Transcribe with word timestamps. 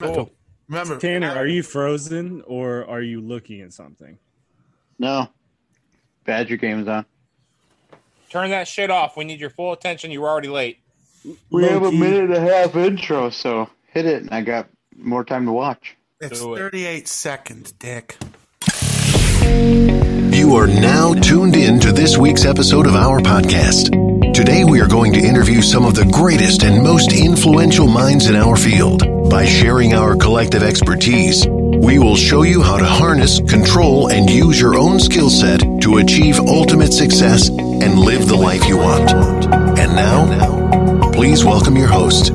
Cool. 0.00 0.16
Oh. 0.16 0.30
Remember, 0.68 0.98
Tanner, 0.98 1.30
are 1.30 1.46
you 1.46 1.62
frozen 1.62 2.42
or 2.46 2.84
are 2.88 3.00
you 3.00 3.20
looking 3.20 3.62
at 3.62 3.72
something? 3.72 4.18
No. 4.98 5.28
Badger 6.24 6.56
game's 6.56 6.86
on. 6.88 7.06
Turn 8.28 8.50
that 8.50 8.68
shit 8.68 8.90
off. 8.90 9.16
We 9.16 9.24
need 9.24 9.40
your 9.40 9.50
full 9.50 9.72
attention. 9.72 10.10
You're 10.10 10.28
already 10.28 10.48
late. 10.48 10.78
We 11.50 11.64
have 11.64 11.80
a 11.82 11.86
Low-key. 11.86 11.98
minute 11.98 12.24
and 12.24 12.34
a 12.34 12.40
half 12.40 12.76
intro, 12.76 13.30
so 13.30 13.68
hit 13.92 14.04
it, 14.06 14.22
and 14.22 14.30
I 14.30 14.42
got 14.42 14.68
more 14.96 15.24
time 15.24 15.46
to 15.46 15.52
watch. 15.52 15.96
It's 16.20 16.40
Do 16.40 16.54
it. 16.54 16.58
38 16.58 17.08
seconds, 17.08 17.72
Dick. 17.72 18.16
You 19.42 20.54
are 20.56 20.66
now 20.66 21.14
tuned 21.14 21.56
in 21.56 21.80
to 21.80 21.92
this 21.92 22.16
week's 22.18 22.44
episode 22.44 22.86
of 22.86 22.94
our 22.94 23.20
podcast. 23.20 24.34
Today, 24.34 24.64
we 24.64 24.80
are 24.80 24.86
going 24.88 25.12
to 25.14 25.20
interview 25.20 25.62
some 25.62 25.84
of 25.84 25.94
the 25.94 26.04
greatest 26.04 26.62
and 26.62 26.82
most 26.82 27.12
influential 27.12 27.86
minds 27.88 28.28
in 28.28 28.36
our 28.36 28.56
field. 28.56 29.02
By 29.30 29.44
sharing 29.44 29.94
our 29.94 30.16
collective 30.16 30.62
expertise, 30.62 31.46
we 31.46 31.98
will 31.98 32.16
show 32.16 32.42
you 32.42 32.62
how 32.62 32.78
to 32.78 32.84
harness, 32.86 33.40
control, 33.40 34.10
and 34.10 34.28
use 34.28 34.58
your 34.58 34.78
own 34.78 34.98
skill 34.98 35.28
set 35.28 35.60
to 35.82 35.98
achieve 35.98 36.38
ultimate 36.40 36.92
success 36.92 37.48
and 37.48 37.98
live 37.98 38.26
the 38.26 38.36
life 38.36 38.66
you 38.66 38.78
want. 38.78 39.12
And 39.78 39.94
now, 39.94 41.10
please 41.12 41.44
welcome 41.44 41.76
your 41.76 41.88
host, 41.88 42.32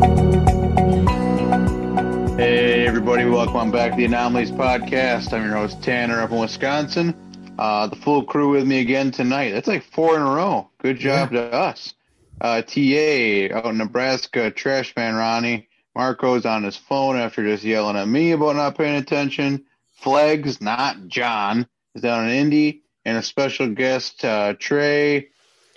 Hey, 2.38 2.86
everybody, 2.86 3.26
welcome 3.26 3.72
back 3.72 3.92
to 3.92 3.98
the 3.98 4.06
Anomalies 4.06 4.52
Podcast. 4.52 5.34
I'm 5.34 5.44
your 5.46 5.56
host, 5.56 5.82
Tanner, 5.82 6.20
up 6.22 6.32
in 6.32 6.40
Wisconsin. 6.40 7.16
Uh, 7.58 7.88
the 7.88 7.96
full 7.96 8.24
crew 8.24 8.50
with 8.50 8.68
me 8.68 8.80
again 8.82 9.12
tonight. 9.12 9.52
That's 9.52 9.68
like 9.68 9.84
four 9.84 10.16
in 10.16 10.22
a 10.22 10.26
row. 10.26 10.70
Good 10.80 11.00
job 11.00 11.32
to 11.32 11.42
us. 11.54 11.94
Uh, 12.42 12.62
TA 12.62 13.56
out 13.56 13.66
in 13.68 13.78
Nebraska, 13.78 14.52
Trash 14.52 14.96
Man 14.96 15.16
Ronnie. 15.16 15.68
Marco's 15.96 16.46
on 16.46 16.64
his 16.64 16.78
phone 16.78 17.18
after 17.18 17.44
just 17.44 17.64
yelling 17.64 17.98
at 17.98 18.08
me 18.08 18.32
about 18.32 18.56
not 18.56 18.78
paying 18.78 18.96
attention. 18.96 19.66
Flags, 19.92 20.60
not 20.60 21.08
John, 21.08 21.68
is 21.96 22.02
down 22.02 22.28
in 22.28 22.36
Indy. 22.36 22.82
And 23.06 23.18
a 23.18 23.22
special 23.22 23.68
guest, 23.68 24.24
uh, 24.24 24.54
Trey 24.58 25.28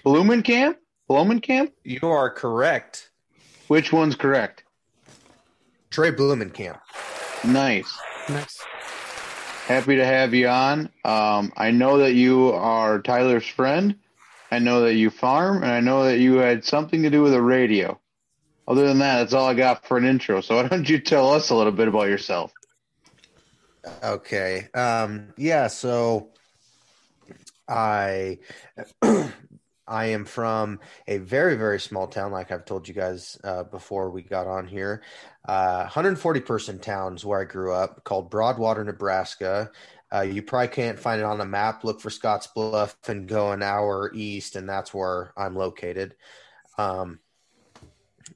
Blomenkamp? 0.04 0.76
Blomenkamp? 1.10 1.72
You 1.82 2.08
are 2.08 2.30
correct. 2.30 3.10
Which 3.66 3.92
one's 3.92 4.14
correct? 4.14 4.62
Trey 5.90 6.12
Blomenkamp. 6.12 6.78
Nice. 7.44 7.98
Nice. 8.28 8.62
Happy 9.66 9.96
to 9.96 10.04
have 10.04 10.34
you 10.34 10.46
on. 10.46 10.88
Um, 11.04 11.52
I 11.56 11.72
know 11.72 11.98
that 11.98 12.14
you 12.14 12.52
are 12.52 13.02
Tyler's 13.02 13.46
friend. 13.46 13.96
I 14.52 14.60
know 14.60 14.82
that 14.82 14.94
you 14.94 15.10
farm, 15.10 15.64
and 15.64 15.72
I 15.72 15.80
know 15.80 16.04
that 16.04 16.18
you 16.18 16.36
had 16.36 16.64
something 16.64 17.02
to 17.02 17.10
do 17.10 17.22
with 17.22 17.34
a 17.34 17.42
radio. 17.42 18.00
Other 18.68 18.86
than 18.86 18.98
that, 18.98 19.18
that's 19.18 19.32
all 19.32 19.46
I 19.46 19.54
got 19.54 19.86
for 19.86 19.96
an 19.96 20.04
intro. 20.04 20.40
So 20.40 20.56
why 20.56 20.68
don't 20.68 20.88
you 20.88 20.98
tell 20.98 21.32
us 21.32 21.50
a 21.50 21.54
little 21.54 21.72
bit 21.72 21.88
about 21.88 22.08
yourself? 22.08 22.52
Okay. 24.02 24.68
Um, 24.74 25.32
yeah, 25.36 25.68
so 25.68 26.30
I 27.68 28.38
I 29.88 30.06
am 30.06 30.24
from 30.24 30.80
a 31.06 31.18
very, 31.18 31.56
very 31.56 31.78
small 31.78 32.08
town, 32.08 32.32
like 32.32 32.50
I've 32.50 32.64
told 32.64 32.88
you 32.88 32.94
guys 32.94 33.38
uh, 33.44 33.62
before 33.64 34.10
we 34.10 34.22
got 34.22 34.48
on 34.48 34.66
here. 34.66 35.02
Uh, 35.48 35.82
140 35.82 36.40
person 36.40 36.78
towns 36.80 37.24
where 37.24 37.40
I 37.40 37.44
grew 37.44 37.72
up 37.72 38.02
called 38.02 38.30
Broadwater, 38.30 38.82
Nebraska. 38.82 39.70
Uh, 40.12 40.22
you 40.22 40.42
probably 40.42 40.68
can't 40.68 40.98
find 40.98 41.20
it 41.20 41.24
on 41.24 41.40
a 41.40 41.44
map. 41.44 41.84
Look 41.84 42.00
for 42.00 42.10
Scotts 42.10 42.48
Bluff 42.48 42.96
and 43.06 43.28
go 43.28 43.52
an 43.52 43.62
hour 43.62 44.10
east, 44.12 44.56
and 44.56 44.68
that's 44.68 44.92
where 44.92 45.32
I'm 45.36 45.54
located. 45.54 46.16
Um, 46.78 47.20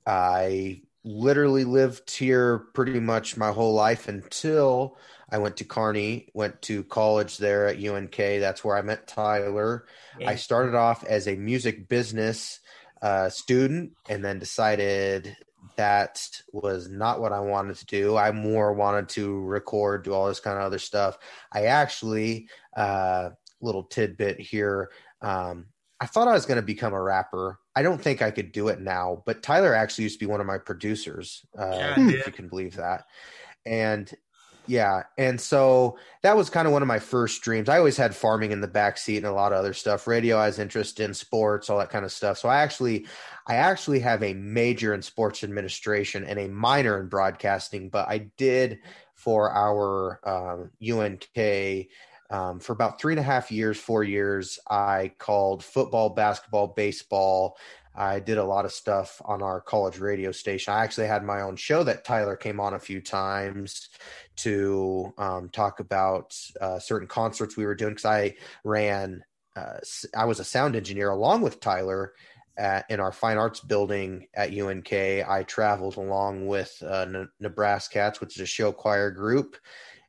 I 0.06 0.82
literally 1.04 1.64
lived 1.64 2.10
here 2.10 2.58
pretty 2.74 3.00
much 3.00 3.36
my 3.36 3.50
whole 3.50 3.72
life 3.72 4.08
until 4.08 4.98
I 5.30 5.38
went 5.38 5.56
to 5.58 5.64
Kearney, 5.64 6.28
went 6.34 6.60
to 6.62 6.82
college 6.84 7.38
there 7.38 7.68
at 7.68 7.82
UNK. 7.82 8.16
That's 8.16 8.64
where 8.64 8.76
I 8.76 8.82
met 8.82 9.06
Tyler. 9.06 9.86
I 10.26 10.34
started 10.34 10.74
off 10.74 11.04
as 11.04 11.28
a 11.28 11.36
music 11.36 11.88
business 11.88 12.60
uh, 13.00 13.28
student 13.30 13.92
and 14.08 14.24
then 14.24 14.38
decided 14.38 15.36
that 15.76 16.42
was 16.52 16.88
not 16.88 17.20
what 17.20 17.32
I 17.32 17.40
wanted 17.40 17.76
to 17.76 17.86
do. 17.86 18.16
I 18.16 18.32
more 18.32 18.72
wanted 18.72 19.08
to 19.10 19.40
record, 19.44 20.04
do 20.04 20.12
all 20.12 20.28
this 20.28 20.40
kind 20.40 20.58
of 20.58 20.64
other 20.64 20.78
stuff. 20.78 21.16
I 21.52 21.66
actually, 21.66 22.48
uh, 22.76 23.30
little 23.62 23.84
tidbit 23.84 24.40
here, 24.40 24.90
um, 25.22 25.66
I 26.00 26.06
thought 26.06 26.28
I 26.28 26.32
was 26.32 26.46
going 26.46 26.56
to 26.56 26.62
become 26.62 26.94
a 26.94 27.02
rapper. 27.02 27.58
I 27.76 27.82
don't 27.82 28.00
think 28.00 28.22
I 28.22 28.30
could 28.30 28.52
do 28.52 28.68
it 28.68 28.80
now, 28.80 29.22
but 29.26 29.42
Tyler 29.42 29.74
actually 29.74 30.04
used 30.04 30.18
to 30.18 30.24
be 30.24 30.30
one 30.30 30.40
of 30.40 30.46
my 30.46 30.58
producers, 30.58 31.44
uh, 31.58 31.74
Yeah, 31.76 31.94
if 31.98 32.26
you 32.26 32.32
can 32.32 32.48
believe 32.48 32.76
that. 32.76 33.04
And 33.66 34.10
yeah, 34.66 35.02
and 35.18 35.40
so 35.40 35.98
that 36.22 36.36
was 36.36 36.48
kind 36.48 36.66
of 36.66 36.72
one 36.72 36.82
of 36.82 36.88
my 36.88 36.98
first 36.98 37.42
dreams. 37.42 37.68
I 37.68 37.78
always 37.78 37.96
had 37.96 38.14
farming 38.14 38.52
in 38.52 38.60
the 38.60 38.68
backseat 38.68 39.16
and 39.18 39.26
a 39.26 39.32
lot 39.32 39.52
of 39.52 39.58
other 39.58 39.74
stuff. 39.74 40.06
Radio, 40.06 40.36
I 40.36 40.46
was 40.46 40.58
interested 40.58 41.04
in 41.04 41.12
sports, 41.12 41.68
all 41.68 41.78
that 41.78 41.90
kind 41.90 42.04
of 42.04 42.12
stuff. 42.12 42.38
So 42.38 42.48
I 42.48 42.62
actually, 42.62 43.06
I 43.48 43.56
actually 43.56 43.98
have 44.00 44.22
a 44.22 44.34
major 44.34 44.94
in 44.94 45.02
sports 45.02 45.42
administration 45.42 46.24
and 46.24 46.38
a 46.38 46.48
minor 46.48 47.00
in 47.00 47.08
broadcasting. 47.08 47.88
But 47.88 48.08
I 48.08 48.30
did 48.36 48.78
for 49.14 49.50
our 49.50 50.20
um, 50.24 50.70
UNK 50.80 51.88
um, 52.30 52.60
for 52.60 52.72
about 52.72 53.00
three 53.00 53.12
and 53.12 53.20
a 53.20 53.24
half 53.24 53.50
years, 53.50 53.78
four 53.78 54.04
years. 54.04 54.58
I 54.68 55.12
called 55.18 55.64
football, 55.64 56.10
basketball, 56.10 56.68
baseball. 56.68 57.58
I 57.94 58.20
did 58.20 58.38
a 58.38 58.44
lot 58.44 58.64
of 58.64 58.72
stuff 58.72 59.20
on 59.24 59.42
our 59.42 59.60
college 59.60 59.98
radio 59.98 60.30
station. 60.30 60.72
I 60.72 60.84
actually 60.84 61.08
had 61.08 61.24
my 61.24 61.40
own 61.40 61.56
show 61.56 61.82
that 61.82 62.04
Tyler 62.04 62.36
came 62.36 62.60
on 62.60 62.74
a 62.74 62.78
few 62.78 63.00
times 63.00 63.88
to 64.36 65.12
um, 65.18 65.48
talk 65.48 65.80
about 65.80 66.38
uh, 66.60 66.78
certain 66.78 67.08
concerts 67.08 67.56
we 67.56 67.66
were 67.66 67.74
doing 67.74 67.92
because 67.92 68.04
I 68.04 68.36
ran, 68.64 69.24
uh, 69.56 69.78
I 70.16 70.24
was 70.24 70.38
a 70.38 70.44
sound 70.44 70.76
engineer 70.76 71.10
along 71.10 71.42
with 71.42 71.60
Tyler 71.60 72.14
at, 72.56 72.84
in 72.88 73.00
our 73.00 73.12
fine 73.12 73.38
arts 73.38 73.60
building 73.60 74.28
at 74.34 74.56
UNK. 74.56 74.92
I 74.92 75.44
traveled 75.48 75.96
along 75.96 76.46
with 76.46 76.80
uh, 76.86 77.06
N- 77.08 77.28
Nebraskats, 77.42 78.20
which 78.20 78.36
is 78.36 78.42
a 78.42 78.46
show 78.46 78.70
choir 78.70 79.10
group, 79.10 79.56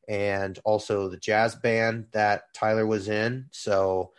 and 0.08 0.60
also 0.66 1.08
the 1.08 1.18
jazz 1.18 1.56
band 1.56 2.06
that 2.12 2.54
Tyler 2.54 2.86
was 2.86 3.08
in. 3.08 3.46
So 3.52 4.12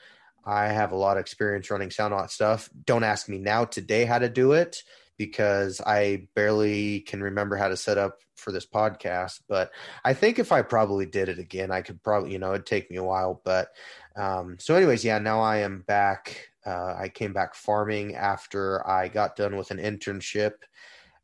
I 0.44 0.66
have 0.66 0.92
a 0.92 0.96
lot 0.96 1.16
of 1.16 1.20
experience 1.20 1.70
running 1.70 1.90
sound 1.90 2.14
art 2.14 2.30
stuff. 2.30 2.70
Don't 2.84 3.04
ask 3.04 3.28
me 3.28 3.38
now 3.38 3.64
today 3.64 4.04
how 4.04 4.18
to 4.18 4.28
do 4.28 4.52
it 4.52 4.82
because 5.18 5.80
I 5.80 6.26
barely 6.34 7.00
can 7.00 7.22
remember 7.22 7.56
how 7.56 7.68
to 7.68 7.76
set 7.76 7.98
up 7.98 8.18
for 8.36 8.50
this 8.50 8.66
podcast. 8.66 9.40
But 9.48 9.70
I 10.04 10.14
think 10.14 10.38
if 10.38 10.50
I 10.52 10.62
probably 10.62 11.06
did 11.06 11.28
it 11.28 11.38
again, 11.38 11.70
I 11.70 11.82
could 11.82 12.02
probably, 12.02 12.32
you 12.32 12.38
know, 12.38 12.54
it'd 12.54 12.66
take 12.66 12.90
me 12.90 12.96
a 12.96 13.04
while. 13.04 13.40
But 13.44 13.68
um, 14.16 14.56
so, 14.58 14.74
anyways, 14.74 15.04
yeah, 15.04 15.18
now 15.18 15.40
I 15.40 15.58
am 15.58 15.84
back. 15.86 16.48
Uh, 16.66 16.94
I 16.98 17.08
came 17.08 17.32
back 17.32 17.54
farming 17.54 18.14
after 18.14 18.86
I 18.86 19.08
got 19.08 19.36
done 19.36 19.56
with 19.56 19.70
an 19.70 19.78
internship 19.78 20.54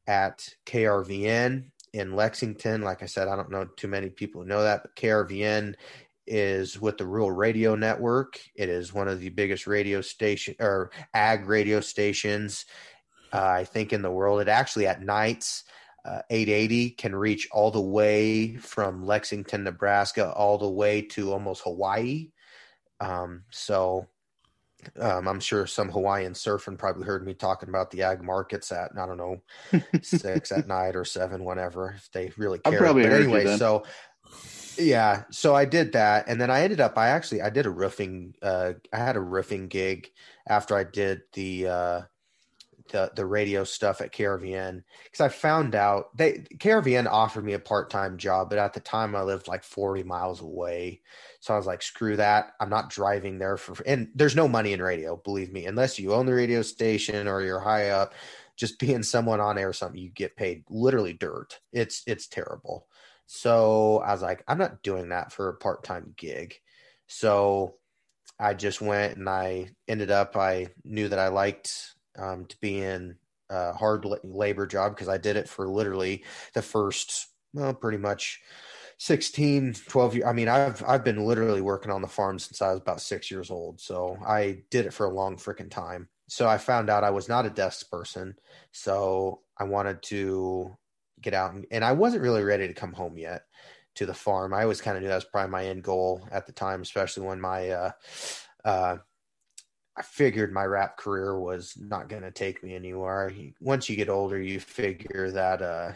at 0.06 0.48
KRVN 0.66 1.70
in 1.93 2.15
Lexington. 2.15 2.82
Like 2.82 3.03
I 3.03 3.06
said, 3.06 3.28
I 3.28 3.37
don't 3.37 3.50
know 3.50 3.66
too 3.76 3.88
many 3.88 4.10
people 4.10 4.43
who 4.43 4.49
know 4.49 4.62
that, 4.62 4.82
but 4.82 4.97
KRVN 4.97 5.75
is 6.26 6.81
with 6.81 6.99
the 6.99 7.06
Rural 7.06 7.31
Radio 7.31 7.75
Network. 7.75 8.38
It 8.54 8.69
is 8.69 8.93
one 8.93 9.09
of 9.09 9.21
the 9.21 9.31
biggest 9.31 9.66
radio 9.66 10.00
station 10.00 10.54
or 10.60 10.91
ag 11.15 11.47
radio 11.47 11.81
stations, 11.81 12.66
uh, 13.32 13.47
I 13.47 13.65
think, 13.65 13.93
in 13.93 14.03
the 14.03 14.10
world. 14.10 14.41
It 14.41 14.48
actually 14.48 14.87
at 14.87 15.03
nights, 15.03 15.65
uh, 16.04 16.21
880 16.31 16.91
can 16.91 17.15
reach 17.15 17.48
all 17.50 17.71
the 17.71 17.81
way 17.81 18.56
from 18.56 19.04
Lexington, 19.04 19.65
Nebraska, 19.65 20.32
all 20.32 20.59
the 20.59 20.69
way 20.69 21.03
to 21.03 21.32
almost 21.32 21.62
Hawaii. 21.65 22.31
Um, 23.00 23.44
so 23.50 24.06
um, 25.00 25.27
I'm 25.27 25.41
sure 25.41 25.66
some 25.66 25.89
Hawaiian 25.89 26.33
surfing 26.33 26.78
probably 26.78 27.05
heard 27.05 27.25
me 27.25 27.34
talking 27.34 27.69
about 27.69 27.91
the 27.91 28.03
ag 28.03 28.22
markets 28.22 28.71
at 28.72 28.93
I 28.97 29.06
don't 29.06 29.16
know 29.16 29.41
six 30.03 30.53
at 30.53 30.69
night 30.69 30.97
or 30.97 31.05
seven, 31.05 31.44
whenever 31.44 31.94
if 31.97 32.11
they 32.12 32.33
really 32.37 32.59
care. 32.59 32.78
probably 32.78 33.03
but 33.03 33.12
anyway, 33.12 33.56
so 33.56 33.84
yeah, 34.78 35.25
so 35.30 35.54
I 35.54 35.65
did 35.65 35.92
that, 35.92 36.28
and 36.28 36.41
then 36.41 36.51
I 36.51 36.63
ended 36.63 36.80
up. 36.80 36.97
I 36.97 37.09
actually 37.09 37.42
I 37.42 37.51
did 37.51 37.66
a 37.66 37.71
roofing. 37.71 38.34
Uh, 38.41 38.75
I 38.92 38.98
had 38.98 39.16
a 39.16 39.21
roofing 39.21 39.69
gig 39.69 40.09
after 40.48 40.77
I 40.77 40.84
did 40.84 41.22
the 41.33 41.66
uh, 41.66 42.01
the 42.88 43.10
the 43.14 43.26
radio 43.26 43.64
stuff 43.64 44.00
at 44.00 44.12
KRVN 44.12 44.82
because 45.04 45.20
I 45.20 45.28
found 45.28 45.74
out 45.74 46.16
they 46.16 46.44
KRVN 46.58 47.06
offered 47.06 47.44
me 47.44 47.54
a 47.54 47.58
part 47.58 47.90
time 47.90 48.18
job, 48.18 48.50
but 48.50 48.58
at 48.58 48.72
the 48.74 48.80
time 48.80 49.14
I 49.14 49.22
lived 49.22 49.48
like 49.48 49.64
forty 49.64 50.02
miles 50.02 50.40
away, 50.40 51.00
so 51.40 51.54
I 51.54 51.56
was 51.56 51.66
like, 51.66 51.82
screw 51.82 52.16
that. 52.16 52.52
I'm 52.60 52.70
not 52.70 52.90
driving 52.90 53.38
there 53.38 53.56
for 53.56 53.82
and 53.84 54.08
there's 54.14 54.36
no 54.36 54.48
money 54.48 54.72
in 54.72 54.82
radio, 54.82 55.16
believe 55.16 55.52
me, 55.52 55.66
unless 55.66 55.98
you 55.98 56.12
own 56.12 56.26
the 56.26 56.34
radio 56.34 56.62
station 56.62 57.28
or 57.28 57.42
you're 57.42 57.60
high 57.60 57.90
up. 57.90 58.14
Just 58.56 58.78
being 58.80 59.02
someone 59.02 59.40
on 59.40 59.58
air 59.58 59.68
or 59.68 59.72
something, 59.72 60.00
you 60.00 60.10
get 60.10 60.36
paid 60.36 60.64
literally 60.68 61.12
dirt. 61.12 61.60
It's 61.72 62.02
it's 62.06 62.26
terrible. 62.26 62.86
So 63.26 63.98
I 63.98 64.12
was 64.12 64.22
like, 64.22 64.42
I'm 64.48 64.58
not 64.58 64.82
doing 64.82 65.10
that 65.10 65.32
for 65.32 65.48
a 65.48 65.56
part 65.56 65.84
time 65.84 66.14
gig. 66.16 66.54
So 67.08 67.74
I 68.40 68.54
just 68.54 68.80
went 68.80 69.16
and 69.16 69.28
I 69.28 69.70
ended 69.88 70.10
up, 70.10 70.36
I 70.36 70.68
knew 70.84 71.08
that 71.08 71.18
I 71.18 71.28
liked 71.28 71.94
um, 72.18 72.47
to 72.47 72.56
be 72.60 72.80
in 72.80 73.16
a 73.50 73.72
hard 73.72 74.06
labor 74.24 74.66
job 74.66 74.94
because 74.94 75.09
I 75.09 75.18
did 75.18 75.36
it 75.36 75.48
for 75.48 75.68
literally 75.68 76.24
the 76.54 76.62
first 76.62 77.28
well, 77.54 77.72
pretty 77.72 77.98
much 77.98 78.41
16, 78.98 79.74
12 79.88 80.15
years. 80.16 80.26
I 80.26 80.32
mean, 80.32 80.48
I've 80.48 80.82
I've 80.86 81.04
been 81.04 81.24
literally 81.24 81.60
working 81.60 81.91
on 81.91 82.03
the 82.03 82.09
farm 82.09 82.38
since 82.38 82.60
I 82.60 82.70
was 82.70 82.80
about 82.80 83.00
six 83.00 83.30
years 83.30 83.50
old. 83.50 83.80
So 83.80 84.18
I 84.26 84.62
did 84.70 84.86
it 84.86 84.92
for 84.92 85.06
a 85.06 85.15
long 85.15 85.36
freaking 85.36 85.70
time. 85.70 86.09
So 86.28 86.47
I 86.48 86.59
found 86.59 86.91
out 86.91 87.04
I 87.04 87.10
was 87.10 87.28
not 87.28 87.47
a 87.47 87.50
desk 87.50 87.91
person. 87.91 88.34
So 88.72 89.41
I 89.56 89.64
wanted 89.64 90.03
to 90.04 90.76
get 91.21 91.34
out 91.34 91.54
and, 91.54 91.66
and 91.71 91.84
I 91.84 91.92
wasn't 91.92 92.22
really 92.22 92.44
ready 92.44 92.68
to 92.68 92.74
come 92.74 92.92
home 92.92 93.18
yet 93.18 93.42
to 93.97 94.06
the 94.06 94.14
farm. 94.14 94.53
I 94.53 94.62
always 94.62 94.80
kind 94.80 94.97
of 94.97 95.03
knew 95.03 95.09
that 95.09 95.14
was 95.16 95.24
probably 95.24 95.50
my 95.50 95.66
end 95.66 95.82
goal 95.82 96.26
at 96.30 96.47
the 96.47 96.53
time, 96.53 96.82
especially 96.82 97.26
when 97.26 97.41
my 97.41 97.71
uh 97.71 97.91
uh 98.64 98.97
I 99.98 100.03
figured 100.03 100.53
my 100.53 100.65
rap 100.65 100.97
career 100.97 101.39
was 101.39 101.77
not 101.77 102.09
going 102.09 102.22
to 102.22 102.30
take 102.30 102.62
me 102.62 102.77
anywhere. 102.77 103.33
Once 103.60 103.89
you 103.89 103.97
get 103.97 104.09
older, 104.09 104.41
you 104.41 104.60
figure 104.60 105.30
that 105.33 105.60
uh 105.60 105.92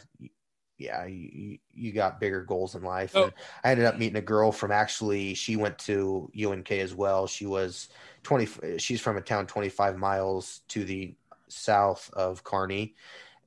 yeah, 0.79 1.07
you, 1.07 1.59
you 1.73 1.93
got 1.93 2.19
bigger 2.19 2.43
goals 2.43 2.75
in 2.75 2.83
life. 2.83 3.13
Oh. 3.15 3.25
And 3.25 3.33
I 3.63 3.71
ended 3.71 3.87
up 3.87 3.99
meeting 3.99 4.17
a 4.17 4.23
girl 4.23 4.51
from 4.51 4.73
actually, 4.73 5.35
she 5.35 5.55
went 5.55 5.79
to 5.81 6.29
UNK 6.37 6.73
as 6.73 6.93
well. 6.93 7.29
She 7.29 7.47
was 7.47 7.89
20, 8.25 8.79
she's 8.79 9.01
from 9.01 9.17
a 9.17 9.21
town 9.21 9.47
25 9.47 9.97
miles 9.97 10.63
to 10.69 10.83
the 10.83 11.15
south 11.47 12.11
of 12.15 12.43
Kearney 12.43 12.97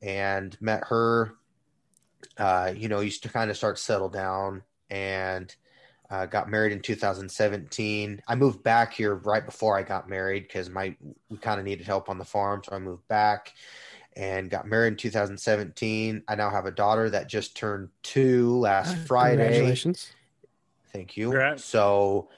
and 0.02 0.56
met 0.62 0.86
her. 0.86 1.36
Uh, 2.38 2.74
you 2.76 2.88
know, 2.88 3.02
used 3.02 3.24
to 3.24 3.30
kind 3.30 3.52
of 3.52 3.58
start 3.58 3.78
settle 3.80 4.10
down 4.10 4.64
and 4.90 5.54
uh, 6.16 6.26
got 6.26 6.50
married 6.50 6.72
in 6.72 6.80
2017. 6.80 8.22
I 8.26 8.36
moved 8.36 8.64
back 8.64 8.94
here 8.94 9.16
right 9.16 9.46
before 9.46 9.78
I 9.78 9.84
got 9.84 10.10
married 10.10 10.44
because 10.44 10.70
my 10.70 10.96
we 11.30 11.38
kind 11.38 11.60
of 11.60 11.66
needed 11.66 11.86
help 11.86 12.10
on 12.10 12.18
the 12.18 12.26
farm, 12.26 12.62
so 12.64 12.74
I 12.74 12.80
moved 12.80 13.06
back 13.10 13.54
and 14.16 14.50
got 14.50 14.66
married 14.66 14.94
in 14.94 14.98
2017. 14.98 16.24
I 16.28 16.36
now 16.36 16.50
have 16.50 16.66
a 16.66 16.72
daughter 16.72 17.10
that 17.10 17.28
just 17.28 17.58
turned 17.58 17.90
two 18.02 18.58
last 18.60 18.96
Friday. 19.08 19.44
Congratulations. 19.44 20.14
Thank 20.94 21.18
you. 21.18 21.26
Congrats. 21.26 21.66
So 21.66 22.30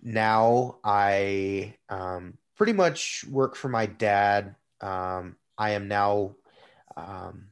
now 0.00 0.76
I 0.84 1.74
um, 1.88 2.38
pretty 2.56 2.72
much 2.72 3.24
work 3.28 3.56
for 3.56 3.68
my 3.68 3.86
dad. 3.86 4.54
Um, 4.80 5.34
I 5.58 5.70
am 5.70 5.88
now 5.88 6.36
um, 6.96 7.46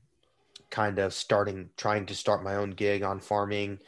kind 0.71 1.01
of 1.01 1.13
starting, 1.13 1.71
trying 1.77 2.07
to 2.07 2.15
start 2.15 2.45
my 2.45 2.55
own 2.55 2.71
gig 2.71 3.03
on 3.03 3.19
farming. 3.19 3.81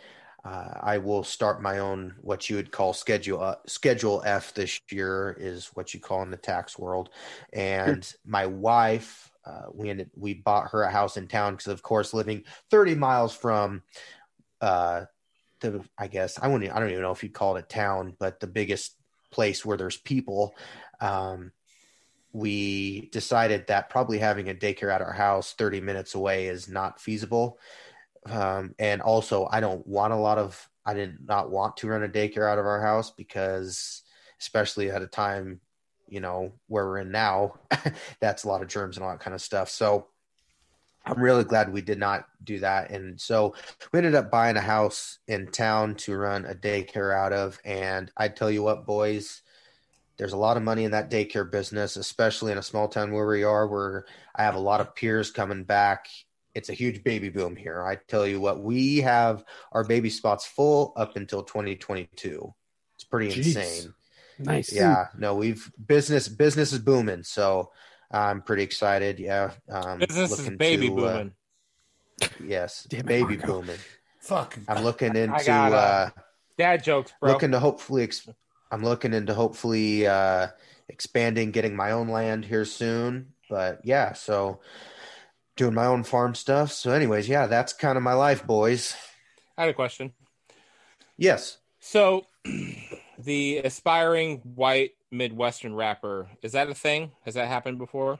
Uh, 0.45 0.73
I 0.81 0.99
will 0.99 1.23
start 1.23 1.61
my 1.61 1.79
own 1.79 2.15
what 2.23 2.49
you 2.49 2.57
would 2.57 2.71
call 2.71 2.93
schedule 2.93 3.43
uh, 3.43 3.57
schedule 3.67 4.23
F 4.25 4.55
this 4.55 4.81
year 4.91 5.37
is 5.39 5.67
what 5.75 5.93
you 5.93 6.01
call 6.01 6.23
in 6.23 6.31
the 6.31 6.37
tax 6.37 6.79
world, 6.79 7.11
and 7.53 8.11
my 8.25 8.47
wife 8.47 9.31
uh, 9.45 9.67
we 9.73 9.91
ended 9.91 10.11
we 10.17 10.35
bought 10.35 10.71
her 10.71 10.83
a 10.83 10.91
house 10.91 11.17
in 11.17 11.27
town 11.27 11.55
because 11.55 11.67
of 11.67 11.83
course 11.83 12.15
living 12.15 12.45
30 12.71 12.95
miles 12.95 13.35
from 13.35 13.83
uh 14.61 15.05
the 15.61 15.85
I 15.99 16.07
guess 16.07 16.39
I 16.41 16.49
wouldn't 16.49 16.75
I 16.75 16.81
don't 16.81 16.91
even 16.91 17.03
know 17.03 17.13
if 17.13 17.23
you'd 17.23 17.35
call 17.35 17.57
it 17.57 17.65
a 17.65 17.69
town, 17.69 18.17
but 18.19 18.41
the 18.41 18.47
biggest 18.47 18.97
place 19.31 19.65
where 19.65 19.77
there's 19.77 19.97
people. 19.97 20.55
Um, 21.01 21.53
we 22.33 23.09
decided 23.11 23.67
that 23.67 23.91
probably 23.91 24.19
having 24.19 24.49
a 24.49 24.55
daycare 24.55 24.95
at 24.95 25.03
our 25.03 25.13
house 25.13 25.53
30 25.55 25.81
minutes 25.81 26.15
away 26.15 26.47
is 26.47 26.69
not 26.69 27.01
feasible. 27.01 27.59
Um, 28.27 28.75
and 28.79 29.01
also 29.01 29.49
I 29.51 29.61
don't 29.61 29.87
want 29.87 30.13
a 30.13 30.17
lot 30.17 30.39
of 30.39 30.69
I 30.85 30.95
did 30.95 31.19
not 31.27 31.51
want 31.51 31.77
to 31.79 31.89
run 31.89 32.03
a 32.03 32.09
daycare 32.09 32.51
out 32.51 32.59
of 32.59 32.67
our 32.67 32.81
house 32.81 33.11
because 33.11 34.03
especially 34.41 34.91
at 34.91 35.03
a 35.03 35.07
time, 35.07 35.61
you 36.09 36.21
know, 36.21 36.53
where 36.67 36.87
we're 36.87 36.99
in 36.99 37.11
now, 37.11 37.55
that's 38.21 38.45
a 38.45 38.49
lot 38.49 38.63
of 38.63 38.69
germs 38.69 38.97
and 38.97 39.05
all 39.05 39.11
that 39.11 39.21
kind 39.21 39.35
of 39.35 39.43
stuff. 39.43 39.69
So 39.69 40.09
I'm 41.05 41.21
really 41.21 41.45
glad 41.45 41.73
we 41.73 41.83
did 41.83 41.99
not 41.99 42.27
do 42.45 42.59
that. 42.61 42.91
And 42.91 43.21
so 43.21 43.55
we 43.93 43.99
ended 43.99 44.15
up 44.15 44.31
buying 44.31 44.57
a 44.57 44.61
house 44.61 45.19
in 45.29 45.47
town 45.51 45.95
to 45.97 46.17
run 46.17 46.45
a 46.45 46.55
daycare 46.55 47.15
out 47.17 47.33
of. 47.33 47.59
And 47.65 48.11
I 48.17 48.29
tell 48.29 48.51
you 48.51 48.63
what, 48.63 48.87
boys, 48.87 49.43
there's 50.19 50.35
a 50.35 50.39
lot 50.39 50.59
of 50.59 50.63
money 50.63 50.85
in 50.85 50.91
that 50.91 51.11
daycare 51.11 51.51
business, 51.51 51.97
especially 51.97 52.53
in 52.53 52.59
a 52.59 52.63
small 52.63 52.89
town 52.89 53.13
where 53.13 53.27
we 53.27 53.45
are, 53.45 53.67
where 53.67 54.05
I 54.35 54.43
have 54.43 54.55
a 54.55 54.61
lot 54.61 54.81
of 54.81 54.95
peers 54.95 55.31
coming 55.31 55.65
back. 55.65 56.09
It's 56.55 56.69
a 56.69 56.73
huge 56.75 57.05
baby 57.05 57.29
boom 57.29 57.55
here. 57.55 57.83
I 57.83 57.97
tell 58.09 58.27
you 58.27 58.41
what, 58.41 58.63
we 58.63 58.99
have 58.99 59.45
our 59.73 59.85
baby 59.85 60.11
spots 60.11 60.47
full 60.47 60.93
up 60.97 61.17
until 61.17 61.43
2022. 61.45 62.53
It's 62.97 63.05
pretty 63.05 63.33
Jeez. 63.33 63.57
insane. 63.57 63.95
Nice. 64.39 64.73
Yeah, 64.73 65.09
no, 65.17 65.35
we've 65.35 65.71
business 65.87 66.27
business 66.27 66.73
is 66.73 66.79
booming. 66.79 67.23
So 67.23 67.71
I'm 68.11 68.43
pretty 68.43 68.63
excited. 68.63 69.19
Yeah, 69.21 69.53
um, 69.69 69.99
Business 69.99 70.39
is 70.39 70.49
baby 70.51 70.89
to, 70.89 70.95
uh, 71.07 71.13
booming. 71.13 71.33
yes, 72.45 72.87
Damn 72.89 73.07
baby 73.07 73.37
Marco. 73.37 73.61
booming. 73.61 73.79
Fucking. 74.21 74.65
I'm 74.69 74.83
looking 74.83 75.15
into 75.15 75.45
got, 75.45 75.73
uh, 75.73 75.77
uh, 75.77 76.11
Dad 76.59 76.83
jokes, 76.83 77.13
bro. 77.21 77.33
looking 77.33 77.53
to 77.53 77.61
hopefully. 77.61 78.03
Ex- 78.05 78.29
I'm 78.73 78.83
looking 78.85 79.15
into 79.15 79.35
hopefully 79.35 80.07
uh, 80.07 80.49
expanding, 80.89 81.51
getting 81.51 81.75
my 81.77 81.91
own 81.93 82.09
land 82.09 82.45
here 82.45 82.65
soon. 82.65 83.33
But 83.49 83.81
yeah, 83.85 84.13
so 84.13 84.61
doing 85.61 85.75
my 85.75 85.85
own 85.85 86.03
farm 86.03 86.35
stuff. 86.35 86.73
So, 86.73 86.91
anyways, 86.91 87.29
yeah, 87.29 87.47
that's 87.47 87.75
kind 87.75 87.99
of 87.99 88.03
my 88.03 88.15
life, 88.15 88.47
boys. 88.47 88.97
I 89.59 89.63
had 89.63 89.71
a 89.71 89.75
question. 89.75 90.15
Yes. 91.19 91.59
So, 91.81 92.25
the 93.19 93.59
aspiring 93.59 94.39
white 94.39 94.93
Midwestern 95.11 95.75
rapper 95.75 96.29
is 96.43 96.53
that 96.53 96.71
a 96.71 96.75
thing? 96.75 97.11
Has 97.27 97.35
that 97.35 97.49
happened 97.49 97.77
before? 97.79 98.19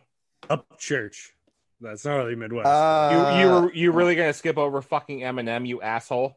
Up 0.51 0.79
church. 0.79 1.33
That's 1.81 2.05
not 2.05 2.17
really 2.17 2.35
Midwest. 2.35 2.67
Uh, 2.67 3.09
you 3.11 3.41
you 3.41 3.49
were 3.49 3.73
you 3.73 3.93
really 3.93 4.15
gonna 4.15 4.35
skip 4.35 4.59
over 4.59 4.83
fucking 4.83 5.21
Eminem, 5.21 5.67
you 5.67 5.81
asshole? 5.81 6.37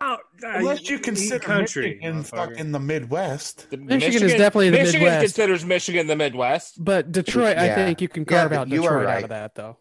Oh, 0.00 0.14
uh, 0.14 0.18
Unless 0.54 0.88
you 0.88 0.98
consider 0.98 1.38
country, 1.38 1.94
Michigan 2.00 2.22
motherfucker. 2.22 2.28
fucking 2.48 2.72
the 2.72 2.80
Midwest. 2.80 3.70
The 3.70 3.76
Michigan 3.76 4.22
is 4.22 4.32
definitely 4.32 4.70
the 4.70 4.78
Michigan 4.78 5.00
Midwest. 5.02 5.22
considers 5.22 5.64
Michigan 5.66 6.06
the 6.06 6.16
Midwest, 6.16 6.82
But 6.82 7.12
Detroit, 7.12 7.56
I 7.58 7.74
think 7.74 8.00
you 8.00 8.08
can 8.08 8.22
Yeah, 8.22 8.36
carve 8.38 8.50
but 8.50 8.58
out 8.58 8.68
you 8.68 8.84
are 8.84 9.00
Detroit 9.00 9.06
out 9.16 9.22
of 9.24 9.28
that, 9.28 9.54
though. 9.54 9.76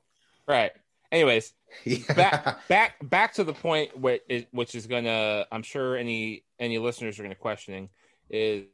Right? 0.52 0.72
Anyways, 1.12 1.54
Yeah. 1.86 2.14
back 2.14 2.68
back 2.68 3.10
back 3.10 3.34
to 3.36 3.44
the 3.44 3.54
point 3.54 3.98
where 3.98 4.20
it, 4.30 4.48
which 4.52 4.76
is 4.76 4.88
gonna 4.88 5.46
I'm 5.52 5.64
sure 5.64 5.96
any 5.96 6.44
any 6.60 6.78
listeners 6.78 7.20
are 7.20 7.24
gonna 7.24 7.36
questioning 7.36 7.90
is 8.30 8.66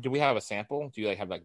do 0.00 0.10
we 0.10 0.20
have 0.20 0.36
a 0.36 0.40
sample? 0.40 0.90
Do 0.94 1.00
you 1.00 1.08
like 1.08 1.18
have 1.18 1.28
like 1.28 1.44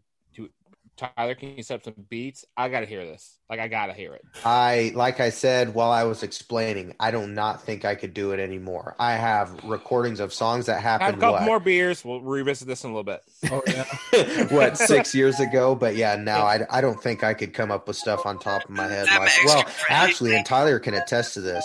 Tyler 0.97 1.35
can 1.35 1.55
you 1.55 1.63
set 1.63 1.75
up 1.75 1.83
some 1.83 1.93
beats? 2.09 2.43
I 2.57 2.69
gotta 2.69 2.87
hear 2.87 3.05
this. 3.05 3.37
Like 3.49 3.59
I 3.59 3.67
gotta 3.67 3.93
hear 3.93 4.13
it. 4.13 4.25
I 4.43 4.91
like 4.95 5.19
I 5.19 5.29
said 5.29 5.73
while 5.73 5.91
I 5.91 6.05
was 6.05 6.23
explaining, 6.23 6.95
I 6.99 7.11
do 7.11 7.27
not 7.27 7.61
think 7.61 7.85
I 7.85 7.93
could 7.93 8.13
do 8.13 8.31
it 8.31 8.39
anymore. 8.39 8.95
I 8.97 9.13
have 9.13 9.63
recordings 9.63 10.19
of 10.19 10.33
songs 10.33 10.65
that 10.65 10.81
Have 10.81 11.01
a 11.01 11.03
happened 11.03 11.21
couple 11.21 11.33
what, 11.33 11.43
more 11.43 11.59
beers. 11.59 12.03
We'll 12.03 12.21
revisit 12.21 12.67
this 12.67 12.83
in 12.83 12.89
a 12.89 12.93
little 12.93 13.03
bit. 13.03 13.21
Oh 13.51 13.61
yeah. 13.67 14.47
what 14.55 14.77
six 14.77 15.13
years 15.13 15.39
ago, 15.39 15.75
but 15.75 15.95
yeah, 15.95 16.15
now 16.15 16.45
I, 16.45 16.65
I 16.71 16.81
don't 16.81 17.01
think 17.01 17.23
I 17.23 17.35
could 17.35 17.53
come 17.53 17.71
up 17.71 17.87
with 17.87 17.95
stuff 17.95 18.25
on 18.25 18.39
top 18.39 18.63
of 18.63 18.71
my 18.71 18.87
head. 18.87 19.07
Like, 19.07 19.31
well, 19.45 19.65
actually, 19.89 20.35
and 20.35 20.45
Tyler 20.45 20.79
can 20.79 20.95
attest 20.95 21.35
to 21.35 21.41
this. 21.41 21.63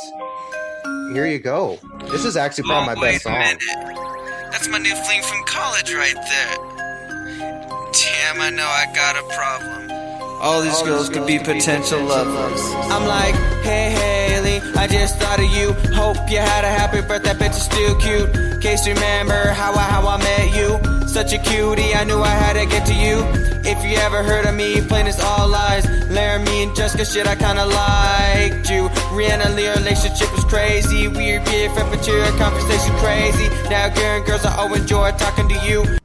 Here 1.15 1.27
you 1.27 1.39
go. 1.39 1.79
This 2.11 2.25
is 2.25 2.37
actually 2.37 2.65
probably 2.65 2.95
my 2.95 3.01
oh, 3.01 3.13
best 3.13 3.25
song. 3.25 3.39
minute. 3.39 3.63
That's 4.51 4.69
my 4.69 4.79
new 4.79 4.95
fling 4.95 5.23
from 5.23 5.43
college 5.47 5.93
right 5.95 6.15
there. 6.15 6.72
Damn, 7.93 8.41
I 8.41 8.49
know 8.49 8.65
I 8.67 8.87
got 8.95 9.17
a 9.17 9.23
problem. 9.35 9.91
All 10.41 10.63
these 10.63 10.81
girls 10.83 11.11
could 11.11 11.27
be 11.27 11.39
potential 11.39 12.03
lovers. 12.03 12.61
I'm 12.91 13.07
like, 13.07 13.35
hey 13.63 13.91
Haley, 13.91 14.61
I 14.77 14.87
just 14.87 15.19
thought 15.19 15.39
of 15.39 15.51
you. 15.53 15.73
Hope 15.95 16.17
you 16.31 16.39
had 16.39 16.65
a 16.65 16.71
happy 16.71 17.03
birthday, 17.03 17.35
bitch 17.35 17.51
is 17.51 17.63
still 17.63 17.95
cute. 18.01 18.61
Case 18.63 18.87
you 18.87 18.95
remember 18.95 19.53
how 19.53 19.73
I 19.75 19.83
how 19.83 20.09
I 20.09 20.17
met 20.17 20.57
you. 20.57 21.07
Such 21.07 21.35
a 21.35 21.39
cutie, 21.39 21.95
I 21.95 22.05
knew 22.05 22.21
I 22.21 22.31
had 22.31 22.55
to 22.55 22.65
get 22.65 22.87
to 22.87 22.95
you. 22.95 23.23
If 23.65 23.85
you 23.85 23.99
ever 23.99 24.23
heard 24.23 24.47
of 24.47 24.55
me, 24.55 24.81
plain 24.81 25.07
as 25.07 25.21
all 25.21 25.47
lies. 25.47 25.85
Laramie 26.11 26.63
and 26.63 26.75
Jessica 26.75 27.05
shit, 27.05 27.27
I 27.27 27.37
kinda 27.37 27.67
liked 27.67 28.71
you. 28.71 28.89
Rihanna 29.13 29.55
Lee, 29.55 29.69
our 29.69 29.77
relationship 29.77 30.33
was 30.35 30.45
crazy. 30.47 31.09
Weird 31.09 31.45
BFF 31.45 31.91
material 31.91 32.33
conversation 32.39 32.95
crazy. 32.97 33.49
Now 33.69 33.91
girl 33.91 34.17
and 34.17 34.25
girls, 34.25 34.47
I 34.47 34.57
all 34.57 34.73
enjoy 34.73 35.13
talking 35.13 35.49
to 35.51 35.59
you. 35.69 36.02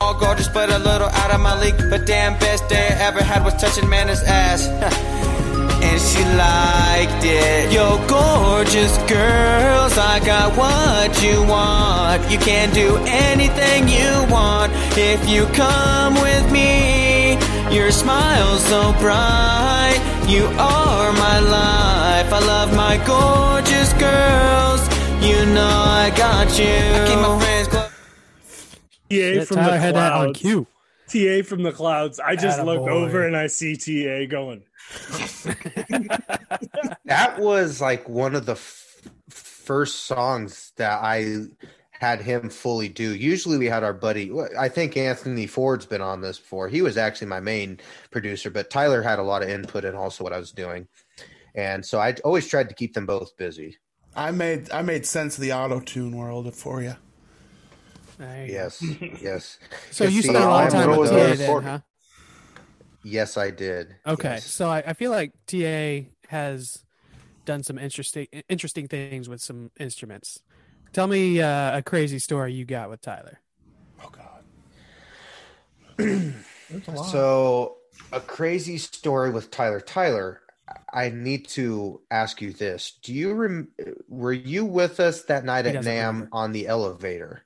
All 0.00 0.14
gorgeous, 0.14 0.48
but 0.48 0.70
a 0.70 0.78
little 0.78 1.08
out 1.08 1.30
of 1.32 1.40
my 1.40 1.58
league. 1.60 1.76
But 1.90 2.06
damn, 2.06 2.38
best 2.38 2.68
day 2.68 2.86
I 2.88 3.08
ever 3.08 3.22
had 3.22 3.44
was 3.44 3.54
touching 3.54 3.88
Mana's 3.88 4.22
ass. 4.22 4.68
and 5.82 6.00
she 6.00 6.22
liked 6.38 7.24
it. 7.24 7.72
Yo, 7.72 7.98
gorgeous 8.06 8.96
girls, 9.10 9.98
I 9.98 10.20
got 10.24 10.56
what 10.56 11.10
you 11.22 11.42
want. 11.42 12.30
You 12.30 12.38
can 12.38 12.72
do 12.72 12.96
anything 13.06 13.88
you 13.88 14.10
want 14.32 14.72
if 14.96 15.28
you 15.28 15.46
come 15.46 16.14
with 16.14 16.50
me. 16.52 17.38
Your 17.74 17.90
smile's 17.90 18.64
so 18.66 18.92
bright. 19.00 19.98
You 20.28 20.44
are 20.44 21.12
my 21.12 21.40
life. 21.40 22.32
I 22.32 22.40
love 22.40 22.74
my 22.76 22.96
gorgeous 23.04 23.92
girls. 23.94 24.80
You 25.26 25.44
know 25.54 25.66
I 25.66 26.12
got 26.16 26.56
you. 26.58 26.66
I 26.66 27.08
keep 27.08 27.18
my 27.18 27.38
friends 27.40 27.77
close. 29.08 29.18
EA 29.18 29.44
from 29.44 29.56
Tyler 29.56 29.72
the 29.72 29.78
had 29.78 29.94
that 29.94 30.12
on 30.12 30.24
clouds. 30.34 30.40
cue. 30.40 30.66
TA 31.08 31.42
from 31.42 31.62
the 31.62 31.72
clouds. 31.72 32.20
I 32.20 32.36
just 32.36 32.62
look 32.62 32.86
over 32.86 33.26
and 33.26 33.36
I 33.36 33.46
see 33.46 33.76
TA 33.76 34.26
going. 34.30 34.62
That 37.04 37.38
was 37.38 37.80
like 37.80 38.08
one 38.08 38.34
of 38.34 38.44
the 38.46 38.52
f- 38.52 39.00
first 39.30 40.04
songs 40.04 40.72
that 40.76 41.02
I 41.02 41.44
had 41.90 42.20
him 42.20 42.48
fully 42.50 42.88
do. 42.88 43.14
Usually 43.14 43.58
we 43.58 43.66
had 43.66 43.82
our 43.82 43.92
buddy, 43.94 44.30
I 44.58 44.68
think 44.68 44.96
Anthony 44.96 45.46
Ford's 45.46 45.86
been 45.86 46.00
on 46.02 46.20
this 46.20 46.38
before. 46.38 46.68
He 46.68 46.82
was 46.82 46.96
actually 46.96 47.26
my 47.28 47.40
main 47.40 47.80
producer, 48.10 48.50
but 48.50 48.70
Tyler 48.70 49.02
had 49.02 49.18
a 49.18 49.22
lot 49.22 49.42
of 49.42 49.48
input 49.48 49.84
in 49.84 49.94
also 49.94 50.22
what 50.22 50.32
I 50.32 50.38
was 50.38 50.52
doing. 50.52 50.86
And 51.54 51.84
so 51.84 51.98
I 51.98 52.14
always 52.24 52.46
tried 52.46 52.68
to 52.68 52.74
keep 52.74 52.94
them 52.94 53.06
both 53.06 53.36
busy. 53.36 53.78
I 54.14 54.30
made 54.30 54.70
I 54.70 54.82
made 54.82 55.06
sense 55.06 55.36
of 55.36 55.42
the 55.42 55.52
auto 55.52 55.80
tune 55.80 56.16
world 56.16 56.54
for 56.54 56.82
you. 56.82 56.94
There. 58.18 58.52
Yes, 58.52 58.98
yes, 59.20 59.58
So 59.90 60.04
Yes, 60.04 60.14
you 60.14 60.22
see, 60.22 60.22
spent 60.22 60.44
a 60.44 60.48
lot 60.48 60.64
of 60.64 60.70
I'm 60.70 60.72
time 60.72 60.90
with 60.90 61.02
really 61.02 61.08
TA 61.08 61.36
good 61.36 61.36
then, 61.36 61.60
huh? 61.62 61.80
yes, 63.02 63.36
I 63.36 63.50
did. 63.50 63.96
Okay, 64.06 64.42
Yes. 64.42 64.46
so 64.46 64.70
I, 64.70 64.78
I 64.86 64.92
feel 64.94 65.10
like 65.10 65.32
TA 65.46 66.12
has 66.28 66.84
done 67.46 67.62
some 67.64 67.78
interesting 67.78 68.28
interesting 68.48 68.88
things 68.88 69.28
with 69.28 69.42
some 69.42 69.70
instruments. 69.80 70.40
Tell 70.92 71.06
me 71.08 71.40
uh, 71.42 71.78
a 71.78 71.82
crazy 71.82 72.18
story 72.20 72.54
you 72.54 72.64
got 72.66 72.90
with 72.90 73.02
Tyler. 73.02 73.40
Oh 73.98 74.08
God. 74.12 74.44
There's 76.68 76.88
a 76.88 76.90
lot. 76.92 77.26
So, 77.26 77.78
a 78.12 78.20
crazy 78.20 78.78
story 78.78 79.30
with 79.30 79.50
Tyler. 79.50 79.80
Tyler, 79.80 80.42
I 80.92 81.10
need 81.10 81.48
to 81.50 82.00
ask 82.10 82.40
you 82.42 82.52
this: 82.52 82.98
Do 83.02 83.12
you 83.14 83.32
rem- 83.34 83.68
were 84.08 84.32
you 84.32 84.64
with 84.64 85.00
us 85.00 85.22
that 85.24 85.44
night 85.44 85.66
He 85.66 85.70
at 85.70 85.80
doesn't 85.80 85.94
Nam 85.94 85.96
remember. 85.96 86.32
on 86.32 86.52
the 86.52 86.66
elevator? 86.66 87.44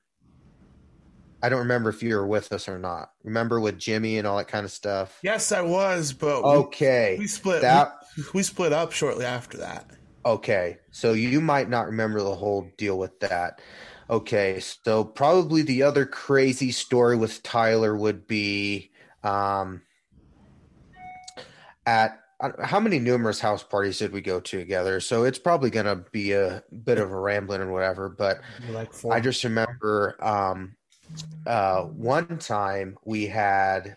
I 1.42 1.49
don't 1.49 1.58
remember 1.61 1.90
if 1.90 2.02
you 2.02 2.14
were 2.14 2.26
with 2.26 2.52
us 2.52 2.68
or 2.68 2.78
not. 2.78 3.11
Remember 3.25 3.61
with 3.61 3.76
Jimmy 3.78 4.18
and 4.18 4.26
all 4.26 4.37
that 4.37 4.49
kind 4.49 4.64
of 4.64 4.70
stuff. 4.70 5.18
yes, 5.22 5.50
I 5.50 5.61
was, 5.61 6.12
but 6.12 6.42
Okay, 6.42 7.16
we, 7.18 7.26
split. 7.26 7.62
that 7.62 7.92
we, 8.16 8.22
we 8.34 8.42
split 8.42 8.72
up 8.72 8.92
shortly 8.92 9.25
after 9.25 9.58
that. 9.58 9.90
Okay, 10.25 10.78
so 10.92 11.14
you 11.14 11.40
might 11.40 11.68
not 11.68 11.87
remember 11.87 12.22
the 12.22 12.34
whole 12.34 12.70
deal 12.78 12.96
with 12.96 13.18
that. 13.20 13.61
Okay, 14.08 14.61
so 14.61 15.04
probably 15.04 15.62
the 15.62 15.82
other 15.82 16.06
crazy 16.06 16.70
story 16.70 17.16
with 17.16 17.42
Tyler 17.42 17.96
would 17.96 18.28
be 18.28 18.92
um, 19.25 19.82
at 21.87 22.20
uh, 22.40 22.50
how 22.64 22.78
many 22.78 22.99
numerous 22.99 23.40
house 23.40 23.62
parties 23.64 23.99
did 23.99 24.12
we 24.12 24.20
go 24.20 24.38
to 24.38 24.58
together? 24.58 25.00
So 25.00 25.25
it's 25.25 25.38
probably 25.38 25.70
going 25.70 25.87
to 25.87 26.04
be 26.12 26.32
a 26.32 26.62
bit 26.84 26.99
of 26.99 27.11
a 27.11 27.18
rambling 27.18 27.61
or 27.61 27.72
whatever, 27.72 28.08
but 28.08 28.40
like. 28.70 28.90
I 29.11 29.18
just 29.20 29.42
remember 29.44 30.16
um, 30.25 30.76
uh, 31.47 31.83
one 31.83 32.38
time 32.38 32.97
we 33.04 33.26
had 33.26 33.97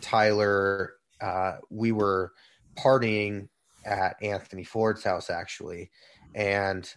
Tyler. 0.00 0.94
Uh, 1.20 1.56
we 1.70 1.92
were 1.92 2.32
partying 2.76 3.48
at 3.84 4.16
Anthony 4.22 4.64
Ford's 4.64 5.04
house 5.04 5.30
actually, 5.30 5.90
and 6.34 6.92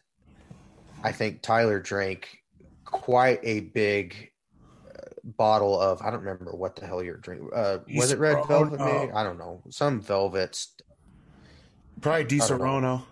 I 1.03 1.11
think 1.11 1.41
Tyler 1.41 1.79
drank 1.79 2.39
quite 2.85 3.39
a 3.43 3.61
big 3.61 4.31
uh, 4.87 5.09
bottle 5.23 5.79
of 5.79 6.01
I 6.01 6.09
don't 6.11 6.19
remember 6.19 6.55
what 6.55 6.75
the 6.75 6.85
hell 6.85 7.03
you're 7.03 7.17
drinking. 7.17 7.49
Uh, 7.53 7.79
was 7.95 8.11
it 8.11 8.19
red 8.19 8.39
East 8.39 8.47
velvet? 8.47 8.79
Maybe 8.79 9.11
I 9.11 9.23
don't 9.23 9.37
know. 9.37 9.61
Some 9.69 10.01
velvets. 10.01 10.75
probably 12.01 12.23
Di 12.25 12.41
I 12.41 12.47
don't 12.47 12.59
know. 12.59 12.65
Serono. 12.65 13.03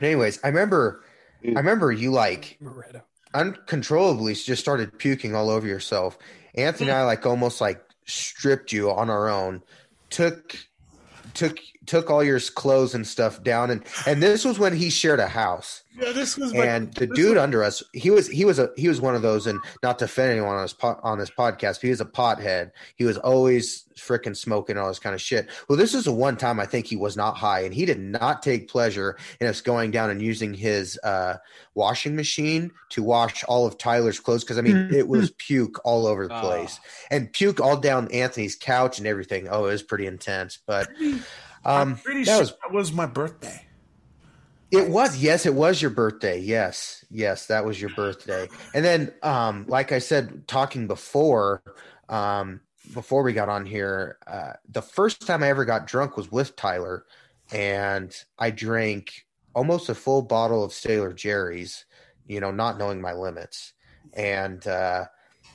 Anyways, 0.00 0.40
I 0.44 0.48
remember. 0.48 1.04
I 1.42 1.58
remember 1.58 1.90
you 1.90 2.10
like 2.10 2.58
Moretto. 2.62 3.02
Uncontrollably 3.34 4.34
just 4.34 4.60
started 4.60 4.98
puking 4.98 5.34
all 5.34 5.50
over 5.50 5.66
yourself. 5.66 6.18
Anthony 6.54 6.90
and 6.90 6.96
mm-hmm. 6.96 7.02
I 7.02 7.06
like 7.06 7.26
almost 7.26 7.60
like 7.60 7.82
stripped 8.06 8.72
you 8.72 8.90
on 8.90 9.10
our 9.10 9.28
own, 9.28 9.62
took 10.10 10.56
took 11.34 11.58
took 11.90 12.08
all 12.10 12.22
your 12.22 12.38
clothes 12.40 12.94
and 12.94 13.04
stuff 13.06 13.42
down 13.42 13.70
and 13.70 13.82
and 14.06 14.22
this 14.22 14.44
was 14.44 14.58
when 14.58 14.74
he 14.76 14.88
shared 14.90 15.18
a 15.20 15.26
house. 15.28 15.82
Yeah, 16.00 16.12
this 16.12 16.36
was 16.38 16.54
like, 16.54 16.66
And 16.68 16.94
the 16.94 17.08
dude 17.08 17.34
was- 17.34 17.42
under 17.42 17.64
us, 17.64 17.82
he 17.92 18.10
was 18.10 18.28
he 18.28 18.44
was 18.44 18.58
a 18.60 18.70
he 18.76 18.88
was 18.88 19.00
one 19.00 19.16
of 19.16 19.22
those, 19.22 19.46
and 19.48 19.58
not 19.82 19.98
to 19.98 20.04
offend 20.06 20.30
anyone 20.30 20.54
on 20.54 20.62
this 20.62 20.72
po- 20.72 21.00
on 21.02 21.18
this 21.18 21.30
podcast, 21.30 21.74
but 21.74 21.82
he 21.82 21.90
was 21.90 22.00
a 22.00 22.04
pothead. 22.06 22.70
He 22.94 23.04
was 23.04 23.18
always 23.18 23.84
freaking 23.98 24.34
smoking 24.36 24.78
all 24.78 24.86
this 24.88 25.00
kind 25.00 25.14
of 25.14 25.20
shit. 25.20 25.48
Well, 25.68 25.76
this 25.76 25.92
is 25.92 26.04
the 26.04 26.12
one 26.12 26.36
time 26.38 26.58
I 26.60 26.64
think 26.64 26.86
he 26.86 26.96
was 26.96 27.16
not 27.16 27.36
high, 27.36 27.62
and 27.64 27.74
he 27.74 27.84
did 27.84 27.98
not 28.00 28.40
take 28.42 28.68
pleasure 28.70 29.18
in 29.40 29.46
us 29.48 29.60
going 29.60 29.90
down 29.90 30.08
and 30.10 30.22
using 30.22 30.54
his 30.54 30.98
uh, 31.02 31.36
washing 31.74 32.14
machine 32.16 32.70
to 32.90 33.02
wash 33.02 33.42
all 33.44 33.66
of 33.66 33.76
Tyler's 33.76 34.20
clothes 34.20 34.44
because 34.44 34.58
I 34.58 34.62
mean 34.62 34.94
it 34.94 35.08
was 35.08 35.30
puke 35.38 35.80
all 35.84 36.06
over 36.06 36.28
the 36.28 36.34
Ah. 36.34 36.40
place 36.40 36.78
and 37.10 37.30
puke 37.32 37.60
all 37.60 37.76
down 37.76 38.08
Anthony's 38.12 38.54
couch 38.56 38.98
and 38.98 39.06
everything. 39.08 39.48
Oh, 39.50 39.66
it 39.66 39.72
was 39.72 39.82
pretty 39.82 40.06
intense, 40.06 40.56
but 40.66 40.88
I'm 41.64 41.92
um, 41.92 41.96
pretty 41.96 42.24
that 42.24 42.32
sure 42.32 42.40
was 42.40 42.50
that 42.50 42.72
was 42.72 42.92
my 42.92 43.06
birthday. 43.06 43.66
it 44.70 44.88
was 44.88 45.18
yes, 45.18 45.46
it 45.46 45.54
was 45.54 45.80
your 45.80 45.90
birthday. 45.90 46.38
Yes, 46.38 47.04
yes, 47.10 47.46
that 47.46 47.64
was 47.64 47.80
your 47.80 47.90
birthday. 47.90 48.48
And 48.74 48.84
then, 48.84 49.12
um, 49.22 49.66
like 49.68 49.92
I 49.92 49.98
said, 49.98 50.48
talking 50.48 50.86
before, 50.86 51.62
um, 52.08 52.60
before 52.94 53.22
we 53.22 53.32
got 53.32 53.48
on 53.48 53.66
here, 53.66 54.18
uh, 54.26 54.54
the 54.68 54.82
first 54.82 55.26
time 55.26 55.42
I 55.42 55.48
ever 55.48 55.64
got 55.64 55.86
drunk 55.86 56.16
was 56.16 56.32
with 56.32 56.56
Tyler, 56.56 57.04
and 57.52 58.14
I 58.38 58.50
drank 58.50 59.26
almost 59.54 59.88
a 59.88 59.94
full 59.94 60.22
bottle 60.22 60.64
of 60.64 60.72
Sailor 60.72 61.12
Jerry's. 61.12 61.84
You 62.26 62.40
know, 62.40 62.52
not 62.52 62.78
knowing 62.78 63.00
my 63.00 63.12
limits, 63.12 63.72
and 64.14 64.64
uh, 64.66 65.04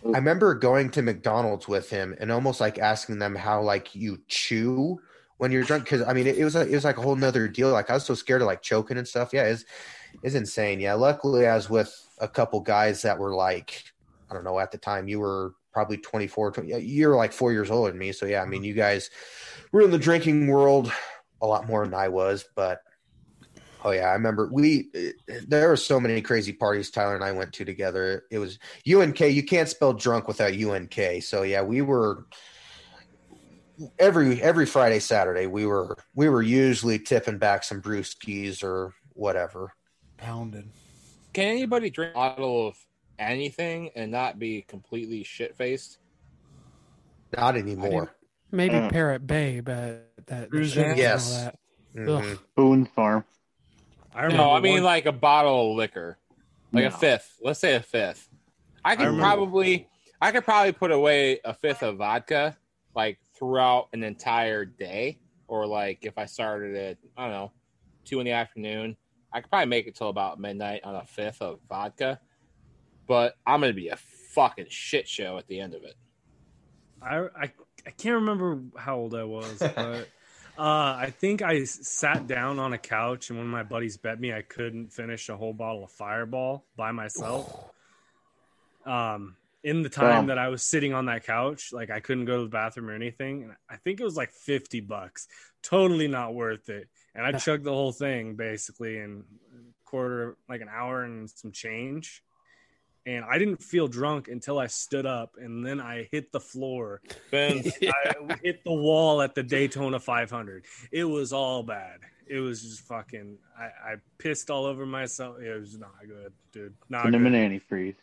I 0.03 0.17
remember 0.17 0.53
going 0.53 0.91
to 0.91 1.01
McDonald's 1.01 1.67
with 1.67 1.89
him 1.89 2.15
and 2.19 2.31
almost 2.31 2.59
like 2.59 2.77
asking 2.77 3.19
them 3.19 3.33
how 3.33 3.61
like 3.61 3.95
you 3.95 4.19
chew 4.27 4.99
when 5.37 5.51
you're 5.51 5.63
drunk 5.63 5.83
because 5.83 6.01
I 6.01 6.13
mean 6.13 6.27
it, 6.27 6.37
it 6.37 6.43
was 6.43 6.55
like 6.55 6.67
it 6.67 6.75
was 6.75 6.85
like 6.85 6.97
a 6.97 7.01
whole 7.01 7.15
nother 7.15 7.47
deal. 7.47 7.71
Like 7.71 7.89
I 7.89 7.93
was 7.93 8.05
so 8.05 8.13
scared 8.13 8.41
of 8.41 8.47
like 8.47 8.61
choking 8.61 8.97
and 8.97 9.07
stuff. 9.07 9.31
Yeah, 9.33 9.43
it's 9.43 9.65
it's 10.23 10.35
insane. 10.35 10.79
Yeah, 10.79 10.93
luckily 10.93 11.47
I 11.47 11.55
was 11.55 11.69
with 11.69 11.93
a 12.19 12.27
couple 12.27 12.59
guys 12.61 13.01
that 13.01 13.17
were 13.17 13.35
like 13.35 13.83
I 14.29 14.33
don't 14.33 14.43
know 14.43 14.59
at 14.59 14.71
the 14.71 14.77
time 14.77 15.07
you 15.07 15.19
were 15.19 15.53
probably 15.75 15.97
24 15.97 16.51
20, 16.51 16.79
you're 16.79 17.17
like 17.17 17.33
four 17.33 17.51
years 17.51 17.69
older 17.69 17.91
than 17.91 17.99
me 17.99 18.13
so 18.13 18.25
yeah 18.25 18.41
i 18.41 18.45
mean 18.45 18.61
mm-hmm. 18.61 18.67
you 18.67 18.73
guys 18.73 19.09
were 19.73 19.81
in 19.81 19.91
the 19.91 19.97
drinking 19.97 20.47
world 20.47 20.89
a 21.41 21.45
lot 21.45 21.67
more 21.67 21.83
than 21.83 21.93
i 21.93 22.07
was 22.07 22.45
but 22.55 22.79
oh 23.83 23.91
yeah 23.91 24.05
i 24.07 24.13
remember 24.13 24.49
we 24.53 24.89
there 25.45 25.67
were 25.67 25.75
so 25.75 25.99
many 25.99 26.21
crazy 26.21 26.53
parties 26.53 26.89
tyler 26.89 27.13
and 27.13 27.25
i 27.25 27.31
went 27.31 27.51
to 27.51 27.65
together 27.65 28.23
it 28.31 28.39
was 28.39 28.57
unk 28.87 29.19
you 29.19 29.43
can't 29.43 29.67
spell 29.67 29.91
drunk 29.91 30.29
without 30.29 30.53
unk 30.53 30.97
so 31.21 31.43
yeah 31.43 31.61
we 31.61 31.81
were 31.81 32.25
every 33.99 34.41
every 34.41 34.65
friday 34.65 34.99
saturday 34.99 35.47
we 35.47 35.65
were 35.65 35.97
we 36.13 36.29
were 36.29 36.41
usually 36.41 36.97
tipping 36.99 37.37
back 37.37 37.63
some 37.63 37.81
brewskis 37.81 38.63
or 38.63 38.93
whatever 39.13 39.73
Pounded. 40.17 40.69
Can 41.33 41.45
anybody 41.49 41.89
drink 41.89 42.11
a 42.11 42.15
bottle 42.15 42.67
of 42.69 42.77
anything 43.19 43.89
and 43.95 44.11
not 44.11 44.39
be 44.39 44.61
completely 44.61 45.23
shit 45.23 45.55
faced? 45.57 45.97
not 47.35 47.57
anymore 47.57 48.11
Maybe 48.51 48.75
Mm. 48.75 48.91
Parrot 48.91 49.27
Bay, 49.27 49.59
but 49.59 50.09
that 50.27 50.41
the 50.43 50.47
Cruise 50.47 50.77
and 50.77 50.97
Yes. 50.97 51.33
all 51.33 51.43
that. 51.43 51.59
Mhm. 51.95 52.39
Boone 52.55 52.85
Farm. 52.85 53.25
I 54.13 54.23
remember. 54.23 54.43
No, 54.43 54.51
I 54.51 54.61
mean 54.61 54.73
one- 54.75 54.83
like 54.83 55.05
a 55.07 55.11
bottle 55.11 55.71
of 55.71 55.75
liquor, 55.77 56.17
like 56.71 56.83
No. 56.83 56.87
a 56.87 56.91
fifth. 56.91 57.37
Let's 57.41 57.59
say 57.59 57.75
a 57.75 57.81
fifth. 57.81 58.29
I 58.85 58.95
could 58.95 59.07
remember- 59.07 59.21
probably, 59.23 59.89
I 60.21 60.31
could 60.31 60.45
probably 60.45 60.71
put 60.71 60.91
away 60.91 61.41
a 61.43 61.53
fifth 61.53 61.83
of 61.83 61.97
vodka 61.97 62.55
like 62.95 63.19
throughout 63.37 63.89
an 63.93 64.03
entire 64.03 64.65
day, 64.65 65.19
or 65.47 65.65
like 65.65 65.99
if 66.01 66.17
I 66.17 66.25
started 66.25 66.75
at 66.75 66.97
I 67.17 67.23
don't 67.23 67.31
know 67.31 67.51
two 68.03 68.19
in 68.19 68.25
the 68.25 68.31
afternoon, 68.31 68.95
I 69.33 69.41
could 69.41 69.49
probably 69.49 69.67
make 69.67 69.87
it 69.87 69.95
till 69.95 70.09
about 70.09 70.39
midnight 70.39 70.81
on 70.83 70.95
a 70.95 71.05
fifth 71.05 71.41
of 71.41 71.59
vodka. 71.67 72.19
But 73.07 73.35
I'm 73.45 73.61
gonna 73.61 73.73
be 73.73 73.89
a 73.89 73.97
fucking 73.97 74.67
shit 74.69 75.07
show 75.07 75.37
at 75.37 75.47
the 75.47 75.59
end 75.59 75.73
of 75.75 75.83
it. 75.83 75.95
I, 77.01 77.17
I 77.17 77.51
I 77.85 77.91
can't 77.91 78.15
remember 78.15 78.61
how 78.77 78.97
old 78.97 79.15
I 79.15 79.23
was, 79.23 79.59
but 79.75 80.07
uh, 80.57 80.95
I 80.97 81.13
think 81.19 81.41
I 81.41 81.63
sat 81.65 82.27
down 82.27 82.59
on 82.59 82.73
a 82.73 82.77
couch, 82.77 83.29
and 83.29 83.37
one 83.37 83.47
of 83.47 83.51
my 83.51 83.63
buddies 83.63 83.97
bet 83.97 84.19
me 84.19 84.33
I 84.33 84.41
couldn't 84.41 84.91
finish 84.91 85.29
a 85.29 85.37
whole 85.37 85.53
bottle 85.53 85.83
of 85.83 85.91
Fireball 85.91 86.65
by 86.75 86.91
myself. 86.91 87.71
Um, 88.85 89.35
in 89.65 89.81
the 89.81 89.89
time 89.89 90.27
that 90.27 90.37
I 90.37 90.49
was 90.49 90.61
sitting 90.61 90.93
on 90.93 91.07
that 91.07 91.25
couch, 91.25 91.69
like 91.73 91.89
I 91.89 91.99
couldn't 91.99 92.25
go 92.25 92.37
to 92.37 92.43
the 92.43 92.49
bathroom 92.49 92.87
or 92.87 92.93
anything, 92.93 93.41
and 93.41 93.53
I 93.67 93.77
think 93.77 93.99
it 93.99 94.03
was 94.03 94.15
like 94.15 94.29
fifty 94.29 94.79
bucks. 94.79 95.27
Totally 95.63 96.07
not 96.07 96.35
worth 96.35 96.69
it. 96.69 96.87
And 97.15 97.25
I 97.25 97.31
chugged 97.39 97.63
the 97.63 97.73
whole 97.73 97.91
thing 97.91 98.35
basically 98.35 98.99
in 98.99 99.23
a 99.51 99.89
quarter, 99.89 100.37
like 100.47 100.61
an 100.61 100.69
hour 100.71 101.03
and 101.03 101.27
some 101.27 101.51
change. 101.51 102.21
And 103.07 103.25
I 103.25 103.39
didn't 103.39 103.63
feel 103.63 103.87
drunk 103.87 104.27
until 104.27 104.59
I 104.59 104.67
stood 104.67 105.07
up, 105.07 105.31
and 105.39 105.65
then 105.65 105.81
I 105.81 106.07
hit 106.11 106.31
the 106.31 106.39
floor 106.39 107.01
Ben, 107.31 107.63
I 107.81 108.37
hit 108.43 108.63
the 108.63 108.73
wall 108.73 109.23
at 109.23 109.33
the 109.33 109.41
Daytona 109.43 109.99
500. 109.99 110.65
It 110.91 111.05
was 111.05 111.33
all 111.33 111.63
bad. 111.63 112.01
It 112.27 112.39
was 112.39 112.61
just 112.61 112.81
fucking. 112.81 113.39
I, 113.57 113.93
I 113.93 113.95
pissed 114.19 114.51
all 114.51 114.65
over 114.65 114.85
myself. 114.85 115.39
It 115.39 115.59
was 115.59 115.75
not 115.77 115.95
good, 116.07 116.33
dude. 116.51 116.75
Not 116.87 117.05
Cinnamon 117.05 117.33
good. 117.33 117.61
antifreeze. 117.61 117.95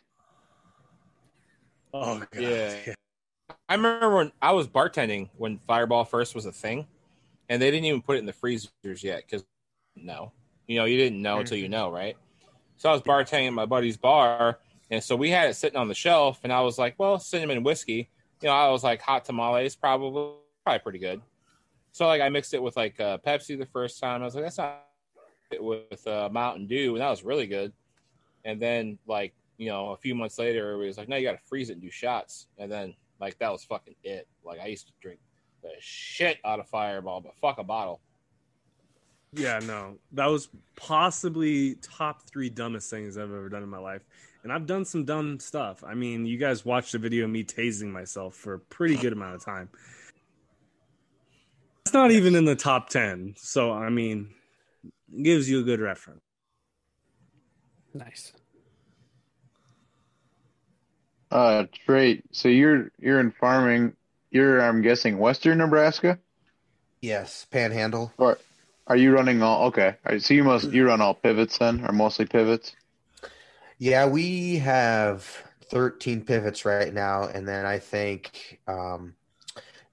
Oh 1.93 2.19
god. 2.19 2.41
Yeah. 2.41 2.75
I 2.87 3.73
I 3.73 3.75
remember 3.75 4.15
when 4.15 4.31
I 4.41 4.51
was 4.51 4.67
bartending 4.67 5.29
when 5.37 5.59
Fireball 5.59 6.05
first 6.05 6.35
was 6.35 6.45
a 6.45 6.51
thing, 6.51 6.87
and 7.49 7.61
they 7.61 7.71
didn't 7.71 7.85
even 7.85 8.01
put 8.01 8.15
it 8.15 8.19
in 8.19 8.25
the 8.25 8.33
freezers 8.33 9.03
yet 9.03 9.23
because 9.25 9.43
no, 9.95 10.31
you 10.67 10.77
know, 10.77 10.85
you 10.85 10.97
didn't 10.97 11.21
know 11.21 11.39
until 11.39 11.57
you 11.57 11.69
know, 11.69 11.91
right? 11.91 12.17
So 12.77 12.89
I 12.89 12.93
was 12.93 13.01
bartending 13.01 13.47
at 13.47 13.53
my 13.53 13.65
buddy's 13.65 13.97
bar, 13.97 14.59
and 14.89 15.03
so 15.03 15.15
we 15.15 15.29
had 15.29 15.49
it 15.49 15.55
sitting 15.55 15.77
on 15.77 15.87
the 15.87 15.95
shelf, 15.95 16.39
and 16.43 16.51
I 16.51 16.61
was 16.61 16.77
like, 16.77 16.95
well, 16.97 17.19
cinnamon 17.19 17.63
whiskey. 17.63 18.09
You 18.41 18.49
know, 18.49 18.53
I 18.53 18.69
was 18.69 18.83
like 18.83 19.01
hot 19.01 19.25
tamales, 19.25 19.75
probably 19.75 20.33
probably 20.63 20.79
pretty 20.79 20.99
good. 20.99 21.21
So 21.91 22.07
like 22.07 22.21
I 22.21 22.29
mixed 22.29 22.53
it 22.53 22.61
with 22.61 22.75
like 22.75 22.99
uh, 22.99 23.17
Pepsi 23.19 23.57
the 23.57 23.65
first 23.65 23.99
time. 23.99 24.21
I 24.21 24.25
was 24.25 24.35
like, 24.35 24.43
that's 24.43 24.57
not 24.57 24.83
it 25.51 25.63
with 25.63 26.05
uh, 26.07 26.29
Mountain 26.31 26.67
Dew, 26.67 26.93
and 26.95 27.01
that 27.01 27.09
was 27.09 27.23
really 27.23 27.47
good. 27.47 27.71
And 28.45 28.61
then 28.61 28.97
like 29.07 29.33
you 29.57 29.69
know 29.69 29.91
a 29.91 29.97
few 29.97 30.15
months 30.15 30.39
later, 30.39 30.65
everybody 30.65 30.87
was 30.87 30.97
like, 30.97 31.09
no, 31.09 31.15
you 31.15 31.27
got 31.27 31.33
to 31.33 31.45
freeze 31.45 31.69
it 31.69 31.73
and 31.73 31.81
do 31.81 31.91
shots. 31.91 32.47
And 32.57 32.71
then 32.71 32.95
like 33.19 33.37
that 33.39 33.51
was 33.51 33.63
fucking 33.63 33.95
it. 34.03 34.27
Like 34.43 34.59
I 34.59 34.67
used 34.67 34.87
to 34.87 34.93
drink 35.01 35.19
the 35.61 35.69
shit 35.79 36.37
out 36.43 36.59
of 36.59 36.67
Fireball, 36.67 37.21
but 37.21 37.35
fuck 37.37 37.57
a 37.57 37.63
bottle. 37.63 38.01
Yeah, 39.35 39.59
no, 39.59 39.97
that 40.11 40.27
was 40.27 40.49
possibly 40.75 41.75
top 41.75 42.21
three 42.23 42.49
dumbest 42.49 42.89
things 42.89 43.17
I've 43.17 43.23
ever 43.23 43.49
done 43.49 43.63
in 43.63 43.69
my 43.69 43.79
life. 43.79 44.03
And 44.43 44.51
I've 44.51 44.67
done 44.67 44.85
some 44.85 45.05
dumb 45.05 45.39
stuff. 45.39 45.83
I 45.85 45.93
mean, 45.93 46.25
you 46.25 46.37
guys 46.37 46.65
watched 46.65 46.93
a 46.93 46.99
video 46.99 47.25
of 47.25 47.31
me 47.31 47.43
tasing 47.43 47.91
myself 47.91 48.35
for 48.35 48.55
a 48.55 48.59
pretty 48.59 48.97
good 48.97 49.13
amount 49.13 49.35
of 49.35 49.43
time. 49.43 49.69
It's 51.85 51.93
not 51.93 52.11
even 52.11 52.35
in 52.35 52.45
the 52.45 52.55
top 52.55 52.89
10. 52.89 53.35
So, 53.37 53.71
I 53.71 53.89
mean, 53.89 54.33
it 54.83 55.23
gives 55.23 55.49
you 55.49 55.61
a 55.61 55.63
good 55.63 55.79
reference. 55.79 56.21
Nice. 57.93 58.33
Uh, 61.33 61.65
great. 61.87 62.23
So 62.31 62.47
you're 62.47 62.91
you're 62.99 63.19
in 63.19 63.31
farming. 63.31 63.93
You're 64.29 64.61
I'm 64.61 64.83
guessing 64.83 65.17
Western 65.17 65.57
Nebraska. 65.57 66.19
Yes, 67.01 67.47
Panhandle. 67.49 68.13
Or 68.19 68.37
are 68.85 68.95
you 68.95 69.11
running 69.11 69.41
all? 69.41 69.65
Okay. 69.65 69.95
All 70.05 70.11
right, 70.11 70.21
so 70.21 70.35
you 70.35 70.43
must 70.43 70.71
you 70.71 70.85
run 70.85 71.01
all 71.01 71.15
pivots 71.15 71.57
then, 71.57 71.83
or 71.87 71.91
mostly 71.91 72.27
pivots? 72.27 72.75
Yeah, 73.79 74.05
we 74.05 74.59
have 74.59 75.23
13 75.71 76.23
pivots 76.23 76.65
right 76.65 76.93
now, 76.93 77.23
and 77.23 77.47
then 77.47 77.65
I 77.65 77.79
think 77.79 78.59
um, 78.67 79.15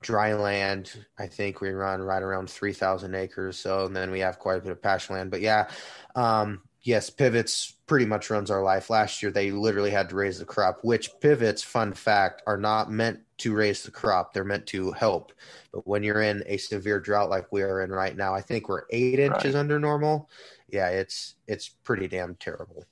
dry 0.02 0.34
land. 0.34 0.92
I 1.18 1.26
think 1.26 1.62
we 1.62 1.70
run 1.70 2.02
right 2.02 2.22
around 2.22 2.50
3,000 2.50 3.14
acres. 3.14 3.58
So, 3.58 3.86
and 3.86 3.96
then 3.96 4.10
we 4.10 4.20
have 4.20 4.38
quite 4.38 4.58
a 4.58 4.60
bit 4.60 4.72
of 4.72 4.82
pasture 4.82 5.14
land. 5.14 5.30
But 5.30 5.40
yeah, 5.40 5.70
um, 6.14 6.60
yes, 6.82 7.10
pivots 7.10 7.74
pretty 7.86 8.06
much 8.06 8.30
runs 8.30 8.50
our 8.50 8.62
life. 8.62 8.90
Last 8.90 9.22
year, 9.22 9.30
they 9.30 9.50
literally 9.50 9.90
had 9.90 10.08
to 10.10 10.14
raise 10.16 10.38
the 10.38 10.44
crop, 10.44 10.80
which 10.82 11.10
pivots, 11.20 11.62
fun 11.62 11.92
fact, 11.92 12.42
are 12.46 12.56
not 12.56 12.90
meant 12.90 13.20
to 13.38 13.54
raise 13.54 13.82
the 13.82 13.90
crop. 13.90 14.32
They're 14.32 14.44
meant 14.44 14.66
to 14.66 14.92
help. 14.92 15.32
But 15.72 15.86
when 15.86 16.02
you're 16.02 16.22
in 16.22 16.42
a 16.46 16.56
severe 16.56 17.00
drought 17.00 17.30
like 17.30 17.50
we 17.52 17.62
are 17.62 17.82
in 17.82 17.90
right 17.90 18.16
now, 18.16 18.34
I 18.34 18.40
think 18.40 18.68
we're 18.68 18.84
eight 18.90 19.18
inches 19.18 19.54
Right. 19.54 19.60
under 19.60 19.78
normal. 19.78 20.28
Yeah, 20.68 20.88
it's 20.88 21.34
it's 21.46 21.68
pretty 21.68 22.06
damn 22.06 22.36
terrible. 22.36 22.84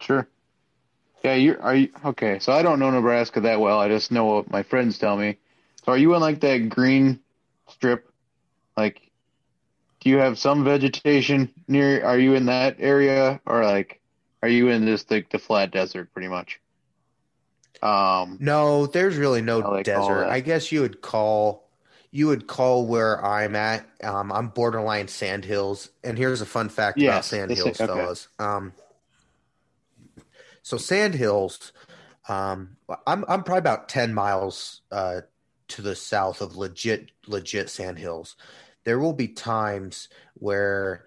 Sure. 0.00 0.26
Yeah, 1.24 1.34
you 1.34 1.58
are 1.60 1.74
you 1.74 1.90
okay? 2.04 2.38
So 2.38 2.52
I 2.52 2.62
don't 2.62 2.78
know 2.78 2.90
Nebraska 2.90 3.40
that 3.40 3.60
well. 3.60 3.78
I 3.80 3.88
just 3.88 4.12
know 4.12 4.24
what 4.24 4.50
my 4.50 4.62
friends 4.62 4.98
tell 4.98 5.16
me. 5.16 5.38
So 5.84 5.92
are 5.92 5.98
you 5.98 6.14
in 6.14 6.20
like 6.20 6.40
that 6.40 6.68
green 6.68 7.20
strip? 7.68 8.10
Like, 8.76 9.07
do 10.00 10.10
you 10.10 10.18
have 10.18 10.38
some 10.38 10.64
vegetation 10.64 11.52
near? 11.66 12.04
Are 12.04 12.18
you 12.18 12.34
in 12.34 12.46
that 12.46 12.76
area, 12.78 13.40
or 13.46 13.64
like, 13.64 14.00
are 14.42 14.48
you 14.48 14.68
in 14.68 14.84
this 14.84 15.10
like 15.10 15.30
the 15.30 15.38
flat 15.38 15.70
desert, 15.70 16.12
pretty 16.12 16.28
much? 16.28 16.60
Um, 17.82 18.38
No, 18.40 18.86
there's 18.86 19.16
really 19.16 19.42
no 19.42 19.60
I 19.62 19.68
like 19.68 19.84
desert. 19.84 20.26
I 20.26 20.40
guess 20.40 20.72
you 20.72 20.80
would 20.82 21.00
call 21.00 21.68
you 22.10 22.26
would 22.28 22.46
call 22.46 22.86
where 22.86 23.22
I'm 23.24 23.54
at. 23.54 23.86
Um, 24.02 24.32
I'm 24.32 24.48
borderline 24.48 25.08
sandhills, 25.08 25.90
and 26.02 26.16
here's 26.16 26.40
a 26.40 26.46
fun 26.46 26.68
fact 26.70 26.96
about 26.98 27.04
Yes, 27.04 27.30
this 27.30 27.38
sandhills, 27.38 27.68
is- 27.68 27.80
okay. 27.80 27.86
fellas. 27.86 28.28
Um, 28.38 28.72
so 30.62 30.76
sandhills, 30.76 31.72
um, 32.28 32.76
I'm 33.06 33.24
I'm 33.28 33.42
probably 33.42 33.58
about 33.58 33.88
ten 33.88 34.14
miles 34.14 34.80
uh, 34.90 35.22
to 35.68 35.82
the 35.82 35.94
south 35.94 36.40
of 36.40 36.56
legit 36.56 37.10
legit 37.26 37.68
sandhills. 37.70 38.36
There 38.88 38.98
will 38.98 39.12
be 39.12 39.28
times 39.28 40.08
where 40.32 41.04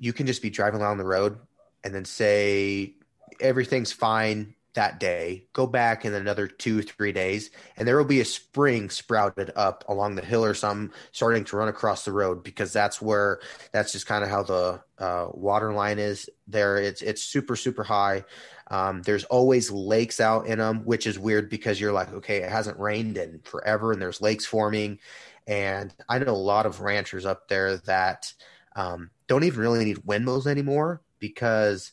you 0.00 0.12
can 0.12 0.26
just 0.26 0.42
be 0.42 0.50
driving 0.50 0.80
along 0.80 0.98
the 0.98 1.04
road 1.04 1.38
and 1.84 1.94
then 1.94 2.04
say 2.04 2.96
everything's 3.40 3.92
fine 3.92 4.56
that 4.74 4.98
day 4.98 5.46
go 5.52 5.64
back 5.64 6.04
in 6.04 6.12
another 6.12 6.48
two 6.48 6.82
three 6.82 7.12
days 7.12 7.50
and 7.76 7.86
there 7.86 7.96
will 7.96 8.04
be 8.04 8.20
a 8.20 8.24
spring 8.24 8.90
sprouted 8.90 9.52
up 9.54 9.84
along 9.88 10.16
the 10.16 10.24
hill 10.24 10.44
or 10.44 10.54
something 10.54 10.92
starting 11.12 11.44
to 11.44 11.56
run 11.56 11.68
across 11.68 12.04
the 12.04 12.10
road 12.10 12.42
because 12.42 12.72
that's 12.72 13.00
where 13.00 13.38
that's 13.70 13.92
just 13.92 14.06
kind 14.06 14.24
of 14.24 14.30
how 14.30 14.42
the 14.42 14.82
uh, 14.98 15.28
water 15.32 15.72
line 15.72 15.98
is 15.98 16.28
there. 16.46 16.78
It's 16.78 17.02
it's 17.02 17.22
super 17.22 17.54
super 17.54 17.84
high. 17.84 18.24
Um, 18.68 19.02
there's 19.02 19.24
always 19.24 19.70
lakes 19.70 20.18
out 20.18 20.46
in 20.46 20.58
them 20.58 20.84
which 20.84 21.06
is 21.06 21.18
weird 21.18 21.50
because 21.50 21.78
you're 21.78 21.92
like 21.92 22.12
okay 22.12 22.38
it 22.38 22.50
hasn't 22.50 22.78
rained 22.78 23.18
in 23.18 23.40
forever 23.44 23.92
and 23.92 24.00
there's 24.00 24.22
lakes 24.22 24.46
forming 24.46 24.98
and 25.46 25.94
i 26.08 26.18
know 26.18 26.32
a 26.32 26.34
lot 26.34 26.66
of 26.66 26.80
ranchers 26.80 27.26
up 27.26 27.48
there 27.48 27.76
that 27.78 28.32
um, 28.74 29.10
don't 29.28 29.44
even 29.44 29.60
really 29.60 29.84
need 29.84 29.98
windmills 30.04 30.46
anymore 30.46 31.02
because 31.18 31.92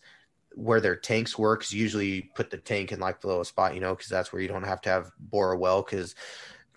where 0.56 0.82
their 0.82 0.96
tanks 0.96 1.38
work 1.38 1.64
is 1.64 1.72
usually 1.74 2.08
you 2.08 2.24
put 2.36 2.50
the 2.50 2.58
tank 2.58 2.92
in 2.92 3.00
like 3.00 3.22
the 3.22 3.28
lowest 3.28 3.52
spot, 3.52 3.76
you 3.76 3.82
know, 3.82 3.96
because 3.96 4.10
that's 4.10 4.34
where 4.34 4.42
you 4.42 4.48
don't 4.48 4.64
have 4.64 4.82
to 4.82 4.90
have 4.90 5.12
bore 5.20 5.54
a 5.54 5.58
well. 5.58 5.82
Because 5.84 6.16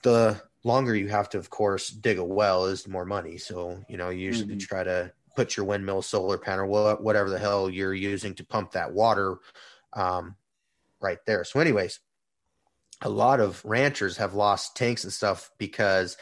the 0.02 0.40
longer 0.64 0.94
you 0.94 1.08
have 1.08 1.28
to, 1.30 1.38
of 1.38 1.50
course, 1.50 1.88
dig 1.90 2.18
a 2.18 2.24
well 2.24 2.66
is 2.66 2.84
the 2.84 2.90
more 2.90 3.04
money. 3.04 3.38
So 3.38 3.82
you 3.88 3.96
know, 3.96 4.10
you 4.10 4.20
usually 4.26 4.56
Mhm. 4.56 4.58
try 4.58 4.84
to 4.84 5.12
put 5.36 5.56
your 5.56 5.66
windmill, 5.66 6.02
solar 6.02 6.38
panel, 6.38 6.68
whatever 7.00 7.30
the 7.30 7.38
hell 7.38 7.70
you're 7.70 7.94
using 7.94 8.34
to 8.34 8.44
pump 8.44 8.72
that 8.72 8.92
water, 8.92 9.38
um, 9.94 10.36
right 11.00 11.18
there. 11.26 11.44
So, 11.44 11.60
anyways, 11.60 12.00
a 13.02 13.08
lot 13.08 13.40
of 13.40 13.64
ranchers 13.64 14.16
have 14.18 14.34
lost 14.34 14.76
tanks 14.76 15.04
and 15.04 15.12
stuff 15.12 15.50
because 15.58 16.16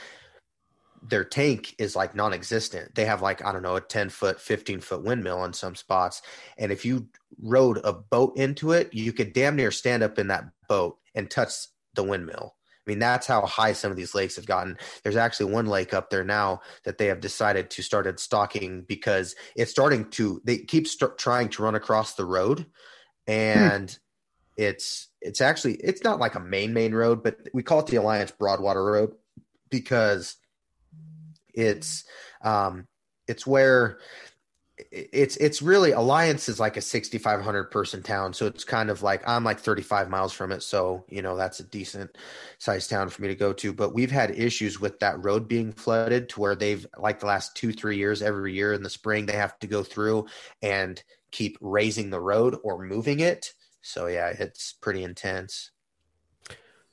their 1.02 1.24
tank 1.24 1.74
is 1.78 1.96
like 1.96 2.14
non-existent. 2.14 2.94
They 2.94 3.04
have 3.04 3.22
like 3.22 3.44
I 3.44 3.52
don't 3.52 3.62
know 3.62 3.76
a 3.76 3.80
ten 3.80 4.08
foot, 4.08 4.40
fifteen 4.40 4.80
foot 4.80 5.02
windmill 5.02 5.44
in 5.44 5.52
some 5.52 5.74
spots, 5.74 6.22
and 6.58 6.70
if 6.70 6.84
you 6.84 7.08
rode 7.42 7.80
a 7.84 7.92
boat 7.92 8.36
into 8.36 8.72
it, 8.72 8.92
you 8.92 9.12
could 9.12 9.32
damn 9.32 9.56
near 9.56 9.70
stand 9.70 10.02
up 10.02 10.18
in 10.18 10.28
that 10.28 10.44
boat 10.68 10.98
and 11.14 11.30
touch 11.30 11.52
the 11.94 12.04
windmill. 12.04 12.54
I 12.86 12.90
mean, 12.90 12.98
that's 12.98 13.26
how 13.26 13.42
high 13.42 13.72
some 13.72 13.90
of 13.90 13.96
these 13.96 14.14
lakes 14.14 14.36
have 14.36 14.46
gotten. 14.46 14.78
There's 15.02 15.16
actually 15.16 15.52
one 15.52 15.66
lake 15.66 15.94
up 15.94 16.10
there 16.10 16.24
now 16.24 16.62
that 16.84 16.98
they 16.98 17.06
have 17.06 17.20
decided 17.20 17.70
to 17.70 17.82
started 17.82 18.18
stocking 18.18 18.82
because 18.82 19.36
it's 19.54 19.70
starting 19.70 20.10
to. 20.10 20.40
They 20.44 20.58
keep 20.58 20.86
st- 20.86 21.18
trying 21.18 21.50
to 21.50 21.62
run 21.62 21.74
across 21.74 22.14
the 22.14 22.24
road, 22.24 22.66
hmm. 23.26 23.32
and 23.32 23.98
it's 24.56 25.08
it's 25.20 25.40
actually 25.40 25.74
it's 25.74 26.04
not 26.04 26.20
like 26.20 26.34
a 26.34 26.40
main 26.40 26.72
main 26.72 26.94
road, 26.94 27.22
but 27.22 27.38
we 27.54 27.62
call 27.62 27.80
it 27.80 27.86
the 27.86 27.96
Alliance 27.96 28.32
Broadwater 28.32 28.84
Road 28.84 29.14
because 29.70 30.36
it's 31.54 32.04
um 32.42 32.86
it's 33.26 33.46
where 33.46 33.98
it's 34.90 35.36
it's 35.36 35.62
really 35.62 35.92
alliance 35.92 36.48
is 36.48 36.58
like 36.58 36.76
a 36.76 36.80
6500 36.80 37.64
person 37.70 38.02
town. 38.02 38.32
So 38.32 38.46
it's 38.46 38.64
kind 38.64 38.90
of 38.90 39.02
like 39.02 39.26
i'm 39.28 39.44
like 39.44 39.60
35 39.60 40.08
miles 40.08 40.32
from 40.32 40.52
it. 40.52 40.62
So 40.62 41.04
you 41.08 41.22
know 41.22 41.36
that's 41.36 41.60
a 41.60 41.64
decent 41.64 42.16
sized 42.58 42.90
town 42.90 43.08
for 43.08 43.22
me 43.22 43.28
to 43.28 43.34
go 43.34 43.52
to. 43.54 43.72
But 43.72 43.94
we've 43.94 44.10
had 44.10 44.30
issues 44.30 44.80
with 44.80 44.98
that 45.00 45.22
road 45.22 45.48
being 45.48 45.72
flooded 45.72 46.30
to 46.30 46.40
where 46.40 46.54
they've 46.54 46.86
like 46.98 47.20
the 47.20 47.26
last 47.26 47.54
two 47.56 47.72
three 47.72 47.96
years 47.96 48.22
every 48.22 48.54
year 48.54 48.72
in 48.72 48.82
the 48.82 48.90
spring 48.90 49.26
they 49.26 49.34
have 49.36 49.58
to 49.60 49.66
go 49.66 49.82
through 49.82 50.26
and 50.62 51.02
keep 51.30 51.58
raising 51.60 52.10
the 52.10 52.20
road 52.20 52.56
or 52.62 52.82
moving 52.84 53.20
it. 53.20 53.52
So 53.82 54.06
yeah 54.06 54.28
it's 54.28 54.72
pretty 54.72 55.02
intense. 55.04 55.70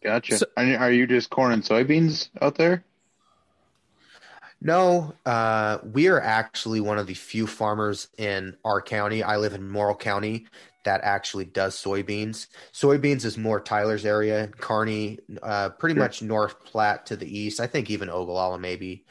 Gotcha. 0.04 0.38
So- 0.40 0.46
are, 0.58 0.78
are 0.78 0.92
you 0.92 1.08
just 1.08 1.30
corn 1.30 1.54
and 1.54 1.64
soybeans 1.64 2.30
out 2.42 2.56
there? 2.56 2.84
No, 4.60 5.14
uh, 5.26 5.78
we 5.84 6.08
are 6.08 6.20
actually 6.22 6.82
one 6.82 6.98
of 6.98 7.08
the 7.08 7.14
few 7.14 7.46
farmers 7.46 8.10
in 8.18 8.58
our 8.66 8.82
county. 8.82 9.22
I 9.22 9.38
live 9.38 9.54
in 9.54 9.70
Morrill 9.70 9.96
County 9.96 10.48
that 10.84 11.02
actually 11.04 11.46
does 11.46 11.76
soybeans. 11.76 12.48
Soybeans 12.74 13.24
is 13.26 13.38
more 13.38 13.60
Tyler's 13.60 14.06
area, 14.06 14.48
Kearney, 14.48 15.20
uh, 15.44 15.70
pretty 15.70 15.96
Sure. 15.96 16.04
much 16.04 16.22
North 16.22 16.64
Platte 16.64 17.06
to 17.08 17.16
the 17.16 17.38
east. 17.40 17.60
I 17.60 17.68
think 17.68 17.90
even 17.92 18.10
Ogallala 18.10 18.58
maybe, 18.58 19.06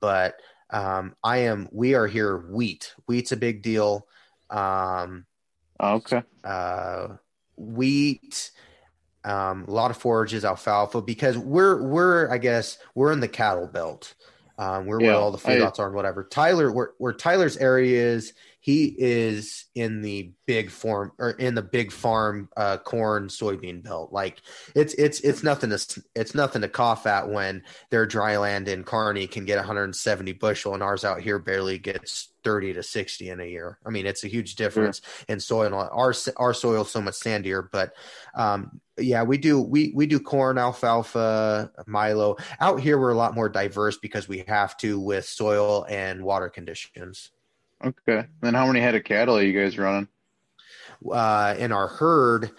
but 0.00 0.40
um, 0.70 1.14
I 1.22 1.38
am. 1.38 1.68
We 1.72 1.94
are 1.94 2.06
here 2.06 2.38
wheat. 2.38 2.94
Wheat's 3.06 3.32
a 3.32 3.36
big 3.36 3.62
deal. 3.62 4.06
Um, 4.50 5.24
okay. 5.80 6.22
uh, 6.42 7.08
wheat, 7.56 8.50
um, 9.24 9.64
a 9.66 9.70
lot 9.70 9.90
of 9.90 9.96
forages, 9.96 10.44
alfalfa, 10.44 11.00
because 11.00 11.38
we're 11.38 11.82
we're 11.82 12.30
I 12.30 12.38
guess 12.38 12.78
we're 12.94 13.12
in 13.12 13.20
the 13.20 13.28
cattle 13.28 13.68
belt. 13.68 14.14
Um, 14.56 14.86
where, 14.86 15.00
Yeah, 15.00 15.08
where 15.08 15.16
all 15.16 15.32
the 15.32 15.48
I- 15.50 15.56
feedlots 15.56 15.78
are 15.80 15.86
and 15.86 15.96
whatever. 15.96 16.22
Tyler, 16.24 16.70
where, 16.70 16.92
where 16.98 17.12
Tyler's 17.12 17.56
area 17.56 18.00
is, 18.06 18.34
he 18.60 18.94
is 18.98 19.66
in 19.74 20.00
the 20.00 20.32
big 20.46 20.70
farm 20.70 21.12
or 21.18 21.30
in 21.32 21.54
the 21.54 21.60
big 21.62 21.92
farm 21.92 22.48
uh, 22.56 22.78
corn 22.78 23.28
soybean 23.28 23.82
belt. 23.82 24.12
Like 24.12 24.40
it's 24.74 24.94
it's 24.94 25.20
it's 25.20 25.42
nothing 25.42 25.68
to 25.70 26.02
it's 26.14 26.34
nothing 26.34 26.62
to 26.62 26.68
cough 26.68 27.06
at 27.06 27.28
when 27.28 27.62
their 27.90 28.06
dry 28.06 28.38
land 28.38 28.68
in 28.68 28.82
Kearney 28.84 29.26
can 29.26 29.44
get 29.44 29.56
170 29.58 30.32
bushel 30.32 30.72
and 30.72 30.82
ours 30.82 31.04
out 31.04 31.20
here 31.20 31.38
barely 31.38 31.76
gets 31.78 32.28
30 32.44 32.74
to 32.74 32.82
60 32.82 33.30
in 33.30 33.40
a 33.40 33.44
year. 33.44 33.78
I 33.84 33.90
mean, 33.90 34.06
it's 34.06 34.22
a 34.24 34.28
huge 34.28 34.54
difference 34.54 35.00
in 35.28 35.40
soil. 35.40 35.74
Our 35.74 36.14
our 36.36 36.54
soil 36.54 36.82
is 36.82 36.90
so 36.90 37.00
much 37.00 37.14
sandier, 37.14 37.68
but 37.72 37.94
um, 38.34 38.80
yeah, 38.98 39.22
we 39.22 39.38
do 39.38 39.60
we 39.60 39.92
we 39.94 40.06
do 40.06 40.20
corn, 40.20 40.58
alfalfa, 40.58 41.72
Milo. 41.86 42.36
Out 42.60 42.80
here, 42.80 42.98
we're 42.98 43.12
a 43.12 43.16
lot 43.16 43.34
more 43.34 43.48
diverse 43.48 43.96
because 43.96 44.28
we 44.28 44.44
have 44.46 44.76
to 44.78 45.00
with 45.00 45.24
soil 45.24 45.86
and 45.88 46.22
water 46.22 46.48
conditions. 46.48 47.30
Okay. 47.84 48.26
Then 48.40 48.54
how 48.54 48.66
many 48.66 48.80
head 48.80 48.94
of 48.94 49.04
cattle 49.04 49.36
are 49.36 49.42
you 49.42 49.58
guys 49.58 49.76
running? 49.76 50.08
uh, 51.10 51.54
in 51.58 51.72
our 51.72 51.88
herd, 51.88 52.50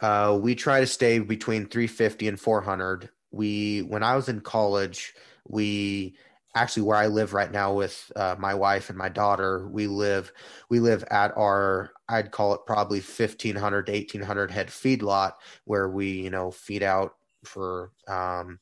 uh, 0.00 0.38
we 0.40 0.54
try 0.54 0.80
to 0.80 0.86
stay 0.86 1.18
between 1.18 1.66
350 1.66 2.28
and 2.28 2.40
400. 2.40 3.10
We, 3.30 3.80
when 3.80 4.02
I 4.02 4.16
was 4.16 4.28
in 4.28 4.40
college, 4.40 5.14
we 5.46 6.16
actually 6.56 6.84
where 6.84 6.96
I 6.96 7.06
live 7.06 7.34
right 7.34 7.52
now 7.52 7.74
with 7.74 8.10
uh, 8.16 8.34
my 8.38 8.54
wife 8.54 8.88
and 8.88 8.96
my 8.96 9.10
daughter, 9.10 9.68
we 9.68 9.86
live, 9.86 10.32
we 10.70 10.80
live 10.80 11.04
at 11.10 11.36
our, 11.36 11.90
I'd 12.08 12.30
call 12.30 12.54
it 12.54 12.62
probably 12.66 13.00
1500 13.00 13.86
to 13.86 13.92
1800 13.92 14.50
head 14.50 14.68
feedlot 14.68 15.32
where 15.66 15.88
we, 15.88 16.12
you 16.12 16.30
know, 16.30 16.50
feed 16.50 16.82
out 16.82 17.12
for, 17.44 17.92
um, 18.08 18.58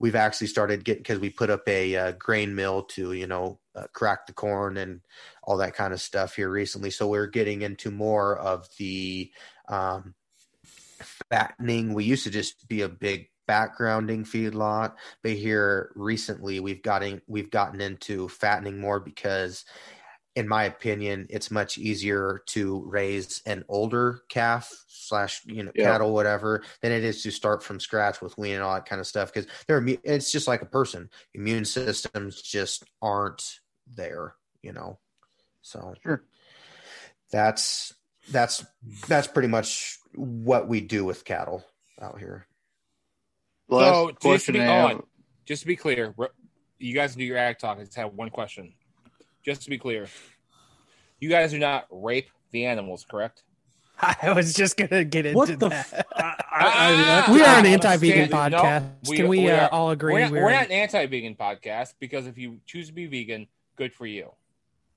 we've 0.00 0.16
actually 0.16 0.48
started 0.48 0.84
getting, 0.84 1.04
cause 1.04 1.20
we 1.20 1.30
put 1.30 1.48
up 1.48 1.62
a 1.68 1.96
uh, 1.96 2.12
grain 2.12 2.56
mill 2.56 2.82
to, 2.82 3.12
you 3.12 3.28
know, 3.28 3.60
uh, 3.76 3.86
crack 3.92 4.26
the 4.26 4.32
corn 4.32 4.76
and 4.76 5.00
all 5.44 5.58
that 5.58 5.74
kind 5.74 5.92
of 5.92 6.00
stuff 6.00 6.34
here 6.34 6.50
recently. 6.50 6.90
So 6.90 7.06
we're 7.06 7.28
getting 7.28 7.62
into 7.62 7.92
more 7.92 8.36
of 8.36 8.68
the 8.78 9.30
um, 9.68 10.14
fattening. 11.30 11.94
We 11.94 12.02
used 12.02 12.24
to 12.24 12.30
just 12.30 12.66
be 12.66 12.82
a 12.82 12.88
big 12.88 13.28
backgrounding 13.48 14.26
feedlot, 14.26 14.94
but 15.22 15.32
here 15.32 15.90
recently 15.94 16.60
we've 16.60 16.82
gotten 16.82 17.22
we've 17.26 17.50
gotten 17.50 17.80
into 17.80 18.28
fattening 18.28 18.78
more 18.80 19.00
because, 19.00 19.64
in 20.36 20.46
my 20.46 20.64
opinion, 20.64 21.26
it's 21.30 21.50
much 21.50 21.78
easier 21.78 22.42
to 22.46 22.84
raise 22.86 23.42
an 23.46 23.64
older 23.68 24.20
calf 24.28 24.72
slash 24.86 25.40
you 25.46 25.62
know 25.64 25.72
Yeah. 25.74 25.84
cattle 25.84 26.12
whatever 26.12 26.62
than 26.82 26.92
it 26.92 27.02
is 27.02 27.22
to 27.22 27.30
start 27.30 27.62
from 27.62 27.80
scratch 27.80 28.20
with 28.20 28.36
wean 28.36 28.54
and 28.54 28.62
all 28.62 28.74
that 28.74 28.86
kind 28.86 29.00
of 29.00 29.06
stuff 29.06 29.32
because 29.32 29.50
they're 29.66 29.82
it's 30.04 30.30
just 30.30 30.46
like 30.46 30.60
a 30.60 30.66
person 30.66 31.08
immune 31.34 31.64
systems 31.64 32.42
just 32.42 32.84
aren't 33.00 33.60
there 33.86 34.34
you 34.62 34.72
know 34.72 34.98
so 35.62 35.94
Sure. 36.02 36.22
that's 37.32 37.94
that's 38.30 38.66
that's 39.08 39.26
pretty 39.26 39.48
much 39.48 39.98
what 40.14 40.68
we 40.68 40.80
do 40.82 41.04
with 41.04 41.24
cattle 41.24 41.64
out 42.00 42.18
here. 42.18 42.46
Last 43.68 43.94
so 43.94 44.12
just 44.32 44.46
to 44.46 44.52
be 44.52 44.60
I 44.60 44.64
have- 44.64 44.90
on, 44.96 45.02
just 45.44 45.62
to 45.62 45.66
be 45.66 45.76
clear, 45.76 46.14
you 46.78 46.94
guys 46.94 47.14
do 47.14 47.24
your 47.24 47.36
ag 47.38 47.58
talk. 47.58 47.78
I 47.78 47.84
just 47.84 47.96
have 47.96 48.12
one 48.14 48.30
question. 48.30 48.72
Just 49.44 49.62
to 49.62 49.70
be 49.70 49.78
clear, 49.78 50.06
you 51.20 51.28
guys 51.28 51.50
do 51.52 51.58
not 51.58 51.86
rape 51.90 52.28
the 52.50 52.66
animals, 52.66 53.04
correct? 53.08 53.42
I 54.00 54.32
was 54.32 54.54
just 54.54 54.76
gonna 54.76 55.04
get 55.04 55.26
into 55.26 55.36
What 55.36 55.48
the? 55.58 55.68
that. 55.70 55.92
F- 55.92 56.06
I, 56.14 56.22
I, 56.22 56.34
I 56.52 56.90
left 56.94 57.28
we 57.30 57.42
are 57.42 57.58
an 57.58 57.66
anti-vegan 57.66 58.30
No, 58.30 58.36
podcast. 58.36 58.90
we- 59.08 59.16
Can 59.16 59.28
we, 59.28 59.38
we 59.40 59.50
uh, 59.50 59.64
are- 59.66 59.72
all 59.72 59.90
agree? 59.90 60.12
We're 60.14 60.20
not, 60.20 60.30
we're- 60.32 60.44
we're 60.44 60.52
not 60.52 60.66
an 60.66 60.72
anti-vegan 60.72 61.34
podcast 61.34 61.94
because 61.98 62.26
if 62.26 62.38
you 62.38 62.60
choose 62.66 62.88
to 62.88 62.92
be 62.92 63.06
vegan, 63.06 63.48
good 63.76 63.92
for 63.92 64.06
you. 64.06 64.30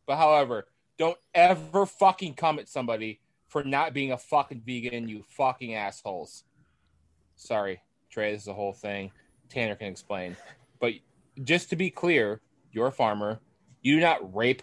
But 0.05 0.17
however, 0.17 0.67
don't 0.97 1.17
ever 1.34 1.86
fucking 1.86 2.36
come 2.36 2.60
at 2.60 2.69
somebody 2.69 3.19
for 3.47 3.63
not 3.63 3.93
being 3.93 4.12
a 4.12 4.17
fucking 4.17 4.62
vegan, 4.65 5.07
you 5.10 5.23
fucking 5.29 5.73
assholes. 5.73 6.43
Sorry, 7.36 7.81
Trey, 8.12 8.34
this 8.34 8.41
is 8.41 8.45
the 8.45 8.54
whole 8.54 8.74
thing. 8.74 9.12
Tanner 9.50 9.76
can 9.76 9.88
explain. 9.88 10.36
But 10.80 10.93
just 11.43 11.69
to 11.69 11.76
be 11.76 11.89
clear, 11.89 12.41
you're 12.71 12.88
a 12.88 12.91
farmer. 12.91 13.39
You 13.82 13.95
do 13.95 14.02
not 14.02 14.36
rape 14.36 14.62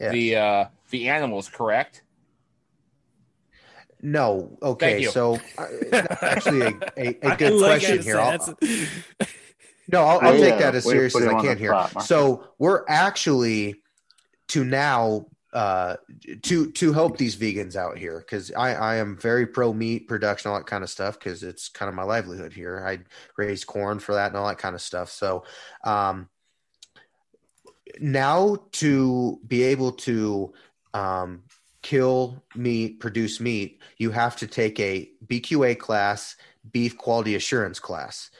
Yes. 0.00 0.12
the 0.12 0.36
uh, 0.36 0.64
the 0.90 1.08
animals, 1.08 1.48
correct? 1.48 2.02
no, 4.02 4.56
okay, 4.62 4.90
Thank 4.92 5.02
you. 5.04 5.10
so 5.10 5.36
uh, 5.56 5.66
that's 5.90 6.22
actually 6.22 6.76
a 6.98 7.12
good 7.38 7.54
like 7.54 7.80
question 7.80 8.02
here. 8.02 8.18
I'll, 8.20 8.30
that's- 8.38 9.30
no, 9.90 10.02
I'll, 10.04 10.20
I'll 10.20 10.32
Way 10.32 10.40
take 10.40 10.56
to- 10.58 10.62
that 10.64 10.74
as 10.74 10.84
way 10.84 10.92
to 10.94 10.98
serious 11.10 11.16
as 11.16 11.26
I 11.26 11.40
can 11.40 11.46
the 11.46 11.54
here. 11.54 11.70
spot, 11.70 12.02
So 12.04 12.44
we're 12.58 12.84
actually 12.88 13.76
to 14.48 14.64
now 14.64 15.26
uh, 15.56 15.96
to 16.42 16.70
to 16.72 16.92
help 16.92 17.16
these 17.16 17.34
vegans 17.34 17.76
out 17.76 17.96
here 17.96 18.18
because 18.18 18.52
I, 18.52 18.74
I 18.74 18.96
am 18.96 19.16
very 19.16 19.46
pro 19.46 19.72
meat 19.72 20.06
production, 20.06 20.50
all 20.50 20.58
that 20.58 20.66
kind 20.66 20.84
of 20.84 20.90
stuff 20.90 21.18
because 21.18 21.42
it's 21.42 21.70
kind 21.70 21.88
of 21.88 21.94
my 21.94 22.02
livelihood 22.02 22.52
here. 22.52 22.84
I 22.86 22.98
raise 23.38 23.64
corn 23.64 23.98
for 23.98 24.14
that 24.16 24.26
and 24.26 24.36
all 24.36 24.46
that 24.48 24.58
kind 24.58 24.74
of 24.74 24.82
stuff. 24.82 25.10
So 25.10 25.44
um, 25.82 26.28
now 27.98 28.58
to 28.72 29.40
be 29.46 29.62
able 29.62 29.92
to 29.92 30.52
um, 30.92 31.44
kill 31.80 32.44
meat, 32.54 33.00
produce 33.00 33.40
meat, 33.40 33.80
you 33.96 34.10
have 34.10 34.36
to 34.36 34.46
take 34.46 34.78
a 34.78 35.10
BQA 35.26 35.78
class, 35.78 36.36
beef 36.70 36.98
quality 36.98 37.34
assurance 37.34 37.78
class. 37.78 38.30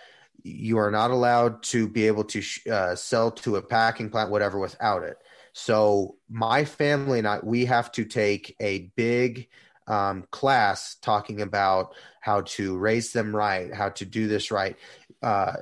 You 0.43 0.77
are 0.77 0.91
not 0.91 1.11
allowed 1.11 1.63
to 1.63 1.89
be 1.89 2.07
able 2.09 2.25
to 2.25 2.43
uh, 2.71 2.95
sell 2.95 3.31
to 3.31 3.57
a 3.57 3.63
packing 3.63 4.11
plant, 4.11 4.31
whatever, 4.31 4.59
without 4.59 5.03
it. 5.03 5.17
So 5.59 6.17
my 6.29 6.67
family 6.67 7.19
and 7.19 7.27
I, 7.27 7.41
we 7.43 7.65
have 7.65 7.91
to 7.93 8.05
take 8.05 8.55
a 8.61 8.93
big 8.95 9.49
um, 9.87 10.27
class 10.31 10.97
talking 11.01 11.41
about 11.41 11.95
how 12.21 12.43
to 12.43 12.77
raise 12.77 13.15
them 13.15 13.35
right, 13.35 13.73
how 13.73 13.89
to 13.89 14.05
do 14.05 14.29
this 14.29 14.51
right. 14.51 14.77
Uh, 15.23 15.55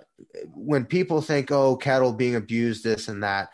when 0.53 0.85
people 0.85 1.21
think, 1.21 1.53
"Oh, 1.53 1.77
cattle 1.77 2.13
being 2.13 2.35
abused," 2.35 2.83
this 2.83 3.07
and 3.07 3.23
that, 3.23 3.51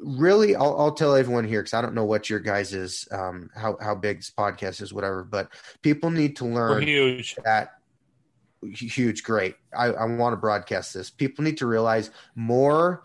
really, 0.00 0.56
I'll, 0.56 0.74
I'll 0.80 0.94
tell 0.94 1.14
everyone 1.14 1.44
here 1.44 1.60
because 1.60 1.74
I 1.74 1.82
don't 1.82 1.94
know 1.94 2.06
what 2.06 2.30
your 2.30 2.40
guys 2.40 2.72
is, 2.72 3.06
um, 3.10 3.50
how 3.54 3.76
how 3.78 3.94
big 3.94 4.20
this 4.20 4.32
podcast 4.36 4.80
is, 4.80 4.94
whatever. 4.94 5.22
But 5.22 5.50
people 5.82 6.10
need 6.10 6.36
to 6.36 6.46
We're 6.46 6.54
learn 6.54 6.82
huge. 6.84 7.36
that 7.44 7.72
huge 8.62 9.22
great 9.22 9.54
i, 9.72 9.86
I 9.86 10.04
want 10.04 10.32
to 10.32 10.36
broadcast 10.36 10.92
this 10.92 11.10
people 11.10 11.44
need 11.44 11.58
to 11.58 11.66
realize 11.66 12.10
more 12.34 13.04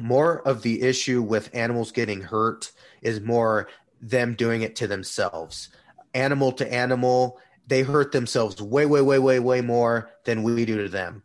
more 0.00 0.46
of 0.46 0.62
the 0.62 0.82
issue 0.82 1.22
with 1.22 1.50
animals 1.54 1.92
getting 1.92 2.20
hurt 2.20 2.72
is 3.02 3.20
more 3.20 3.68
them 4.00 4.34
doing 4.34 4.62
it 4.62 4.76
to 4.76 4.86
themselves. 4.86 5.68
Animal 6.14 6.52
to 6.52 6.72
animal 6.72 7.38
they 7.66 7.82
hurt 7.82 8.12
themselves 8.12 8.60
way 8.60 8.86
way 8.86 9.00
way 9.00 9.18
way 9.18 9.38
way 9.38 9.60
more 9.60 10.10
than 10.24 10.42
we 10.42 10.64
do 10.64 10.82
to 10.82 10.88
them. 10.88 11.22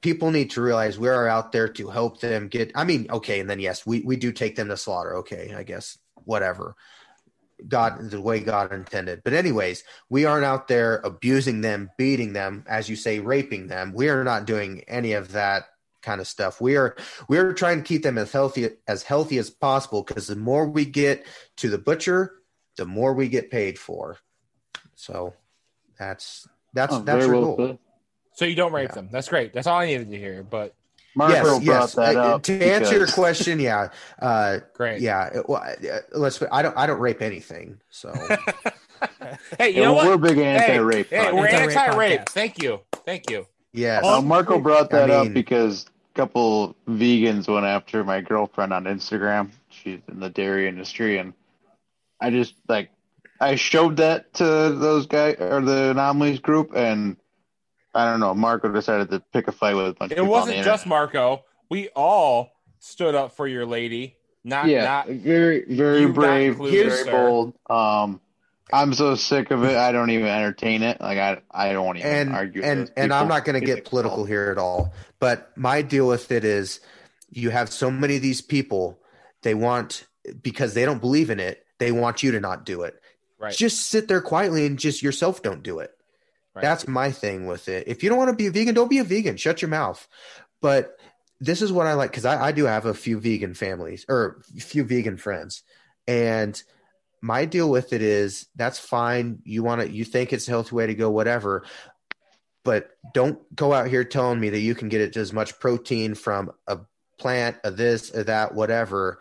People 0.00 0.30
need 0.30 0.50
to 0.50 0.60
realize 0.60 0.98
we 0.98 1.08
are 1.08 1.28
out 1.28 1.52
there 1.52 1.68
to 1.68 1.88
help 1.88 2.20
them 2.20 2.48
get 2.48 2.72
i 2.74 2.84
mean 2.84 3.06
okay 3.10 3.40
and 3.40 3.48
then 3.48 3.60
yes 3.60 3.86
we, 3.86 4.00
we 4.00 4.16
do 4.16 4.32
take 4.32 4.56
them 4.56 4.68
to 4.68 4.76
slaughter. 4.76 5.16
Okay 5.18 5.54
i 5.56 5.62
guess 5.62 5.98
whatever. 6.24 6.76
God 7.66 8.10
the 8.10 8.20
way 8.20 8.40
god 8.40 8.72
intended. 8.72 9.22
But 9.24 9.32
anyways 9.32 9.84
we 10.10 10.24
aren't 10.24 10.44
out 10.44 10.68
there 10.68 11.00
abusing 11.04 11.62
them 11.62 11.90
beating 11.96 12.32
them 12.32 12.64
as 12.68 12.88
you 12.88 12.96
say 12.96 13.20
raping 13.20 13.68
them. 13.68 13.92
We 13.94 14.08
are 14.08 14.24
not 14.24 14.44
doing 14.44 14.82
any 14.88 15.12
of 15.12 15.32
that 15.32 15.64
kind 16.06 16.20
of 16.20 16.26
stuff 16.28 16.60
we 16.60 16.76
are 16.76 16.96
we're 17.28 17.52
trying 17.52 17.78
to 17.78 17.82
keep 17.82 18.02
them 18.04 18.16
as 18.16 18.30
healthy 18.32 18.68
as 18.86 19.02
healthy 19.02 19.38
as 19.38 19.50
possible 19.50 20.02
because 20.04 20.28
the 20.28 20.36
more 20.36 20.66
we 20.68 20.84
get 20.84 21.26
to 21.56 21.68
the 21.68 21.78
butcher 21.78 22.32
the 22.76 22.86
more 22.86 23.12
we 23.12 23.28
get 23.28 23.50
paid 23.50 23.76
for 23.78 24.16
so 24.94 25.34
that's 25.98 26.46
that's 26.72 26.94
Oh, 26.94 27.00
that's 27.00 27.24
very 27.26 27.36
our 27.36 27.42
well 27.42 27.56
goal 27.56 27.68
put. 27.68 27.78
So 28.34 28.44
you 28.44 28.54
don't 28.54 28.72
rape 28.72 28.90
Yeah. 28.90 28.94
them. 28.96 29.08
That's 29.10 29.28
great. 29.28 29.52
That's 29.54 29.66
all 29.66 29.78
I 29.78 29.86
needed 29.86 30.10
to 30.10 30.16
hear. 30.18 30.42
But 30.42 30.74
Marco 31.14 31.32
yes, 31.32 31.42
brought 31.44 31.62
yes. 31.62 31.94
that 31.94 32.16
Uh, 32.16 32.20
up. 32.34 32.42
to 32.42 32.52
answer 32.62 32.94
your 32.98 33.06
question, 33.06 33.58
yeah, 33.58 33.88
uh, 34.20 34.58
great. 34.74 35.00
yeah. 35.00 35.40
Well, 35.48 35.62
uh, 35.62 35.98
let's. 36.12 36.42
I 36.52 36.60
don't. 36.60 36.76
I 36.76 36.86
don't 36.86 37.00
rape 37.00 37.22
anything. 37.22 37.80
So 37.88 38.12
Hey, 39.58 39.70
you 39.70 39.76
Yeah, 39.80 39.84
know 39.84 39.92
what? 39.94 40.06
We're 40.06 40.16
big 40.18 40.38
anti-rape. 40.38 41.08
Hey, 41.08 41.16
hey, 41.16 41.32
we're 41.32 41.46
Anti-rape 41.46 41.76
anti-rape. 41.78 42.20
podcast. 42.20 42.28
Thank 42.30 42.62
you. 42.62 42.80
Thank 43.06 43.30
you. 43.30 43.46
yes, 43.72 44.04
Uh, 44.04 44.20
Marco 44.20 44.58
brought 44.60 44.92
I 44.92 44.98
that 45.06 45.10
up 45.10 45.32
because 45.32 45.86
a 45.86 45.90
couple 46.16 46.74
vegans 46.88 47.46
went 47.46 47.66
after 47.66 48.02
my 48.02 48.20
girlfriend 48.22 48.72
on 48.72 48.84
Instagram. 48.84 49.50
She's 49.68 50.00
in 50.08 50.18
the 50.18 50.30
dairy 50.30 50.66
industry, 50.68 51.18
and 51.18 51.34
I 52.20 52.30
just 52.30 52.54
like 52.68 52.90
I 53.40 53.56
showed 53.56 53.98
that 53.98 54.32
to 54.34 54.44
those 54.44 55.06
guys 55.06 55.36
or 55.38 55.60
the 55.60 55.90
anomalies 55.90 56.40
group, 56.40 56.72
and 56.74 57.16
I 57.94 58.10
don't 58.10 58.20
know. 58.20 58.34
Marco 58.34 58.72
decided 58.72 59.10
to 59.10 59.20
pick 59.32 59.46
a 59.48 59.52
fight 59.52 59.74
with 59.74 59.88
a 59.88 59.92
bunch 59.92 60.12
of 60.12 60.18
It 60.18 60.26
wasn't 60.26 60.64
just. 60.64 60.86
Marco. 60.86 61.44
We 61.68 61.88
all 61.90 62.52
stood 62.78 63.14
up 63.14 63.32
for 63.32 63.46
your 63.46 63.66
lady. 63.66 64.16
Not 64.44 64.66
yeah, 64.66 64.84
not 64.84 65.08
very 65.08 65.64
very 65.68 66.06
brave, 66.06 66.52
included, 66.52 66.88
very 66.88 67.04
sir. 67.04 67.10
bold. 67.10 67.54
Um, 67.68 68.20
I'm 68.72 68.92
so 68.94 69.14
sick 69.14 69.50
of 69.50 69.62
it. 69.64 69.76
I 69.76 69.92
don't 69.92 70.10
even 70.10 70.26
entertain 70.26 70.82
it. 70.82 71.00
Like 71.00 71.18
I 71.18 71.40
I 71.50 71.72
don't 71.72 71.86
want 71.86 71.98
to 71.98 72.04
even 72.06 72.18
and 72.28 72.36
argue. 72.36 72.62
and 72.62 72.80
those 72.82 72.90
and 72.96 73.12
I'm 73.12 73.28
not 73.28 73.44
going 73.44 73.58
to 73.60 73.64
get 73.64 73.84
political 73.84 74.24
here 74.24 74.50
at 74.50 74.58
all. 74.58 74.92
But 75.20 75.56
my 75.56 75.82
deal 75.82 76.08
with 76.08 76.32
it 76.32 76.44
is, 76.44 76.80
you 77.30 77.50
have 77.50 77.70
so 77.72 77.90
many 77.90 78.16
of 78.16 78.22
these 78.22 78.40
people 78.40 78.98
they 79.42 79.54
want 79.54 80.06
because 80.42 80.74
they 80.74 80.84
don't 80.84 81.00
believe 81.00 81.30
in 81.30 81.38
it 81.38 81.64
they 81.78 81.92
want 81.92 82.22
you 82.22 82.32
to 82.32 82.40
not 82.40 82.64
do 82.64 82.82
it 82.82 83.00
Right. 83.38 83.54
just 83.54 83.86
sit 83.90 84.08
there 84.08 84.20
quietly 84.22 84.64
and 84.66 84.78
just 84.78 85.02
yourself 85.02 85.42
don't 85.42 85.62
do 85.62 85.78
it 85.80 85.90
Right. 86.54 86.62
that's 86.62 86.88
my 86.88 87.10
thing 87.12 87.46
with 87.46 87.68
it 87.68 87.86
if 87.86 88.02
you 88.02 88.08
don't 88.08 88.18
want 88.18 88.30
to 88.30 88.36
be 88.36 88.46
a 88.46 88.50
vegan 88.50 88.74
don't 88.74 88.88
be 88.90 88.98
a 88.98 89.04
vegan 89.04 89.36
shut 89.36 89.60
your 89.62 89.68
mouth 89.68 90.06
but 90.62 90.96
this 91.40 91.62
is 91.62 91.70
what 91.70 91.86
i 91.86 91.92
like 91.92 92.10
because 92.10 92.24
I, 92.24 92.46
I 92.46 92.52
do 92.52 92.64
have 92.64 92.86
a 92.86 92.94
few 92.94 93.20
vegan 93.20 93.54
families 93.54 94.04
or 94.08 94.40
a 94.56 94.60
few 94.60 94.82
vegan 94.84 95.16
friends 95.16 95.62
and 96.08 96.60
my 97.26 97.44
deal 97.44 97.68
with 97.68 97.92
it 97.92 98.02
is 98.02 98.46
that's 98.56 98.78
fine 98.78 99.40
you 99.44 99.62
want 99.62 99.80
to 99.80 99.90
you 99.90 100.04
think 100.04 100.32
it's 100.32 100.46
a 100.48 100.50
healthy 100.50 100.74
way 100.74 100.86
to 100.86 100.94
go 100.94 101.10
whatever 101.10 101.64
but 102.66 102.90
don't 103.14 103.38
go 103.54 103.72
out 103.72 103.86
here 103.86 104.02
telling 104.02 104.40
me 104.40 104.50
that 104.50 104.58
you 104.58 104.74
can 104.74 104.88
get 104.88 105.00
it 105.00 105.16
as 105.16 105.32
much 105.32 105.60
protein 105.60 106.16
from 106.16 106.50
a 106.66 106.80
plant, 107.16 107.56
a 107.62 107.70
this, 107.70 108.12
or 108.12 108.24
that, 108.24 108.54
whatever. 108.54 109.20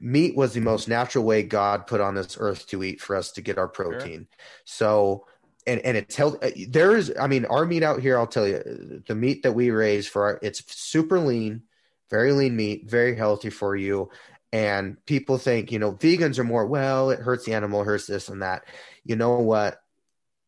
Meat 0.00 0.34
was 0.34 0.54
the 0.54 0.60
most 0.60 0.88
natural 0.88 1.22
way 1.24 1.42
God 1.42 1.86
put 1.86 2.00
on 2.00 2.14
this 2.14 2.38
earth 2.40 2.66
to 2.68 2.82
eat 2.82 3.02
for 3.02 3.14
us 3.14 3.32
to 3.32 3.42
get 3.42 3.58
our 3.58 3.68
protein. 3.68 4.26
So, 4.64 5.26
and 5.66 5.80
and 5.80 5.98
it's 5.98 6.16
health. 6.16 6.38
Uh, 6.42 6.50
there 6.68 6.96
is, 6.96 7.12
I 7.20 7.26
mean, 7.26 7.44
our 7.44 7.66
meat 7.66 7.82
out 7.82 8.00
here. 8.00 8.16
I'll 8.16 8.26
tell 8.26 8.48
you, 8.48 9.02
the 9.06 9.14
meat 9.14 9.42
that 9.42 9.52
we 9.52 9.70
raise 9.70 10.06
for 10.06 10.22
our, 10.22 10.38
it's 10.40 10.62
super 10.74 11.18
lean, 11.18 11.64
very 12.08 12.32
lean 12.32 12.56
meat, 12.56 12.88
very 12.88 13.16
healthy 13.16 13.50
for 13.50 13.76
you. 13.76 14.08
And 14.52 15.04
people 15.04 15.36
think, 15.36 15.72
you 15.72 15.78
know, 15.78 15.92
vegans 15.92 16.38
are 16.38 16.44
more 16.44 16.66
well. 16.66 17.10
It 17.10 17.20
hurts 17.20 17.44
the 17.44 17.54
animal, 17.54 17.84
hurts 17.84 18.06
this 18.06 18.28
and 18.28 18.42
that. 18.42 18.64
You 19.04 19.16
know 19.16 19.38
what? 19.38 19.80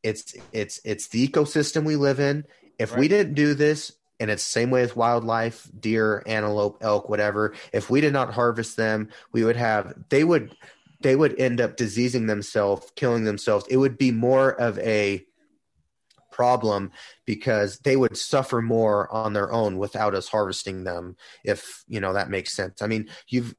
It's 0.02 0.34
it's 0.52 0.80
it's 0.84 1.08
the 1.08 1.26
ecosystem 1.28 1.84
we 1.84 1.96
live 1.96 2.20
in. 2.20 2.44
If 2.78 2.96
we 2.96 3.08
didn't 3.08 3.34
do 3.34 3.52
this, 3.52 3.92
and 4.18 4.30
it's 4.30 4.44
the 4.44 4.50
same 4.50 4.70
way 4.70 4.82
with 4.82 4.96
wildlife, 4.96 5.68
deer, 5.78 6.22
antelope, 6.26 6.78
elk, 6.80 7.08
whatever. 7.08 7.54
If 7.72 7.90
we 7.90 8.00
did 8.00 8.12
not 8.14 8.32
harvest 8.32 8.76
them, 8.76 9.08
we 9.32 9.44
would 9.44 9.56
have 9.56 9.94
they 10.08 10.24
would 10.24 10.56
they 11.02 11.16
would 11.16 11.38
end 11.40 11.60
up 11.60 11.76
diseasing 11.76 12.26
themselves, 12.26 12.92
killing 12.94 13.24
themselves. 13.24 13.66
It 13.68 13.78
would 13.78 13.98
be 13.98 14.12
more 14.12 14.50
of 14.50 14.78
a 14.78 15.24
problem 16.30 16.90
because 17.26 17.78
they 17.80 17.96
would 17.96 18.16
suffer 18.16 18.62
more 18.62 19.12
on 19.12 19.32
their 19.32 19.52
own 19.52 19.78
without 19.78 20.14
us 20.14 20.28
harvesting 20.28 20.84
them 20.84 21.16
if 21.44 21.84
you 21.88 22.00
know 22.00 22.14
that 22.14 22.30
makes 22.30 22.54
sense 22.54 22.80
i 22.80 22.86
mean 22.86 23.06
you've 23.28 23.54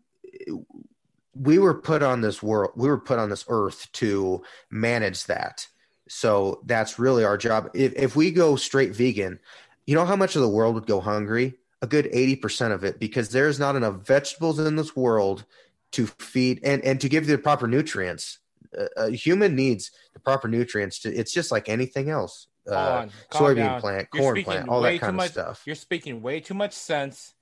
we 1.34 1.60
were 1.60 1.74
put 1.74 2.04
on 2.04 2.22
this 2.22 2.44
world 2.44 2.72
we 2.76 2.88
were 2.89 3.00
put 3.00 3.20
on 3.20 3.30
this 3.30 3.46
earth 3.48 3.88
to 3.94 4.44
manage 4.70 5.26
that. 5.26 5.67
So 6.10 6.62
that's 6.65 7.00
really 7.00 7.24
our 7.24 7.38
job. 7.38 7.70
If, 7.74 7.94
if 7.96 8.15
we 8.17 8.32
go 8.32 8.58
straight 8.58 8.94
vegan 8.94 9.39
you 9.86 9.96
know 9.96 10.06
how 10.06 10.15
much 10.15 10.36
of 10.36 10.41
the 10.41 10.50
world 10.50 10.76
would 10.76 10.86
go 10.86 11.02
hungry? 11.02 11.56
A 11.82 11.88
good 11.88 12.06
80% 12.06 12.72
of 12.72 12.84
it 12.84 13.00
because 13.00 13.30
there's 13.30 13.60
not 13.60 13.76
enough 13.76 14.06
vegetables 14.06 14.60
in 14.60 14.76
this 14.76 14.96
world 14.96 15.46
to 15.94 16.08
feed 16.08 16.62
and 16.63 16.82
and 16.86 17.02
to 17.02 17.10
give 17.10 17.28
the 17.28 17.38
proper 17.38 17.67
nutrients. 17.67 18.39
A, 18.78 18.88
a 19.08 19.12
human 19.12 19.56
needs 19.56 19.91
the 20.13 20.20
proper 20.20 20.48
nutrients 20.48 21.00
to 21.00 21.13
it's 21.13 21.34
just 21.34 21.52
like 21.52 21.67
anything 21.67 22.10
else. 22.10 22.48
Uh, 22.70 23.08
soybean 23.32 23.56
down. 23.56 23.82
plant 23.82 24.08
You're 24.13 24.24
corn 24.24 24.44
plant 24.44 24.70
all 24.70 24.82
that 24.82 25.00
kind 25.00 25.10
of 25.10 25.15
much- 25.15 25.32
stuff. 25.32 25.63
You're 25.65 25.76
speaking 25.76 26.22
way 26.22 26.39
too 26.39 26.54
much 26.54 26.74
sense. 26.74 27.34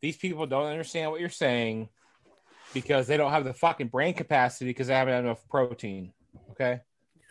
These 0.00 0.18
people 0.18 0.46
don't 0.46 0.66
understand 0.66 1.10
what 1.10 1.20
you're 1.20 1.30
saying 1.30 1.88
because 2.74 3.06
they 3.06 3.16
don't 3.16 3.32
have 3.32 3.44
the 3.44 3.54
fucking 3.54 3.88
brain 3.88 4.14
capacity 4.14 4.66
because 4.66 4.86
they 4.88 4.94
haven't 4.94 5.14
had 5.14 5.24
enough 5.24 5.46
protein. 5.48 6.12
Okay, 6.52 6.80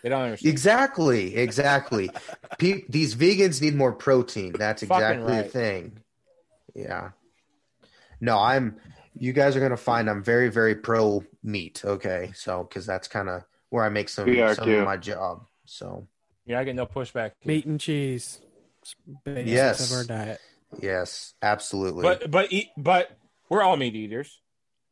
they 0.04 0.10
don't 0.10 0.22
understand. 0.22 0.52
Exactly, 0.52 1.36
exactly. 1.36 2.10
Pe- 2.60 2.84
these 2.90 3.16
vegans 3.16 3.62
need 3.62 3.76
more 3.76 3.94
protein. 3.94 4.54
That's 4.58 4.84
Fucking 4.84 5.20
exactly 5.22 5.38
the 5.38 5.44
thing. 5.44 6.00
Yeah. 6.74 7.12
No, 8.20 8.38
I'm. 8.38 8.78
You 9.20 9.34
guys 9.34 9.56
are 9.56 9.60
gonna 9.60 9.78
find 9.78 10.10
I'm 10.10 10.24
very, 10.24 10.50
very 10.50 10.76
pro 10.76 11.24
meat. 11.44 11.82
Okay, 11.84 12.32
so 12.36 12.64
because 12.64 12.86
that's 12.86 13.08
kind 13.08 13.30
of 13.30 13.44
where 13.70 13.84
I 13.84 13.90
make 13.90 14.10
some, 14.10 14.28
some 14.54 14.70
of 14.70 14.86
my 14.86 14.98
job. 14.98 15.46
So 15.66 16.08
You're 16.46 16.58
not 16.58 16.64
getting 16.64 16.78
no 16.78 16.86
pushback. 16.86 17.32
Meat 17.44 17.66
and 17.66 17.80
cheese. 17.80 18.40
Yes. 19.26 19.92
of 19.92 19.98
our 19.98 20.04
diet. 20.04 20.40
yes, 20.82 21.34
absolutely. 21.42 22.04
But 22.04 22.30
but 22.30 22.54
eat, 22.54 22.70
but 22.78 23.12
we're 23.50 23.64
all 23.64 23.76
meat 23.76 23.96
eaters. 23.96 24.40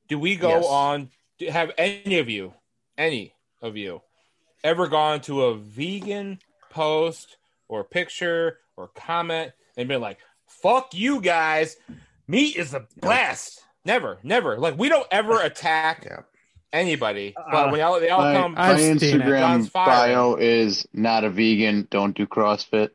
Do 0.07 0.19
we 0.19 0.35
go 0.35 0.49
Yes. 0.49 0.65
on? 0.67 1.09
Do, 1.39 1.47
have 1.49 1.71
any 1.77 2.19
of 2.19 2.29
you, 2.29 2.53
any 2.97 3.33
of 3.61 3.75
you, 3.77 4.01
ever 4.63 4.87
gone 4.87 5.21
to 5.21 5.43
a 5.45 5.55
vegan 5.55 6.39
post 6.69 7.37
or 7.67 7.83
picture 7.83 8.59
or 8.77 8.87
comment 8.89 9.51
and 9.77 9.87
been 9.87 10.01
like, 10.01 10.19
"Fuck 10.47 10.93
you 10.93 11.21
guys, 11.21 11.77
meat 12.27 12.55
is 12.55 12.71
the 12.71 12.85
best." 13.01 13.61
Never, 13.83 14.19
never. 14.23 14.57
Like 14.57 14.77
we 14.77 14.89
don't 14.89 15.07
ever 15.11 15.39
attack 15.41 16.05
Yeah. 16.05 16.21
anybody, 16.73 17.33
but 17.35 17.67
Uh, 17.67 17.71
when 17.71 17.81
all, 17.81 17.99
they 17.99 18.09
all 18.09 18.21
My, 18.21 18.33
come, 18.33 18.53
my 18.53 18.71
I've 18.71 18.79
seen 18.79 18.97
it. 18.97 18.99
John's 19.25 19.69
Instagram 19.69 19.73
bio 19.73 20.35
is 20.35 20.87
not 20.93 21.23
a 21.23 21.29
vegan. 21.29 21.87
Don't 21.91 22.15
do 22.15 22.25
CrossFit. 22.27 22.89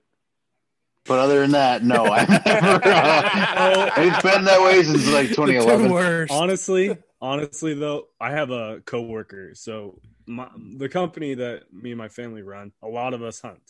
But 1.10 1.18
other 1.18 1.40
than 1.40 1.50
that, 1.50 1.82
no, 1.82 2.04
I've 2.04 2.28
never. 2.46 2.80
Uh, 2.84 3.90
it's 3.96 4.22
been 4.22 4.44
that 4.44 4.62
way 4.62 4.80
since 4.84 5.12
like 5.12 5.30
The 5.30 5.34
2011. 5.34 5.86
two 5.88 5.92
worst. 5.92 6.32
honestly 6.32 6.96
honestly 7.20 7.74
though 7.74 8.06
i 8.20 8.30
have 8.30 8.50
a 8.50 8.80
coworker 8.86 9.50
so 9.54 10.00
my, 10.26 10.48
the 10.78 10.88
company 10.88 11.34
that 11.34 11.64
me 11.72 11.90
and 11.90 11.98
my 11.98 12.06
family 12.08 12.42
run 12.42 12.70
a 12.82 12.86
lot 12.88 13.12
of 13.12 13.22
us 13.24 13.40
hunt 13.40 13.60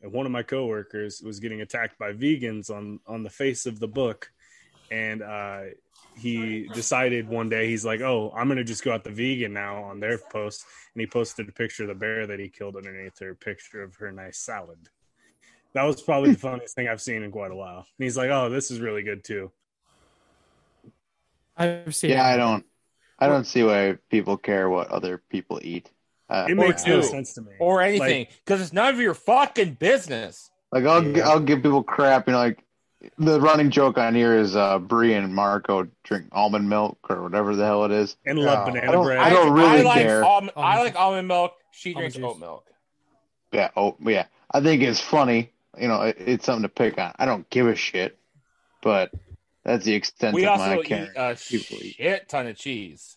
and 0.00 0.12
one 0.12 0.24
of 0.24 0.32
my 0.32 0.42
coworkers 0.42 1.20
was 1.22 1.40
getting 1.40 1.60
attacked 1.60 1.98
by 1.98 2.12
vegans 2.12 2.70
on 2.70 2.98
on 3.06 3.22
the 3.22 3.30
face 3.30 3.66
of 3.66 3.78
the 3.78 3.86
book 3.86 4.30
and 4.90 5.22
uh 5.22 5.60
he 6.16 6.68
decided 6.74 7.28
one 7.28 7.48
day 7.50 7.68
he's 7.68 7.84
like 7.84 8.00
oh 8.00 8.32
i'm 8.34 8.48
gonna 8.48 8.64
just 8.64 8.82
go 8.82 8.92
out 8.92 9.04
the 9.04 9.10
vegan 9.10 9.52
now 9.52 9.84
on 9.84 10.00
their 10.00 10.18
post 10.18 10.64
and 10.94 11.00
he 11.02 11.06
posted 11.06 11.46
a 11.48 11.52
picture 11.52 11.84
of 11.84 11.88
the 11.90 11.94
bear 11.94 12.26
that 12.26 12.40
he 12.40 12.48
killed 12.48 12.76
underneath 12.76 13.18
her 13.18 13.34
picture 13.34 13.82
of 13.82 13.94
her 13.96 14.10
nice 14.10 14.38
salad 14.38 14.88
that 15.74 15.84
was 15.84 16.02
probably 16.02 16.32
the 16.32 16.38
funniest 16.38 16.74
thing 16.74 16.88
i've 16.88 17.00
seen 17.00 17.22
in 17.22 17.30
quite 17.30 17.50
a 17.50 17.54
while 17.54 17.78
and 17.98 18.04
he's 18.04 18.16
like 18.16 18.30
oh 18.30 18.48
this 18.50 18.70
is 18.70 18.80
really 18.80 19.02
good 19.02 19.22
too 19.24 19.50
I've 21.56 21.94
seen 21.94 22.10
Yeah, 22.10 22.28
it. 22.30 22.34
I 22.34 22.36
don't. 22.36 22.64
I 23.18 23.28
don't 23.28 23.44
see 23.46 23.62
why 23.62 23.98
people 24.10 24.36
care 24.36 24.68
what 24.68 24.88
other 24.88 25.22
people 25.28 25.60
eat. 25.62 25.90
Uh, 26.28 26.46
it 26.48 26.56
makes 26.56 26.86
no 26.86 27.02
sense 27.02 27.34
to 27.34 27.42
me 27.42 27.52
or 27.60 27.82
anything 27.82 28.26
because 28.44 28.60
it's 28.60 28.72
none 28.72 28.92
of 28.92 28.98
your 29.00 29.14
fucking 29.14 29.74
business. 29.74 30.50
Like 30.72 30.84
I'll 30.84 31.04
Yeah. 31.04 31.28
I'll 31.28 31.40
give 31.40 31.62
people 31.62 31.82
crap. 31.82 32.26
You 32.26 32.32
know, 32.32 32.38
like 32.38 32.64
the 33.18 33.38
running 33.40 33.70
joke 33.70 33.98
on 33.98 34.14
here 34.14 34.34
is 34.36 34.56
uh, 34.56 34.78
Brie 34.78 35.12
and 35.14 35.32
Marco 35.34 35.86
drink 36.04 36.26
almond 36.32 36.68
milk 36.68 36.98
or 37.10 37.22
whatever 37.22 37.54
the 37.54 37.64
hell 37.66 37.84
it 37.84 37.90
is. 37.92 38.16
and 38.24 38.38
love 38.38 38.66
No, 38.66 38.72
banana 38.72 38.88
I 38.88 38.92
don't- 38.92 39.04
bread. 39.04 39.18
I 39.18 39.30
don't 39.30 39.52
really 39.52 39.82
like 39.82 40.02
care. 40.02 40.24
Almond, 40.24 40.52
I 40.56 40.82
like 40.82 40.96
almond 40.96 41.28
milk. 41.28 41.52
She 41.72 41.90
Almond 41.94 42.14
drinks 42.14 42.16
juice. 42.16 42.24
oat 42.24 42.40
milk. 42.40 42.66
Yeah. 43.52 43.68
Oh, 43.76 43.94
yeah. 44.00 44.24
I 44.50 44.60
think 44.62 44.82
it's 44.82 45.00
funny. 45.00 45.51
You 45.78 45.88
know, 45.88 46.02
it, 46.02 46.16
it's 46.18 46.44
something 46.46 46.62
to 46.62 46.68
pick 46.68 46.98
on. 46.98 47.12
I 47.18 47.24
don't 47.26 47.48
give 47.50 47.66
a 47.66 47.74
shit, 47.74 48.18
but 48.82 49.10
that's 49.64 49.84
the 49.84 49.94
extent 49.94 50.34
We 50.34 50.44
of 50.44 50.50
also 50.50 50.66
my 50.66 50.78
eat 50.80 50.84
caring. 50.86 51.10
a 51.16 51.34
people 51.36 51.76
eat. 51.80 51.94
shit 51.96 52.28
ton 52.28 52.46
of 52.46 52.56
cheese. 52.56 53.16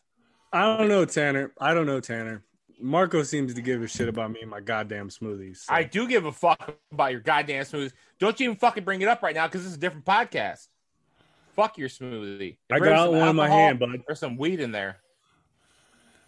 I 0.53 0.77
don't 0.77 0.87
know, 0.87 1.03
Tanner. 1.05 1.51
I 1.59 1.73
don't 1.73 1.85
know, 1.85 1.99
Tanner. 1.99 2.43
Marco 2.79 3.23
seems 3.23 3.53
to 3.53 3.61
give 3.61 3.81
a 3.81 3.87
shit 3.87 4.07
about 4.09 4.31
me 4.31 4.41
and 4.41 4.49
my 4.49 4.59
goddamn 4.61 5.09
smoothies. 5.09 5.57
so- 5.65 5.73
I 5.73 5.83
do 5.83 6.07
give 6.07 6.25
a 6.25 6.31
fuck 6.31 6.77
about 6.91 7.11
your 7.11 7.21
goddamn 7.21 7.63
smoothie. 7.63 7.91
Don't 8.19 8.39
you 8.39 8.45
even 8.45 8.57
fucking 8.57 8.83
bring 8.83 9.01
it 9.01 9.07
up 9.07 9.21
right 9.23 9.35
now 9.35 9.47
because 9.47 9.61
this 9.63 9.71
is 9.71 9.77
a 9.77 9.79
different 9.79 10.05
podcast. 10.05 10.67
Fuck 11.55 11.77
your 11.77 11.87
smoothie. 11.89 12.57
I 12.69 12.75
If 12.75 12.81
there's 12.81 12.93
got 12.93 13.05
some 13.05 13.19
one 13.19 13.29
in 13.29 13.35
my 13.35 13.49
hand, 13.49 13.79
bud. 13.79 14.03
There's 14.07 14.19
some 14.19 14.37
weed 14.37 14.59
in 14.59 14.71
there. 14.71 14.97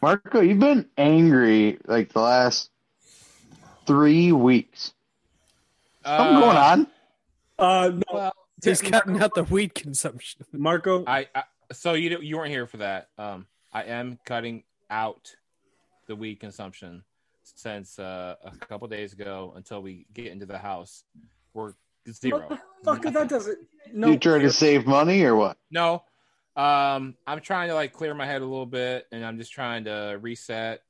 Marco, 0.02 0.42
you've 0.42 0.60
been 0.60 0.88
angry 0.98 1.80
like 1.86 2.14
the 2.14 2.22
last 2.22 2.70
three 3.86 4.32
weeks. 4.32 4.94
Something 6.08 6.36
Uh, 6.38 6.40
going 6.40 6.58
on? 6.58 6.88
Uh, 7.60 7.90
no, 7.90 8.02
Well, 8.14 8.34
He's 8.64 8.82
cutting 8.82 9.22
out 9.22 9.36
the 9.36 9.44
weed 9.44 9.76
consumption. 9.76 10.46
Marco. 10.54 11.04
I, 11.06 11.28
I 11.36 11.44
so 11.74 11.94
you 11.94 12.20
you 12.22 12.38
weren't 12.38 12.52
here 12.52 12.66
for 12.66 12.78
that. 12.78 13.10
Um, 13.18 13.46
I 13.74 13.84
am 13.84 14.18
cutting 14.26 14.64
out 14.90 15.36
the 16.08 16.16
weed 16.16 16.40
consumption 16.40 17.04
since 17.44 18.00
uh, 18.00 18.36
a 18.44 18.52
couple 18.66 18.88
days 18.88 19.14
ago 19.14 19.54
until 19.56 19.82
we 19.82 20.06
get 20.14 20.28
into 20.28 20.46
the 20.46 20.58
house. 20.58 21.04
We're 21.54 21.74
zero. 22.10 22.58
Motherfucker, 22.86 23.14
that 23.14 23.30
doesn't. 23.30 23.60
No, 23.94 24.08
you 24.12 24.18
trying 24.18 24.42
to 24.42 24.52
save 24.52 24.88
money 24.88 25.24
or 25.24 25.36
what? 25.36 25.58
No. 25.70 26.04
Um, 26.56 27.16
I'm 27.28 27.42
trying 27.42 27.68
to 27.68 27.76
like 27.76 27.94
clear 27.94 28.14
my 28.16 28.26
head 28.26 28.42
a 28.42 28.46
little 28.46 28.66
bit, 28.66 29.06
and 29.12 29.24
I'm 29.26 29.38
just 29.38 29.52
trying 29.52 29.84
to 29.86 30.18
reset 30.20 30.82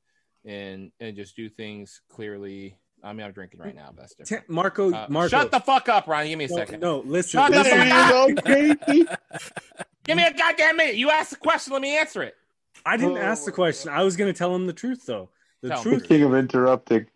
and 0.44 0.90
and 1.00 1.16
just 1.16 1.36
do 1.36 1.48
things 1.48 2.00
clearly. 2.08 2.78
I 3.02 3.12
mean, 3.12 3.24
I'm 3.26 3.32
drinking 3.32 3.60
right 3.60 3.74
now, 3.74 3.90
but 3.94 4.00
that's 4.02 4.14
different. 4.14 4.46
Ta- 4.48 4.52
Marco. 4.52 4.92
Uh, 4.92 5.06
Marco. 5.08 5.28
Shut 5.28 5.50
the 5.50 5.60
fuck 5.60 5.88
up, 5.88 6.06
Ronnie. 6.08 6.30
Give 6.30 6.38
me 6.38 6.44
a 6.46 6.48
no, 6.48 6.56
second. 6.56 6.80
no, 6.80 6.98
listen. 7.00 7.38
Shut 7.40 7.52
the 7.52 7.58
listen. 7.58 7.88
fuck 7.88 8.38
up. 8.38 8.44
crazy. 8.86 9.06
Give 10.04 10.16
me 10.16 10.24
a 10.24 10.32
goddamn 10.32 10.76
minute. 10.76 10.96
You 10.96 11.10
asked 11.10 11.30
the 11.30 11.36
question. 11.36 11.72
Let 11.74 11.82
me 11.82 11.96
answer 11.96 12.22
it. 12.22 12.34
I 12.84 12.96
didn't 12.96 13.18
Oh, 13.18 13.20
ask 13.20 13.44
the 13.44 13.52
question. 13.52 13.90
I 13.90 14.02
was 14.02 14.16
going 14.16 14.32
to 14.32 14.36
tell 14.36 14.54
him 14.54 14.66
the 14.66 14.72
truth, 14.72 15.06
though. 15.06 15.30
The 15.62 15.68
Tell 15.70 15.78
him. 15.78 15.82
truth. 15.84 16.08
King 16.08 16.22
of 16.24 16.34
interrupting. 16.34 17.06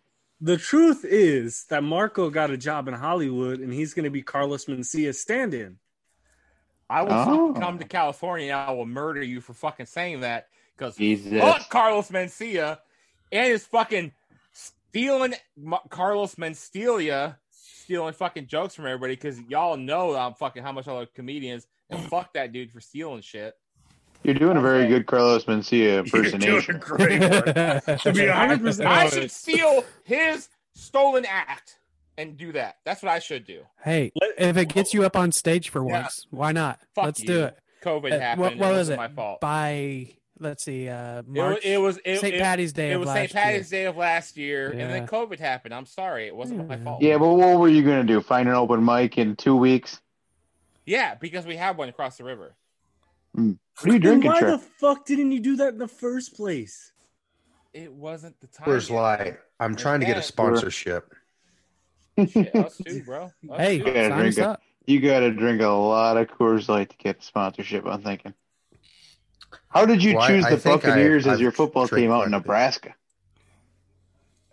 The 0.41 0.57
truth 0.57 1.05
is 1.05 1.65
that 1.69 1.83
Marco 1.83 2.29
got 2.29 2.51
a 2.51 2.57
job 2.57 2.87
in 2.87 2.93
Hollywood, 2.93 3.59
and 3.61 3.73
he's 3.73 3.93
going 3.93 4.03
to 4.03 4.09
be 4.09 4.21
Carlos 4.21 4.65
Mencia's 4.65 5.19
stand-in. 5.21 5.77
I 6.89 7.01
will 7.03 7.13
Oh. 7.13 7.53
come 7.57 7.79
to 7.79 7.85
California 7.85 8.47
and 8.51 8.59
I 8.59 8.71
will 8.71 8.85
murder 8.85 9.23
you 9.23 9.41
for 9.41 9.53
fucking 9.53 9.85
saying 9.87 10.19
that 10.19 10.47
because 10.77 10.97
Jesus. 10.97 11.39
fuck 11.41 11.69
Carlos 11.69 12.09
Mencia 12.09 12.79
and 13.31 13.47
his 13.47 13.65
fucking 13.65 14.11
stealing 14.93 15.33
Carlos 15.89 16.35
Mencia, 16.35 17.37
stealing 17.49 18.13
fucking 18.13 18.45
jokes 18.45 18.75
from 18.75 18.85
everybody 18.85 19.13
because 19.15 19.39
y'all 19.49 19.75
know 19.75 20.15
I'm 20.15 20.35
fucking 20.35 20.61
how 20.61 20.71
much 20.71 20.87
I 20.87 20.91
love 20.93 21.11
comedians 21.15 21.65
and 21.89 21.99
fuck 22.09 22.33
that 22.33 22.51
dude 22.51 22.71
for 22.71 22.79
stealing 22.79 23.21
shit. 23.21 23.55
You're 24.21 24.35
doing 24.35 24.55
a 24.55 24.61
very 24.61 24.81
Okay. 24.83 24.89
good 24.89 25.07
Carlos 25.07 25.45
Mencia 25.45 25.71
You're 25.81 26.03
doing 26.03 26.25
impersonation. 26.25 26.77
great. 26.79 27.19
To 27.21 28.13
be 28.13 28.21
100% 28.21 28.85
I 28.85 29.09
should 29.09 29.31
steal 29.31 29.83
his 30.03 30.47
stolen 30.75 31.25
act 31.27 31.79
and 32.19 32.37
do 32.37 32.51
that. 32.51 32.75
That's 32.85 33.01
what 33.01 33.11
I 33.11 33.17
should 33.19 33.45
do. 33.45 33.61
hey, 33.83 34.11
if 34.37 34.55
it 34.57 34.69
gets 34.69 34.93
you 34.93 35.03
up 35.05 35.17
on 35.17 35.31
stage 35.31 35.69
for 35.69 35.83
Yeah. 35.85 36.03
once, 36.03 36.27
why 36.29 36.51
not? 36.51 36.79
Fuck 36.93 37.05
Let's 37.05 37.19
you. 37.21 37.27
do 37.27 37.43
it. 37.45 37.57
COVID 37.83 38.11
Uh, 38.13 38.19
happened. 38.19 38.41
what, 38.41 38.57
what 38.57 38.71
was 38.73 38.89
it? 38.89 38.97
my 38.97 39.07
fault. 39.09 39.41
By 39.41 40.09
let's 40.43 40.63
see, 40.63 40.87
uh, 40.89 41.19
It 41.19 41.25
was 41.27 41.35
March, 41.35 41.59
it 41.65 41.81
was 41.81 41.95
St. 42.05 42.35
Patty's 42.39 42.73
Day 42.73 42.91
It 42.91 42.97
was 42.99 43.09
St. 43.09 43.31
Patty's 43.31 43.71
year. 43.71 43.81
Day 43.81 43.85
of 43.87 43.97
last 43.97 44.37
year, 44.37 44.69
and 44.71 44.91
then 44.91 45.07
COVID 45.07 45.39
happened. 45.39 45.73
I'm 45.73 45.85
sorry, 45.85 46.27
it 46.27 46.35
wasn't 46.35 46.67
my 46.67 46.77
fault. 46.77 47.01
Yeah, 47.01 47.17
but 47.17 47.29
what 47.33 47.59
were 47.59 47.69
you 47.69 47.81
gonna 47.83 48.03
do? 48.03 48.21
Find 48.21 48.47
an 48.47 48.55
open 48.55 48.83
mic 48.85 49.17
in 49.17 49.35
two 49.35 49.55
weeks? 49.55 49.99
Yeah, 50.85 51.15
because 51.15 51.45
we 51.45 51.55
have 51.55 51.77
one 51.77 51.89
across 51.89 52.17
the 52.17 52.23
river. 52.25 52.55
What 53.33 53.55
are 53.85 53.93
you 53.93 53.99
drinking, 53.99 54.29
why 54.31 54.39
Trey? 54.39 54.51
the 54.51 54.57
fuck 54.59 55.05
didn't 55.05 55.31
you 55.31 55.39
do 55.39 55.55
that 55.55 55.69
in 55.73 55.79
the 55.79 55.87
first 55.87 56.35
place? 56.35 56.91
It 57.73 57.91
wasn't 57.91 58.39
the 58.41 58.47
time. 58.47 58.67
Coors 58.67 58.89
yet. 58.89 58.95
Light. 58.95 59.37
I'm 59.59 59.75
trying 59.75 60.01
to 60.01 60.05
get 60.05 60.17
a 60.17 60.21
sponsorship. 60.21 61.11
Shit, 62.29 62.55
us 62.55 62.77
too, 62.85 63.01
bro. 63.03 63.31
Us 63.49 63.57
Hey, 63.57 63.79
too. 63.79 63.85
gotta 63.85 64.09
drink 64.09 64.27
us 64.33 64.37
it. 64.37 64.43
up. 64.43 64.61
You 64.85 64.99
got 64.99 65.21
to 65.21 65.31
drink 65.31 65.61
a 65.61 65.67
lot 65.67 66.17
of 66.17 66.27
Coors 66.27 66.67
Light 66.67 66.89
to 66.89 66.97
get 66.97 67.23
sponsorship. 67.23 67.85
I'm 67.87 68.01
thinking. 68.03 68.33
How 69.69 69.85
did 69.85 70.03
you 70.03 70.15
Well, 70.15 70.27
choose 70.27 70.45
I 70.45 70.51
the 70.51 70.57
think 70.57 70.81
Buccaneers 70.83 71.25
I've- 71.25 71.33
as 71.35 71.41
your 71.41 71.51
football 71.51 71.87
team 71.87 72.11
out 72.11 72.25
in. 72.25 72.31
Nebraska? 72.31 72.93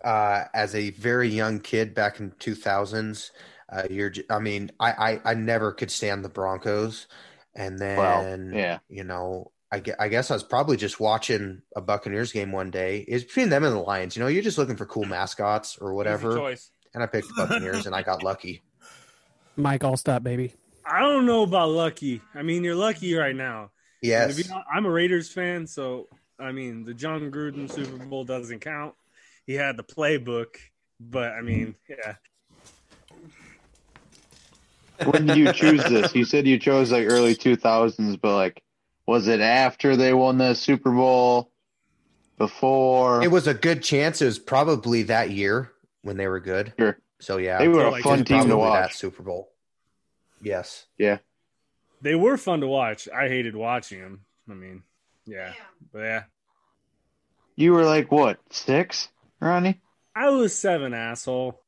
uh, 0.03 0.45
as 0.53 0.73
a 0.73 0.89
very 0.91 1.29
young 1.29 1.59
kid 1.59 1.93
back 1.93 2.19
in 2.19 2.31
2000s 2.31 3.31
uh, 3.71 3.83
you're 3.89 4.11
I 4.29 4.39
mean 4.39 4.71
I, 4.79 4.91
I 4.91 5.31
i 5.31 5.33
never 5.35 5.71
could 5.71 5.91
stand 5.91 6.25
the 6.25 6.29
broncos 6.29 7.07
and 7.55 7.77
then 7.77 7.97
Well, 7.97 8.59
yeah. 8.59 8.79
you 8.89 9.03
know 9.03 9.51
I, 9.71 9.81
I 9.99 10.07
guess 10.07 10.31
i 10.31 10.33
was 10.33 10.41
probably 10.43 10.75
just 10.75 10.99
watching 10.99 11.61
a 11.75 11.81
buccaneers 11.81 12.31
game 12.31 12.51
one 12.51 12.71
day 12.71 13.05
it's 13.07 13.23
between 13.23 13.49
them 13.49 13.63
and 13.63 13.75
the 13.75 13.79
lions 13.79 14.15
you 14.15 14.23
know 14.23 14.27
you're 14.27 14.41
just 14.43 14.57
looking 14.57 14.75
for 14.75 14.87
cool 14.87 15.05
mascots 15.05 15.77
or 15.79 15.93
whatever 15.93 16.35
choice. 16.35 16.71
and 16.95 17.03
i 17.03 17.05
picked 17.05 17.27
the 17.27 17.33
buccaneers 17.37 17.85
and 17.85 17.93
i 17.95 18.01
got 18.01 18.23
lucky 18.23 18.61
Mike 19.57 19.81
Alstott, 19.81 20.23
baby. 20.23 20.53
I 20.85 20.99
don't 21.01 21.25
know 21.25 21.43
about 21.43 21.69
lucky. 21.69 22.21
I 22.33 22.41
mean, 22.41 22.63
you're 22.63 22.73
lucky 22.73 23.13
right 23.15 23.35
now. 23.35 23.69
And 24.03 24.09
yes 24.09 24.35
to 24.35 24.43
be 24.43 24.49
hon- 24.49 24.63
I'm 24.73 24.85
a 24.85 24.89
Raiders 24.89 25.31
fan, 25.31 25.67
so 25.67 26.07
I 26.39 26.51
mean, 26.51 26.83
the 26.85 26.93
Jon 26.93 27.31
Gruden 27.31 27.69
Super 27.71 27.97
Bowl 28.05 28.23
doesn't 28.25 28.59
count. 28.61 28.95
He 29.45 29.53
had 29.53 29.77
the 29.77 29.83
playbook, 29.83 30.55
but 30.99 31.31
I 31.33 31.41
mean, 31.41 31.75
yeah. 31.89 32.15
When 35.05 35.25
did 35.25 35.37
you 35.37 35.51
choose 35.53 35.83
this? 35.85 36.13
You 36.15 36.25
said 36.25 36.45
you 36.47 36.59
chose 36.59 36.91
like 36.91 37.07
early 37.07 37.35
2000s, 37.35 38.19
but 38.21 38.35
like, 38.35 38.61
was 39.07 39.27
it 39.27 39.39
after 39.39 39.95
they 39.95 40.13
won 40.13 40.37
the 40.37 40.53
Super 40.53 40.91
Bowl? 40.91 41.51
Before? 42.37 43.21
it 43.21 43.29
was 43.29 43.45
a 43.45 43.53
good 43.53 43.83
chance 43.83 44.19
it 44.19 44.25
was 44.25 44.39
probably 44.39 45.03
that 45.03 45.29
year 45.29 45.71
when 46.01 46.17
they 46.17 46.25
were 46.27 46.39
good 46.39 46.73
Sure. 46.79 46.97
so 47.19 47.37
yeah 47.37 47.59
They 47.59 47.67
were 47.67 47.81
So, 47.81 47.87
a 47.89 47.91
like, 47.91 48.03
fun 48.03 48.25
team 48.25 48.47
to 48.47 48.57
watch. 48.57 48.93
that 48.93 48.97
super 48.97 49.21
bowl 49.21 49.51
yes 50.41 50.87
Yeah. 50.97 51.19
They 52.01 52.15
were 52.15 52.37
fun 52.37 52.61
to 52.61 52.67
watch. 52.67 53.07
I 53.09 53.27
hated 53.27 53.55
watching 53.55 54.01
them. 54.01 54.25
I 54.49 54.53
mean, 54.53 54.83
yeah, 55.25 55.53
but 55.93 55.99
yeah. 55.99 56.23
You 57.55 57.73
were 57.73 57.83
like 57.83 58.11
what 58.11 58.39
six, 58.49 59.09
Ronnie? 59.39 59.81
I 60.15 60.29
was 60.29 60.53
seven, 60.53 60.93
asshole. 60.93 61.59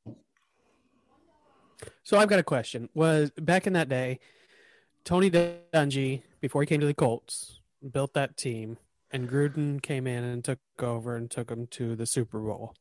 So 2.04 2.17
I've 2.17 2.30
got 2.30 2.39
a 2.39 2.43
question. 2.43 2.89
Was 2.93 3.32
back 3.32 3.67
in 3.67 3.74
that 3.74 3.89
day, 3.89 4.19
Tony 5.06 5.30
Dungy, 5.30 6.24
before 6.41 6.62
he 6.62 6.65
came 6.65 6.80
to 6.80 6.86
the 6.86 6.93
Colts, 6.93 7.60
built 7.91 8.13
that 8.13 8.36
team, 8.38 8.78
and 9.12 9.30
Gruden 9.30 9.82
came 9.82 10.08
in 10.08 10.24
and 10.24 10.43
took 10.43 10.60
over 10.80 11.15
and 11.15 11.30
took 11.30 11.48
them 11.48 11.67
to 11.67 11.96
the 11.96 12.06
Super 12.06 12.39
Bowl 12.39 12.74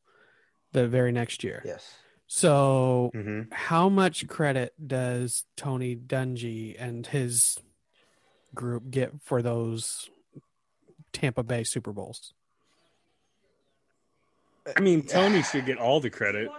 the 0.71 0.87
very 0.87 1.11
next 1.11 1.43
year. 1.43 1.61
yes 1.63 1.95
So, 2.27 3.11
hmm 3.13 3.41
how 3.51 3.87
much 3.87 4.27
credit 4.27 4.73
does 4.87 5.45
Tony 5.55 5.95
Dungy 5.95 6.75
and 6.79 7.05
his 7.05 7.59
group 8.55 8.89
get 8.89 9.11
for 9.21 9.43
those 9.43 10.09
Tampa 11.11 11.43
Bay 11.43 11.63
Super 11.63 11.91
Bowls? 11.91 12.33
I 14.75 14.79
mean, 14.79 15.03
Tony 15.03 15.43
should 15.43 15.65
get 15.65 15.77
all 15.77 15.99
the 15.99 16.09
credit. 16.09 16.49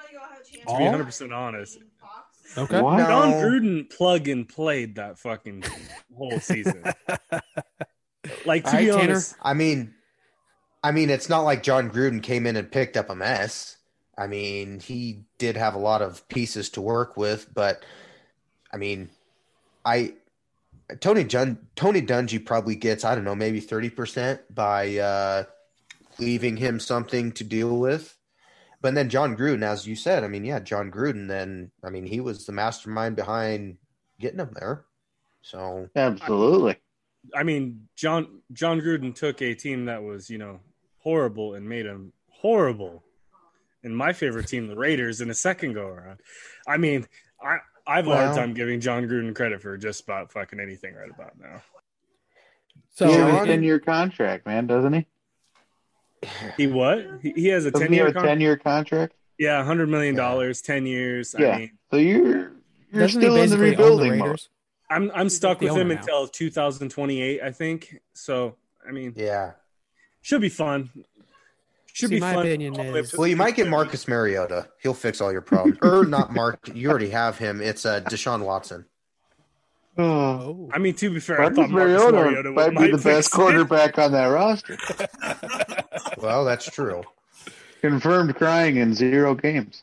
To 0.68 0.76
be 0.78 0.84
100 0.84 1.04
percent 1.04 1.32
honest, 1.32 1.78
Okay. 2.56 2.80
What? 2.80 2.98
No. 2.98 3.08
Jon 3.08 3.32
Gruden 3.34 3.90
plug 3.90 4.28
and 4.28 4.48
played 4.48 4.96
that 4.96 5.18
fucking 5.18 5.64
whole 6.16 6.38
season. 6.38 6.84
Like 8.46 8.64
to 8.64 8.70
All 8.70 8.76
be 8.78 8.90
right, 8.90 8.94
Tanner. 8.94 9.02
honest, 9.12 9.34
I 9.42 9.52
mean, 9.54 9.94
I 10.82 10.92
mean, 10.92 11.10
it's 11.10 11.28
not 11.28 11.42
like 11.42 11.62
Jon 11.62 11.90
Gruden 11.90 12.22
came 12.22 12.46
in 12.46 12.56
and 12.56 12.70
picked 12.70 12.96
up 12.96 13.10
a 13.10 13.14
mess. 13.14 13.76
I 14.16 14.26
mean, 14.26 14.80
he 14.80 15.24
did 15.38 15.56
have 15.56 15.74
a 15.74 15.78
lot 15.78 16.02
of 16.02 16.26
pieces 16.28 16.70
to 16.70 16.80
work 16.80 17.16
with, 17.16 17.52
but 17.52 17.84
I 18.72 18.76
mean, 18.76 19.10
I 19.84 20.14
Tony 21.00 21.24
Jun, 21.24 21.58
Tony 21.76 22.02
Dungy 22.02 22.44
probably 22.44 22.76
gets 22.76 23.04
I 23.04 23.14
don't 23.14 23.24
know 23.24 23.34
maybe 23.34 23.60
thirty 23.60 23.90
percent 23.90 24.42
by 24.54 24.98
uh, 24.98 25.44
leaving 26.18 26.56
him 26.56 26.80
something 26.80 27.32
to 27.32 27.44
deal 27.44 27.78
with. 27.78 28.16
But 28.80 28.94
then 28.94 29.08
Jon 29.08 29.36
Gruden, 29.36 29.62
as 29.62 29.86
you 29.86 29.96
said, 29.96 30.24
I 30.24 30.28
mean, 30.28 30.44
yeah, 30.44 30.60
Jon 30.60 30.90
Gruden. 30.90 31.28
Then 31.28 31.70
I 31.82 31.90
mean, 31.90 32.06
he 32.06 32.20
was 32.20 32.46
the 32.46 32.52
mastermind 32.52 33.16
behind 33.16 33.78
getting 34.20 34.40
him 34.40 34.50
there. 34.54 34.84
So 35.42 35.88
Absolutely. 35.94 36.76
I 37.34 37.42
mean, 37.42 37.88
Jon 37.96 38.42
Jon 38.52 38.80
Gruden 38.80 39.14
took 39.14 39.40
a 39.42 39.54
team 39.54 39.86
that 39.86 40.02
was, 40.02 40.28
you 40.28 40.38
know, 40.38 40.60
horrible 40.98 41.54
and 41.54 41.68
made 41.68 41.86
them 41.86 42.12
horrible. 42.30 43.03
And 43.84 43.96
my 43.96 44.12
favorite 44.12 44.48
team, 44.48 44.66
the 44.66 44.76
Raiders, 44.76 45.20
in 45.20 45.30
a 45.30 45.34
second 45.34 45.74
go 45.74 45.86
around. 45.86 46.20
I 46.66 46.76
mean, 46.78 47.06
I 47.42 47.58
I 47.86 47.96
have 47.96 48.08
a 48.08 48.16
hard 48.16 48.36
time 48.36 48.54
giving 48.54 48.80
Jon 48.80 49.06
Gruden 49.06 49.34
credit 49.34 49.60
for 49.60 49.76
just 49.76 50.02
about 50.02 50.32
fucking 50.32 50.58
anything 50.58 50.94
right 50.94 51.10
about 51.10 51.38
now. 51.38 51.62
So, 52.94 53.06
he 53.08 53.12
has 53.12 53.20
John- 53.34 53.44
a 53.44 53.46
ten 53.46 53.62
year 53.62 53.78
contract, 53.78 54.46
man, 54.46 54.66
doesn't 54.66 54.92
he? 54.94 55.06
He 56.56 56.66
what? 56.66 57.04
He, 57.20 57.32
he 57.32 57.48
has 57.48 57.66
a 57.66 57.70
ten 57.70 57.92
year 57.92 58.10
ten 58.12 58.40
year 58.40 58.56
contract? 58.56 59.14
Yeah, 59.38 59.62
hundred 59.64 59.88
million 59.88 60.14
dollars, 60.14 60.62
ten 60.62 60.86
years. 60.86 61.34
Yeah. 61.38 61.48
I 61.48 61.58
mean, 61.58 61.70
So 61.90 61.96
you're 61.98 62.24
you're 62.24 62.52
doesn't 62.92 63.20
still 63.20 63.34
in 63.36 63.50
the 63.50 63.56
basically 63.56 63.56
the 63.56 63.70
rebuilding 63.76 64.18
mode. 64.18 64.26
Raiders? 64.28 64.48
I'm 64.88 65.10
I'm 65.14 65.28
stuck 65.28 65.60
with 65.60 65.74
him 65.76 65.88
now. 65.88 65.96
until 65.96 66.28
2028, 66.28 67.42
I 67.42 67.50
think. 67.52 68.00
So 68.14 68.56
I 68.88 68.92
mean, 68.92 69.12
yeah. 69.16 69.52
should 70.22 70.40
be 70.40 70.48
fun. 70.48 70.90
Should 71.94 72.08
See, 72.08 72.16
be 72.16 72.20
my 72.20 72.34
fun. 72.34 72.44
opinion 72.46 72.74
all 72.76 72.96
is- 72.96 73.14
Well, 73.16 73.28
you 73.28 73.36
might 73.36 73.54
get 73.54 73.68
Marcus 73.68 74.08
Mariota. 74.08 74.68
He'll 74.82 74.94
fix 74.94 75.20
all 75.20 75.30
your 75.30 75.40
problems. 75.40 75.78
or 75.80 76.04
not 76.04 76.34
Mark. 76.34 76.68
You 76.74 76.90
already 76.90 77.10
have 77.10 77.38
him. 77.38 77.60
It's 77.60 77.86
uh, 77.86 78.00
Deshaun 78.02 78.44
Watson. 78.44 78.84
Oh. 79.96 80.68
I 80.72 80.78
mean, 80.78 80.94
to 80.94 81.08
be 81.14 81.20
fair, 81.20 81.40
I 81.40 81.50
thought 81.50 81.70
Marcus 81.70 81.72
Mariota 81.72 82.12
Mariota 82.12 82.50
might 82.50 82.70
be 82.70 82.74
might 82.74 82.90
the 82.92 82.98
best 82.98 83.28
it. 83.28 83.36
quarterback 83.36 83.96
on 83.98 84.10
that 84.12 84.26
roster. 84.26 84.76
Well, 86.18 86.44
that's 86.44 86.68
true. 86.70 87.02
Confirmed 87.80 88.34
crying 88.36 88.76
in 88.76 88.94
zero 88.94 89.34
games. 89.34 89.82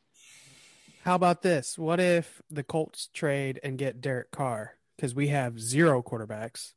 How 1.03 1.15
about 1.15 1.41
this? 1.43 1.77
What 1.77 1.99
if 1.99 2.41
the 2.49 2.63
Colts 2.63 3.09
trade 3.13 3.59
and 3.63 3.77
get 3.77 4.01
Derek 4.01 4.31
Carr? 4.31 4.73
Because 4.95 5.13
we 5.15 5.27
have 5.29 5.59
zero 5.59 6.01
quarterbacks. 6.01 6.73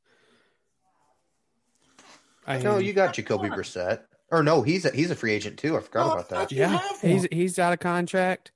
I 2.47 2.59
No, 2.59 2.77
mean, 2.77 2.87
you 2.87 2.93
got 2.93 3.15
Jacoby 3.15 3.49
Brissett. 3.49 4.01
Or 4.31 4.43
no, 4.43 4.63
he's 4.63 4.85
a, 4.85 4.91
he's 4.91 5.11
a 5.11 5.15
free 5.15 5.33
agent 5.33 5.59
too. 5.59 5.77
I 5.77 5.81
forgot 5.81 6.13
about 6.13 6.29
that. 6.31 6.53
yeah, 6.53 6.81
he's 7.01 7.27
he's 7.31 7.59
out 7.59 7.73
of 7.73 7.79
contract. 7.81 8.51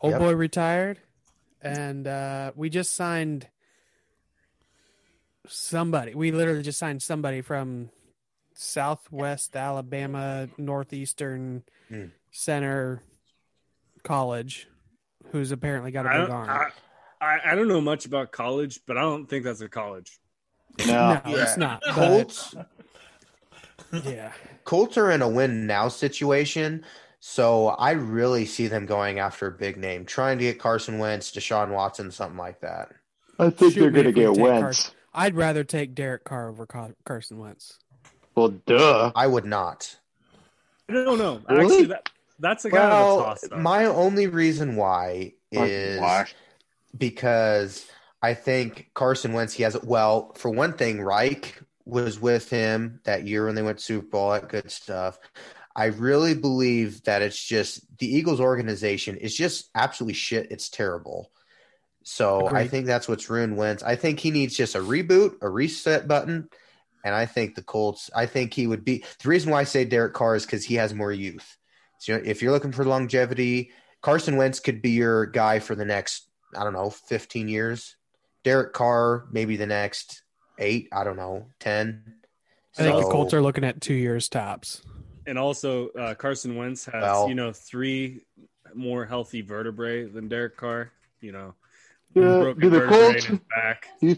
Old 0.00 0.12
Yep. 0.12 0.20
boy 0.20 0.34
retired, 0.34 0.98
and 1.62 2.06
uh, 2.06 2.52
we 2.56 2.68
just 2.70 2.94
signed 2.94 3.48
somebody. 5.46 6.14
We 6.14 6.30
literally 6.32 6.62
just 6.62 6.78
signed 6.78 7.02
somebody 7.02 7.40
from 7.40 7.90
Southwest 8.54 9.56
Alabama 9.56 10.48
Northeastern 10.58 11.62
Hmm. 11.88 12.06
Center 12.30 13.02
College, 14.02 14.68
who's 15.32 15.52
apparently 15.52 15.90
got 15.90 16.04
a 16.06 16.10
big 16.10 16.28
don't, 16.28 16.30
arm. 16.30 16.48
I, 17.20 17.24
I, 17.24 17.52
I 17.52 17.54
don't 17.54 17.66
know 17.68 17.80
much 17.80 18.04
about 18.04 18.30
college, 18.30 18.80
but 18.86 18.98
I 18.98 19.00
don't 19.00 19.26
think 19.26 19.44
that's 19.44 19.60
a 19.62 19.68
college. 19.68 20.18
No. 20.86 21.14
no, 21.14 21.20
Yeah. 21.26 21.42
it's 21.42 21.56
not. 21.56 21.82
But, 21.86 21.94
Colts 21.94 22.54
yeah. 23.92 24.32
Colts 24.64 24.96
are 24.98 25.10
in 25.10 25.22
a 25.22 25.28
win 25.28 25.66
now 25.66 25.88
situation. 25.88 26.84
So 27.20 27.68
I 27.68 27.92
really 27.92 28.46
see 28.46 28.68
them 28.68 28.86
going 28.86 29.18
after 29.18 29.48
a 29.48 29.52
big 29.52 29.76
name, 29.76 30.04
trying 30.04 30.38
to 30.38 30.44
get 30.44 30.58
Carson 30.60 30.98
Wentz, 30.98 31.32
Deshaun 31.32 31.70
Watson, 31.70 32.10
something 32.12 32.38
like 32.38 32.60
that. 32.60 32.90
I 33.40 33.50
think 33.50 33.74
Shoot 33.74 33.80
they're 33.80 33.90
going 33.90 34.04
to 34.06 34.12
get 34.12 34.32
Wentz. 34.36 34.60
Carson. 34.62 34.94
I'd 35.14 35.34
rather 35.34 35.64
take 35.64 35.94
Derek 35.96 36.22
Carr 36.24 36.48
over 36.48 36.64
Car- 36.66 36.94
Carson 37.04 37.38
Wentz. 37.38 37.78
Well, 38.36 38.48
duh. 38.50 39.10
I 39.16 39.26
would 39.26 39.44
not. 39.44 39.96
I 40.88 40.92
don't 40.92 41.18
know. 41.18 41.40
Really? 41.48 41.64
Actually, 41.64 41.86
that, 41.86 42.08
that's 42.38 42.64
a 42.64 42.70
kind 42.70 42.82
of 42.84 42.90
a 42.92 42.94
Well, 42.94 43.24
toss. 43.24 43.44
up. 43.50 43.58
my 43.58 43.86
only 43.86 44.28
reason 44.28 44.76
why 44.76 45.32
is 45.50 46.00
washed. 46.00 46.36
because 46.96 47.86
I 48.22 48.34
think 48.34 48.90
Carson 48.94 49.32
Wentz, 49.32 49.54
he 49.54 49.64
has 49.64 49.76
well, 49.82 50.32
for 50.34 50.50
one 50.50 50.74
thing, 50.74 51.00
Reich 51.02 51.60
was 51.88 52.20
with 52.20 52.50
him 52.50 53.00
that 53.04 53.26
year 53.26 53.46
when 53.46 53.54
they 53.54 53.62
went 53.62 53.80
Super 53.80 54.06
Bowl, 54.06 54.30
that 54.30 54.48
good 54.48 54.70
stuff. 54.70 55.18
I 55.74 55.86
really 55.86 56.34
believe 56.34 57.02
that 57.04 57.22
it's 57.22 57.42
just 57.42 57.98
the 57.98 58.12
Eagles 58.14 58.40
organization 58.40 59.16
is 59.16 59.34
just 59.34 59.70
absolutely 59.74 60.14
shit. 60.14 60.50
It's 60.50 60.68
terrible. 60.68 61.30
So 62.02 62.48
I 62.48 62.66
think 62.66 62.86
that's 62.86 63.06
what's 63.06 63.30
ruined 63.30 63.56
Wentz. 63.56 63.82
I 63.82 63.94
think 63.94 64.18
he 64.18 64.30
needs 64.30 64.56
just 64.56 64.74
a 64.74 64.80
reboot, 64.80 65.36
a 65.42 65.48
reset 65.48 66.08
button. 66.08 66.48
And 67.04 67.14
I 67.14 67.26
think 67.26 67.54
the 67.54 67.62
Colts, 67.62 68.10
I 68.14 68.26
think 68.26 68.54
he 68.54 68.66
would 68.66 68.84
be 68.84 69.04
the 69.22 69.28
reason 69.28 69.50
why 69.52 69.60
I 69.60 69.64
say 69.64 69.84
Derek 69.84 70.14
Carr 70.14 70.34
is 70.34 70.44
because 70.44 70.64
he 70.64 70.74
has 70.76 70.94
more 70.94 71.12
youth. 71.12 71.56
So 71.98 72.20
if 72.22 72.42
you're 72.42 72.52
looking 72.52 72.72
for 72.72 72.84
longevity, 72.84 73.70
Carson 74.02 74.36
Wentz 74.36 74.60
could 74.60 74.82
be 74.82 74.90
your 74.90 75.26
guy 75.26 75.58
for 75.58 75.74
the 75.74 75.84
next, 75.84 76.28
I 76.56 76.64
don't 76.64 76.72
know, 76.72 76.90
15 76.90 77.48
years. 77.48 77.96
Derek 78.42 78.72
Carr, 78.72 79.26
maybe 79.30 79.56
the 79.56 79.66
next 79.66 80.22
eight, 80.58 80.88
I 80.92 81.04
don't 81.04 81.16
know, 81.16 81.46
10. 81.60 82.02
I 82.78 82.82
think 82.82 82.96
the 82.96 83.10
Colts 83.10 83.34
are 83.34 83.42
looking 83.42 83.64
at 83.64 83.80
two 83.80 83.94
years 83.94 84.28
tops. 84.28 84.82
and 85.26 85.38
also 85.38 85.88
uh, 85.90 86.14
Carson 86.14 86.56
Wentz 86.56 86.84
has 86.86 87.02
Well- 87.02 87.28
you 87.28 87.34
know 87.34 87.52
three 87.52 88.22
more 88.74 89.04
healthy 89.06 89.40
vertebrae 89.40 90.04
than 90.04 90.28
Derek 90.28 90.56
Carr. 90.56 90.92
You 91.20 91.32
know, 91.32 91.54
Do, 92.14 92.54
do 92.54 92.70
the 92.70 92.86
Colts? 92.86 93.26
back. 93.56 93.88
Yeah. 94.00 94.14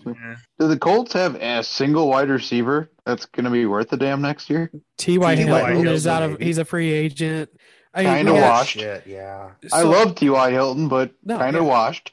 Do 0.58 0.68
the 0.68 0.76
Colts 0.78 1.12
have 1.14 1.36
a 1.36 1.62
single 1.64 2.08
wide 2.08 2.28
receiver 2.28 2.90
that's 3.06 3.24
going 3.26 3.44
to 3.46 3.50
be 3.50 3.64
worth 3.64 3.90
a 3.92 3.96
damn 3.96 4.20
next 4.20 4.50
year? 4.50 4.70
T.Y. 4.98 5.34
T.Y. 5.36 5.46
Hilton 5.46 5.72
Hilton, 5.76 5.92
is 5.94 6.06
out 6.06 6.22
of. 6.22 6.38
He's 6.38 6.58
a 6.58 6.64
free 6.66 6.92
agent. 6.92 7.48
I 7.94 8.02
mean, 8.04 8.12
Kinda 8.16 8.32
we 8.34 8.38
got- 8.40 8.50
washed. 8.50 8.72
Shit, 8.78 9.06
yeah. 9.06 9.52
I 9.72 9.80
so 9.82 9.88
love 9.90 10.14
T.Y. 10.16 10.50
Hilton, 10.50 10.88
but 10.88 11.12
No, 11.24 11.38
kind 11.38 11.56
of 11.56 11.62
yeah. 11.62 11.68
washed. 11.68 12.12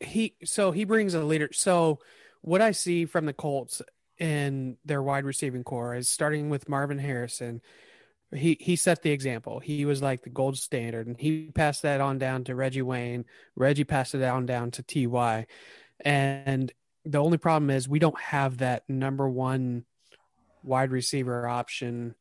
he. 0.00 0.34
So 0.44 0.72
he 0.72 0.84
brings 0.84 1.14
a 1.14 1.22
leader. 1.22 1.48
So 1.52 2.00
what 2.44 2.60
I 2.60 2.72
see 2.72 3.06
from 3.06 3.24
the 3.24 3.32
Colts 3.32 3.80
in 4.18 4.76
their 4.84 5.02
wide 5.02 5.24
receiving 5.24 5.64
core 5.64 5.94
is 5.94 6.08
starting 6.08 6.50
with 6.50 6.68
Marvin 6.68 6.98
Harrison. 6.98 7.62
He 8.34 8.58
he 8.60 8.76
set 8.76 9.02
the 9.02 9.12
example. 9.12 9.60
He 9.60 9.86
was 9.86 10.02
like 10.02 10.22
the 10.22 10.30
gold 10.30 10.58
standard, 10.58 11.06
and 11.06 11.18
he 11.18 11.50
passed 11.54 11.82
that 11.82 12.02
on 12.02 12.18
down 12.18 12.44
to 12.44 12.54
Reggie 12.54 12.82
Wayne. 12.82 13.24
Reggie 13.56 13.84
passed 13.84 14.14
it 14.14 14.22
on 14.22 14.44
down 14.44 14.70
to 14.72 14.82
Ty, 14.82 15.46
and 16.04 16.70
the 17.06 17.22
only 17.22 17.38
problem 17.38 17.70
is 17.70 17.88
we 17.88 17.98
don't 17.98 18.20
have 18.20 18.58
that 18.58 18.88
number 18.90 19.26
one 19.28 19.86
wide 20.62 20.90
receiver 20.90 21.48
option 21.48 22.14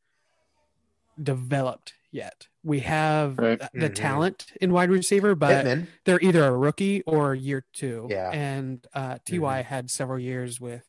developed 1.21 1.93
yet. 2.13 2.47
We 2.63 2.79
have 2.81 3.37
Right. 3.37 3.59
the 3.73 3.89
Mhm. 3.89 3.95
talent 3.95 4.45
in 4.61 4.71
wide 4.71 4.89
receiver, 4.89 5.35
but 5.35 5.65
Pittman. 5.65 5.87
they're 6.05 6.21
either 6.21 6.45
a 6.45 6.55
rookie 6.55 7.01
or 7.03 7.33
year 7.35 7.65
two. 7.73 8.07
Yeah. 8.09 8.29
And 8.31 8.85
uh, 8.93 9.17
Ty 9.25 9.63
had 9.63 9.89
several 9.91 10.19
years 10.19 10.61
with 10.61 10.87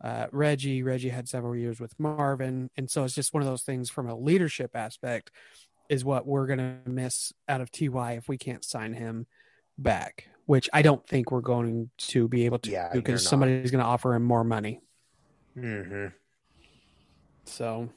uh, 0.00 0.26
Reggie. 0.32 0.82
Reggie 0.82 1.10
had 1.10 1.28
several 1.28 1.54
years 1.54 1.78
with 1.78 1.94
Marvin, 2.00 2.70
and 2.76 2.90
so 2.90 3.04
it's 3.04 3.14
just 3.14 3.32
one 3.32 3.40
of 3.40 3.48
those 3.48 3.62
things 3.62 3.88
from 3.88 4.08
a 4.08 4.16
leadership 4.18 4.74
aspect 4.74 5.30
is 5.88 6.04
what 6.04 6.26
we're 6.26 6.46
gonna 6.48 6.80
miss 6.86 7.32
out 7.48 7.60
of 7.60 7.70
Ty 7.70 8.14
if 8.14 8.26
we 8.28 8.36
can't 8.36 8.64
sign 8.64 8.94
him 8.94 9.28
back. 9.78 10.26
Which 10.46 10.68
I 10.72 10.82
don't 10.82 11.06
think 11.06 11.30
we're 11.30 11.40
going 11.40 11.90
to 11.98 12.26
be 12.26 12.46
able 12.46 12.58
to 12.60 12.70
Yeah, 12.70 12.90
because 12.92 13.24
somebody's 13.24 13.70
going 13.70 13.78
to 13.84 13.86
offer 13.88 14.12
him 14.12 14.24
more 14.24 14.42
money. 14.42 14.80
hmm 15.54 16.06
So 17.44 17.88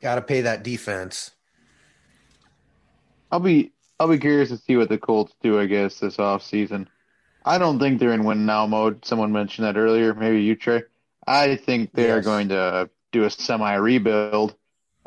Got 0.00 0.14
to 0.14 0.22
pay 0.22 0.40
that 0.42 0.62
defense. 0.62 1.32
I'll 3.30 3.40
be 3.40 3.72
I'll 3.98 4.08
be 4.08 4.18
curious 4.18 4.50
to 4.50 4.58
see 4.58 4.76
what 4.76 4.88
the 4.88 4.98
Colts 4.98 5.34
do. 5.42 5.58
I 5.60 5.66
guess 5.66 5.98
this 6.00 6.18
off 6.18 6.42
season. 6.42 6.88
I 7.44 7.58
don't 7.58 7.78
think 7.78 8.00
they're 8.00 8.12
in 8.12 8.24
win 8.24 8.46
now 8.46 8.66
mode. 8.66 9.04
Someone 9.04 9.32
mentioned 9.32 9.66
that 9.66 9.76
earlier. 9.76 10.14
Maybe 10.14 10.42
you, 10.42 10.56
Trey. 10.56 10.84
I 11.26 11.56
think 11.56 11.94
they 11.94 12.10
are 12.10 12.20
Yes. 12.20 12.22
going 12.22 12.50
to 12.50 12.90
do 13.12 13.24
a 13.24 13.30
semi 13.30 13.74
rebuild, 13.74 14.56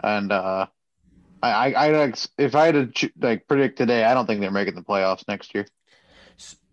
and 0.04 0.32
uh, 0.32 0.68
I, 1.42 1.74
I, 1.74 2.06
I 2.06 2.14
if 2.38 2.56
I 2.56 2.68
had 2.68 2.96
to 2.96 3.12
like 3.22 3.48
predict 3.48 3.78
today, 3.78 4.04
I 4.04 4.14
don't 4.14 4.28
think 4.28 4.42
they're 4.42 4.52
making 4.52 4.76
the 4.76 4.84
playoffs 4.84 5.28
next 5.28 5.56
year. 5.56 5.68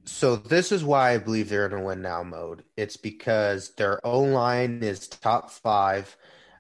So 0.05 0.36
this 0.36 0.70
is 0.70 0.84
why 0.84 1.12
I 1.14 1.18
believe 1.18 1.49
they're 1.49 1.66
in 1.66 1.72
a 1.72 1.82
win 1.82 2.01
now 2.03 2.22
mode. 2.22 2.64
It's 2.76 2.97
because 2.97 3.74
their 3.74 4.05
O 4.07 4.20
line 4.20 4.82
is 4.82 5.09
top 5.09 5.51
five. 5.51 6.16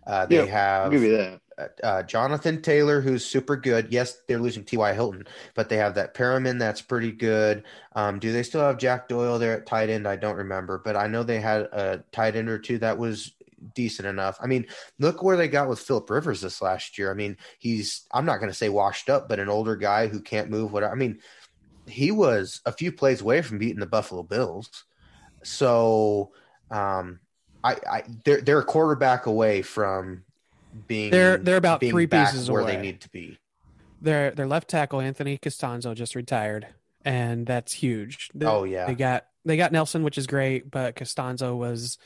Uh, 0.06 0.26
they 0.26 0.46
have 0.46 0.92
give 0.92 1.02
you 1.02 1.16
that. 1.16 1.40
uh, 1.82 2.02
Jonathan 2.04 2.62
Taylor, 2.62 3.00
who's 3.00 3.24
super 3.24 3.56
good. 3.56 3.88
Yes, 3.90 4.18
they're 4.28 4.38
losing 4.38 4.64
T.Y. 4.64 4.92
Hilton, 4.92 5.24
but 5.54 5.68
they 5.68 5.76
have 5.76 5.94
that 5.96 6.14
Perriman 6.14 6.58
that's 6.58 6.80
pretty 6.80 7.10
good. 7.10 7.64
Um, 7.94 8.18
do 8.18 8.32
they 8.32 8.42
still 8.42 8.60
have 8.60 8.78
Jack 8.78 9.08
Doyle 9.08 9.38
there 9.38 9.56
at 9.56 9.66
tight 9.66 9.90
end? 9.90 10.06
I 10.06 10.16
don't 10.16 10.36
remember, 10.36 10.80
but 10.84 10.96
I 10.96 11.06
know 11.08 11.22
they 11.22 11.40
had 11.40 11.62
a 11.62 12.04
tight 12.12 12.36
end 12.36 12.48
or 12.48 12.58
two 12.58 12.78
that 12.78 12.98
was 12.98 13.32
decent 13.74 14.06
enough. 14.06 14.38
I 14.40 14.46
mean, 14.46 14.66
look 14.98 15.22
where 15.22 15.36
they 15.36 15.48
got 15.48 15.68
with 15.68 15.80
Philip 15.80 16.08
Rivers 16.08 16.40
this 16.40 16.62
last 16.62 16.98
year. 16.98 17.10
I 17.10 17.14
mean, 17.14 17.36
he's 17.58 18.06
I'm 18.12 18.26
not 18.26 18.38
going 18.38 18.50
to 18.50 18.56
say 18.56 18.68
washed 18.68 19.08
up, 19.10 19.28
but 19.28 19.40
an 19.40 19.48
older 19.48 19.76
guy 19.76 20.06
who 20.06 20.20
can't 20.20 20.50
move. 20.50 20.72
Whatever. 20.72 20.92
I 20.92 20.96
mean, 20.96 21.18
he 21.86 22.10
was 22.10 22.60
a 22.66 22.72
few 22.72 22.92
plays 22.92 23.20
away 23.22 23.42
from 23.42 23.58
beating 23.58 23.80
the 23.80 23.86
Buffalo 23.86 24.22
Bills. 24.22 24.84
So, 25.42 26.32
um, 26.70 27.20
I, 27.66 27.76
I 27.90 28.02
they're 28.24 28.40
they're 28.40 28.58
a 28.60 28.64
quarterback 28.64 29.26
away 29.26 29.62
from 29.62 30.24
being 30.86 31.10
They're- 31.10 31.38
they're 31.38 31.56
about 31.56 31.80
three 31.80 32.06
pieces 32.06 32.50
where 32.50 32.60
away. 32.62 32.76
they 32.76 32.82
need 32.82 33.00
to 33.02 33.08
be. 33.10 33.38
their 34.00 34.30
their 34.30 34.46
left 34.46 34.68
tackle 34.68 35.00
Anthony 35.00 35.38
Castonzo 35.38 35.94
just 35.94 36.14
retired, 36.14 36.66
and 37.04 37.46
that's 37.46 37.72
huge. 37.72 38.30
They, 38.34 38.46
Oh, 38.46 38.64
yeah. 38.64 38.86
they 38.86 38.94
got 38.94 39.26
they 39.44 39.56
got 39.56 39.72
Nelson, 39.72 40.02
which 40.02 40.18
is 40.18 40.26
great, 40.26 40.70
but 40.70 40.96
Castonzo 40.96 41.56
was 41.56 41.98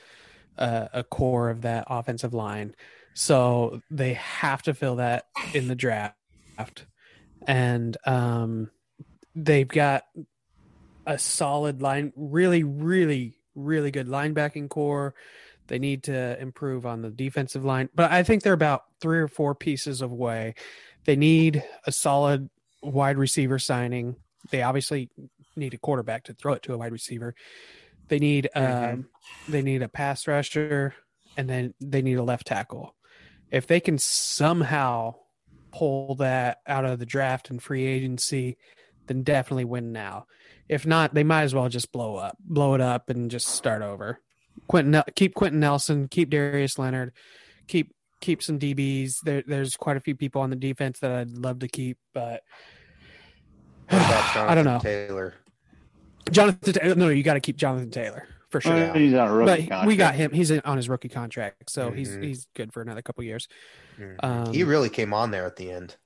uh, 0.59 0.89
a 0.93 1.03
core 1.03 1.51
of 1.51 1.63
that 1.63 1.85
offensive 1.89 2.35
line, 2.35 2.75
so 3.15 3.81
they 3.91 4.15
have 4.15 4.63
to 4.63 4.75
fill 4.75 4.97
that 4.97 5.27
in 5.55 5.67
the 5.69 5.75
draft, 5.75 6.15
and 7.47 7.97
um, 8.07 8.71
they've 9.35 9.69
got 9.69 10.05
a 11.07 11.19
solid 11.19 11.81
line, 11.83 12.13
really, 12.15 12.63
really, 12.63 13.39
really 13.55 13.91
good 13.91 14.07
linebacking 14.07 14.69
core. 14.69 15.15
They 15.71 15.79
need 15.79 16.03
to 16.05 16.37
improve 16.41 16.85
on 16.85 17.01
the 17.01 17.11
defensive 17.11 17.65
line, 17.65 17.89
but 17.95 18.11
I 18.11 18.25
think 18.25 18.43
they're 18.43 18.53
about 18.53 18.87
three 19.01 19.21
or 19.21 19.29
four 19.29 19.55
pieces 19.55 20.03
of 20.03 20.11
way. 20.11 20.57
They 21.05 21.15
need 21.15 21.63
a 21.87 21.93
solid 21.93 22.51
wide 22.83 23.17
receiver 23.17 23.61
signing. 23.61 24.17
They 24.51 24.63
obviously 24.63 25.11
need 25.55 25.73
a 25.73 25.79
quarterback 25.79 26.25
to 26.25 26.35
throw 26.35 26.55
it 26.55 26.65
to 26.65 26.75
a 26.75 26.79
wide 26.79 26.91
receiver. 26.91 27.37
They 28.09 28.19
need 28.19 28.51
um, 28.57 29.07
they 29.49 29.63
need 29.63 29.83
a 29.83 29.89
pass 29.89 30.27
rusher, 30.27 30.93
and 31.37 31.49
then 31.49 31.73
they 31.81 32.03
need 32.03 32.19
a 32.19 32.25
left 32.25 32.49
tackle. 32.49 32.97
If 33.53 33.69
they 33.69 33.79
can 33.79 33.97
somehow 33.97 35.15
pull 35.73 36.17
that 36.17 36.59
out 36.67 36.85
of 36.85 36.99
the 36.99 37.07
draft 37.07 37.49
and 37.49 37.63
free 37.63 37.87
agency, 37.87 38.59
then 39.07 39.23
definitely 39.23 39.67
win 39.67 39.93
now. 39.93 40.27
If 40.69 40.85
not, 40.85 41.15
they 41.15 41.23
might 41.23 41.43
as 41.43 41.55
well 41.55 41.69
just 41.69 41.93
blow 41.93 42.17
up, 42.17 42.37
blow 42.41 42.75
it 42.75 42.81
up, 42.81 43.09
and 43.09 43.31
just 43.31 43.47
start 43.47 43.83
over. 43.83 44.19
Quenton, 44.69 45.03
keep 45.17 45.35
Quenton 45.35 45.61
Nelson, 45.61 46.09
keep 46.09 46.31
Darius 46.31 46.79
Leonard, 46.79 47.13
keep 47.67 47.93
keep 48.21 48.43
some 48.43 48.59
DBs. 48.59 49.15
There, 49.25 49.43
there's 49.47 49.77
quite 49.77 49.97
a 49.97 50.01
few 50.01 50.15
people 50.15 50.43
on 50.43 50.51
the 50.51 50.57
defense 50.57 51.01
that 51.01 51.11
I'd 51.13 51.31
love 51.31 51.61
to 51.61 51.69
keep, 51.69 51.99
but 52.15 52.43
I 53.91 54.55
don't 54.55 54.65
know. 54.65 54.79
Taylor. 54.81 55.35
Jonathan, 56.31 56.73
Ta- 56.75 56.95
no, 56.95 57.09
you 57.09 57.23
got 57.23 57.35
to 57.35 57.41
keep 57.41 57.57
Jonathan 57.57 57.91
Taylor 57.91 58.29
for 58.51 58.61
sure. 58.61 58.77
Yeah. 58.77 58.93
He's 58.97 59.15
on 59.15 59.29
a 59.29 59.33
rookie 59.33 59.47
but 59.51 59.59
contract. 59.61 59.87
we 59.87 59.97
got 59.97 60.15
him. 60.15 60.31
He's 60.33 60.51
on 60.53 60.77
his 60.77 60.89
rookie 60.89 61.09
contract, 61.09 61.71
so 61.71 61.91
he's 61.91 62.11
Mhm. 62.11 62.25
he's 62.25 62.47
good 62.55 62.73
for 62.73 62.83
another 62.83 63.03
couple 63.03 63.25
years. 63.25 63.49
Mhm. 63.99 64.17
Um, 64.23 64.53
he 64.53 64.63
really 64.65 64.91
came 64.91 65.13
on 65.15 65.31
there 65.31 65.47
at 65.47 65.57
the 65.57 65.71
end. 65.73 65.97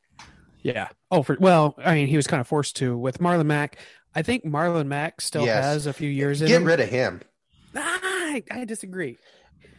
Yeah. 0.62 0.88
Oh, 1.10 1.22
for 1.22 1.36
well, 1.40 1.74
I 1.78 1.94
mean, 1.94 2.06
he 2.06 2.16
was 2.16 2.26
kind 2.26 2.40
of 2.40 2.46
forced 2.46 2.76
to 2.76 2.96
with 2.96 3.18
Marlon 3.18 3.46
Mack. 3.46 3.78
I 4.14 4.22
think 4.22 4.44
Marlon 4.44 4.86
Mack 4.86 5.20
still 5.20 5.44
Yes. 5.44 5.64
has 5.64 5.86
a 5.86 5.92
few 5.92 6.08
years 6.08 6.40
in 6.40 6.48
Get 6.48 6.62
him. 6.62 6.66
rid 6.66 6.80
of 6.80 6.88
him. 6.88 7.20
Ah, 7.76 7.98
I, 8.34 8.42
I 8.50 8.64
disagree 8.64 9.18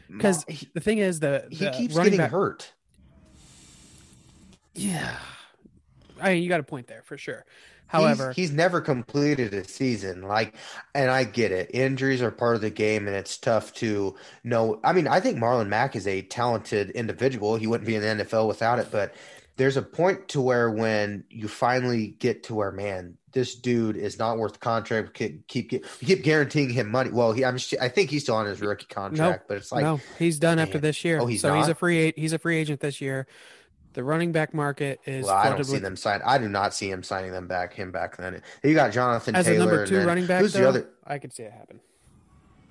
because 0.07 0.45
he, 0.47 0.67
the 0.73 0.79
thing 0.79 0.99
is 0.99 1.19
the, 1.19 1.47
he 1.49 1.65
the 1.65 1.71
keeps 1.71 1.95
getting 1.95 2.17
back- 2.17 2.31
hurt. 2.31 2.71
Yeah, 4.73 5.15
I 6.21 6.33
mean, 6.33 6.43
you 6.43 6.49
got 6.49 6.59
a 6.59 6.63
point 6.63 6.87
there 6.87 7.01
for 7.03 7.17
sure. 7.17 7.45
He's- 7.45 7.45
However, 7.87 8.31
he's, 8.33 8.51
never 8.51 8.81
completed 8.81 9.53
a 9.53 9.63
season. 9.63 10.23
Like, 10.23 10.55
and 10.95 11.11
I 11.11 11.23
get 11.23 11.51
it. 11.51 11.69
Injuries 11.73 12.21
are 12.21 12.31
part 12.31 12.55
of 12.55 12.61
the 12.61 12.71
game, 12.71 13.05
and 13.07 13.15
it's 13.15 13.37
tough 13.37 13.73
to 13.75 14.15
know. 14.43 14.79
I 14.83 14.91
mean, 14.91 15.07
I 15.07 15.19
think 15.19 15.37
Marlon 15.37 15.67
Mack 15.67 15.95
is 15.95 16.07
a 16.07 16.23
talented 16.23 16.89
individual. 16.89 17.55
He 17.57 17.67
wouldn't 17.67 17.85
be 17.87 17.95
in 17.95 18.01
the 18.01 18.23
NFL 18.25 18.47
without 18.47 18.79
it, 18.79 18.87
but 18.91 19.13
there's 19.57 19.77
a 19.77 19.83
point 19.83 20.27
to 20.29 20.41
where 20.41 20.69
when 20.71 21.23
you 21.29 21.47
finally 21.47 22.07
get 22.19 22.43
to 22.45 22.55
where, 22.55 22.71
man, 22.71 23.17
this 23.35 23.53
dude 23.53 23.97
is 23.97 24.17
not 24.17 24.37
worth 24.37 24.53
the 24.53 24.59
contract. 24.59 25.13
Keep 25.13 25.47
keep, 25.47 25.85
keep 25.99 26.23
guaranteeing 26.23 26.69
him 26.69 26.89
money. 26.89 27.11
Well, 27.11 27.33
he, 27.33 27.43
I'm, 27.43 27.57
I 27.81 27.89
think 27.89 28.09
he's 28.09 28.23
still 28.23 28.35
on 28.35 28.45
his 28.45 28.61
rookie 28.61 28.87
contract, 28.87 29.49
but 29.49 29.57
it's 29.57 29.71
like, 29.73 29.83
no, 29.83 29.99
he's 30.17 30.39
done 30.39 30.57
after 30.57 30.79
this 30.79 31.03
year. 31.03 31.19
Oh, 31.19 31.25
he's 31.25 31.41
so 31.41 31.53
he's 31.53 31.67
a 31.67 31.75
free 31.75 32.13
he's 32.15 32.33
a 32.33 32.39
free 32.39 32.57
agent 32.57 32.79
this 32.79 33.01
year. 33.01 33.27
The 33.91 34.03
running 34.03 34.31
back 34.31 34.53
market 34.53 35.01
is 35.05 35.25
well, 35.25 35.35
I 35.35 35.49
don't 35.49 35.63
see 35.63 35.73
with 35.73 35.81
them 35.83 35.97
sign. 35.97 36.21
I 36.25 36.37
do 36.37 36.47
not 36.49 36.73
see 36.73 36.89
him 36.89 37.03
signing 37.03 37.31
them 37.31 37.47
back. 37.47 37.73
Him 37.73 37.91
back 37.91 38.17
then. 38.17 38.41
You 38.63 38.73
got 38.73 38.93
Jonathan 38.93 39.35
as 39.35 39.47
a 39.47 39.57
number 39.57 39.85
two 39.85 39.97
then- 39.97 40.07
running 40.07 40.25
back. 40.25 40.41
Who's 40.41 40.53
though, 40.53 40.61
the 40.61 40.69
other? 40.69 40.89
I 41.05 41.19
could 41.19 41.33
see 41.33 41.43
it 41.43 41.51
happen. 41.51 41.81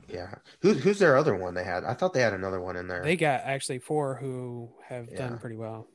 Yeah, 0.08 0.34
who's 0.60 0.82
who's 0.82 0.98
their 0.98 1.16
other 1.16 1.34
one 1.34 1.54
they 1.54 1.64
had? 1.64 1.84
I 1.84 1.92
thought 1.94 2.14
they 2.14 2.20
had 2.20 2.34
another 2.34 2.60
one 2.60 2.76
in 2.76 2.88
there. 2.88 3.02
They 3.02 3.16
got 3.16 3.40
actually 3.44 3.78
four 3.80 4.14
who 4.16 4.70
have 4.86 5.08
Yeah. 5.10 5.16
done 5.28 5.38
pretty 5.38 5.56
well. 5.56 5.86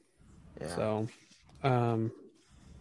yeah. 0.61 0.76
So, 0.76 1.07
um, 1.63 2.11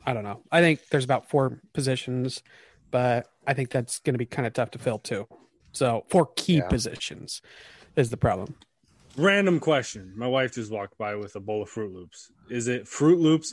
I 0.08 0.14
don't 0.14 0.24
know. 0.24 0.42
I 0.50 0.60
think 0.60 0.80
there's 0.90 1.04
about 1.04 1.28
four 1.28 1.60
positions, 1.74 2.42
but 2.90 3.26
I 3.46 3.52
think 3.54 3.70
that's 3.70 3.98
going 4.00 4.14
to 4.14 4.18
be 4.18 4.26
kind 4.26 4.46
of 4.46 4.54
tough 4.54 4.70
to 4.72 4.78
fill 4.78 4.98
too. 4.98 5.26
So, 5.72 6.04
four 6.08 6.30
key 6.34 6.56
Yeah. 6.56 6.68
positions 6.68 7.42
is 7.94 8.10
the 8.10 8.16
problem. 8.16 8.54
Random 9.16 9.60
question. 9.60 10.14
My 10.16 10.26
wife 10.26 10.54
just 10.54 10.70
walked 10.70 10.96
by 10.96 11.14
with 11.16 11.34
a 11.36 11.40
bowl 11.40 11.62
of 11.62 11.68
Fruit 11.68 11.92
Loops. 11.92 12.30
Is 12.50 12.68
it 12.68 12.88
Fruit 12.88 13.18
Loops 13.18 13.52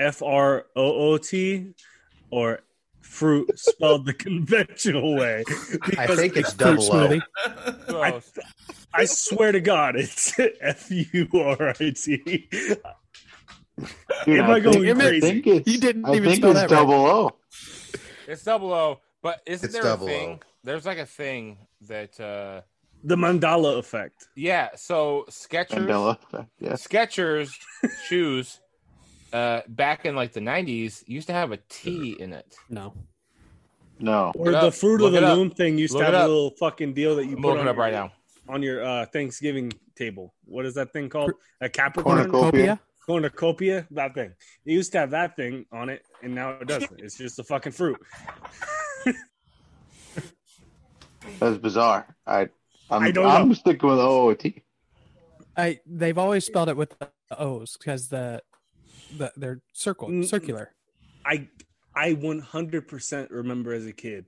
F 0.00 0.22
R 0.22 0.66
O 0.74 1.12
O 1.12 1.18
T 1.18 1.74
or 2.30 2.60
fruit 3.00 3.56
spelled 3.58 4.06
the 4.06 4.14
conventional 4.26 5.16
way? 5.16 5.44
I 5.98 6.06
think 6.08 6.36
it's 6.36 6.54
Fruit 6.54 6.58
double 6.58 6.92
O. 6.92 7.08
smoothie. 7.08 7.22
I, 7.90 8.20
I 8.92 9.04
swear 9.04 9.52
to 9.52 9.60
God, 9.60 9.94
it's 9.96 10.32
F 10.60 10.90
U 10.90 11.28
R 11.34 11.68
I 11.78 11.90
T. 11.90 12.48
Dude, 14.24 14.40
Am 14.40 14.50
I 14.50 14.60
going 14.60 14.82
think, 14.82 14.98
crazy? 14.98 15.26
I 15.26 15.30
think 15.30 15.46
it's, 15.46 15.68
You 15.72 15.78
didn't 15.80 16.04
I 16.06 16.10
even 16.14 16.24
think 16.24 16.36
spell 16.36 16.50
it's 16.52 16.60
that 16.60 16.70
right. 16.70 16.76
double 16.80 16.94
O. 17.06 17.32
It's 18.28 18.42
double 18.44 18.72
O, 18.72 19.00
but 19.22 19.40
isn't 19.46 19.64
It's 19.64 19.74
there 19.78 19.92
a 19.92 19.96
thing? 19.96 20.40
O. 20.42 20.46
There's 20.62 20.86
like 20.86 20.98
a 20.98 21.06
thing 21.06 21.58
that 21.88 22.18
uh 22.20 22.62
The 23.02 23.16
Mandela 23.16 23.78
effect. 23.78 24.28
yeah, 24.36 24.68
so 24.76 25.26
Skechers 25.28 25.70
Mandela 25.86 26.16
effect. 26.22 26.48
Yes. 26.58 26.86
Skechers 26.86 27.50
shoes 28.06 28.60
uh 29.32 29.60
back 29.68 30.06
in 30.06 30.14
like 30.14 30.32
the 30.32 30.40
90s 30.40 31.02
used 31.06 31.26
to 31.26 31.32
have 31.32 31.50
a 31.52 31.58
T 31.68 32.16
in 32.18 32.32
it. 32.32 32.56
No. 32.70 32.94
No. 33.98 34.32
Or 34.36 34.50
the. 34.52 34.70
Fruit 34.72 35.00
Look 35.00 35.14
of 35.14 35.20
the. 35.22 35.34
Loom 35.34 35.50
thing 35.50 35.78
used 35.78 35.92
Look 35.94 36.00
to 36.02 36.06
have 36.06 36.14
it 36.14 36.18
a 36.24 36.26
little 36.28 36.50
fucking 36.58 36.94
deal 36.94 37.16
that 37.16 37.26
you 37.26 37.36
I'm 37.36 37.42
put 37.42 37.58
on 37.58 37.66
it 37.66 37.70
up 37.70 37.76
your, 37.76 37.84
right 37.84 37.92
now. 37.92 38.12
on 38.48 38.62
your 38.62 38.84
uh, 38.84 39.06
Thanksgiving 39.06 39.72
table. 39.96 40.34
What 40.46 40.64
is 40.66 40.74
that 40.74 40.92
thing 40.92 41.08
called? 41.08 41.32
A 41.60 41.68
Capricorn? 41.68 42.30
Cornucopia. 42.30 42.80
Cornucopia, 43.04 43.86
that 43.90 44.14
thing. 44.14 44.32
It 44.64 44.72
used 44.72 44.92
to 44.92 44.98
have 44.98 45.10
that 45.10 45.36
thing 45.36 45.66
on 45.72 45.88
it, 45.90 46.02
and 46.22 46.34
now 46.34 46.50
it 46.50 46.66
doesn't. 46.66 47.00
It's 47.00 47.16
just 47.18 47.38
a 47.38 47.44
fucking 47.44 47.72
fruit. 47.72 47.98
That's 51.40 51.58
bizarre. 51.58 52.14
I 52.26 52.48
I'm, 52.90 53.02
I 53.02 53.10
don't 53.10 53.26
I'm 53.26 53.48
know. 53.48 53.54
sticking 53.54 53.88
with 53.88 53.98
OOT. 53.98 54.62
I 55.56 55.80
they've 55.86 56.18
always 56.18 56.44
spelled 56.44 56.68
it 56.68 56.76
with 56.76 56.98
the 56.98 57.08
O's 57.38 57.76
because 57.78 58.08
the 58.08 58.42
the 59.16 59.32
they're 59.36 59.60
circle 59.72 60.22
circular. 60.24 60.72
I 61.24 61.48
I 61.96 62.14
100% 62.14 63.30
remember 63.30 63.72
as 63.72 63.86
a 63.86 63.92
kid. 63.92 64.26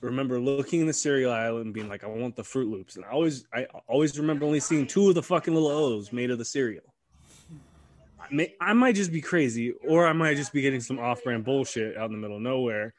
Remember 0.00 0.40
looking 0.40 0.80
in 0.80 0.86
the 0.86 0.92
cereal 0.92 1.30
aisle 1.30 1.58
and 1.58 1.72
being 1.74 1.88
like, 1.88 2.04
I 2.04 2.08
want 2.08 2.34
the 2.34 2.42
Fruit 2.42 2.68
Loops, 2.70 2.96
and 2.96 3.04
I 3.04 3.10
always 3.10 3.44
I 3.54 3.66
always 3.86 4.18
remember 4.18 4.44
only 4.46 4.60
seeing 4.60 4.86
two 4.86 5.08
of 5.08 5.14
the 5.14 5.22
fucking 5.22 5.54
little 5.54 5.70
O's 5.70 6.12
made 6.12 6.30
of 6.30 6.38
the 6.38 6.44
cereal. 6.44 6.89
I, 8.30 8.34
may, 8.34 8.54
I 8.60 8.72
might 8.72 8.94
just 8.94 9.12
be 9.12 9.20
crazy, 9.20 9.72
or 9.86 10.06
I 10.06 10.12
might 10.12 10.36
just 10.36 10.52
be 10.52 10.60
getting 10.60 10.80
some 10.80 10.98
off-brand 10.98 11.44
bullshit 11.44 11.96
out 11.96 12.06
in 12.06 12.12
the 12.12 12.18
middle 12.18 12.36
of 12.36 12.42
nowhere, 12.42 12.94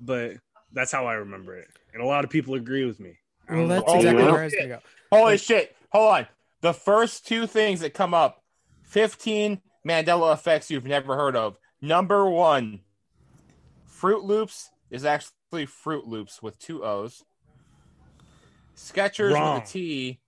but 0.00 0.34
that's 0.72 0.92
how 0.92 1.06
I 1.06 1.14
remember 1.14 1.56
it, 1.56 1.68
and 1.92 2.02
a 2.02 2.06
lot 2.06 2.24
of 2.24 2.30
people 2.30 2.54
agree 2.54 2.84
with 2.84 3.00
me. 3.00 3.16
Well, 3.48 3.60
oh, 3.62 3.66
that's 3.68 3.84
Oh, 3.86 3.96
exactly 3.96 4.22
yeah. 4.24 4.30
where 4.32 4.40
I 4.40 4.44
was 4.44 4.54
gonna 4.54 4.68
go. 4.68 4.78
Holy 5.12 5.24
Like- 5.32 5.40
shit. 5.40 5.76
Hold 5.92 6.14
on. 6.14 6.26
The 6.62 6.72
first 6.74 7.26
two 7.26 7.46
things 7.46 7.80
that 7.80 7.94
come 7.94 8.14
up 8.14 8.42
15 8.84 9.60
Mandela 9.86 10.32
effects 10.34 10.70
you've 10.70 10.86
never 10.86 11.14
heard 11.14 11.36
of. 11.36 11.56
Number 11.80 12.28
one, 12.28 12.80
Fruit 13.84 14.24
Loops 14.24 14.70
is 14.90 15.04
actually 15.04 15.66
Fruit 15.66 16.06
Loops 16.06 16.42
with 16.42 16.58
two 16.58 16.82
O's. 16.84 17.22
Skechers 18.76 19.34
Wrong. 19.34 19.60
with 19.60 19.68
a 19.68 19.72
T 19.72 20.20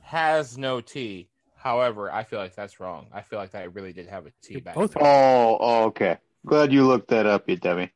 has 0.00 0.58
no 0.58 0.80
T. 0.80 1.28
However, 1.62 2.10
I 2.10 2.24
feel 2.24 2.40
like 2.40 2.56
that's 2.56 2.80
wrong. 2.80 3.06
I 3.12 3.20
feel 3.20 3.38
like 3.38 3.52
that 3.52 3.72
really 3.72 3.92
did 3.92 4.08
have 4.08 4.26
a 4.26 4.32
T 4.42 4.54
They 4.54 4.60
back. 4.60 4.74
both. 4.74 4.96
Oh, 5.00 5.58
oh, 5.60 5.84
okay. 5.84 6.18
Glad 6.44 6.72
you 6.72 6.84
looked 6.84 7.06
that 7.08 7.24
up, 7.24 7.48
you 7.48 7.54
dummy. 7.56 7.92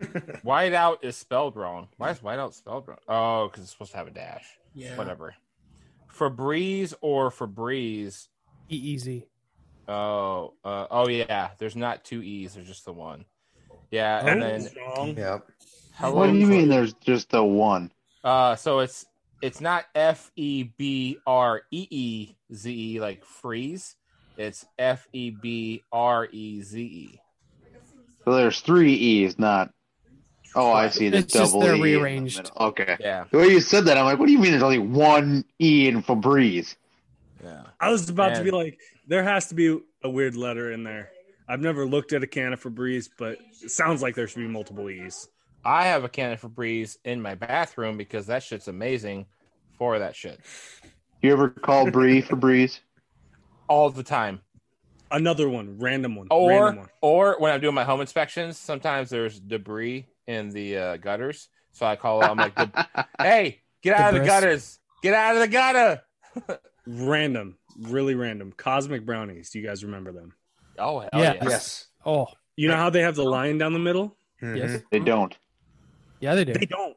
Whiteout 0.00 0.98
is 1.02 1.14
spelled 1.14 1.56
wrong. 1.56 1.88
Why 1.98 2.10
is 2.10 2.20
whiteout 2.20 2.54
spelled 2.54 2.88
wrong? 2.88 2.96
Oh, 3.06 3.48
because 3.48 3.64
it's 3.64 3.72
supposed 3.72 3.90
to 3.90 3.98
have 3.98 4.06
a 4.06 4.10
dash. 4.10 4.46
Yeah. 4.74 4.96
Whatever. 4.96 5.34
Febreze 6.10 6.94
or 7.02 7.30
Febreze 7.30 8.28
E 8.70 8.76
easy. 8.76 9.26
Oh, 9.86 10.54
uh, 10.64 10.86
oh 10.90 11.06
yeah. 11.08 11.50
There's 11.58 11.76
not 11.76 12.02
two 12.04 12.22
E's. 12.22 12.54
There's 12.54 12.66
just 12.66 12.86
the 12.86 12.94
one. 12.94 13.26
Yeah, 13.90 14.26
and 14.26 14.40
then 14.40 14.62
That's. 14.62 15.18
Yep. 15.18 15.46
hello. 15.96 16.14
What 16.16 16.28
do 16.28 16.38
you 16.38 16.46
mean? 16.46 16.68
There's 16.68 16.94
just 16.94 17.34
a 17.34 17.42
one? 17.44 17.92
Uh, 18.24 18.56
so 18.56 18.78
it's 18.78 19.04
it's 19.42 19.60
not 19.60 19.84
F 19.94 20.30
E 20.36 20.64
B 20.64 21.18
R 21.26 21.62
E 21.70 21.86
E 21.90 22.36
Z 22.52 22.70
E 22.70 23.00
like 23.00 23.24
freeze. 23.24 23.96
It's 24.36 24.64
F 24.78 25.06
E 25.12 25.30
B 25.30 25.82
R 25.92 26.28
E 26.30 26.62
Z 26.62 26.80
E. 26.80 27.20
So 28.24 28.34
there's 28.34 28.60
three 28.60 28.92
E's, 28.92 29.38
not. 29.38 29.72
Oh, 30.54 30.72
I 30.72 30.88
see. 30.88 31.08
The 31.08 31.18
It's 31.18 31.32
just 31.32 31.58
they're 31.58 31.74
E 31.74 31.76
in 31.76 31.80
the 31.80 31.82
rearranged. 31.82 32.50
Okay. 32.58 32.96
Yeah, 33.00 33.24
The 33.30 33.38
way 33.38 33.48
you 33.48 33.60
said 33.60 33.84
that, 33.86 33.96
I'm 33.96 34.04
like, 34.04 34.18
what 34.18 34.26
do 34.26 34.32
you 34.32 34.38
mean? 34.38 34.50
There's 34.50 34.62
only 34.62 34.78
one 34.78 35.44
E 35.60 35.88
in 35.88 36.02
Febreze? 36.02 36.76
yeah. 37.42 37.62
I 37.80 37.90
was 37.90 38.08
about 38.10 38.34
to 38.34 38.44
be 38.44 38.50
like, 38.50 38.78
there 39.06 39.24
has 39.24 39.48
to 39.48 39.54
be 39.54 39.78
a 40.04 40.10
weird 40.10 40.36
letter 40.36 40.72
in 40.72 40.84
there. 40.84 41.10
I've 41.48 41.60
never 41.60 41.86
looked 41.86 42.12
at 42.12 42.22
a 42.22 42.26
can 42.26 42.52
of 42.52 42.62
Febreze, 42.62 43.08
but 43.18 43.38
it 43.62 43.70
sounds 43.70 44.02
like 44.02 44.14
there 44.14 44.28
should 44.28 44.38
be 44.40 44.46
multiple 44.46 44.88
E's. 44.90 45.28
I 45.64 45.84
have 45.86 46.04
a 46.04 46.08
can 46.08 46.32
of 46.32 46.40
Febreze 46.40 46.96
in 47.04 47.20
my 47.20 47.34
bathroom 47.34 47.96
because 47.96 48.26
that 48.26 48.42
shit's 48.42 48.68
amazing 48.68 49.26
for 49.76 49.98
that 49.98 50.14
shit 50.16 50.40
You 51.22 51.32
ever 51.32 51.50
call 51.50 51.90
Bree 51.90 52.22
Febreze? 52.28 52.80
all 53.68 53.90
the 53.90 54.02
time. 54.02 54.40
Another 55.12 55.48
one, 55.48 55.78
random 55.78 56.16
one, 56.16 56.28
Or 56.30 56.48
random 56.48 56.76
one. 56.78 56.88
or 57.02 57.36
when 57.38 57.52
I'm 57.52 57.60
doing 57.60 57.74
my 57.74 57.84
home 57.84 58.00
inspections, 58.00 58.56
sometimes 58.58 59.10
there's 59.10 59.38
debris 59.40 60.06
in 60.26 60.50
the 60.50 60.76
uh, 60.76 60.96
gutters, 60.98 61.48
so 61.72 61.84
I 61.86 61.96
call. 61.96 62.22
I'm 62.22 62.36
like, 62.38 62.54
"Hey, 63.18 63.62
get 63.82 63.96
out 63.98 64.14
of 64.14 64.20
the 64.20 64.26
gutters! 64.26 64.78
Get 65.02 65.14
out 65.14 65.34
of 65.34 65.40
the 65.40 65.48
gutter!" 65.48 66.02
Random, 66.86 67.58
really 67.80 68.14
random. 68.14 68.52
Cosmic 68.56 69.04
brownies. 69.04 69.50
Do 69.50 69.58
you 69.58 69.66
guys 69.66 69.82
remember 69.84 70.12
them? 70.12 70.32
Oh 70.78 71.00
hell 71.00 71.08
yes. 71.14 71.38
Yes. 71.42 71.86
Oh 72.06 72.28
You 72.56 72.68
know 72.68 72.76
how 72.76 72.90
they 72.90 73.02
have 73.02 73.16
the 73.16 73.24
line 73.24 73.58
down 73.58 73.72
the 73.72 73.78
middle? 73.80 74.16
Mhm. 74.40 74.56
yes. 74.56 74.82
They 74.92 75.00
don't. 75.00 75.36
Yeah, 76.20 76.34
they 76.34 76.44
do. 76.44 76.52
They 76.54 76.66
don't. 76.66 76.96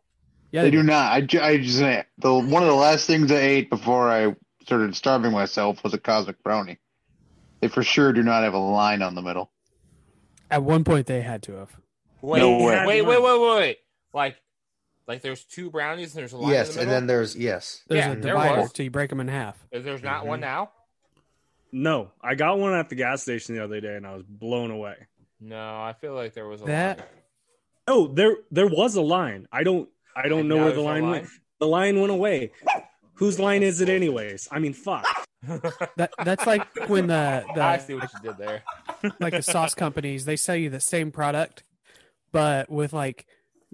Yeah, 0.51 0.61
They 0.63 0.71
do 0.71 0.83
not. 0.83 1.11
I, 1.11 1.21
ju- 1.21 1.41
I 1.41 1.57
just 1.57 1.79
the 1.79 2.33
one 2.33 2.61
of 2.61 2.69
the 2.69 2.75
last 2.75 3.07
things 3.07 3.31
I 3.31 3.37
ate 3.39 3.69
before 3.71 4.09
I 4.11 4.35
started 4.61 4.95
starving 4.95 5.31
myself 5.31 5.83
was 5.83 5.93
a 5.95 5.97
cosmic 5.97 6.41
brownie. 6.43 6.77
They 7.59 7.69
for 7.69 7.81
sure 7.81 8.13
do 8.13 8.21
not 8.21 8.43
have 8.43 8.53
a 8.53 8.59
line 8.59 9.01
on 9.01 9.15
the 9.15 9.21
middle. 9.23 9.49
At 10.51 10.61
one 10.63 10.83
point, 10.83 11.07
they 11.07 11.21
had 11.21 11.41
to 11.43 11.53
have. 11.53 11.75
Wait, 12.21 12.39
No 12.39 12.57
wait, 12.57 12.65
way. 12.85 12.85
wait, 12.85 13.01
wait, 13.01 13.21
wait, 13.23 13.39
wait, 13.41 13.57
wait. 13.57 13.77
Like, 14.13 14.35
like 15.07 15.21
there's 15.21 15.43
two 15.43 15.71
brownies 15.71 16.13
and 16.13 16.21
there's 16.21 16.33
a 16.33 16.37
line 16.37 16.51
Yes, 16.51 16.69
in 16.69 16.75
the 16.75 16.81
and 16.83 16.91
then 16.91 17.07
there's 17.07 17.35
yes. 17.35 17.81
There's 17.87 18.05
Yeah, 18.05 18.11
a 18.11 18.15
there 18.15 18.33
divider 18.33 18.61
was. 18.61 18.71
till 18.73 18.83
you 18.85 18.91
break 18.91 19.09
them 19.09 19.19
in 19.19 19.27
half. 19.29 19.57
Is 19.71 19.83
there's 19.83 20.03
not 20.03 20.23
Mhm. 20.23 20.27
one 20.27 20.39
now? 20.41 20.71
No, 21.71 22.11
I 22.21 22.35
got 22.35 22.59
one 22.59 22.73
at 22.75 22.89
the 22.89 22.95
gas 22.95 23.23
station 23.23 23.55
the 23.55 23.63
other 23.63 23.81
day, 23.81 23.95
and 23.95 24.05
I 24.05 24.13
was 24.13 24.23
blown 24.23 24.69
away. 24.69 24.95
No, 25.39 25.57
I 25.81 25.93
feel 25.99 26.13
like 26.13 26.33
there 26.35 26.47
was 26.47 26.61
a 26.61 26.65
That- 26.65 26.99
line. 26.99 27.07
Oh, 27.87 28.07
there 28.07 28.37
there 28.51 28.67
was 28.67 28.95
a 28.95 29.01
line. 29.01 29.47
I 29.51 29.63
don't 29.63 29.89
I 30.15 30.27
don't 30.27 30.41
And 30.41 30.49
know 30.49 30.57
where 30.57 30.71
the 30.73 30.81
line, 30.81 31.03
line? 31.03 31.11
went. 31.11 31.27
The 31.59 31.67
line 31.67 31.99
went 31.99 32.11
away. 32.11 32.51
Whose 33.15 33.39
line 33.39 33.63
is 33.63 33.81
it 33.81 33.89
anyways? 33.89 34.47
I 34.51 34.59
mean, 34.59 34.73
fuck. 34.73 35.05
That 35.97 36.11
that's 36.23 36.47
like 36.47 36.65
when 36.87 37.07
the 37.07 37.43
I 37.59 37.77
see 37.77 37.95
what 37.95 38.09
you 38.13 38.19
did 38.31 38.37
there. 38.37 38.63
like 39.19 39.33
the 39.33 39.41
sauce 39.41 39.75
companies 39.75 40.23
they 40.23 40.37
sell 40.37 40.55
you 40.55 40.69
the 40.69 40.79
same 40.79 41.11
product, 41.11 41.63
but 42.31 42.69
with 42.69 42.93
like 42.93 43.25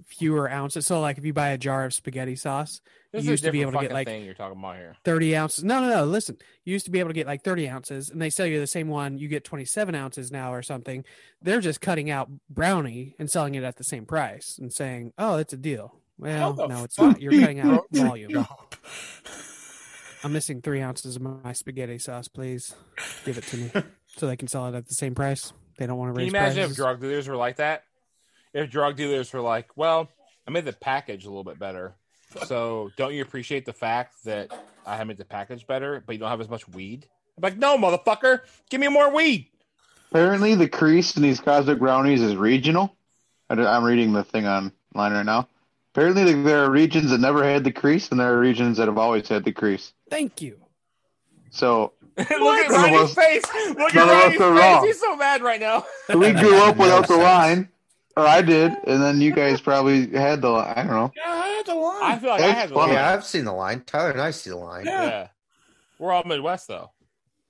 fewer 0.06 0.50
ounces. 0.50 0.86
So 0.86 1.00
like 1.00 1.18
if 1.18 1.24
you 1.24 1.32
buy 1.32 1.48
a 1.50 1.58
jar 1.58 1.84
of 1.84 1.94
spaghetti 1.94 2.36
sauce, 2.36 2.80
This 3.12 3.24
you 3.24 3.30
used 3.32 3.44
to 3.44 3.52
be 3.52 3.60
able 3.62 3.72
to 3.72 3.78
get 3.80 3.92
like 3.92 4.06
thing 4.06 4.24
you're 4.24 4.34
talking 4.34 4.58
about 4.58 4.76
here. 4.76 4.96
30 5.04 5.36
ounces. 5.36 5.64
No, 5.64 5.80
no, 5.80 5.88
no. 5.88 6.04
Listen, 6.04 6.36
you 6.64 6.72
used 6.72 6.84
to 6.86 6.90
be 6.90 6.98
able 7.00 7.10
to 7.10 7.14
get 7.14 7.26
like 7.26 7.42
30 7.42 7.68
ounces, 7.68 8.10
and 8.10 8.20
they 8.20 8.30
sell 8.30 8.46
you 8.46 8.60
the 8.60 8.66
same 8.66 8.88
one. 8.88 9.18
You 9.18 9.28
get 9.28 9.44
27 9.44 9.94
ounces 9.94 10.30
now 10.30 10.52
or 10.52 10.62
something. 10.62 11.04
They're 11.42 11.60
just 11.60 11.80
cutting 11.80 12.10
out 12.10 12.28
brownie 12.48 13.14
and 13.18 13.30
selling 13.30 13.54
it 13.54 13.64
at 13.64 13.76
the 13.76 13.84
same 13.84 14.06
price 14.06 14.58
and 14.58 14.72
saying, 14.72 15.12
"Oh, 15.18 15.36
it's 15.36 15.52
a 15.52 15.56
deal." 15.56 15.94
Well, 16.18 16.54
no, 16.68 16.84
it's 16.84 16.98
not. 16.98 17.20
You're 17.20 17.32
cutting 17.40 17.60
out 17.60 17.86
volume. 17.90 18.46
I'm 20.22 20.32
missing 20.34 20.60
three 20.60 20.82
ounces 20.82 21.16
of 21.16 21.22
my 21.22 21.52
spaghetti 21.54 21.98
sauce. 21.98 22.28
Please 22.28 22.74
give 23.24 23.38
it 23.38 23.44
to 23.44 23.56
me. 23.56 23.70
so 24.16 24.26
they 24.26 24.36
can 24.36 24.48
sell 24.48 24.66
it 24.66 24.74
at 24.74 24.86
the 24.86 24.94
same 24.94 25.14
price. 25.14 25.52
They 25.78 25.86
don't 25.86 25.96
want 25.96 26.10
to 26.10 26.12
Can 26.12 26.18
raise 26.18 26.32
you 26.32 26.38
imagine 26.38 26.54
prices. 26.56 26.70
if 26.72 26.76
drug 26.76 27.00
dealers 27.00 27.26
were 27.26 27.36
like 27.36 27.56
that? 27.56 27.84
If 28.52 28.70
drug 28.70 28.96
dealers 28.96 29.32
were 29.32 29.40
like, 29.40 29.76
"Well, 29.76 30.08
I 30.46 30.50
made 30.50 30.64
the 30.64 30.72
package 30.72 31.24
a 31.24 31.28
little 31.28 31.44
bit 31.44 31.58
better, 31.58 31.94
so 32.46 32.90
don't 32.96 33.14
you 33.14 33.22
appreciate 33.22 33.64
the 33.64 33.72
fact 33.72 34.24
that 34.24 34.50
I 34.86 35.02
made 35.04 35.18
the 35.18 35.24
package 35.24 35.66
better, 35.66 36.02
but 36.04 36.12
you 36.14 36.18
don't 36.18 36.30
have 36.30 36.40
as 36.40 36.48
much 36.48 36.68
weed?" 36.68 37.06
I'm 37.36 37.42
like, 37.42 37.56
"No, 37.56 37.78
motherfucker, 37.78 38.40
give 38.70 38.80
me 38.80 38.88
more 38.88 39.12
weed." 39.14 39.46
Apparently, 40.10 40.54
the 40.56 40.68
crease 40.68 41.16
in 41.16 41.22
these 41.22 41.38
cosmic 41.40 41.78
brownies 41.78 42.20
is 42.20 42.34
regional. 42.34 42.96
I 43.48 43.54
am 43.54 43.84
reading 43.84 44.12
the 44.12 44.24
thing 44.24 44.46
online 44.46 44.72
right 44.94 45.24
now. 45.24 45.48
Apparently, 45.94 46.32
there 46.42 46.64
are 46.64 46.70
regions 46.70 47.10
that 47.10 47.20
never 47.20 47.42
had 47.44 47.64
the 47.64 47.72
crease, 47.72 48.10
and 48.10 48.20
there 48.20 48.32
are 48.32 48.38
regions 48.38 48.76
that 48.78 48.86
have 48.86 48.98
always 48.98 49.28
had 49.28 49.44
the 49.44 49.52
crease. 49.52 49.92
Thank 50.08 50.40
you. 50.40 50.58
So 51.50 51.92
Look 52.16 52.30
at 52.30 52.70
None 52.70 52.92
Ronnie's 52.92 53.14
face. 53.14 53.42
Look 53.76 53.94
at 53.94 53.94
none 53.94 54.08
Ronnie's 54.08 54.38
face. 54.38 54.40
wrong. 54.40 54.86
He's 54.86 55.00
so 55.00 55.16
mad 55.16 55.42
right 55.42 55.60
now. 55.60 55.84
we 56.08 56.32
grew 56.32 56.56
up 56.62 56.76
without 56.76 57.08
the 57.08 57.16
line, 57.16 57.68
or 58.20 58.26
I 58.26 58.42
did, 58.42 58.72
and 58.86 59.02
then 59.02 59.20
you 59.20 59.32
guys 59.32 59.60
probably 59.60 60.08
had 60.10 60.40
the 60.42 60.50
line. 60.50 60.72
I 60.76 60.82
don't 60.82 60.92
know. 60.92 61.12
Yeah, 61.16 61.30
I 61.32 61.48
had 61.48 61.66
the 61.66 61.74
line. 61.74 62.02
I 62.02 62.18
feel 62.18 62.30
like 62.30 62.40
I 62.42 62.46
That's 62.46 62.60
had 62.60 62.68
the 62.70 62.74
funny. 62.74 62.92
line. 62.92 63.02
Yeah, 63.02 63.12
I've 63.12 63.24
seen 63.24 63.44
the 63.44 63.52
line. 63.52 63.82
Tyler 63.86 64.10
and 64.10 64.20
I 64.20 64.30
see 64.30 64.50
the 64.50 64.56
line. 64.56 64.86
Yeah. 64.86 65.04
Yeah. 65.04 65.28
We're 65.98 66.12
all 66.12 66.24
Midwest 66.24 66.68
though. 66.68 66.90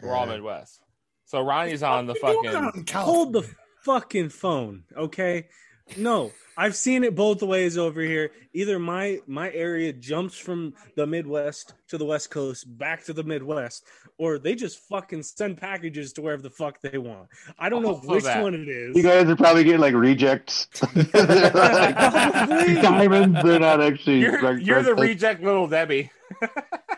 We're 0.03 0.15
all 0.15 0.27
Yeah. 0.27 0.33
Midwest. 0.35 0.81
So 1.27 1.41
Ronnie's 1.43 1.83
on 1.83 2.07
the 2.07 2.15
What 2.21 2.25
are 2.25 2.33
you 2.35 2.43
doing 2.43 2.53
fucking. 2.55 2.67
out 2.69 2.75
in 2.75 2.85
California? 2.85 3.15
Hold 3.23 3.33
the 3.35 3.55
fucking 3.85 4.29
phone, 4.31 4.85
okay? 4.97 5.49
No, 5.97 6.33
I've 6.57 6.77
seen 6.77 7.05
it 7.05 7.15
both 7.15 7.43
ways 7.43 7.79
over 7.79 8.01
here. 8.03 8.33
Either 8.53 8.79
my 8.79 9.21
my 9.27 9.51
area 9.53 9.93
jumps 9.93 10.37
from 10.37 10.75
the 10.95 11.07
Midwest 11.07 11.75
to 11.89 11.99
the 11.99 12.05
West 12.05 12.31
Coast 12.31 12.67
back 12.79 13.05
to 13.05 13.13
the 13.13 13.23
Midwest, 13.23 13.85
or 14.19 14.39
they 14.39 14.55
just 14.55 14.79
fucking 14.89 15.23
send 15.23 15.57
packages 15.57 16.13
to 16.15 16.23
wherever 16.23 16.43
the 16.43 16.51
fuck 16.51 16.81
they 16.83 16.99
want. 16.99 17.29
I 17.59 17.69
don't 17.69 17.83
know 17.83 17.91
oh, 17.91 17.95
Also 17.95 18.09
which 18.09 18.25
that. 18.25 18.43
one 18.43 18.55
it 18.55 18.69
is. 18.69 18.97
You 18.97 19.03
guys 19.03 19.29
are 19.29 19.37
probably 19.37 19.65
getting 19.65 19.81
like 19.81 19.95
rejects. 19.95 20.67
They're 20.93 21.05
like 21.15 22.83
diamonds. 22.83 23.43
They're 23.43 23.61
not 23.61 23.81
actually. 23.81 24.21
You're, 24.21 24.59
you're 24.59 24.83
the 24.83 24.95
reject 24.95 25.43
little 25.43 25.67
Debbie. 25.67 26.11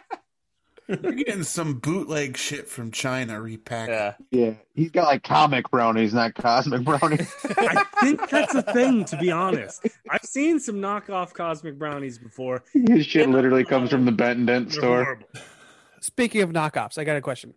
You're 0.89 1.13
getting 1.13 1.43
some 1.45 1.75
bootleg 1.79 2.37
shit 2.37 2.69
from 2.69 2.91
China 2.91 3.35
repackaged. 3.41 3.89
Yeah. 3.89 4.15
Yeah, 4.31 4.55
he's 4.75 4.91
got 4.91 5.05
like 5.07 5.23
comic 5.23 5.71
brownies, 5.71 6.13
not 6.13 6.35
cosmic 6.35 6.85
brownies. 6.85 7.33
I 7.57 7.85
think 8.01 8.29
that's 8.29 8.55
a 8.55 8.63
thing, 8.63 9.05
to 9.07 9.17
be 9.17 9.31
honest. 9.31 9.87
I've 10.11 10.25
seen 10.25 10.59
some 10.61 10.77
knockoff 10.77 11.33
cosmic 11.33 11.79
brownies 11.79 12.19
before. 12.19 12.65
His 12.73 13.07
shit 13.07 13.29
literally 13.29 13.65
comes 13.65 13.91
from 13.91 14.05
the 14.05 14.13
Benton 14.13 14.47
Dent 14.47 14.69
They're 14.71 14.79
store. 14.81 15.05
horrible. 15.05 15.27
Speaking 16.01 16.43
of 16.43 16.51
knockoffs, 16.51 16.99
I 16.99 17.05
got 17.05 17.17
a 17.17 17.21
question. 17.21 17.55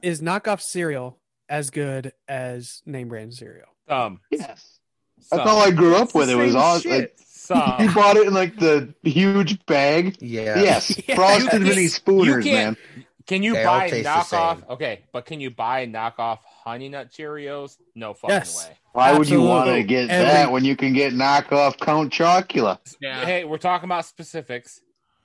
Is 0.00 0.20
knockoff 0.22 0.60
cereal 0.60 1.18
as 1.48 1.70
good 1.70 2.12
as 2.28 2.82
name 2.86 3.08
brand 3.08 3.34
cereal? 3.34 3.66
Um. 3.88 4.20
Yes, 4.30 4.78
Some. 5.20 5.38
that's 5.38 5.50
all 5.50 5.60
I 5.60 5.70
grew 5.72 5.96
up 5.96 6.04
It's 6.04 6.14
with. 6.14 6.30
It 6.30 6.36
was 6.36 6.52
same 6.52 6.60
awesome. 6.60 6.90
Like, 6.92 7.16
Some. 7.54 7.88
he 7.88 7.94
bought 7.94 8.16
it 8.16 8.26
in 8.26 8.34
like 8.34 8.58
the 8.58 8.92
huge 9.02 9.64
bag. 9.66 10.16
Yeah. 10.20 10.60
Yes, 10.60 11.00
Yeah. 11.08 11.14
frosted 11.16 11.60
You 11.62 11.68
mini 11.68 11.86
spooners, 11.88 12.44
you 12.46 12.52
can't- 12.52 12.78
man. 12.78 13.04
Can 13.26 13.44
you 13.44 13.54
They 13.54 13.64
buy 13.64 13.88
taste 13.88 14.02
the 14.04 14.36
knockoff? 14.36 14.68
Okay, 14.68 15.02
but 15.12 15.26
can 15.26 15.40
you 15.40 15.48
buy 15.50 15.86
knockoff 15.86 16.38
Honey 16.64 16.88
Nut 16.88 17.08
Cheerios? 17.16 17.76
No 17.94 18.14
fucking 18.14 18.34
Yes. 18.34 18.68
way. 18.68 18.76
Why 18.94 19.16
would 19.16 19.28
you 19.28 19.40
want 19.42 19.68
to 19.70 19.82
get 19.84 20.10
Every- 20.10 20.24
that 20.26 20.50
when 20.50 20.64
you 20.64 20.74
can 20.76 20.92
get 20.92 21.12
knockoff 21.14 21.78
Count 21.78 22.12
Chocula? 22.12 22.78
Hey, 23.00 23.44
we're 23.44 23.58
talking 23.58 23.84
about 23.86 24.06
specifics. 24.06 24.80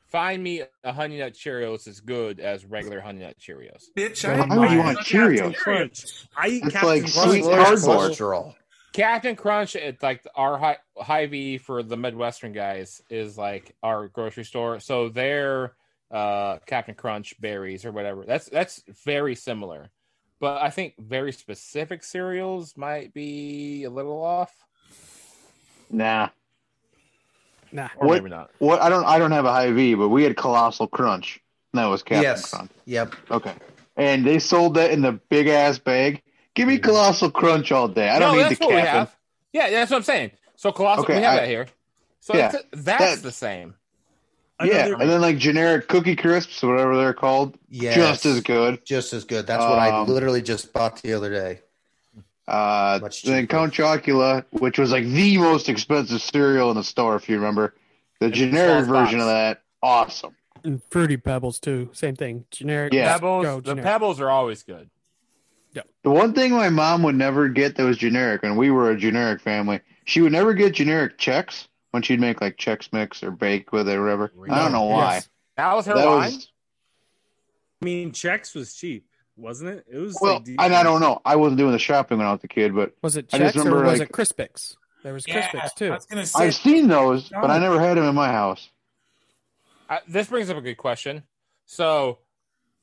Find 0.10 0.42
me 0.44 0.62
a 0.84 0.94
Honey 0.94 1.18
Nut 1.18 1.34
Cheerios 1.34 1.88
as 1.88 2.00
good 2.00 2.40
as 2.40 2.64
regular 2.66 3.02
Honey 3.02 3.22
Nut 3.22 3.36
Cheerios. 3.40 3.86
Bitch, 3.98 4.24
Why 4.26 4.56
I 4.56 4.58
would 4.60 4.72
you 4.72 4.80
I 4.82 4.86
want 4.86 4.98
Captain 5.00 5.20
Cheerios? 5.20 5.56
Crunch. 5.56 6.04
I 6.38 6.48
eat 6.50 6.64
It's 6.64 6.74
Captain 6.74 6.90
like 6.90 7.02
Crunch. 7.02 7.30
sweet 7.30 7.44
Low 7.46 7.56
cardboard. 7.66 8.12
Cholesterol. 8.92 8.94
Captain 8.94 9.36
Crunch 9.36 9.76
it's 9.76 10.02
like 10.04 10.26
our 10.36 10.58
high, 10.58 10.78
Hy-Vee 10.98 11.58
for 11.58 11.84
the 11.84 11.98
Midwestern 11.98 12.52
guys 12.54 13.02
is 13.10 13.38
like 13.38 13.76
our 13.84 14.08
grocery 14.08 14.46
store. 14.46 14.80
So 14.80 15.10
their 15.10 15.74
uh, 16.12 16.58
Captain 16.66 16.96
Crunch 16.96 17.40
berries 17.40 17.86
or 17.86 17.92
whatever. 17.92 18.24
That's 18.26 18.50
that's 18.50 18.84
very 19.06 19.36
similar. 19.36 19.90
But 20.40 20.62
I 20.62 20.70
think 20.70 20.94
very 21.00 21.32
specific 21.32 22.04
cereals 22.04 22.78
might 22.78 23.12
be 23.14 23.84
a 23.86 23.90
little 23.90 24.22
off, 24.24 24.54
Nah. 25.90 26.30
Nah. 27.72 27.90
or 27.98 28.08
What- 28.08 28.24
maybe 28.24 28.30
not. 28.36 28.52
What 28.60 28.82
I 28.82 28.90
don't 28.90 29.06
I 29.06 29.18
don't 29.20 29.32
have 29.32 29.46
a 29.46 29.52
Hy-Vee, 29.52 29.96
but 29.96 30.10
we 30.10 30.24
had 30.24 30.38
Colossal 30.38 30.88
Crunch. 30.88 31.42
That 31.74 31.86
was 31.88 32.02
Captain 32.04 32.24
yes. 32.24 32.52
Crunch. 32.52 32.72
Yep. 32.86 33.14
Okay. 33.32 33.54
And 33.98 34.26
they 34.26 34.40
sold 34.40 34.76
that 34.76 34.92
in 34.92 35.02
the 35.02 35.14
big 35.30 35.48
ass 35.48 35.78
bag. 35.80 36.22
Give 36.58 36.68
me 36.68 36.80
Colossal 36.80 37.30
Crunch 37.30 37.72
all 37.72 37.88
day. 37.88 38.10
I 38.10 38.18
don't 38.18 38.32
no, 38.36 38.42
need 38.42 38.50
that's 38.50 38.60
the 38.60 38.66
what 38.66 38.74
we 38.76 38.82
Captain. 38.82 39.00
have. 39.00 39.16
Yeah, 39.54 39.70
that's 39.70 39.92
what 39.92 39.98
I'm 39.98 40.04
saying. 40.04 40.32
So 40.56 40.72
colossal, 40.72 41.04
Okay, 41.04 41.18
we 41.18 41.22
have 41.22 41.34
I- 41.34 41.42
that 41.42 41.48
here. 41.48 41.68
So 42.20 42.36
Yeah, 42.36 42.48
that's, 42.50 42.66
that's 42.72 43.16
that- 43.18 43.22
the 43.24 43.32
same. 43.32 43.76
Yeah, 44.64 44.88
Another- 44.88 45.02
and 45.04 45.10
then 45.12 45.22
like 45.22 45.38
generic 45.38 45.88
Cookie 45.88 46.16
Crisps, 46.16 46.64
whatever 46.64 46.98
they're 46.98 47.14
called, 47.14 47.56
Yes. 47.70 47.94
just 47.96 48.26
as 48.26 48.42
good. 48.42 48.84
Just 48.84 49.14
as 49.14 49.24
good. 49.24 49.46
That's 49.46 49.64
what 49.64 49.78
I 49.78 49.92
Um, 49.92 50.08
literally 50.08 50.42
just 50.42 50.74
bought 50.74 51.00
the 51.04 51.14
other 51.14 51.30
day. 51.30 51.60
Uh, 52.48 52.98
Much 53.04 53.22
then 53.22 53.44
cheaper. 53.44 53.52
Count 53.56 53.74
Chocula, 53.74 54.46
which 54.50 54.80
was 54.80 54.92
like 54.92 55.04
the 55.06 55.38
most 55.38 55.70
expensive 55.70 56.22
cereal 56.24 56.72
in 56.72 56.78
the 56.78 56.84
store, 56.84 57.16
if 57.16 57.30
you 57.30 57.36
remember. 57.36 57.76
The 58.20 58.28
It's 58.30 58.38
generic 58.40 58.86
small 58.86 59.04
version 59.04 59.20
box. 59.20 59.28
of 59.28 59.28
that, 59.36 59.62
awesome. 59.84 60.36
And 60.64 60.82
fruity 60.90 61.18
pebbles 61.18 61.60
too. 61.60 61.90
Same 61.94 62.16
thing. 62.16 62.46
Generic. 62.50 62.94
Yeah. 62.94 63.14
Pebbles, 63.14 63.46
Go 63.46 63.56
the 63.58 63.62
generic. 63.74 63.84
pebbles 63.86 64.20
are 64.20 64.32
always 64.32 64.64
good. 64.64 64.90
The 66.04 66.10
one 66.12 66.34
thing 66.34 66.52
my 66.54 66.70
mom 66.70 67.04
would 67.04 67.16
never 67.16 67.50
get 67.50 67.76
that 67.76 67.84
was 67.84 67.98
generic, 67.98 68.44
and 68.44 68.58
we 68.58 68.72
were 68.72 68.92
a 68.92 68.98
generic 68.98 69.42
family, 69.42 69.82
she 70.06 70.22
would 70.22 70.32
never 70.32 70.54
get 70.54 70.74
generic 70.74 71.18
Chex 71.18 71.68
when 71.92 72.04
she'd 72.04 72.20
make 72.20 72.40
like 72.42 72.58
Chex 72.58 72.92
Mix 72.94 73.24
or 73.24 73.32
bake 73.32 73.72
with 73.72 73.90
it 73.90 73.96
or 73.96 74.04
whatever. 74.04 74.32
I 74.50 74.60
don't 74.60 74.72
know 74.72 74.84
why. 74.84 75.16
Yes. 75.16 75.30
That 75.58 75.74
was 75.76 75.86
her 75.88 75.96
That 75.96 76.06
line. 76.06 76.34
was 76.34 76.52
I 77.82 77.86
mean, 77.86 78.12
Chex 78.12 78.56
was 78.56 78.74
cheap, 78.74 79.06
wasn't 79.36 79.70
it? 79.72 79.86
It 79.92 79.98
was 80.00 80.18
well, 80.22 80.36
like 80.36 80.48
and 80.48 80.74
I 80.74 80.82
don't 80.84 81.02
know. 81.02 81.22
I 81.26 81.36
wasn't 81.36 81.58
doing 81.58 81.72
the 81.74 81.80
shopping 81.80 82.18
when 82.20 82.28
I 82.28 82.32
was 82.32 82.44
a 82.44 82.48
kid, 82.48 82.74
but 82.74 82.94
Was 83.02 83.18
it 83.18 83.30
I 83.34 83.38
just 83.40 83.56
Chex 83.56 83.60
or 83.60 83.66
remember, 83.66 83.90
was 83.90 84.00
like- 84.00 84.10
it 84.10 84.14
Crispix? 84.14 84.76
There 85.04 85.14
was 85.14 85.28
Yeah, 85.28 85.48
Crispix 85.50 85.62
I 85.64 85.68
too. 85.76 85.92
was 85.92 86.06
gonna 86.06 86.26
say 86.26 86.46
I've 86.46 86.56
seen 86.56 86.88
those, 86.88 87.30
but 87.30 87.50
I 87.52 87.60
never 87.60 87.80
had 87.80 87.98
them 87.98 88.06
in 88.06 88.16
my 88.16 88.32
house. 88.32 88.70
I, 89.90 90.00
this 90.08 90.28
brings 90.28 90.50
up 90.50 90.58
a 90.58 90.62
good 90.62 90.76
question. 90.78 91.24
So, 91.66 92.18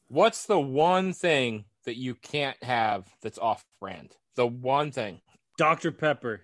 what's 0.08 0.46
the 0.46 0.58
one 0.58 1.12
thing 1.12 1.64
that 1.84 1.96
you 1.96 2.14
can't 2.16 2.62
have 2.62 3.06
that's 3.22 3.38
off 3.38 3.64
brand? 3.80 4.10
The 4.36 4.46
one 4.46 4.90
thing. 4.92 5.20
Dr. 5.58 5.92
Pepper. 5.92 6.40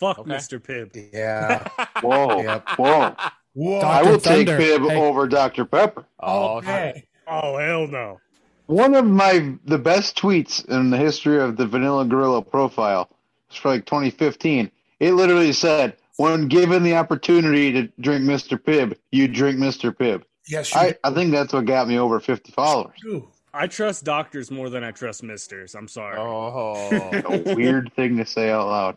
Fuck 0.00 0.18
Okay. 0.20 0.30
Mr. 0.30 0.60
Pibb. 0.60 1.10
Yeah. 1.12 1.66
Whoa, 2.02 2.40
Yep. 2.42 2.68
whoa! 2.76 3.14
Whoa. 3.54 3.78
I 3.80 4.02
Dr. 4.02 4.10
will 4.10 4.18
take 4.20 4.46
Thunder. 4.48 4.58
Pibb 4.64 4.90
Hey. 4.90 4.96
over 5.00 5.26
Dr 5.26 5.64
Pepper. 5.64 6.04
Oh, 6.20 6.58
okay. 6.58 7.04
Oh 7.26 7.56
hell 7.58 7.86
no. 7.86 8.20
One 8.66 8.94
of 8.94 9.04
my 9.06 9.54
the 9.64 9.78
best 9.78 10.16
tweets 10.16 10.64
in 10.68 10.90
the 10.90 10.96
history 10.98 11.40
of 11.40 11.56
the 11.56 11.66
Vanilla 11.66 12.04
Gorilla 12.04 12.42
profile 12.42 13.08
was 13.48 13.56
for 13.58 13.68
like 13.70 13.86
2015. 13.86 14.70
It 15.00 15.12
literally 15.12 15.52
said, 15.52 15.96
"When 16.16 16.48
given 16.48 16.82
the 16.82 16.94
opportunity 16.96 17.72
to 17.72 17.88
drink 18.00 18.24
Mr. 18.24 18.58
Pibb, 18.62 18.96
you 19.10 19.26
drink 19.26 19.58
Mr. 19.58 19.92
Pibb." 19.96 20.22
Yes, 20.48 20.72
you 20.74 20.80
I, 20.80 20.94
I 21.04 21.10
think 21.12 21.32
that's 21.32 21.52
what 21.52 21.64
got 21.66 21.88
me 21.88 21.98
over 21.98 22.20
50 22.20 22.52
followers. 22.52 22.94
do. 23.02 23.28
I 23.52 23.66
trust 23.66 24.04
doctors 24.04 24.50
more 24.50 24.68
than 24.70 24.84
I 24.84 24.90
trust 24.90 25.22
misters. 25.22 25.74
I'm 25.74 25.88
sorry. 25.88 26.16
Oh, 26.18 27.10
A 27.24 27.54
weird 27.54 27.92
thing 27.94 28.16
to 28.18 28.26
say 28.26 28.50
out 28.50 28.66
loud. 28.68 28.96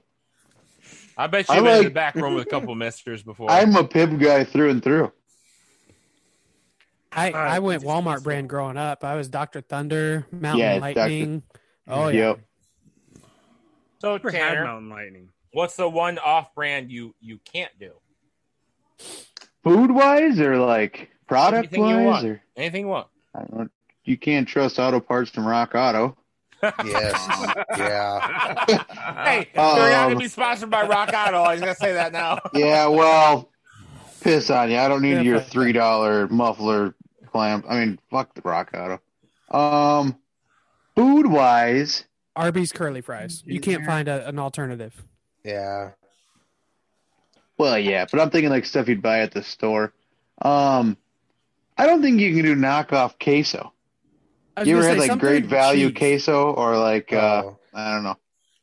I 1.18 1.28
bet 1.28 1.47
you've 1.49 1.64
been 1.64 1.78
in 1.80 1.84
the 1.86 1.89
back 1.89 2.16
room 2.16 2.34
with 2.36 2.47
a 2.47 2.49
couple 2.49 2.74
misters 2.76 3.24
before. 3.24 3.49
I'm 3.49 3.76
a 3.76 3.84
Pibb 3.84 4.20
guy 4.20 4.43
through 4.43 4.72
and 4.72 4.84
through. 4.84 5.12
I, 7.12 7.32
I 7.32 7.60
went 7.60 7.84
Walmart 7.84 8.24
brand 8.24 8.47
growing 8.49 8.78
up. 8.78 9.04
I 9.04 9.16
was 9.16 9.28
Dr. 9.28 9.62
Thunder, 9.62 10.26
Mountain 10.32 10.60
Yeah, 10.60 10.80
Dr. 10.80 10.82
Lightning. 10.82 11.43
Oh 11.88 12.08
yeah. 12.08 12.28
Yep. 12.30 12.39
so, 13.99 14.12
Never 14.14 14.32
had 14.32 14.39
Tanner, 14.49 14.64
Mountain 14.64 14.89
Lightning. 14.89 15.30
what's 15.52 15.76
the 15.76 15.89
one 15.89 16.18
off 16.20 16.56
brand 16.56 16.89
you 16.91 17.14
you 17.20 17.39
can't 17.43 17.72
do? 17.80 17.91
Food 19.64 19.91
wise 19.91 20.39
or 20.39 20.58
like 20.58 21.10
product 21.28 21.74
Anything 21.74 21.86
you 21.88 21.95
wise 21.97 22.06
want. 22.06 22.26
or 22.28 22.43
Anything 22.56 22.82
you 22.82 22.88
want. 22.88 23.08
I 23.36 23.39
don't 23.39 23.54
know. 23.60 23.68
You 24.04 24.18
can't 24.18 24.47
trust 24.47 24.80
auto 24.80 24.99
parts 24.99 25.30
from 25.30 25.47
Rock 25.47 25.74
Auto. 25.76 26.18
Yes. 26.64 27.28
yeah. 27.78 28.66
Hey, 29.24 29.47
they're 29.54 29.56
not 29.56 29.93
Um, 30.04 30.10
gonna 30.12 30.16
be 30.20 30.28
sponsored 30.28 30.70
by 30.70 30.86
Rock 30.88 31.10
Auto. 31.14 31.38
I 31.41 31.54
was 31.54 31.60
gonna 31.60 31.76
say 31.76 31.93
that 31.93 32.12
now. 32.14 32.39
Yeah, 32.54 32.88
well, 32.88 33.49
piss 34.22 34.49
on 34.49 34.70
you. 34.72 34.78
I 34.78 34.88
don't 34.88 35.02
need 35.02 35.24
your 35.24 35.39
three 35.39 35.72
dollar 35.74 36.28
muffler 36.28 36.93
clamp. 37.32 37.66
I 37.68 37.80
mean, 37.80 37.99
fuck 38.12 38.34
the 38.36 38.41
Rock 38.41 38.72
Auto. 38.76 38.99
Um, 39.56 40.18
food 40.95 41.28
wise, 41.28 42.06
Arby's 42.36 42.72
curly 42.72 43.02
fries. 43.02 43.43
You 43.45 43.60
can't 43.60 43.86
find 43.86 44.08
a, 44.08 44.28
an 44.28 44.38
alternative. 44.39 44.93
Yeah. 45.43 45.91
well, 47.58 47.78
yeah, 47.78 48.06
but 48.12 48.20
I'm 48.20 48.30
thinking 48.30 48.49
like 48.52 48.66
stuff 48.66 48.88
you'd 48.88 49.02
buy 49.02 49.22
at 49.22 49.32
the 49.32 49.41
store. 49.43 49.93
Um, 50.41 50.95
I 51.78 51.88
don't 51.88 52.02
think 52.04 52.20
you 52.20 52.34
can 52.36 52.45
do 52.45 52.56
knockoff 52.56 53.16
queso. 53.20 53.74
I 54.58 54.64
You 54.64 54.78
ever 54.78 54.88
had 54.88 54.97
like 54.97 55.20
great 55.20 55.45
value 55.45 55.89
cheese. 55.91 55.97
queso 56.26 56.52
or 56.52 56.78
like 56.78 57.12
uh 57.14 57.43
Oh. 57.45 57.58
I 57.74 57.93
don't 57.93 58.04
know. 58.04 58.18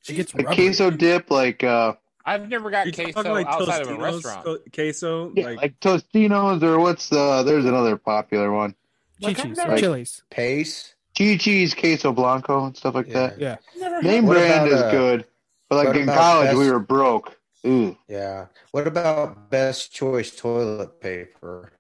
It 0.09 0.14
gets 0.14 0.34
Like 0.34 0.47
rubbery. 0.49 0.66
queso 0.66 0.91
dip 0.91 1.30
like 1.30 1.64
uh 1.64 1.95
I've 2.26 2.49
never 2.49 2.70
got 2.70 2.86
You 2.86 2.93
queso 2.93 3.32
like 3.32 3.47
outside 3.47 3.82
of 3.82 3.89
a 3.89 3.95
restaurant. 3.97 4.47
queso? 4.74 5.32
yeah, 5.34 5.47
like, 5.47 5.57
like 5.57 5.80
Tostitos 5.80 6.62
or 6.62 6.78
what's 6.78 7.09
the 7.09 7.43
there's 7.43 7.64
another 7.64 7.97
popular 7.97 8.53
one. 8.53 8.74
Like, 9.20 9.39
I've 9.39 9.45
Chi-Chi's, 9.45 9.57
never- 9.57 9.74
or 9.74 9.78
Chili's. 9.78 10.22
Pace. 10.30 10.95
Chi 11.16 11.36
Chi's 11.39 11.74
queso 11.74 12.12
blanco 12.12 12.66
and 12.66 12.76
stuff 12.76 12.95
like 12.95 13.09
Yeah. 13.09 13.28
that. 13.34 13.39
Yeah. 13.41 14.01
Name 14.03 14.26
What 14.26 14.34
brand 14.34 14.68
about, 14.68 14.72
is 14.72 14.82
uh, 14.82 14.91
good. 14.91 15.24
But 15.70 15.86
like 15.86 15.97
in 15.97 16.03
about 16.05 16.16
college 16.18 16.57
we 16.57 16.70
were 16.70 16.78
broke. 16.78 17.36
Ooh. 17.66 17.97
Yeah. 18.09 18.47
What 18.70 18.86
about 18.86 19.51
best 19.51 19.93
choice 19.93 20.34
toilet 20.36 21.01
paper? 21.01 21.72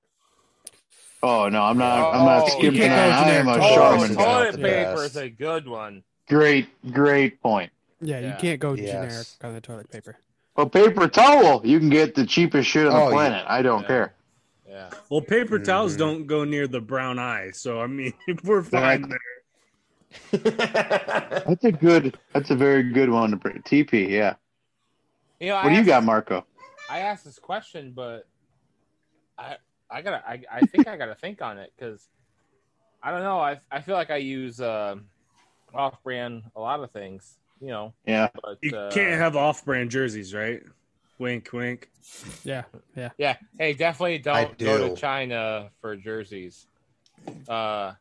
Oh 1.22 1.48
no, 1.48 1.62
I'm 1.62 1.76
not 1.78 2.14
I'm 2.14 2.24
not 2.24 2.42
Oh, 2.44 2.48
skipping 2.48 2.74
you 2.74 2.80
can't 2.82 2.90
that. 3.12 3.24
go 3.24 3.30
I 3.30 3.34
am 3.34 3.48
a 3.48 3.52
generic 3.54 3.70
Oh, 3.72 3.74
Charmin 3.74 3.98
Charmin 3.98 4.16
guy. 4.16 4.24
toilet 4.24 4.52
the 4.52 4.58
paper 4.58 5.04
is 5.04 5.16
a 5.16 5.28
good 5.28 5.68
one. 5.68 6.02
Great, 6.28 6.92
great 6.92 7.42
point. 7.42 7.72
Yeah, 8.00 8.20
Yeah. 8.20 8.26
you 8.28 8.34
can't 8.40 8.60
go 8.60 8.74
Yes. 8.74 8.90
generic 8.92 9.26
on 9.42 9.54
the 9.54 9.60
toilet 9.60 9.90
paper. 9.90 10.16
Well, 10.56 10.68
paper 10.68 11.08
towel, 11.08 11.62
you 11.66 11.78
can 11.78 11.88
get 11.88 12.14
the 12.14 12.24
cheapest 12.26 12.68
shit 12.68 12.86
on 12.86 12.92
the 12.92 12.98
Oh, 12.98 13.08
yeah. 13.08 13.14
planet. 13.14 13.44
I 13.48 13.62
don't 13.62 13.82
Yeah. 13.82 13.86
care. 13.88 14.14
Yeah. 14.68 14.90
well, 15.08 15.20
paper 15.22 15.58
towels 15.58 15.94
Mhm. 15.94 15.98
don't 15.98 16.26
go 16.26 16.44
near 16.44 16.68
the 16.68 16.80
brown 16.80 17.18
eye, 17.18 17.50
so 17.52 17.80
I 17.80 17.86
mean, 17.88 18.12
we're 18.44 18.62
fine 18.62 19.04
Exactly. 19.04 19.18
there. 20.30 20.50
That's 21.46 21.64
a 21.64 21.72
good. 21.72 22.16
That's 22.32 22.50
a 22.50 22.54
very 22.54 22.82
good 22.92 23.10
one 23.10 23.30
to 23.30 23.36
bring. 23.36 23.60
TP, 23.62 24.08
yeah. 24.08 24.34
You 25.40 25.48
know, 25.48 25.56
I 25.56 25.62
What 25.64 25.68
do 25.70 25.74
you 25.74 25.80
asked- 25.80 25.86
got, 25.88 26.04
Marco? 26.04 26.46
I 26.90 27.00
asked 27.00 27.24
this 27.24 27.38
question, 27.38 27.92
but 27.94 28.26
I 29.36 29.56
I 29.90 30.02
gotta 30.02 30.22
I, 30.26 30.42
I 30.52 30.60
think 30.66 30.86
I 30.86 30.96
gotta 30.96 31.14
think 31.14 31.40
on 31.42 31.58
it 31.58 31.72
because 31.76 32.06
I 33.02 33.10
don't 33.10 33.22
know. 33.22 33.38
I 33.40 33.60
I 33.70 33.80
feel 33.80 33.94
like 33.94 34.10
I 34.10 34.16
use 34.16 34.60
um 34.60 35.06
off 35.74 36.02
brand 36.02 36.42
a 36.56 36.60
lot 36.60 36.80
of 36.80 36.90
things, 36.90 37.36
you 37.60 37.68
know. 37.68 37.94
Yeah, 38.06 38.28
But 38.42 38.58
You 38.62 38.74
uh, 38.74 38.90
can't 38.90 39.14
have 39.20 39.36
off-brand 39.36 39.90
jerseys, 39.90 40.34
right? 40.34 40.62
Wink, 41.18 41.50
wink. 41.52 41.90
Yeah, 42.44 42.64
yeah. 42.96 43.10
Yeah. 43.18 43.36
Hey, 43.58 43.74
definitely 43.74 44.18
don't 44.18 44.56
go 44.58 44.88
to 44.88 44.96
China 44.96 45.70
for 45.80 45.96
jerseys. 45.96 46.66
Uh, 47.48 47.92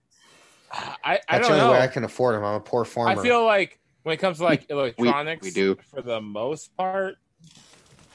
I 0.72 0.98
I 1.04 1.18
That's 1.32 1.48
don't 1.48 1.58
the 1.58 1.62
only 1.64 1.66
know. 1.66 1.72
way 1.74 1.82
I 1.82 1.88
can 1.88 2.04
afford 2.04 2.36
them. 2.36 2.44
I'm 2.44 2.56
a 2.56 2.60
poor 2.60 2.86
farmer. 2.86 3.20
I 3.20 3.24
feel 3.24 3.46
like 3.46 3.80
when 4.04 4.14
it 4.14 4.18
comes 4.18 4.38
to 4.38 4.44
like 4.44 4.70
electronics, 4.70 5.44
we 5.44 5.52
do. 5.52 5.78
for 5.94 6.02
the 6.02 6.22
most 6.22 6.76
part. 6.78 7.16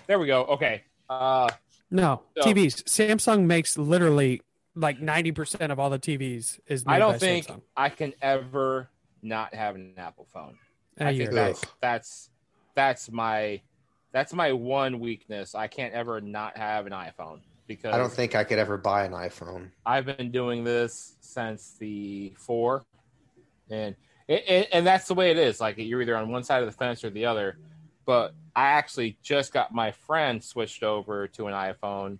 There 0.06 0.18
we 0.18 0.26
go. 0.26 0.44
Okay. 0.44 0.82
Uh, 1.08 1.50
No, 1.92 2.22
So- 2.36 2.44
TVs. 2.44 2.82
Samsung 2.84 3.44
makes 3.44 3.76
literally 3.78 4.42
like 4.74 4.98
90% 4.98 5.70
of 5.70 5.78
all 5.78 5.90
the 5.90 5.98
TVs 5.98 6.58
is 6.66 6.86
made 6.86 6.94
I 6.94 6.98
don't 6.98 7.12
by 7.12 7.18
think 7.18 7.46
Samsung. 7.46 7.60
I 7.76 7.88
can 7.90 8.14
ever 8.22 8.88
not 9.22 9.54
have 9.54 9.74
an 9.74 9.92
Apple 9.98 10.26
phone. 10.32 10.56
Uh, 11.00 11.04
I 11.04 11.16
think 11.16 11.30
that's 11.32 11.62
that's 11.80 12.30
that's 12.74 13.10
my 13.10 13.60
that's 14.12 14.32
my 14.32 14.52
one 14.52 14.98
weakness. 15.00 15.54
I 15.54 15.66
can't 15.66 15.92
ever 15.94 16.20
not 16.20 16.56
have 16.56 16.86
an 16.86 16.92
iPhone 16.92 17.40
because 17.66 17.94
I 17.94 17.98
don't 17.98 18.12
think 18.12 18.34
I 18.34 18.44
could 18.44 18.58
ever 18.58 18.76
buy 18.76 19.04
an 19.04 19.12
iPhone. 19.12 19.70
I've 19.86 20.04
been 20.06 20.30
doing 20.30 20.64
this 20.64 21.16
since 21.20 21.76
the 21.78 22.32
four, 22.36 22.84
and 23.70 23.94
it, 24.28 24.48
it, 24.48 24.68
and 24.72 24.86
that's 24.86 25.08
the 25.08 25.14
way 25.14 25.30
it 25.30 25.38
is. 25.38 25.60
Like 25.60 25.76
you're 25.78 26.02
either 26.02 26.16
on 26.16 26.30
one 26.30 26.42
side 26.44 26.62
of 26.62 26.66
the 26.66 26.76
fence 26.76 27.04
or 27.04 27.10
the 27.10 27.26
other. 27.26 27.58
But 28.04 28.34
I 28.54 28.66
actually 28.66 29.16
just 29.22 29.52
got 29.52 29.72
my 29.72 29.92
friend 29.92 30.42
switched 30.42 30.82
over 30.82 31.26
to 31.28 31.46
an 31.46 31.54
iPhone, 31.54 32.18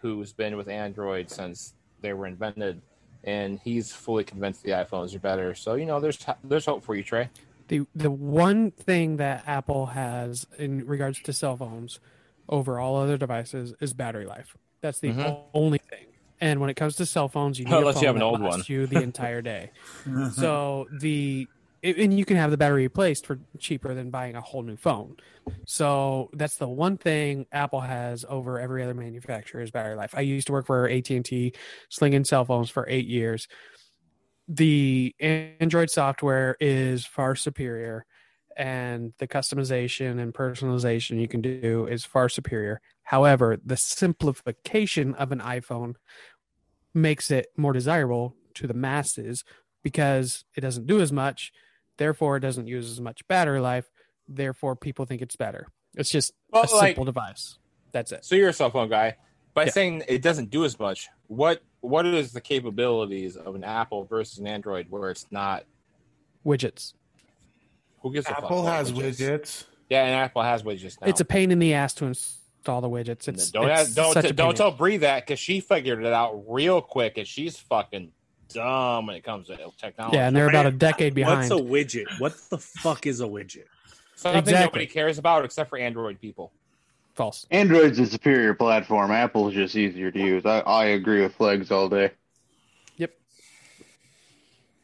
who's 0.00 0.32
been 0.32 0.56
with 0.56 0.68
Android 0.68 1.30
since 1.30 1.74
they 2.00 2.12
were 2.12 2.26
invented, 2.26 2.80
and 3.24 3.58
he's 3.62 3.92
fully 3.92 4.24
convinced 4.24 4.62
the 4.62 4.70
iPhones 4.70 5.14
are 5.14 5.18
better. 5.18 5.54
So 5.54 5.74
you 5.74 5.86
know, 5.86 6.00
there's 6.00 6.18
there's 6.44 6.66
hope 6.66 6.82
for 6.82 6.94
you, 6.94 7.02
Trey. 7.02 7.28
The 7.68 7.86
the 7.94 8.10
one 8.10 8.70
thing 8.72 9.16
that 9.18 9.44
Apple 9.46 9.86
has 9.86 10.46
in 10.58 10.86
regards 10.86 11.20
to 11.22 11.32
cell 11.32 11.56
phones 11.56 12.00
over 12.48 12.80
all 12.80 12.96
other 12.96 13.16
devices 13.16 13.74
is 13.80 13.92
battery 13.92 14.26
life. 14.26 14.56
That's 14.82 14.98
the 15.00 15.10
Mhm. 15.12 15.44
only 15.54 15.78
thing. 15.78 16.06
And 16.40 16.60
when 16.60 16.70
it 16.70 16.74
comes 16.74 16.96
to 16.96 17.06
cell 17.06 17.28
phones, 17.28 17.58
you 17.58 17.64
need 17.66 17.72
Unless 17.74 17.96
a 17.96 18.00
you 18.00 18.06
have 18.06 18.16
an 18.16 18.20
that 18.20 18.24
old 18.24 18.40
lasts 18.40 18.68
one. 18.68 18.74
you 18.74 18.86
the 18.86 19.02
entire 19.02 19.42
day. 19.42 19.70
so 20.34 20.88
the 20.90 21.42
it- 21.42 21.48
and 21.82 22.18
you 22.18 22.24
can 22.24 22.36
have 22.36 22.50
the 22.50 22.56
battery 22.56 22.82
replaced 22.82 23.26
for 23.26 23.38
cheaper 23.58 23.94
than 23.94 24.10
buying 24.10 24.36
a 24.36 24.40
whole 24.40 24.62
new 24.62 24.76
phone. 24.76 25.16
So 25.66 26.30
that's 26.34 26.56
the 26.56 26.68
one 26.68 26.98
thing 26.98 27.46
Apple 27.52 27.80
has 27.80 28.24
over 28.28 28.60
every 28.60 28.82
other 28.82 28.94
manufacturer 28.94 29.62
is 29.62 29.70
battery 29.70 29.96
life. 29.96 30.14
I 30.14 30.20
used 30.20 30.46
to 30.48 30.52
work 30.52 30.66
for 30.66 30.88
AT 30.88 31.10
and 31.10 31.24
T, 31.24 31.54
slinging 31.88 32.24
cell 32.24 32.44
phones 32.44 32.70
for 32.70 32.86
eight 32.88 33.06
years. 33.06 33.48
The 34.48 35.14
Android 35.20 35.90
software 35.90 36.56
is 36.60 37.06
far 37.06 37.36
superior, 37.36 38.04
and 38.56 39.12
the 39.18 39.28
customization 39.28 40.20
and 40.20 40.34
personalization 40.34 41.20
you 41.20 41.28
can 41.28 41.40
do 41.40 41.86
is 41.86 42.04
far 42.04 42.28
superior. 42.28 42.80
However, 43.04 43.58
the 43.64 43.76
simplification 43.76 45.14
of 45.14 45.32
an 45.32 45.40
iPhone 45.40 45.94
makes 46.92 47.30
it 47.30 47.46
more 47.56 47.72
desirable 47.72 48.36
to 48.54 48.66
the 48.66 48.74
masses 48.74 49.44
because 49.82 50.44
it 50.56 50.60
doesn't 50.60 50.86
do 50.86 51.00
as 51.00 51.12
much 51.12 51.52
therefore 52.00 52.36
it 52.38 52.40
doesn't 52.40 52.66
use 52.66 52.90
as 52.90 53.00
much 53.00 53.26
battery 53.28 53.60
life 53.60 53.88
therefore 54.26 54.74
people 54.74 55.04
think 55.04 55.22
it's 55.22 55.36
better 55.36 55.68
it's 55.94 56.10
just 56.10 56.32
Well, 56.50 56.64
a 56.64 56.74
like- 56.74 56.88
simple 56.88 57.04
device 57.04 57.58
that's 57.92 58.10
it 58.10 58.24
So 58.24 58.34
you're 58.34 58.48
a 58.48 58.52
cell 58.52 58.70
phone 58.70 58.88
guy. 58.88 59.16
By 59.52 59.64
Yeah. 59.64 59.70
saying 59.72 60.04
it 60.06 60.22
doesn't 60.22 60.50
do 60.50 60.64
as 60.64 60.78
much, 60.78 61.08
what 61.26 61.60
what 61.80 62.06
is 62.06 62.32
the 62.32 62.40
capabilities 62.40 63.36
of 63.36 63.56
an 63.56 63.64
Apple 63.64 64.04
versus 64.04 64.38
an 64.38 64.46
Android 64.46 64.86
where 64.90 65.10
it's 65.10 65.26
not? 65.32 65.64
widgets 66.46 66.94
Who 68.02 68.12
gives 68.12 68.26
a 68.26 68.30
fuck 68.30 68.44
Apple 68.44 68.64
has 68.66 68.92
widgets. 68.92 69.64
Yeah, 69.88 70.04
and 70.04 70.14
Apple 70.14 70.42
has 70.42 70.62
widgets 70.62 71.00
now. 71.00 71.08
it's 71.08 71.20
a 71.20 71.24
pain 71.24 71.50
in 71.50 71.58
the 71.58 71.74
ass 71.74 71.94
to 71.94 72.04
install 72.06 72.80
the 72.80 72.88
widgets 72.88 73.26
it's 73.26 73.50
don't 73.50 73.68
it's 73.68 73.80
ask- 73.88 73.94
don't 73.96 74.12
such 74.14 74.26
a 74.26 74.32
don't 74.32 74.56
tell 74.56 74.70
Bree 74.70 74.98
that 74.98 75.26
because 75.26 75.40
she 75.40 75.58
figured 75.58 76.04
it 76.04 76.12
out 76.12 76.44
real 76.46 76.80
quick 76.80 77.18
and 77.18 77.26
she's 77.26 77.58
fucking 77.58 78.12
dumb 78.54 79.06
when 79.06 79.16
it 79.16 79.24
comes 79.24 79.46
to 79.48 79.56
technology. 79.78 80.16
yeah 80.16 80.26
and 80.26 80.36
they're 80.36 80.48
about 80.48 80.66
a 80.66 80.70
decade 80.70 81.14
behind 81.14 81.50
What's 81.50 81.60
a 81.60 81.64
widget? 81.64 82.04
What 82.20 82.34
the 82.50 82.58
fuck 82.58 83.06
is 83.06 83.20
a 83.20 83.24
widget? 83.26 83.64
something 84.16 84.38
Exactly. 84.40 84.64
nobody 84.66 84.86
cares 84.86 85.18
about 85.18 85.44
except 85.44 85.70
for 85.70 85.78
Android 85.78 86.20
people. 86.20 86.52
false 87.14 87.46
Android's 87.50 87.98
a 87.98 88.06
superior 88.06 88.54
platform. 88.54 89.10
Apple's 89.10 89.54
just 89.54 89.74
easier 89.76 90.10
to 90.10 90.18
use. 90.18 90.44
I, 90.46 90.60
I 90.60 90.84
agree 90.86 91.22
with 91.22 91.34
Flegs 91.34 91.70
all 91.70 91.88
day. 91.88 92.10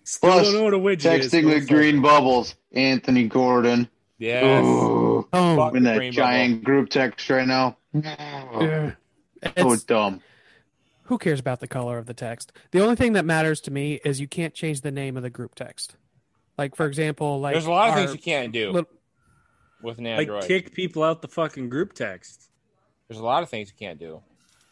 Still 0.09 0.31
Plus, 0.31 0.53
know 0.53 0.63
what 0.63 0.73
a 0.73 0.79
widget. 0.79 1.01
Texting 1.21 1.43
Go 1.43 1.49
with 1.49 1.69
green 1.69 2.01
bubbles, 2.01 2.55
Anthony 2.73 3.27
Gordon. 3.27 3.89
Yes. 4.19 4.65
Ooh, 4.65 5.27
oh 5.33 5.57
Fuck. 5.57 5.75
in 5.75 5.83
that 5.83 5.97
Green 5.97 6.13
giant 6.13 6.63
group 6.63 6.91
text 6.91 7.29
right 7.29 7.47
now. 7.47 7.77
yeah. 7.93 8.93
So 9.43 9.51
It's- 9.73 9.83
dumb. 9.83 10.23
Who 11.07 11.19
cares 11.19 11.41
about 11.41 11.61
the 11.61 11.67
color 11.69 11.99
of 11.99 12.07
the 12.07 12.15
text 12.15 12.53
the 12.73 12.81
only 12.83 12.97
thing 12.97 13.13
that 13.15 13.25
matters 13.25 13.61
to 13.61 13.71
me 13.71 14.01
is 14.05 14.21
you 14.21 14.29
can't 14.29 14.55
change 14.55 14.81
the 14.83 14.91
name 14.91 15.17
of 15.17 15.23
the 15.23 15.31
group 15.31 15.55
text 15.55 15.97
like 16.59 16.75
for 16.77 16.87
example 16.87 17.41
like 17.41 17.55
There's 17.55 17.67
a 17.67 17.71
lot 17.71 17.89
of 17.91 17.95
things 17.97 18.13
you 18.13 18.19
can't 18.21 18.53
do 18.53 18.71
lit- 18.73 18.87
with 19.83 19.99
an 19.99 20.07
Android. 20.07 20.41
Like 20.41 20.49
kick 20.49 20.73
people 20.75 21.03
out 21.03 21.21
the 21.21 21.29
fucking 21.29 21.69
group 21.69 21.93
text. 21.93 22.51
There's 23.09 23.21
a 23.21 23.25
lot 23.25 23.43
of 23.43 23.51
things 23.51 23.69
you 23.69 23.75
can't 23.79 23.99
do. 24.01 24.23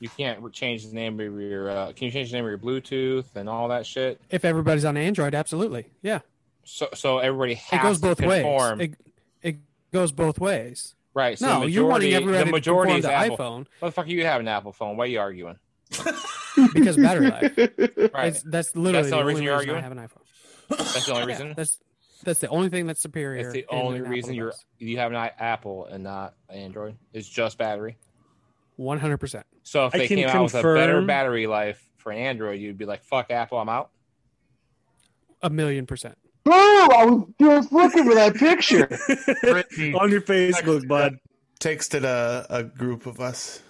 You 0.01 0.09
can't 0.09 0.51
change 0.53 0.87
the 0.89 0.95
name 0.95 1.21
of 1.21 1.41
your. 1.41 1.71
Uh, 1.71 1.93
can 1.93 2.07
you 2.07 2.11
change 2.11 2.31
the 2.31 2.37
name 2.39 2.45
of 2.47 2.49
your 2.51 2.59
Bluetooth 2.59 3.27
and 3.37 3.49
all 3.49 3.69
that 3.69 3.87
shit? 3.87 4.21
if 4.31 4.45
everybody's 4.45 4.85
on 4.85 4.97
android 4.97 5.35
absolutely 5.35 5.87
yeah 6.03 6.21
So 6.65 6.89
so 6.95 7.19
everybody 7.19 7.55
has 7.55 7.81
it 7.81 7.83
goes 7.83 7.97
to 8.01 8.03
both 8.03 8.21
ways 8.23 8.43
conform. 8.43 8.81
it, 8.81 8.95
it 9.43 9.57
goes 9.93 10.11
both 10.11 10.41
ways 10.41 10.95
right. 11.13 11.39
So 11.39 11.47
no, 11.47 11.61
the 11.61 11.71
you're 11.71 11.87
wanting 11.87 12.15
everybody 12.15 12.45
the 12.45 12.51
majority 12.51 12.93
to 12.95 12.99
is 12.99 13.05
conform 13.05 13.27
to 13.29 13.33
Apple. 13.35 13.37
iPhone 13.47 13.67
What 13.81 13.89
the 13.89 13.93
fuck 13.93 14.09
you 14.09 14.25
have 14.25 14.41
an 14.41 14.49
Apple 14.49 14.73
phone? 14.73 14.97
Why 14.97 15.05
are 15.05 15.09
you 15.09 15.21
arguing? 15.21 15.59
Because 15.91 16.97
battery 16.97 17.31
life. 17.31 17.57
Right. 18.15 18.29
It's, 18.29 18.43
that's 18.43 18.77
literally 18.77 18.93
That's 18.93 19.11
the 19.11 19.17
only 19.17 19.33
reason 19.33 19.45
you're 19.45 19.77
I 19.77 19.81
have 19.81 19.93
an 19.93 19.99
iPhone. 19.99 20.23
That's 20.69 21.07
the 21.07 21.13
only 21.13 21.23
oh, 21.23 21.27
Yeah, 21.27 21.33
reason. 21.33 21.55
that's 21.57 21.79
that's 22.23 22.41
the 22.41 22.49
only 22.49 22.69
thing 22.69 22.87
that's 22.87 23.01
superior. 23.01 23.43
That's 23.43 23.55
the 23.55 23.67
only 23.69 24.01
reason 24.01 24.35
you're 24.35 24.51
device. 24.51 24.65
you 24.79 24.99
have 24.99 25.13
an 25.13 25.31
Apple 25.39 25.87
and 25.87 26.05
not 26.05 26.35
Android. 26.49 26.97
It's 27.13 27.29
just 27.29 27.59
battery. 27.59 27.99
100%. 28.79 29.43
So 29.63 29.87
if 29.87 29.93
they 29.93 30.09
can 30.09 30.17
came 30.19 30.29
out 30.29 30.43
with 30.45 30.55
a 30.55 30.63
better 30.63 31.03
battery 31.03 31.47
life 31.47 31.83
for 31.97 32.13
Android, 32.13 32.61
you'd 32.61 32.79
be 32.79 32.87
like, 32.87 33.05
"Fuck 33.05 33.31
Apple, 33.31 33.59
I'm 33.59 33.69
out." 33.69 33.91
A 35.43 35.51
million 35.51 35.87
percent. 35.87 36.17
Bro, 36.45 36.55
I 36.55 37.05
was 37.07 37.25
just 37.41 37.73
looking 37.73 38.05
for 38.05 38.15
that 38.15 38.35
picture. 38.35 38.83
On 39.99 40.11
your 40.11 40.21
Facebook, 40.21 40.87
bud. 40.87 41.19
texted 41.61 42.05
a, 42.05 42.47
a 42.51 42.65
group 42.65 43.07
of 43.07 43.21
us. 43.21 43.63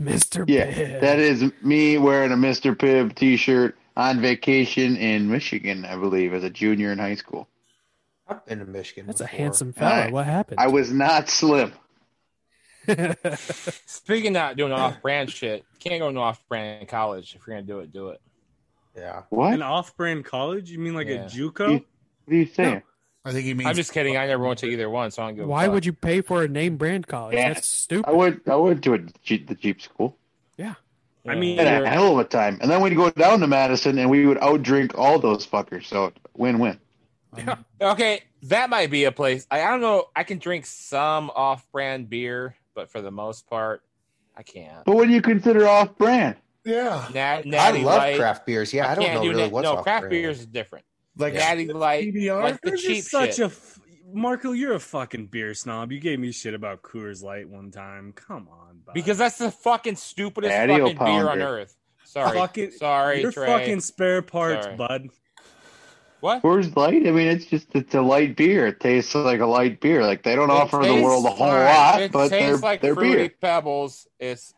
Mr. 0.00 0.44
Yeah, 0.48 0.70
Pibb. 0.72 1.00
that 1.00 1.18
is 1.18 1.44
me 1.62 1.98
wearing 1.98 2.32
a 2.32 2.36
Mr. 2.36 2.74
Pibb 2.74 3.14
t-shirt 3.14 3.76
on 3.96 4.20
vacation 4.20 4.96
in 4.96 5.28
Michigan, 5.30 5.84
I 5.84 5.96
believe, 5.96 6.32
as 6.32 6.44
a 6.44 6.50
junior 6.50 6.92
in 6.92 6.98
high 6.98 7.16
school. 7.16 7.48
I've 8.28 8.44
been 8.46 8.58
to 8.60 8.64
Michigan. 8.64 9.06
That's 9.06 9.20
a 9.20 9.26
handsome 9.26 9.72
fella. 9.72 10.06
I- 10.06 10.10
what 10.10 10.26
happened? 10.26 10.60
I 10.60 10.68
was 10.68 10.92
not 10.92 11.28
slim. 11.28 11.72
Speaking 13.86 14.28
of 14.28 14.32
not 14.34 14.56
doing 14.56 14.72
off-brand 14.72 15.30
shit, 15.30 15.64
can't 15.78 16.00
go 16.00 16.10
no 16.10 16.20
off-brand 16.22 16.88
college. 16.88 17.34
If 17.34 17.46
you're 17.46 17.56
gonna 17.56 17.66
do 17.66 17.80
it, 17.80 17.92
do 17.92 18.08
it. 18.08 18.20
Yeah. 18.96 19.22
What? 19.30 19.52
An 19.54 19.62
off-brand 19.62 20.24
college? 20.24 20.70
You 20.70 20.78
mean 20.78 20.94
like 20.94 21.08
Yeah. 21.08 21.24
a 21.26 21.28
JUCO? 21.28 21.72
What 21.72 22.32
are 22.32 22.34
you 22.34 22.46
saying? 22.46 22.82
I 23.24 23.32
think 23.32 23.44
he 23.44 23.54
means. 23.54 23.68
I'm 23.68 23.74
just 23.74 23.92
kidding. 23.92 24.16
I 24.16 24.26
never 24.26 24.44
went 24.44 24.60
to 24.60 24.66
either 24.66 24.88
one, 24.88 25.10
so 25.10 25.22
I 25.22 25.26
don't 25.26 25.36
give 25.36 25.46
Why 25.46 25.68
would 25.68 25.84
you 25.84 25.92
pay 25.92 26.20
for 26.20 26.42
a 26.44 26.48
name 26.48 26.76
brand 26.76 27.06
college? 27.06 27.34
Yeah. 27.34 27.52
That's 27.52 27.68
stupid. 27.68 28.08
I 28.08 28.12
went. 28.12 28.48
I 28.48 28.56
went 28.56 28.82
to 28.84 28.94
a 28.94 28.98
Jeep, 29.22 29.48
the 29.48 29.54
Jeep 29.54 29.82
school. 29.82 30.16
Yeah. 30.56 30.74
I 31.26 31.34
mean, 31.34 31.58
Had 31.58 31.82
a 31.82 31.88
hell 31.88 32.12
of 32.12 32.18
a 32.18 32.24
time. 32.24 32.58
And 32.62 32.70
then 32.70 32.80
we'd 32.80 32.96
go 32.96 33.10
down 33.10 33.40
to 33.40 33.46
Madison 33.46 33.98
and 33.98 34.08
we 34.08 34.24
would 34.24 34.38
outdrink 34.38 34.96
all 34.96 35.18
those 35.18 35.46
fuckers. 35.46 35.84
So 35.86 36.12
win-win. 36.34 36.78
Okay, 37.80 38.22
that 38.44 38.70
might 38.70 38.90
be 38.90 39.04
a 39.04 39.12
place. 39.12 39.46
I, 39.50 39.62
I 39.62 39.70
don't 39.70 39.80
know. 39.80 40.06
I 40.16 40.24
can 40.24 40.38
drink 40.38 40.66
some 40.66 41.30
off-brand 41.30 42.08
beer, 42.10 42.56
but 42.74 42.90
for 42.90 43.00
the 43.00 43.10
most 43.10 43.46
part, 43.46 43.82
I 44.36 44.42
can't. 44.42 44.84
But 44.84 44.96
what 44.96 45.06
do 45.06 45.14
you 45.14 45.22
consider 45.22 45.68
off-brand? 45.68 46.36
yeah. 46.64 47.08
Nat, 47.14 47.44
I 47.54 47.70
love 47.70 47.84
light. 47.84 48.16
craft 48.16 48.46
beers. 48.46 48.72
Yeah, 48.72 48.90
I, 48.90 48.94
don't 48.94 49.14
know 49.14 49.22
do 49.22 49.28
really 49.30 49.42
nat- 49.44 49.52
what's 49.52 49.64
no 49.64 49.76
off 49.76 49.84
craft 49.84 50.02
brand. 50.02 50.10
beers 50.10 50.40
is 50.40 50.46
different. 50.46 50.84
Like 51.18 51.34
Natty 51.34 51.66
light, 51.72 52.12
PBR? 52.14 52.42
like 52.42 52.60
the 52.62 52.70
you're 52.70 52.76
cheap 52.78 53.04
such 53.04 53.36
shit. 53.36 53.38
a 53.40 53.44
f- 53.46 53.78
Marco. 54.12 54.52
You're 54.52 54.74
a 54.74 54.80
fucking 54.80 55.26
beer 55.26 55.52
snob. 55.54 55.92
You 55.92 56.00
gave 56.00 56.18
me 56.18 56.32
shit 56.32 56.54
about 56.54 56.82
Coors 56.82 57.22
Light 57.22 57.48
one 57.48 57.70
time. 57.70 58.12
Come 58.14 58.48
on, 58.50 58.78
bud. 58.86 58.94
because 58.94 59.18
that's 59.18 59.38
the 59.38 59.50
fucking 59.50 59.96
stupidest 59.96 60.50
Natty 60.50 60.74
or 60.74 60.88
fucking 60.92 60.98
beer 60.98 61.28
on 61.28 61.40
earth. 61.42 61.76
Sorry, 62.04 62.38
Fucking- 62.38 62.70
sorry, 62.70 63.20
you're 63.20 63.32
Trey. 63.32 63.46
fucking 63.46 63.80
spare 63.80 64.22
parts, 64.22 64.64
Sorry. 64.64 64.76
bud. 64.76 65.08
What? 66.20 66.42
Coors 66.42 66.74
Light. 66.74 67.06
I 67.06 67.10
mean, 67.12 67.28
it's 67.28 67.44
just 67.44 67.68
it's 67.74 67.94
a 67.94 68.00
light 68.02 68.34
beer. 68.36 68.66
It 68.68 68.80
tastes 68.80 69.14
like 69.14 69.40
a 69.40 69.46
light 69.46 69.80
beer. 69.80 70.04
Like 70.04 70.22
they 70.24 70.34
don't 70.34 70.50
It 70.50 70.54
offer 70.54 70.78
the 70.78 71.00
world 71.02 71.24
a 71.26 71.28
whole 71.30 71.46
fine. 71.48 71.64
lot, 71.64 72.02
It 72.02 72.10
but 72.12 72.28
they're 72.30 72.56
like 72.56 72.80
they're 72.80 72.94
fruity 72.94 73.16
beer. 73.28 73.32
pebbles. 73.40 74.08
It's 74.18 74.52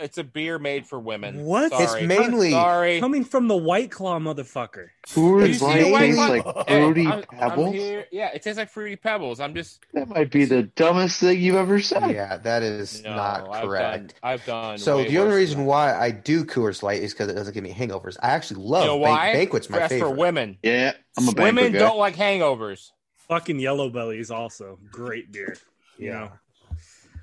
it's 0.00 0.18
a 0.18 0.24
beer 0.24 0.58
made 0.58 0.86
for 0.86 0.98
women. 0.98 1.44
What? 1.44 1.72
It's 1.72 1.90
Sorry. 1.92 2.06
mainly 2.06 2.50
sorry. 2.50 3.00
Coming 3.00 3.24
from 3.24 3.48
the 3.48 3.56
White 3.56 3.90
Claw, 3.90 4.18
motherfucker. 4.18 4.88
You 5.14 5.22
Coors 5.22 5.60
Light 5.60 5.78
tastes 5.84 6.18
like 6.18 6.44
Hey, 6.68 6.80
fruity 6.84 7.06
I'm- 7.06 7.24
I'm 7.32 7.38
pebbles. 7.50 7.74
here- 7.74 8.06
Yeah, 8.10 8.30
it 8.34 8.42
tastes 8.42 8.58
like 8.58 8.70
fruity 8.70 8.96
pebbles. 8.96 9.40
I'm 9.40 9.54
just 9.54 9.80
That 9.94 10.08
might 10.08 10.30
be 10.30 10.44
the 10.44 10.62
dumbest 10.64 11.20
thing 11.20 11.40
you've 11.40 11.56
ever 11.56 11.80
said. 11.80 12.10
Yeah, 12.10 12.36
that 12.38 12.62
is 12.62 13.02
no, 13.02 13.14
not 13.14 13.48
I've 13.48 13.64
correct. 13.64 14.14
done, 14.22 14.30
I've 14.30 14.44
done. 14.46 14.78
So 14.78 14.96
way 14.98 15.08
the 15.08 15.18
only 15.18 15.36
reason 15.36 15.64
why 15.66 15.94
I 15.94 16.10
do 16.10 16.44
Coors 16.44 16.82
Light 16.82 17.02
is 17.02 17.12
because 17.12 17.28
it 17.28 17.34
doesn't 17.34 17.54
give 17.54 17.62
me 17.64 17.72
hangovers. 17.72 18.16
I 18.22 18.30
actually 18.30 18.62
love 18.62 18.82
you 18.84 18.88
know 18.90 18.98
ban- 18.98 19.10
why? 19.10 19.32
banquets. 19.32 19.68
My 19.70 19.78
That's 19.78 19.92
favorite. 19.92 20.08
for 20.10 20.14
women. 20.14 20.58
Yeah, 20.62 20.92
I'm 21.18 21.28
a 21.28 21.32
Women 21.32 21.72
guy. 21.72 21.78
don't 21.78 21.98
like 21.98 22.16
hangovers. 22.16 22.90
Fucking 23.28 23.60
Yellow 23.60 23.90
Bellies 23.90 24.30
also 24.30 24.78
great 24.90 25.30
beer. 25.30 25.56
You 25.98 26.06
Yeah. 26.08 26.12
know, 26.20 26.30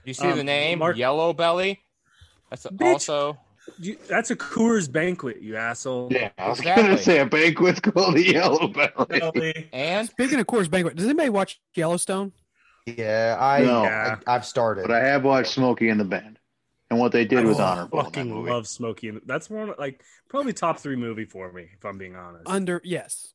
You 0.05 0.13
see 0.13 0.25
Um, 0.28 0.38
the 0.38 0.43
name 0.45 0.80
Mark- 0.80 0.95
Yellow 0.95 1.34
Belly? 1.34 1.82
That's 2.50 2.66
a- 2.66 2.70
Bitch. 2.70 2.93
also 2.93 3.38
you, 3.80 3.98
that's 4.08 4.32
a 4.32 4.36
Coors 4.36 4.89
banquet. 4.89 5.41
You 5.41 5.58
asshole. 5.58 6.08
Yeah, 6.12 6.30
I 6.38 6.48
was 6.50 6.60
Exactly. 6.60 6.84
gonna 6.84 6.98
say 6.98 7.20
a 7.20 7.26
banquet's 7.26 7.80
called 7.82 8.16
the 8.16 8.24
Yellow 8.32 8.68
Belly. 8.70 9.20
Belly. 9.20 9.70
and 9.74 10.08
Speaking 10.08 10.39
of 10.39 10.48
Coors 10.48 10.70
Banquet, 10.70 10.95
does 10.95 11.06
anybody 11.06 11.30
watch 11.30 11.60
Yellowstone? 11.76 12.32
Yeah, 12.86 13.36
I, 13.38 13.64
No. 13.64 13.84
I 13.84 14.16
I've 14.26 14.45
started. 14.45 14.84
But 14.88 14.91
I 14.95 15.06
have 15.08 15.26
watched 15.26 15.52
Smokey 15.52 15.89
and 15.89 16.00
the 16.00 16.06
Band, 16.06 16.39
and 16.89 16.98
what 16.98 17.12
they 17.12 17.26
did 17.26 17.43
was 17.45 17.60
Oh, 17.60 17.64
honorable 17.64 18.00
in 18.00 18.06
that 18.06 18.14
Fucking 18.14 18.30
movie. 18.34 18.50
love 18.52 18.68
Smokey. 18.68 19.10
and- 19.10 19.22
That's 19.26 19.50
one 19.50 19.74
like 19.78 20.02
probably 20.30 20.54
top 20.54 20.80
three 20.80 20.95
movie 20.95 21.26
for 21.26 21.52
me, 21.52 21.68
if 21.78 21.84
I'm 21.84 21.98
being 21.98 22.16
honest. 22.16 22.43
Under 22.48 22.82
yes. 22.86 23.34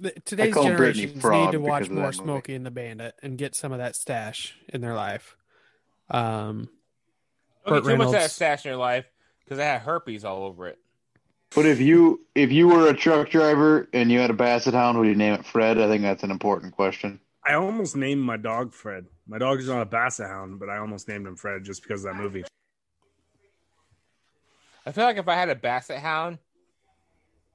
The, 0.00 0.10
today's 0.24 0.54
call 0.54 0.64
Brittany 0.76 1.06
generations 1.06 1.24
need 1.24 1.52
to 1.52 1.58
watch 1.58 1.88
more. 1.90 2.12
Smokey 2.12 2.54
and 2.54 2.64
the 2.66 2.70
Bandit 2.70 3.14
and 3.22 3.36
get 3.38 3.56
some 3.56 3.72
of 3.72 3.78
that 3.78 3.96
stash 3.96 4.54
in 4.68 4.80
their 4.80 4.94
life. 4.94 5.36
Um, 6.10 6.68
don't 6.68 6.77
Burt 7.68 7.84
get 7.84 7.90
too 7.90 7.96
much 7.96 8.06
of 8.06 8.12
that 8.12 8.30
stash 8.30 8.64
in 8.64 8.70
your 8.70 8.78
life 8.78 9.06
because 9.44 9.58
I 9.58 9.64
had 9.64 9.82
herpes 9.82 10.24
all 10.24 10.44
over 10.44 10.66
it. 10.68 10.78
But 11.54 11.66
if 11.66 11.80
you 11.80 12.26
if 12.34 12.52
you 12.52 12.68
were 12.68 12.88
a 12.88 12.94
truck 12.94 13.30
driver 13.30 13.88
and 13.92 14.10
you 14.10 14.18
had 14.18 14.30
a 14.30 14.34
basset 14.34 14.74
hound, 14.74 14.98
would 14.98 15.08
you 15.08 15.14
name 15.14 15.34
it 15.34 15.46
Fred? 15.46 15.78
I 15.78 15.88
think 15.88 16.02
that's 16.02 16.22
an 16.22 16.30
important 16.30 16.74
question. 16.74 17.20
I 17.44 17.54
almost 17.54 17.96
named 17.96 18.20
my 18.20 18.36
dog 18.36 18.74
Fred. 18.74 19.06
My 19.26 19.38
dog 19.38 19.60
is 19.60 19.68
not 19.68 19.80
a 19.80 19.86
basset 19.86 20.28
hound, 20.28 20.60
but 20.60 20.68
I 20.68 20.78
almost 20.78 21.08
named 21.08 21.26
him 21.26 21.36
Fred 21.36 21.64
just 21.64 21.82
because 21.82 22.04
of 22.04 22.12
that 22.12 22.20
movie. 22.20 22.44
I 24.84 24.92
feel 24.92 25.04
like 25.04 25.16
if 25.16 25.28
I 25.28 25.34
had 25.34 25.48
a 25.48 25.54
basset 25.54 26.00
hound, 26.00 26.38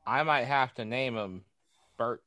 I 0.06 0.24
might 0.24 0.46
have 0.46 0.74
to 0.76 0.86
name 0.86 1.16
him 1.16 1.44
Burt. 1.98 2.24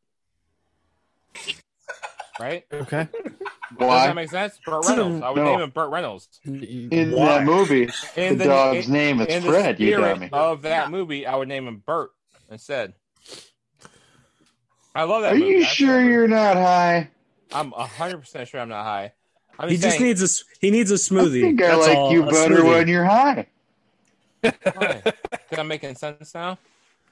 Right? 2.38 2.64
okay. 2.72 3.08
Does 3.70 3.78
Why? 3.88 4.06
that 4.06 4.14
make 4.14 4.30
sense? 4.30 4.58
Burt 4.64 4.84
Reynolds. 4.88 5.22
I 5.22 5.30
would 5.30 5.36
No. 5.42 5.44
name 5.52 5.60
him 5.60 5.70
Burt 5.70 5.90
Reynolds. 5.90 6.28
In 6.44 7.10
Why? 7.12 7.26
that 7.38 7.44
movie, 7.44 7.88
In 8.16 8.38
the, 8.38 8.44
dog's 8.44 8.86
in- 8.86 8.92
name 8.92 9.20
is 9.20 9.26
in 9.26 9.42
the 9.42 9.48
Fred. 9.50 9.80
You 9.80 9.88
spirit 9.96 10.14
dummy. 10.14 10.28
of 10.32 10.62
that 10.62 10.90
movie, 10.90 11.26
I 11.26 11.34
would 11.34 11.48
name 11.48 11.66
him 11.66 11.82
Burt 11.84 12.10
instead. 12.50 12.94
I 14.94 15.02
love 15.02 15.22
that 15.22 15.32
Are 15.32 15.36
movie. 15.36 15.50
you 15.50 15.60
I 15.60 15.64
sure 15.64 16.00
you're 16.00 16.28
not 16.28 16.56
high? 16.56 17.10
I'm 17.52 17.70
hundred 17.72 18.18
percent 18.18 18.48
sure 18.48 18.60
I'm 18.60 18.68
not 18.68 18.84
high. 18.84 19.12
I'm 19.58 19.68
He 19.68 19.76
just 19.76 19.98
saying, 19.98 20.02
needs 20.08 20.22
a 20.22 20.44
he 20.60 20.70
needs 20.70 20.90
a 20.90 20.94
I 20.94 20.96
smoothie. 20.96 21.40
think 21.42 21.62
I 21.62 21.66
That's 21.68 21.86
like 21.88 21.96
all, 21.96 22.12
you 22.12 22.22
better 22.24 22.56
smoothie. 22.56 22.64
when 22.78 22.88
you're 22.88 23.04
high. 23.04 23.46
Why? 24.42 24.52
Think 25.48 25.58
I'm 25.58 25.68
making 25.68 25.94
sense 25.96 26.34
now. 26.34 26.58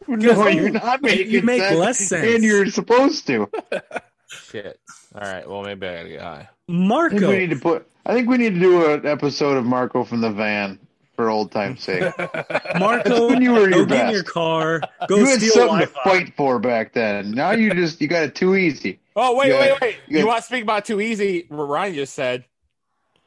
No, 0.07 0.47
you're 0.49 0.71
not 0.71 1.03
making 1.03 1.31
you 1.31 1.43
make 1.43 1.63
sense, 1.63 1.77
less 1.79 1.99
sense. 1.99 2.35
and 2.35 2.45
you're 2.45 2.67
supposed 2.67 3.27
to. 3.29 3.49
Shit. 4.35 4.81
All 5.15 5.21
right. 5.21 5.49
Well, 5.49 5.63
maybe 5.63 5.87
I 5.87 5.97
gotta 5.97 6.09
get 6.09 6.21
high. 6.23 6.49
Marco. 6.69 7.17
I 7.17 7.19
think 7.19 7.31
we 7.31 7.39
need 7.39 7.51
to 7.51 7.57
put. 7.61 7.87
I 8.07 8.15
think 8.15 8.29
we 8.29 8.37
need 8.39 8.55
to 8.55 8.61
do 8.61 8.91
an 8.93 9.07
episode 9.07 9.57
of 9.57 9.65
Marco 9.65 10.05
from 10.05 10.21
the 10.21 10.31
van 10.31 10.79
for 11.17 11.31
old 11.31 11.53
time's 11.53 11.83
sake. 11.83 12.03
Marco, 12.79 13.29
when 13.29 13.41
you 13.41 13.53
were 13.53 13.69
go 13.71 13.77
your 13.79 13.87
get 13.87 14.09
in 14.09 14.15
your 14.15 14.25
car. 14.25 14.81
Go 15.09 15.17
you 15.19 15.27
had 15.27 15.39
steal 15.41 15.53
something 15.53 15.87
to 15.87 15.93
Wi-Fi. 15.93 16.11
fight 16.25 16.37
for 16.37 16.59
back 16.59 16.93
then. 16.93 17.31
Now 17.31 17.53
you 17.53 17.73
just 17.73 18.01
you 18.01 18.09
got 18.09 18.25
it 18.25 18.35
too 18.35 18.57
easy. 18.57 18.99
Oh 19.17 19.37
wait, 19.37 19.49
Yeah. 19.51 19.61
wait, 19.61 19.81
wait! 19.81 19.97
Yeah. 20.09 20.19
You 20.21 20.27
want 20.27 20.41
to 20.41 20.45
speak 20.47 20.63
about 20.65 20.85
too 20.85 21.01
easy? 21.01 21.47
What 21.49 21.65
Ryan 21.65 21.95
just 21.95 22.15
said. 22.15 22.45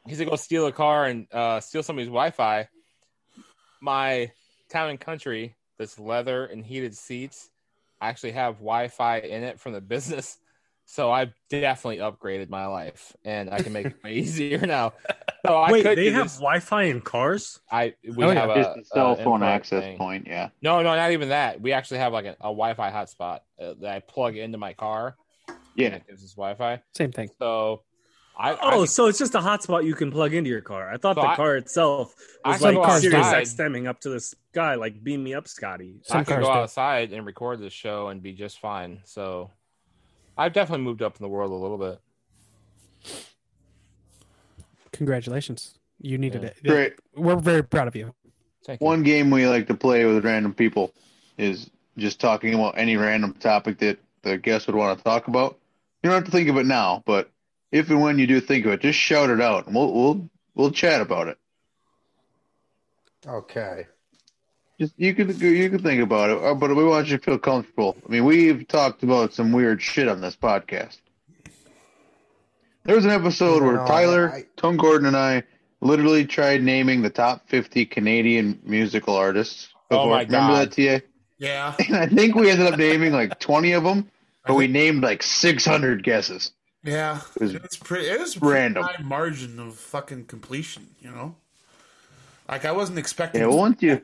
He's 0.06 0.18
gonna 0.18 0.30
go 0.30 0.36
steal 0.36 0.66
a 0.66 0.72
car 0.72 1.04
and 1.06 1.26
uh, 1.32 1.60
steal 1.60 1.82
somebody's 1.82 2.08
Wi-Fi. 2.08 2.68
My 3.80 4.30
town 4.70 4.90
and 4.90 5.00
country, 5.00 5.54
this 5.78 5.98
leather 5.98 6.44
and 6.46 6.64
heated 6.64 6.94
seats, 6.96 7.48
I 8.00 8.08
actually 8.08 8.32
have 8.32 8.54
Wi-Fi 8.56 9.18
in 9.18 9.44
it 9.44 9.60
from 9.60 9.72
the 9.72 9.80
business. 9.94 10.38
So 10.90 11.10
I've 11.12 11.34
definitely 11.50 11.98
upgraded 11.98 12.48
my 12.48 12.64
life, 12.66 13.14
and 13.22 13.50
I 13.50 13.58
can 13.60 13.74
make 13.74 13.86
it 13.88 14.02
way 14.02 14.14
easier 14.14 14.58
now. 14.66 14.94
So 15.44 15.54
I 15.54 15.70
Wait, 15.70 15.82
could 15.82 15.98
they 15.98 16.10
have 16.10 16.24
this. 16.24 16.36
Wi-Fi 16.36 16.84
in 16.84 17.02
cars? 17.02 17.60
I 17.70 17.92
we 18.16 18.24
Oh, 18.24 18.30
yeah. 18.30 18.40
have 18.40 18.48
a, 18.50 18.54
Just 18.54 18.78
a 18.78 18.84
cell 18.86 19.12
a 19.12 19.16
phone 19.16 19.42
access 19.42 19.84
thing. 19.84 19.98
point. 19.98 20.26
Yeah. 20.26 20.48
No, 20.62 20.78
no, 20.80 20.96
not 20.96 21.10
even 21.12 21.28
that. 21.28 21.60
We 21.60 21.72
actually 21.74 21.98
have 21.98 22.14
like 22.14 22.24
a, 22.24 22.36
a 22.40 22.48
Wi-Fi 22.48 22.90
hotspot 22.90 23.40
uh, 23.60 23.74
that 23.82 23.90
I 23.96 24.00
plug 24.00 24.38
into 24.38 24.56
my 24.56 24.72
car. 24.72 25.16
and 25.46 25.56
Yeah. 25.76 25.88
it 25.88 26.06
gives 26.08 26.24
us 26.24 26.32
Wi-Fi. 26.32 26.80
Same 26.96 27.12
thing. 27.12 27.28
So, 27.38 27.82
I 28.38 28.52
Oh, 28.54 28.82
I, 28.82 28.84
so 28.86 29.08
it's 29.08 29.18
just 29.18 29.34
a 29.34 29.40
hotspot 29.40 29.84
you 29.84 29.94
can 29.94 30.10
plug 30.10 30.32
into 30.32 30.48
your 30.48 30.62
car. 30.62 30.90
I 30.90 30.96
thought 30.96 31.16
So 31.16 31.20
the 31.20 31.28
I- 31.28 31.36
car 31.36 31.56
itself 31.58 32.14
was 32.46 32.62
like 32.62 32.76
go 32.76 32.98
Sirius. 32.98 33.26
XMing 33.26 33.86
up 33.88 34.00
to 34.00 34.08
this 34.08 34.34
guy, 34.54 34.76
like 34.76 35.04
beam 35.04 35.22
me 35.22 35.34
up, 35.34 35.48
Scotty. 35.48 36.00
Some 36.04 36.20
I 36.20 36.24
can 36.24 36.34
cars 36.36 36.46
go 36.46 36.52
do. 36.54 36.58
outside 36.60 37.12
and 37.12 37.26
record 37.26 37.60
this 37.60 37.74
show 37.74 38.08
and 38.08 38.22
be 38.22 38.32
just 38.32 38.58
fine. 38.58 39.00
So, 39.04 39.50
I've 40.38 40.52
definitely 40.52 40.84
moved 40.84 41.02
up 41.02 41.16
in 41.16 41.22
the 41.22 41.28
world 41.28 41.50
a 41.50 41.54
little 41.54 41.78
bit. 41.78 42.00
Congratulations. 44.92 45.78
You 46.00 46.16
needed 46.16 46.42
Yeah. 46.42 46.48
it. 46.48 46.62
Great. 46.64 46.94
We're 47.14 47.36
very 47.36 47.64
proud 47.64 47.88
of 47.88 47.96
you. 47.96 48.14
Thank 48.64 48.80
you. 48.80 48.86
One 48.86 49.02
game 49.02 49.30
we 49.30 49.46
like 49.48 49.66
to 49.66 49.74
play 49.74 50.04
with 50.04 50.24
random 50.24 50.54
people 50.54 50.92
is 51.36 51.70
just 51.96 52.20
talking 52.20 52.54
about 52.54 52.78
any 52.78 52.96
random 52.96 53.34
topic 53.34 53.78
that 53.78 53.98
the 54.22 54.38
guest 54.38 54.66
would 54.68 54.76
want 54.76 54.96
to 54.98 55.04
talk 55.04 55.26
about. 55.28 55.58
You 56.02 56.10
don't 56.10 56.14
have 56.18 56.24
to 56.26 56.30
think 56.30 56.48
of 56.48 56.56
it 56.56 56.66
now, 56.66 57.02
but 57.04 57.30
if 57.72 57.90
and 57.90 58.00
when 58.00 58.18
you 58.18 58.26
do 58.26 58.40
think 58.40 58.64
of 58.64 58.72
it, 58.72 58.80
just 58.80 58.98
shout 58.98 59.30
it 59.30 59.40
out, 59.40 59.66
and 59.66 59.74
we'll 59.74 59.92
we'll 59.92 60.30
we'll 60.54 60.70
chat 60.70 61.00
about 61.00 61.26
it. 61.28 61.38
Okay. 63.26 63.86
Just 64.80 64.94
you 64.96 65.14
can 65.14 65.28
you 65.40 65.70
can 65.70 65.80
think 65.82 66.00
about 66.02 66.30
it, 66.30 66.38
uh, 66.42 66.54
but 66.54 66.74
we 66.74 66.84
want 66.84 67.08
you 67.08 67.18
to 67.18 67.22
feel 67.24 67.38
comfortable. 67.38 67.96
I 68.06 68.12
mean, 68.12 68.24
we've 68.24 68.66
talked 68.68 69.02
about 69.02 69.34
some 69.34 69.50
weird 69.52 69.82
shit 69.82 70.06
on 70.08 70.20
this 70.20 70.36
podcast. 70.36 70.98
There 72.84 72.94
was 72.96 73.04
an 73.04 73.10
episode 73.10 73.62
where 73.62 73.76
No, 73.76 73.86
Tyler, 73.86 74.30
I- 74.32 74.44
Tom 74.56 74.76
Gordon, 74.76 75.06
and 75.08 75.16
I 75.16 75.42
literally 75.80 76.24
tried 76.24 76.62
naming 76.62 77.02
the 77.02 77.10
top 77.10 77.48
fifty 77.48 77.84
Canadian 77.84 78.60
musical 78.64 79.14
artists. 79.16 79.68
Oh 79.90 79.96
before. 79.96 80.10
my 80.10 80.22
Remember 80.22 80.52
God. 80.54 80.70
that, 80.72 81.00
TA? 81.00 81.06
Yeah. 81.38 81.74
And 81.88 81.96
I 81.96 82.06
think 82.06 82.34
we 82.34 82.50
ended 82.50 82.66
up 82.72 82.78
naming 82.78 83.12
like 83.12 83.38
20 83.40 83.72
of 83.72 83.84
them, 83.84 84.10
but 84.46 84.54
we 84.54 84.66
named 84.66 85.02
like 85.02 85.22
600 85.22 86.02
guesses. 86.02 86.52
Yeah. 86.84 87.20
It 87.36 87.42
was 87.42 87.54
It's 87.54 87.76
pretty. 87.76 88.06
It 88.08 88.20
was 88.20 88.36
a 88.36 88.40
pretty 88.40 88.54
random. 88.54 88.82
high 88.84 89.02
margin 89.02 89.58
of 89.58 89.76
fucking 89.76 90.26
completion. 90.26 90.88
You 91.00 91.10
know. 91.10 91.36
Like 92.48 92.64
I 92.64 92.72
wasn't 92.72 92.98
expecting. 92.98 93.40
Yeah, 93.40 93.48
well, 93.48 93.58
once 93.58 93.82
you, 93.82 94.00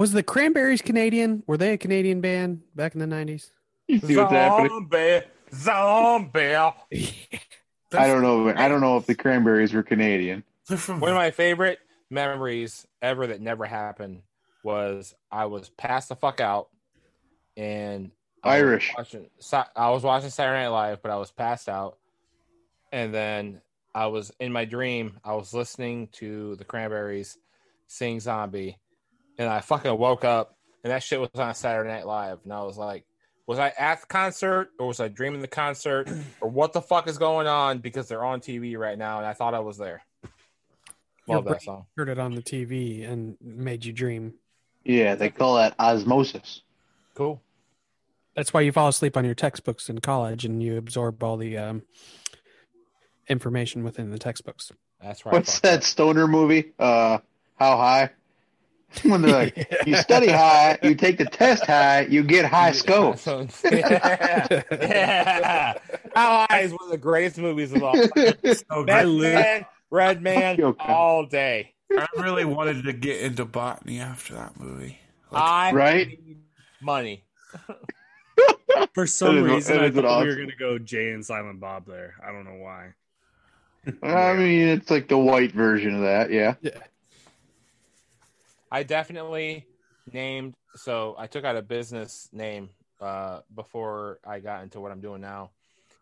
Was 0.00 0.12
the 0.12 0.22
Cranberries 0.22 0.80
Canadian? 0.80 1.42
Were 1.46 1.58
they 1.58 1.74
a 1.74 1.76
Canadian 1.76 2.22
band 2.22 2.62
back 2.74 2.94
in 2.94 3.00
the 3.00 3.06
90s? 3.06 3.50
you 3.86 3.98
see 3.98 4.16
what's 4.16 4.32
happening. 4.32 4.70
Zombie, 4.80 5.26
zombie. 5.52 6.54
I 7.92 8.06
don't 8.06 8.22
know. 8.22 8.48
I 8.48 8.66
don't 8.68 8.80
know 8.80 8.96
if 8.96 9.04
the 9.04 9.14
Cranberries 9.14 9.74
were 9.74 9.82
Canadian. 9.82 10.42
One 10.86 11.10
of 11.10 11.16
my 11.16 11.30
favorite 11.32 11.80
memories 12.08 12.86
ever 13.02 13.26
that 13.26 13.42
never 13.42 13.66
happened 13.66 14.22
was 14.64 15.14
I 15.30 15.44
was 15.44 15.68
passed 15.68 16.08
the 16.08 16.16
fuck 16.16 16.40
out, 16.40 16.70
and 17.58 18.10
I 18.42 18.62
was 18.62 18.62
Irish. 18.62 18.94
watching, 18.96 19.26
I 19.76 19.90
was 19.90 20.02
watching 20.02 20.30
Saturday 20.30 20.62
Night 20.62 20.68
Live, 20.68 21.02
but 21.02 21.10
I 21.10 21.16
was 21.16 21.30
passed 21.30 21.68
out, 21.68 21.98
and 22.90 23.12
then 23.12 23.60
I 23.94 24.06
was 24.06 24.32
in 24.40 24.50
my 24.50 24.64
dream. 24.64 25.18
I 25.22 25.34
was 25.34 25.52
listening 25.52 26.08
to 26.12 26.56
the 26.56 26.64
Cranberries 26.64 27.36
sing 27.86 28.18
"Zombie," 28.18 28.78
and 29.40 29.48
I 29.48 29.60
fucking 29.60 29.96
woke 29.96 30.24
up, 30.24 30.54
and 30.84 30.90
that 30.92 31.02
shit 31.02 31.18
was 31.18 31.30
on 31.34 31.54
Saturday 31.54 31.88
Night 31.88 32.06
Live, 32.06 32.38
and 32.44 32.52
I 32.52 32.62
was 32.62 32.76
like. 32.76 33.04
Was 33.46 33.58
I 33.58 33.72
at 33.76 34.02
the 34.02 34.06
concert 34.06 34.70
or 34.78 34.86
was 34.86 35.00
I 35.00 35.08
dreaming 35.08 35.40
the 35.40 35.48
concert 35.48 36.08
or 36.40 36.48
what 36.48 36.72
the 36.72 36.80
fuck 36.80 37.08
is 37.08 37.18
going 37.18 37.48
on? 37.48 37.78
Because 37.78 38.06
they're 38.06 38.24
on 38.24 38.40
TV 38.40 38.78
right 38.78 38.96
now 38.96 39.18
and 39.18 39.26
I 39.26 39.32
thought 39.32 39.54
I 39.54 39.58
was 39.58 39.76
there. 39.76 40.04
Your 41.26 41.38
Love 41.38 41.46
that 41.46 41.62
song. 41.62 41.86
heard 41.96 42.08
it 42.08 42.20
on 42.20 42.36
the 42.36 42.42
TV 42.42 43.10
and 43.10 43.36
made 43.40 43.84
you 43.84 43.92
dream. 43.92 44.34
Yeah, 44.84 45.16
they 45.16 45.30
call 45.30 45.56
that 45.56 45.74
osmosis. 45.80 46.62
Cool. 47.14 47.42
That's 48.36 48.54
why 48.54 48.60
you 48.60 48.70
fall 48.70 48.86
asleep 48.86 49.16
on 49.16 49.24
your 49.24 49.34
textbooks 49.34 49.88
in 49.88 49.98
college 49.98 50.44
and 50.44 50.62
you 50.62 50.76
absorb 50.76 51.20
all 51.20 51.36
the 51.36 51.58
um, 51.58 51.82
information 53.28 53.82
within 53.82 54.10
the 54.10 54.18
textbooks. 54.18 54.70
That's 55.02 55.26
right. 55.26 55.32
What's 55.32 55.58
that 55.60 55.82
stoner 55.82 56.28
movie? 56.28 56.72
Uh, 56.78 57.18
How 57.58 57.76
High? 57.76 58.10
When 59.04 59.22
they're 59.22 59.32
like, 59.32 59.84
you 59.86 59.94
study 59.96 60.28
high, 60.28 60.76
you 60.82 60.94
take 60.96 61.16
the 61.18 61.24
test 61.24 61.64
high, 61.64 62.02
you 62.06 62.24
get 62.24 62.44
high 62.44 62.72
scopes. 62.72 63.24
yeah. 63.64 64.62
yeah. 64.72 65.74
How 66.14 66.46
High 66.50 66.60
is 66.62 66.72
one 66.72 66.82
of 66.84 66.90
the 66.90 66.98
greatest 66.98 67.38
movies 67.38 67.72
of 67.72 67.82
all 67.84 67.94
time. 67.94 68.08
So 68.44 68.84
I 68.88 69.04
Man, 69.04 69.66
Red 69.90 70.22
Man, 70.22 70.60
Okay. 70.60 70.84
all 70.92 71.24
day. 71.24 71.72
I 71.96 72.06
really 72.18 72.44
wanted 72.44 72.84
to 72.84 72.92
get 72.92 73.20
into 73.22 73.44
botany 73.44 74.00
after 74.00 74.34
that 74.34 74.58
movie. 74.58 74.98
Like, 75.30 75.42
I 75.42 75.72
Right? 75.72 76.08
need 76.08 76.38
money. 76.82 77.22
For 78.94 79.06
some 79.06 79.36
That 79.36 79.44
is- 79.46 79.50
reason, 79.68 79.78
I 79.78 79.90
thought 79.90 80.04
an 80.22 80.26
we 80.26 80.34
were 80.34 80.40
gonna 80.40 80.56
go 80.58 80.78
Jay 80.78 81.10
and 81.12 81.24
Silent 81.24 81.60
Bob 81.60 81.86
there. 81.86 82.14
I 82.26 82.32
don't 82.32 82.44
know 82.44 82.54
why. 82.60 82.94
I 84.02 84.34
mean, 84.34 84.68
it's 84.68 84.90
like 84.90 85.08
the 85.08 85.18
white 85.18 85.52
version 85.52 85.94
of 85.94 86.00
that, 86.02 86.30
yeah. 86.32 86.54
I 88.70 88.82
definitely 88.82 89.66
named 90.12 90.54
so 90.76 91.14
I 91.18 91.26
took 91.26 91.44
out 91.44 91.56
a 91.56 91.62
business 91.62 92.28
name 92.32 92.70
uh 93.00 93.40
before 93.54 94.18
I 94.26 94.40
got 94.40 94.62
into 94.62 94.80
what 94.80 94.92
I'm 94.92 95.00
doing 95.00 95.20
now. 95.20 95.50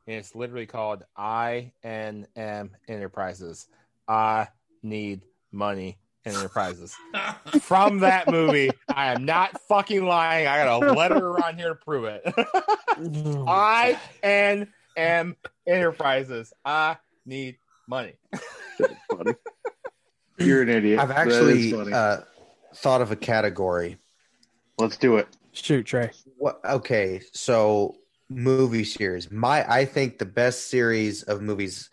And 0.06 0.16
it's 0.16 0.34
literally 0.34 0.66
called 0.66 1.04
I 1.16 1.72
N 1.82 2.26
M 2.36 2.70
Enterprises. 2.88 3.66
I 4.06 4.48
need 4.82 5.22
money 5.52 5.98
enterprises. 6.24 6.94
From 7.60 8.00
that 8.00 8.28
movie, 8.30 8.70
I 8.94 9.12
am 9.12 9.24
not 9.24 9.60
fucking 9.62 10.04
lying. 10.04 10.46
I 10.46 10.64
got 10.64 10.82
a 10.82 10.92
letter 10.92 11.16
around 11.26 11.58
here 11.58 11.70
to 11.70 11.74
prove 11.74 12.04
it. 12.04 12.22
I 13.46 13.98
N 14.22 14.68
M 14.96 15.36
Enterprises. 15.66 16.52
I 16.64 16.96
need 17.26 17.56
money. 17.86 18.14
Funny. 19.10 19.34
You're 20.38 20.62
an 20.62 20.68
idiot. 20.68 21.00
I've 21.00 21.08
That 21.08 21.26
is 21.28 21.34
actually 21.34 21.72
funny. 21.72 21.92
uh, 21.92 22.20
thought 22.74 23.00
of 23.00 23.10
a 23.10 23.16
category. 23.16 23.98
Let's 24.78 24.96
do 24.96 25.16
it. 25.16 25.28
Shoot, 25.52 25.86
Trey. 25.86 26.10
What? 26.36 26.60
Okay, 26.64 27.20
so 27.32 27.96
movie 28.28 28.84
series. 28.84 29.30
My, 29.30 29.68
I 29.68 29.84
think 29.84 30.18
the 30.18 30.26
best 30.26 30.68
series 30.68 31.22
of 31.24 31.42
movies 31.42 31.90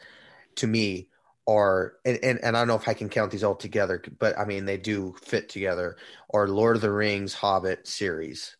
to 0.55 0.67
me 0.67 1.07
are, 1.47 1.93
and, 2.05 2.19
and 2.23 2.39
and 2.43 2.55
I 2.55 2.61
don't 2.61 2.67
know 2.67 2.75
if 2.75 2.87
I 2.87 2.93
can 2.93 3.09
count 3.09 3.31
these 3.31 3.43
all 3.43 3.55
together, 3.55 4.01
but 4.19 4.37
I 4.37 4.45
mean 4.45 4.65
they 4.65 4.77
do 4.77 5.15
fit 5.23 5.49
together. 5.49 5.97
Are 6.33 6.47
Lord 6.47 6.75
of 6.75 6.81
the 6.81 6.91
Rings, 6.91 7.33
Hobbit 7.33 7.87
series. 7.87 8.57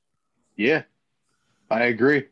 Yeah, 0.55 0.83
I 1.69 1.83
agree. 1.85 2.25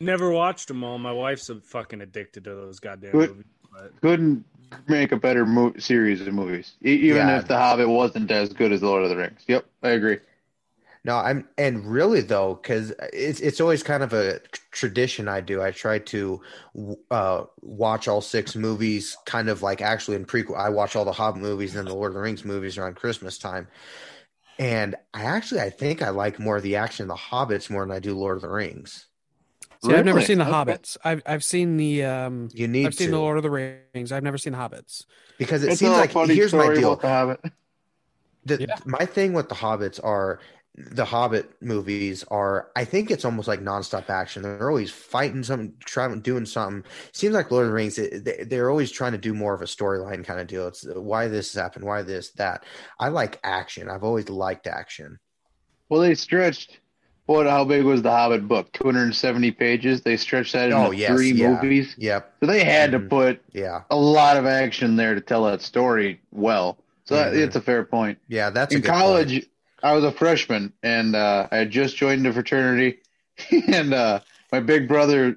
Never 0.00 0.30
watched 0.30 0.68
them 0.68 0.84
all. 0.84 0.98
My 0.98 1.12
wife's 1.12 1.48
a 1.48 1.60
fucking 1.60 2.00
addicted 2.00 2.44
to 2.44 2.54
those 2.54 2.78
goddamn 2.78 3.12
Good. 3.12 3.30
movies. 3.30 3.44
But 3.72 4.00
Couldn't 4.00 4.44
make 4.86 5.12
a 5.12 5.16
better 5.16 5.46
mo- 5.46 5.74
series 5.78 6.20
of 6.20 6.32
movies, 6.32 6.76
E- 6.84 6.92
even 6.94 7.28
Yeah. 7.28 7.38
if 7.38 7.48
The 7.48 7.56
Hobbit 7.56 7.88
wasn't 7.88 8.30
as 8.30 8.52
good 8.52 8.72
as 8.72 8.80
The 8.80 8.86
Lord 8.86 9.04
of 9.04 9.10
the 9.10 9.16
Rings. 9.16 9.42
Yep, 9.46 9.64
I 9.82 9.90
agree. 9.90 10.18
No, 11.04 11.16
I'm 11.16 11.48
and 11.56 11.86
really 11.86 12.20
though, 12.20 12.54
because 12.60 12.92
it's 13.12 13.40
it's 13.40 13.60
always 13.60 13.82
kind 13.82 14.02
of 14.02 14.12
a 14.12 14.40
tradition 14.72 15.28
I 15.28 15.40
do. 15.40 15.62
I 15.62 15.70
try 15.70 16.00
to 16.00 16.42
uh, 17.10 17.44
watch 17.62 18.08
all 18.08 18.20
six 18.20 18.54
movies, 18.56 19.16
kind 19.24 19.48
of 19.48 19.62
like 19.62 19.80
actually 19.80 20.16
in 20.16 20.26
prequel. 20.26 20.58
I 20.58 20.68
watch 20.68 20.96
all 20.96 21.04
the 21.04 21.12
Hobbit 21.12 21.40
movies 21.40 21.76
and 21.76 21.88
the 21.88 21.94
Lord 21.94 22.10
of 22.10 22.14
the 22.14 22.20
Rings 22.20 22.44
movies 22.44 22.76
around 22.76 22.96
Christmas 22.96 23.38
time, 23.38 23.68
and 24.58 24.96
I 25.14 25.22
actually 25.24 25.60
I 25.60 25.70
think 25.70 26.02
I 26.02 26.10
like 26.10 26.38
more 26.40 26.56
of 26.58 26.62
the 26.62 26.76
action 26.76 27.04
of 27.04 27.08
the 27.08 27.14
Hobbits 27.22 27.70
more 27.70 27.82
than 27.82 27.92
I 27.92 28.00
do 28.00 28.16
Lord 28.16 28.36
of 28.36 28.42
the 28.42 28.48
Rings. 28.50 29.06
See, 29.84 29.94
I've 29.94 30.04
never 30.04 30.20
seen 30.20 30.38
the 30.38 30.44
Okay. 30.44 30.52
Hobbits. 30.72 30.96
I've 31.04 31.22
I've 31.26 31.44
seen 31.44 31.76
the 31.76 32.04
um, 32.04 32.48
You 32.52 32.66
need 32.68 32.86
I've 32.86 32.94
seen 32.94 33.08
to 33.08 33.10
the 33.12 33.18
Lord 33.18 33.36
of 33.36 33.42
the 33.44 33.50
Rings. 33.50 34.10
I've 34.12 34.22
never 34.24 34.38
seen 34.38 34.52
the 34.52 34.58
Hobbits. 34.58 35.04
because 35.38 35.62
it 35.62 35.70
It's 35.70 35.78
seems 35.80 35.92
like 35.92 36.10
here's 36.28 36.52
my 36.54 36.74
deal. 36.74 36.96
The 36.96 37.08
Hobbit. 37.08 37.40
The, 38.44 38.60
Yeah. 38.60 38.76
My 38.86 39.04
thing 39.04 39.34
with 39.34 39.48
the 39.50 39.54
Hobbits 39.54 40.02
are 40.02 40.40
the 40.74 41.04
Hobbit 41.04 41.50
movies 41.60 42.24
are. 42.28 42.70
I 42.76 42.84
think 42.84 43.10
it's 43.10 43.24
almost 43.24 43.46
like 43.48 43.60
nonstop 43.60 44.08
action. 44.08 44.42
They're 44.42 44.68
always 44.70 44.90
fighting 44.90 45.42
something, 45.42 45.74
trying 45.84 46.20
doing 46.20 46.46
something. 46.46 46.84
Seems 47.12 47.34
like 47.34 47.50
Lord 47.50 47.64
of 47.64 47.70
the 47.70 47.74
Rings. 47.74 47.98
it- 47.98 48.24
they- 48.24 48.44
They're 48.44 48.70
always 48.70 48.90
trying 48.90 49.12
to 49.12 49.18
do 49.18 49.34
more 49.34 49.54
of 49.54 49.60
a 49.60 49.66
storyline 49.66 50.24
kind 50.24 50.40
of 50.40 50.46
deal. 50.46 50.66
It's 50.68 50.84
why 50.86 51.28
this 51.28 51.52
happened, 51.52 51.84
why 51.84 52.02
this 52.02 52.30
that. 52.32 52.64
I 52.98 53.08
like 53.08 53.38
action. 53.44 53.90
I've 53.90 54.04
always 54.04 54.28
liked 54.30 54.66
action. 54.66 55.18
Well, 55.88 56.00
they 56.00 56.14
stretched. 56.14 56.78
What? 57.28 57.46
How 57.46 57.62
big 57.64 57.84
was 57.84 58.00
the 58.00 58.10
Hobbit 58.10 58.48
book? 58.48 58.72
270 58.72 59.50
pages. 59.50 60.00
They 60.00 60.16
stretched 60.16 60.54
that 60.54 60.70
into 60.70 60.76
Oh, 60.78 60.90
yes, 60.92 61.10
three 61.10 61.32
yeah. 61.32 61.60
movies. 61.60 61.94
Yep. 61.98 62.36
So 62.40 62.46
they 62.46 62.64
had 62.64 62.88
Mhm. 62.88 62.92
to 62.92 63.00
put 63.00 63.42
Yeah. 63.52 63.82
a 63.90 63.96
lot 63.96 64.38
of 64.38 64.46
action 64.46 64.96
there 64.96 65.14
to 65.14 65.20
tell 65.20 65.44
that 65.44 65.60
story 65.60 66.20
well. 66.32 66.78
So 67.04 67.16
that, 67.16 67.34
Mhm. 67.34 67.38
it's 67.44 67.54
a 67.56 67.60
fair 67.60 67.84
point. 67.84 68.16
Yeah. 68.28 68.48
That's 68.48 68.72
a 68.72 68.76
in 68.76 68.82
good 68.82 68.88
point. 68.88 69.00
college 69.02 69.46
i 69.82 69.92
was 69.92 70.02
a 70.04 70.10
freshman 70.10 70.72
and 70.82 71.14
uh, 71.14 71.46
i 71.52 71.56
had 71.58 71.70
just 71.70 71.96
joined 71.96 72.26
a 72.26 72.32
fraternity 72.32 72.98
and 73.68 73.94
uh, 73.94 74.18
my 74.50 74.58
big 74.58 74.88
brother 74.88 75.36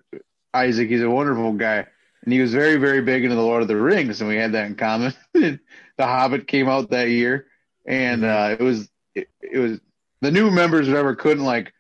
isaac 0.54 0.90
he's 0.90 1.04
a 1.04 1.10
wonderful 1.10 1.52
guy 1.54 1.86
and 2.24 2.34
he 2.34 2.40
was 2.42 2.52
very 2.52 2.78
very 2.78 3.02
big 3.04 3.24
into 3.24 3.36
the 3.36 3.42
lord 3.44 3.62
of 3.62 3.68
the 3.68 3.76
rings 3.76 4.20
and 4.20 4.28
we 4.28 4.36
had 4.38 4.54
that 4.54 4.66
in 4.66 4.74
common 4.76 5.14
the 5.36 5.60
hobbit 6.00 6.48
came 6.48 6.68
out 6.68 6.90
that 6.90 7.10
year 7.10 7.46
and 7.86 8.24
uh, 8.26 8.56
it 8.60 8.64
was 8.64 8.90
it, 9.14 9.28
it 9.44 9.60
was 9.60 9.80
the 10.22 10.32
new 10.32 10.50
members 10.50 10.88
whatever 10.88 11.14
couldn't 11.16 11.44
like 11.46 11.72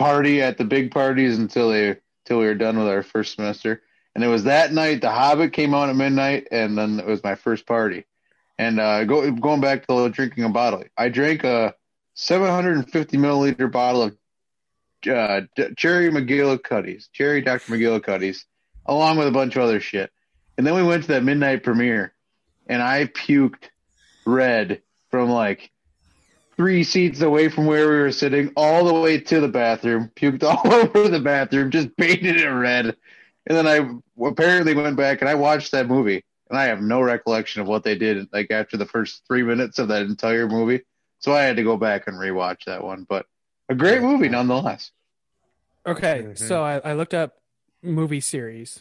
party 0.00 0.42
at 0.42 0.58
the 0.58 0.64
big 0.64 0.90
parties 0.90 1.38
until 1.38 1.70
they 1.70 1.96
until 2.24 2.38
we 2.38 2.46
were 2.46 2.54
done 2.54 2.78
with 2.78 2.88
our 2.88 3.02
first 3.02 3.36
semester 3.36 3.82
and 4.14 4.24
it 4.24 4.28
was 4.28 4.44
that 4.44 4.72
night 4.72 5.00
the 5.00 5.10
hobbit 5.10 5.52
came 5.52 5.74
on 5.74 5.90
at 5.90 5.96
midnight 5.96 6.48
and 6.50 6.76
then 6.76 6.98
it 6.98 7.06
was 7.06 7.22
my 7.22 7.34
first 7.34 7.66
party 7.66 8.04
and 8.60 8.78
uh, 8.78 9.04
go, 9.04 9.30
going 9.32 9.62
back 9.62 9.86
to 9.86 10.08
drinking 10.10 10.44
a 10.44 10.50
bottle, 10.50 10.84
I 10.94 11.08
drank 11.08 11.44
a 11.44 11.74
750 12.12 13.16
milliliter 13.16 13.72
bottle 13.72 14.02
of 14.02 14.16
uh, 15.10 15.40
D- 15.56 15.72
Cherry 15.78 16.10
McGillicuddy's, 16.10 17.08
Cherry 17.08 17.40
Dr. 17.40 17.72
McGillicuddy's, 17.72 18.44
along 18.84 19.16
with 19.16 19.28
a 19.28 19.32
bunch 19.32 19.56
of 19.56 19.62
other 19.62 19.80
shit. 19.80 20.12
And 20.58 20.66
then 20.66 20.74
we 20.74 20.82
went 20.82 21.04
to 21.04 21.12
that 21.12 21.24
midnight 21.24 21.62
premiere, 21.62 22.12
and 22.66 22.82
I 22.82 23.06
puked 23.06 23.70
red 24.26 24.82
from 25.10 25.30
like 25.30 25.70
three 26.60 26.84
seats 26.84 27.22
away 27.22 27.48
from 27.48 27.64
where 27.64 27.88
we 27.88 27.96
were 28.00 28.12
sitting, 28.12 28.52
all 28.54 28.84
the 28.84 28.92
way 28.92 29.18
to 29.18 29.40
the 29.40 29.48
bathroom. 29.48 30.10
Puked 30.14 30.42
all 30.44 30.60
over 30.70 31.08
the 31.08 31.18
bathroom, 31.18 31.70
just 31.70 31.96
painted 31.96 32.36
it 32.36 32.46
red. 32.46 32.84
And 33.46 33.56
then 33.56 33.66
I 33.66 34.26
apparently 34.26 34.74
went 34.74 34.94
back 34.94 35.22
and 35.22 35.30
I 35.30 35.36
watched 35.36 35.72
that 35.72 35.86
movie 35.88 36.22
and 36.50 36.58
I 36.58 36.66
have 36.66 36.82
no 36.82 37.00
recollection 37.00 37.62
of 37.62 37.66
what 37.66 37.82
they 37.82 37.94
did 37.96 38.28
like 38.30 38.50
after 38.50 38.76
the 38.76 38.84
first 38.84 39.22
three 39.26 39.42
minutes 39.42 39.78
of 39.78 39.88
that 39.88 40.02
entire 40.02 40.46
movie. 40.48 40.82
So 41.20 41.32
I 41.32 41.44
had 41.44 41.56
to 41.56 41.62
go 41.62 41.78
back 41.78 42.06
and 42.08 42.18
rewatch 42.18 42.64
that 42.66 42.84
one, 42.84 43.06
but 43.08 43.24
a 43.70 43.74
great 43.74 44.02
movie 44.02 44.28
nonetheless. 44.28 44.90
Okay, 45.86 46.24
Mhm. 46.28 46.38
so 46.38 46.62
I, 46.62 46.90
I 46.90 46.92
looked 46.92 47.14
up 47.14 47.38
movie 47.82 48.20
series. 48.20 48.80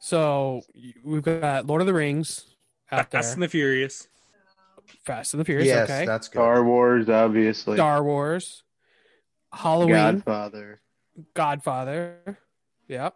So 0.00 0.62
we've 1.04 1.22
got 1.22 1.64
Lord 1.64 1.80
of 1.80 1.86
the 1.86 1.94
Rings 1.94 2.56
out 2.90 3.12
there, 3.12 3.22
Fast 3.22 3.34
and 3.34 3.42
the 3.44 3.48
Furious. 3.48 4.08
Fast 5.04 5.34
and 5.34 5.40
the 5.40 5.44
Furious. 5.44 5.66
yes, 5.66 5.88
okay, 5.90 6.06
that's 6.06 6.28
good. 6.28 6.34
Star 6.38 6.64
Wars, 6.64 7.08
obviously. 7.08 7.76
Star 7.76 8.02
Wars, 8.04 8.62
Halloween, 9.52 9.94
Godfather. 9.94 10.80
Godfather, 11.34 12.38
yep. 12.88 13.14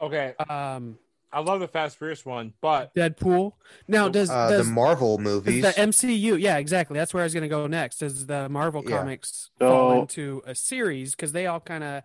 Okay, 0.00 0.34
Um, 0.48 0.98
I 1.32 1.40
love 1.40 1.60
the 1.60 1.68
Fast 1.68 1.96
& 1.96 1.98
Furious 1.98 2.24
one, 2.24 2.52
but 2.60 2.94
Deadpool. 2.94 3.52
Now 3.88 4.08
does 4.08 4.30
Uh, 4.30 4.50
does 4.50 4.66
the 4.68 4.72
Marvel 4.72 5.16
does 5.16 5.24
movies. 5.24 5.62
the 5.62 5.70
MCU? 5.80 6.36
Yeah, 6.40 6.58
exactly. 6.58 6.96
That's 6.96 7.12
where 7.12 7.22
I 7.22 7.26
was 7.26 7.34
going 7.34 7.42
to 7.42 7.48
go 7.48 7.66
next. 7.66 7.98
Does 7.98 8.26
the 8.26 8.48
Marvel 8.48 8.82
Yeah. 8.86 8.98
comics 8.98 9.50
So- 9.58 9.68
fall 9.68 10.00
into 10.02 10.42
a 10.46 10.54
series 10.54 11.12
because 11.16 11.32
they 11.32 11.46
all 11.46 11.58
kind 11.60 11.82
of 11.82 12.02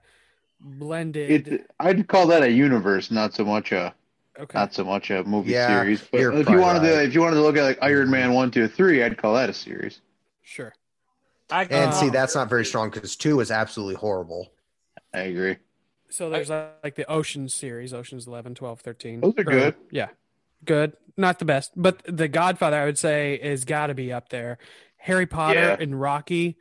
blended? 0.59 1.47
It, 1.47 1.71
I'd 1.79 2.07
call 2.07 2.25
that 2.27 2.41
a 2.43 2.49
universe, 2.51 3.11
not 3.11 3.33
so 3.33 3.45
much 3.45 3.71
a 3.71 3.93
okay, 4.39 4.57
not 4.57 4.73
so 4.73 4.83
much 4.83 5.09
a 5.11 5.23
movie 5.23 5.51
Yeah, 5.51 5.67
series. 5.81 6.01
But 6.11 6.17
if 6.19 6.21
you 6.23 6.43
probably 6.43 6.57
wanted 6.61 6.79
to, 6.81 7.03
if 7.03 7.13
you 7.13 7.21
wanted 7.21 7.35
to 7.35 7.41
look 7.41 7.57
at 7.57 7.63
like 7.63 7.79
Iron 7.81 8.09
Man 8.09 8.33
one, 8.33 8.51
two, 8.51 8.67
three, 8.67 9.03
I'd 9.03 9.17
call 9.17 9.33
that 9.35 9.49
a 9.49 9.53
series. 9.53 10.01
sure. 10.41 10.73
I 11.51 11.63
And 11.63 11.93
see, 11.95 12.07
Um, 12.07 12.11
that's 12.11 12.35
not 12.35 12.47
very 12.47 12.63
strong 12.65 12.89
because 12.91 13.15
two 13.15 13.39
is 13.39 13.49
absolutely 13.49 13.95
horrible. 13.95 14.51
I 15.13 15.21
agree. 15.21 15.57
So 16.09 16.29
there's 16.29 16.49
like, 16.49 16.69
like 16.83 16.95
the 16.95 17.09
Ocean 17.09 17.49
series, 17.49 17.93
Oceans 17.93 18.27
11, 18.27 18.53
12, 18.55 18.81
13. 18.81 19.21
Those 19.21 19.33
are 19.37 19.43
good. 19.43 19.75
Yeah. 19.91 20.09
Good. 20.63 20.93
Not 21.17 21.39
the 21.39 21.45
best, 21.45 21.71
but 21.75 22.01
The 22.05 22.27
Godfather 22.27 22.77
I 22.77 22.85
would 22.85 22.99
say 22.99 23.33
is 23.35 23.65
got 23.65 23.87
to 23.87 23.93
be 23.95 24.13
up 24.13 24.29
there. 24.29 24.57
Harry 24.97 25.25
Potter 25.25 25.59
Yeah. 25.59 25.77
and 25.79 25.99
Rocky 25.99 26.57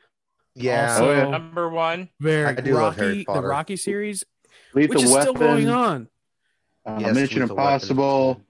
Yeah. 0.54 0.90
Also- 0.92 1.08
Oh, 1.08 1.12
yeah. 1.12 1.28
number 1.30 1.68
one. 1.68 2.08
very 2.18 2.46
I 2.46 2.54
do 2.54 2.72
love 2.74 2.96
Rocky 2.96 3.00
Harry 3.00 3.26
the 3.42 3.42
Rocky 3.46 3.76
series 3.76 4.24
Lethal 4.74 4.94
which 4.96 5.04
is 5.04 5.10
Weapon, 5.10 5.22
still 5.22 5.34
going 5.34 5.68
on. 5.68 6.08
Uh, 6.96 6.98
Yes, 7.00 7.14
Mission 7.14 7.42
Impossible. 7.42 8.40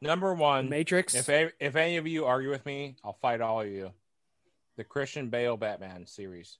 Number 0.00 0.34
one. 0.34 0.68
Matrix. 0.68 1.14
If 1.14 1.28
a- 1.28 1.52
if 1.60 1.76
any 1.76 1.96
of 1.96 2.06
you 2.06 2.24
argue 2.26 2.50
with 2.50 2.64
me, 2.64 2.96
I'll 3.04 3.18
fight 3.20 3.40
all 3.40 3.60
of 3.60 3.68
you. 3.68 3.92
The 4.76 4.84
Christian 4.84 5.28
Bale 5.28 5.56
Batman 5.56 6.06
series, 6.06 6.56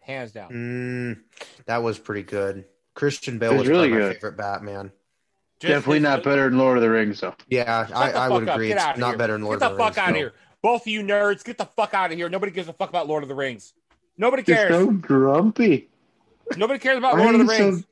hands 0.00 0.30
down. 0.32 0.50
Mm, 0.52 1.20
that 1.66 1.82
was 1.82 1.98
pretty 1.98 2.22
good. 2.22 2.64
Christian 2.94 3.38
Bale 3.38 3.52
was 3.52 3.60
was, 3.62 3.68
really 3.68 3.88
my 3.88 3.96
good. 3.96 4.14
favorite 4.14 4.36
Batman. 4.36 4.92
Just 5.58 5.70
Definitely 5.70 5.96
his- 5.98 6.02
not 6.04 6.22
better 6.22 6.48
than 6.48 6.58
Lord 6.58 6.76
of 6.76 6.82
the 6.82 6.90
Rings, 6.90 7.20
though. 7.20 7.34
Yeah, 7.48 7.88
I, 7.92 8.12
I 8.12 8.28
would 8.28 8.48
up. 8.48 8.54
agree. 8.56 8.68
Get 8.68 8.90
It's 8.90 8.98
not 8.98 9.08
here. 9.10 9.18
better 9.18 9.32
than 9.32 9.42
Lord 9.42 9.58
Get 9.58 9.66
of 9.66 9.72
the 9.72 9.76
the 9.78 9.82
Rings. 9.84 9.94
Get 9.96 9.96
the 9.96 10.02
fuck 10.02 10.06
Rings. 10.06 10.08
out 10.08 10.08
of 10.10 10.14
no. 10.14 10.20
here. 10.20 10.32
Both 10.62 10.82
of 10.82 10.86
you 10.88 11.02
nerds, 11.02 11.44
get 11.44 11.58
the 11.58 11.64
fuck 11.64 11.94
out 11.94 12.12
of 12.12 12.18
here. 12.18 12.28
Nobody 12.28 12.52
gives 12.52 12.68
a 12.68 12.72
fuck 12.72 12.88
about 12.90 13.08
Lord 13.08 13.22
of 13.22 13.28
the 13.28 13.34
Rings. 13.34 13.72
Nobody 14.18 14.42
You're 14.46 14.56
cares. 14.56 14.70
so 14.72 14.90
grumpy. 14.90 15.88
Nobody 16.56 16.78
cares 16.78 16.98
about 16.98 17.14
Why 17.14 17.22
Lord 17.24 17.34
of 17.36 17.46
the 17.46 17.52
you 17.52 17.58
so- 17.58 17.64
Rings. 17.70 17.86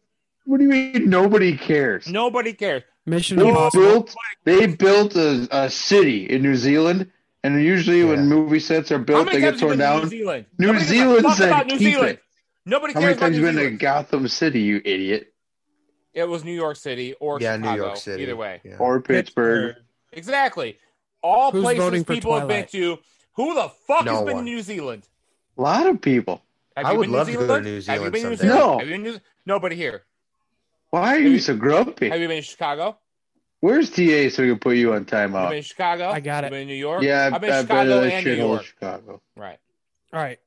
What 0.45 0.59
do 0.59 0.65
you 0.65 0.71
mean 0.71 1.09
nobody 1.09 1.57
cares? 1.57 2.07
Nobody 2.09 2.53
cares. 2.53 2.83
Mission 3.07 3.39
They 3.39 3.49
Impossible. 3.49 3.83
built 3.85 4.15
they 4.45 4.67
built 4.67 5.15
a, 5.17 5.47
a 5.51 5.71
city 5.71 6.25
in 6.25 6.43
New 6.43 6.55
Zealand, 6.57 7.11
and 7.43 7.63
usually 7.63 8.01
Yeah. 8.01 8.09
when 8.11 8.27
movie 8.29 8.61
sets 8.61 8.91
are 8.93 8.99
built, 8.99 9.27
they 9.27 9.41
get 9.41 9.41
times 9.41 9.45
have 9.45 9.55
you 9.61 9.61
torn 9.69 9.79
down. 9.79 10.03
New 10.05 10.09
Zealand? 10.09 10.47
New 10.59 10.67
Nobody 10.69 10.79
gives 10.85 10.91
Zealand 10.91 11.35
said 11.37 11.49
about 11.49 11.67
New 11.67 11.79
keep 11.79 11.93
Zealand. 11.95 12.11
it. 12.13 12.23
Nobody 12.67 12.95
How 12.95 13.01
cares 13.01 13.11
many 13.11 13.17
about 13.17 13.27
times 13.27 13.37
New 13.37 13.47
you 13.47 13.53
been 13.71 13.73
to 13.73 13.77
Gotham 13.79 14.29
City, 14.29 14.61
you 14.63 14.81
idiot? 14.85 15.35
It 16.15 16.29
was 16.29 16.45
New 16.45 16.55
York 16.55 16.77
City 16.77 17.13
or 17.21 17.41
Yeah, 17.41 17.57
Chicago. 17.57 17.73
New 17.77 17.83
York 17.83 17.97
City. 17.99 18.23
Either 18.23 18.37
way. 18.37 18.61
Yeah. 18.65 18.77
Or 18.79 19.01
Pittsburgh? 19.03 19.77
Exactly. 20.13 20.79
All 21.23 21.51
Who's 21.53 21.63
places 21.63 21.85
voting 21.85 22.05
for 22.05 22.15
people 22.15 22.39
have 22.39 22.49
been 22.49 22.67
to. 22.69 22.99
Who 23.35 23.55
the 23.55 23.71
fuck 23.87 24.05
No 24.05 24.13
has 24.17 24.25
been 24.25 24.37
one. 24.37 24.45
to 24.47 24.51
New 24.51 24.63
Zealand? 24.63 25.09
A 25.59 25.61
lot 25.63 25.87
of 25.87 26.01
people. 26.01 26.43
Have 26.77 26.87
I 26.87 26.93
would 26.93 27.03
been 27.05 27.13
love 27.13 27.27
New 27.27 27.35
to 27.35 27.39
go 27.47 27.57
to 27.57 27.63
New 27.63 27.81
Zealand? 27.81 28.03
New 28.03 28.05
Have 28.05 28.13
you 28.13 28.13
Zealand 28.13 28.13
been 28.13 28.23
to 28.23 28.29
New. 28.31 28.37
Zealand? 28.37 28.59
No. 28.61 28.79
Have 28.79 28.89
you 28.89 28.95
been 28.95 29.03
New- 29.03 29.21
Nobody 29.47 29.77
here. 29.77 30.05
Why 30.95 31.17
are 31.17 31.19
you 31.19 31.41
so 31.41 31.57
grumpy? 31.57 32.09
Have 32.09 32.21
you 32.21 32.29
been 32.29 32.37
to 32.41 32.43
Chicago? 32.49 32.97
Where's 33.59 33.91
TA 33.91 34.29
so 34.31 34.45
we 34.45 34.51
can 34.51 34.61
put 34.61 34.77
you 34.77 34.95
on 34.95 35.05
Have 35.09 35.29
you 35.31 35.37
been 35.37 35.53
in 35.55 35.63
Chicago? 35.65 36.09
I 36.09 36.21
got 36.21 36.45
You 36.45 36.47
it. 36.47 36.51
been 36.51 36.61
in 36.61 36.69
New 36.69 36.75
York? 36.75 37.03
Yeah, 37.03 37.31
I've 37.33 37.41
been 37.41 37.51
to 37.51 37.57
I've 37.57 37.67
been 37.67 37.77
Chicago 37.79 38.01
to 38.09 38.15
and 38.15 38.25
New 38.25 38.35
York. 38.37 38.63
Chicago. 38.63 39.21
Right. 39.37 39.59
All 40.13 40.21
right. 40.21 40.39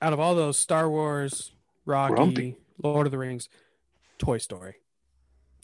Out 0.00 0.12
of 0.12 0.20
all 0.20 0.36
those 0.36 0.56
Star 0.56 0.88
Wars, 0.88 1.50
Rocky, 1.84 2.14
Grumpy. 2.14 2.56
Lord 2.80 3.06
of 3.08 3.10
the 3.10 3.18
Rings, 3.18 3.48
Toy 4.18 4.38
Story. 4.38 4.76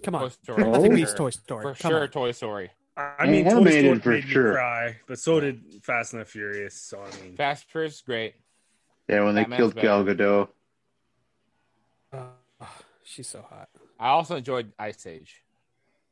Come 0.03 0.17
on. 0.17 0.23
Toy 0.23 0.25
on. 0.25 0.31
Story. 0.33 0.65
Nothing 0.65 0.93
Oh. 0.95 0.97
beats 0.97 1.15
Toy 1.15 1.31
Story. 1.31 1.63
For 1.63 1.81
Come 1.81 1.91
sure, 1.93 2.03
on. 2.03 2.09
Toy 2.09 2.33
Story. 2.33 2.71
I 2.97 3.27
mean, 3.27 3.45
Toy 3.45 3.51
Animated 3.53 4.01
Story 4.01 4.01
for 4.01 4.11
made 4.11 4.37
me 4.37 4.53
cry, 4.53 4.97
but 5.07 5.21
so 5.21 5.39
did 5.39 5.63
Fast 5.85 6.13
and 6.13 6.23
the 6.23 6.27
Furious. 6.27 6.75
So 6.75 7.01
I 7.01 7.23
mean, 7.23 7.37
Fast 7.37 7.63
and 7.67 7.71
Furious, 7.71 8.01
great. 8.01 8.35
Yeah, 9.09 9.23
when 9.23 9.37
they 9.37 9.43
Batman's 9.43 9.59
killed 9.61 9.77
Gal 9.77 10.03
better. 10.03 10.17
Gadot. 10.25 10.49
Uh, 12.61 12.67
she's 13.05 13.29
so 13.29 13.41
hot. 13.49 13.69
I 13.99 14.09
also 14.09 14.37
enjoyed 14.37 14.73
Ice 14.79 15.07
Age. 15.07 15.43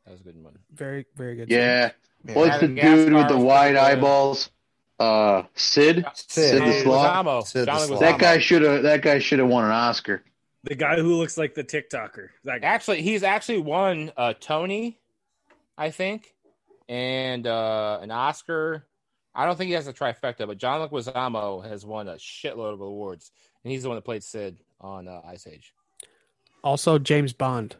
That 0.04 0.12
was 0.12 0.20
a 0.20 0.24
good 0.24 0.42
one. 0.42 0.58
Very, 0.72 1.06
very 1.16 1.36
good. 1.36 1.50
Yeah. 1.50 1.90
Yeah. 2.24 2.34
What's 2.34 2.58
the 2.60 2.68
Madagascar 2.68 3.04
dude 3.04 3.12
with 3.14 3.28
the 3.28 3.38
wide 3.38 3.74
pretty 3.74 3.78
eyeballs? 3.78 4.50
Uh, 4.98 5.42
Sid. 5.54 6.04
Sid. 6.14 6.50
Sid 6.50 6.62
the 6.62 6.80
Sloth. 6.82 7.48
Sid 7.48 7.62
the 7.62 7.66
John 7.66 7.78
Sloth. 7.80 7.90
Leguizamo. 7.90 8.00
That 8.00 8.18
guy 8.18 8.38
should 8.38 8.62
have. 8.62 8.82
That 8.82 9.02
guy 9.02 9.18
should 9.18 9.38
have 9.40 9.48
won 9.48 9.64
an 9.64 9.70
Oscar. 9.70 10.22
the 10.64 10.74
guy 10.76 10.96
who 10.96 11.16
looks 11.16 11.36
like 11.36 11.54
the 11.54 11.64
TikToker. 11.64 12.28
That 12.44 12.60
guy. 12.62 12.66
Actually, 12.66 13.02
he's 13.02 13.22
actually 13.22 13.58
won 13.58 14.12
a 14.16 14.34
Tony, 14.34 14.98
I 15.76 15.90
think, 15.90 16.34
and 16.88 17.46
uh, 17.46 17.98
an 18.00 18.10
Oscar. 18.12 18.84
I 19.34 19.46
don't 19.46 19.56
think 19.56 19.68
he 19.68 19.74
has 19.74 19.88
a 19.88 19.92
trifecta, 19.92 20.46
but 20.46 20.58
John 20.58 20.86
Leguizamo 20.86 21.64
has 21.66 21.86
won 21.86 22.06
a 22.08 22.14
shitload 22.14 22.74
of 22.74 22.80
awards, 22.80 23.32
and 23.64 23.72
he's 23.72 23.82
the 23.82 23.88
one 23.88 23.96
that 23.96 24.04
played 24.04 24.22
Sid 24.22 24.58
on 24.80 25.08
uh, 25.08 25.20
Ice 25.26 25.46
Age. 25.46 25.72
Also, 26.62 26.98
James 26.98 27.32
Bond. 27.32 27.76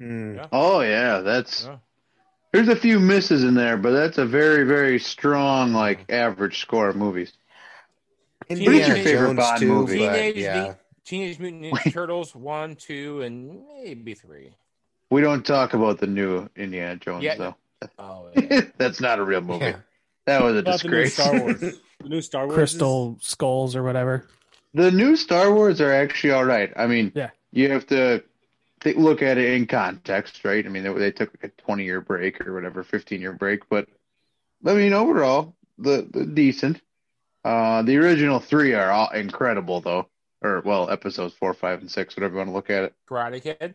Mm. 0.00 0.48
Oh 0.52 0.80
yeah, 0.80 1.18
that's. 1.18 1.64
Yeah. 1.64 1.76
There's 2.52 2.68
a 2.68 2.74
few 2.76 2.98
misses 2.98 3.44
in 3.44 3.54
there, 3.54 3.76
but 3.76 3.92
that's 3.92 4.18
a 4.18 4.24
very, 4.26 4.64
very 4.64 4.98
strong, 4.98 5.72
like 5.72 6.10
average 6.10 6.60
score 6.60 6.88
of 6.88 6.96
movies. 6.96 7.32
Indiana 8.48 8.76
What's 8.76 8.88
your 8.88 8.96
favorite 8.96 9.26
Jones 9.28 9.38
Bond 9.38 9.60
too, 9.60 9.68
movie? 9.68 9.98
but 9.98 10.12
Teenage, 10.14 10.36
yeah. 10.36 10.62
Mut- 10.62 10.80
Teenage 11.04 11.38
Mutant 11.38 11.64
Ninja 11.74 11.92
Turtles 11.92 12.34
one, 12.34 12.74
two, 12.74 13.22
and 13.22 13.62
maybe 13.84 14.14
three. 14.14 14.54
We 15.10 15.20
don't 15.20 15.44
talk 15.46 15.74
about 15.74 15.98
the 15.98 16.06
new 16.08 16.48
Indiana 16.56 16.96
Jones 16.96 17.22
Yeah. 17.22 17.34
though. 17.36 17.54
Oh, 17.98 18.30
yeah. 18.36 18.62
that's 18.78 19.00
not 19.00 19.18
a 19.20 19.24
real 19.24 19.40
movie. 19.42 19.66
Yeah. 19.66 19.76
That 20.26 20.42
was 20.42 20.52
a 20.52 20.56
What 20.56 20.62
about 20.62 20.80
the 20.82 20.88
new 20.88 21.02
disgrace. 21.02 21.14
Star 21.14 21.40
Wars. 21.40 21.60
The 22.02 22.08
new 22.08 22.22
Star 22.22 22.46
Wars. 22.46 22.52
is- 22.52 22.56
Crystal 22.56 23.18
Skulls 23.20 23.76
or 23.76 23.82
whatever. 23.82 24.26
The 24.74 24.90
new 24.90 25.16
Star 25.16 25.52
Wars 25.52 25.80
are 25.82 25.92
actually 25.92 26.32
all 26.32 26.44
right. 26.46 26.72
I 26.74 26.86
mean, 26.86 27.12
Yeah. 27.14 27.30
You 27.52 27.70
have 27.70 27.86
to 27.88 28.22
th- 28.80 28.96
look 28.96 29.22
at 29.22 29.38
it 29.38 29.54
in 29.54 29.66
context, 29.66 30.44
right? 30.44 30.64
I 30.64 30.68
mean, 30.68 30.82
they, 30.82 30.92
they 30.92 31.12
took 31.12 31.32
a 31.42 31.48
20 31.48 31.84
year 31.84 32.00
break 32.00 32.46
or 32.46 32.54
whatever, 32.54 32.82
15 32.82 33.20
year 33.20 33.32
break, 33.32 33.68
but 33.68 33.88
I 34.66 34.74
mean, 34.74 34.92
overall, 34.92 35.54
the, 35.78 36.06
the 36.10 36.26
decent. 36.26 36.80
Uh, 37.44 37.82
the 37.82 37.96
original 37.96 38.38
three 38.38 38.74
are 38.74 38.90
all 38.90 39.10
incredible, 39.10 39.80
though. 39.80 40.08
Or 40.42 40.62
well, 40.64 40.90
episodes 40.90 41.34
four, 41.34 41.52
five, 41.52 41.80
and 41.80 41.90
six, 41.90 42.16
whatever 42.16 42.34
you 42.34 42.38
want 42.38 42.48
to 42.48 42.54
look 42.54 42.70
at 42.70 42.84
it. 42.84 42.94
Karate 43.08 43.42
Kid. 43.42 43.74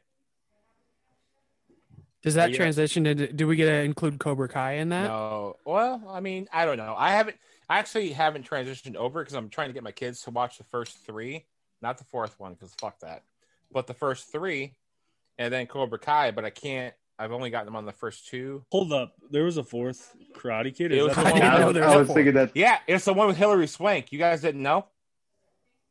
Does 2.23 2.33
that 2.33 2.51
yeah. 2.51 2.57
transition 2.57 3.05
into? 3.05 3.31
Do 3.31 3.45
we 3.45 3.55
get 3.55 3.65
to 3.65 3.81
include 3.83 4.17
Cobra 4.17 4.49
Kai 4.49 4.73
in 4.73 4.89
that? 4.89 5.03
No, 5.03 5.57
well, 5.63 6.01
I 6.09 6.21
mean, 6.21 6.47
I 6.51 6.65
don't 6.65 6.77
know. 6.77 6.95
I 6.97 7.11
haven't. 7.11 7.37
I 7.69 7.77
actually 7.77 8.11
haven't 8.13 8.49
transitioned 8.49 8.95
over 8.95 9.21
because 9.21 9.35
I'm 9.35 9.49
trying 9.49 9.69
to 9.69 9.73
get 9.73 9.83
my 9.83 9.91
kids 9.91 10.21
to 10.23 10.31
watch 10.31 10.57
the 10.57 10.63
first 10.63 10.97
three, 11.05 11.45
not 11.83 11.99
the 11.99 12.03
fourth 12.05 12.39
one 12.39 12.53
because 12.53 12.73
fuck 12.79 12.99
that, 13.01 13.23
but 13.75 13.85
the 13.85 13.93
first 13.93 14.31
three, 14.31 14.73
and 15.37 15.53
then 15.53 15.67
Cobra 15.67 15.99
Kai. 15.99 16.31
But 16.31 16.45
I 16.45 16.49
can't. 16.49 16.95
I've 17.19 17.31
only 17.31 17.49
gotten 17.49 17.67
them 17.67 17.75
on 17.75 17.85
the 17.85 17.91
first 17.93 18.27
two. 18.27 18.63
Hold 18.71 18.91
up, 18.91 19.13
there 19.29 19.43
was 19.43 19.57
a 19.57 19.63
fourth 19.63 20.15
Karate 20.33 20.75
Kid. 20.75 20.91
It 20.91 20.97
Is 20.97 21.07
was 21.07 21.15
that 21.15 21.23
the 21.25 21.29
the 21.33 21.39
one- 21.39 21.41
one? 21.41 21.51
I 21.51 21.59
know 21.59 21.69
I, 21.69 21.71
there's 21.73 21.85
I 21.85 21.93
a 21.93 21.99
was 21.99 22.07
thinking 22.11 22.33
that. 22.33 22.51
Yeah, 22.55 22.79
it's 22.87 23.05
the 23.05 23.13
one 23.13 23.27
with 23.27 23.37
Hilary 23.37 23.67
Swank. 23.67 24.11
You 24.11 24.17
guys 24.19 24.41
didn't 24.41 24.63
know? 24.63 24.85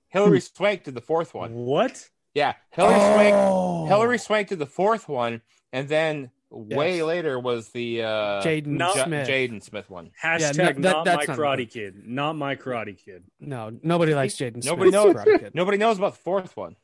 Hilary 0.09 0.41
Swank 0.41 0.85
did 0.85 0.95
the 0.95 1.01
fourth 1.01 1.35
one. 1.35 1.55
What? 1.55 2.09
Yeah, 2.35 2.55
Hilary 2.71 2.99
Swank. 3.01 3.35
Oh. 3.37 3.87
Hilary 3.87 4.19
Swank 4.19 4.49
did 4.49 4.59
the 4.59 4.67
fourth 4.67 5.09
one, 5.09 5.41
and 5.73 5.89
then 5.89 6.31
way 6.51 6.97
Yes. 6.99 7.05
later 7.07 7.39
was 7.41 7.71
the 7.71 8.03
uh, 8.03 8.43
Jaden 8.43 8.67
No- 8.67 8.93
Ja- 8.95 9.05
Smith. 9.07 9.29
Jaden 9.29 9.63
Smith 9.63 9.89
one. 9.91 10.11
Hashtag 10.23 10.57
no, 10.57 10.65
that- 10.65 10.79
not 10.79 11.05
that's 11.05 11.29
my 11.29 11.35
not 11.35 11.39
Karate. 11.59 11.71
Kid. 11.71 12.03
Not 12.07 12.35
my 12.35 12.55
Karate 12.57 12.97
Kid. 13.03 13.25
No, 13.41 13.73
nobody 13.83 14.15
likes 14.15 14.35
Jaden. 14.37 14.65
Nobody 14.65 14.91
Smith's 14.91 15.05
knows- 15.05 15.15
Karate 15.25 15.41
Kid. 15.41 15.55
Nobody 15.55 15.79
knows 15.79 15.99
about 15.99 16.13
the 16.15 16.21
fourth 16.21 16.57
one. 16.57 16.77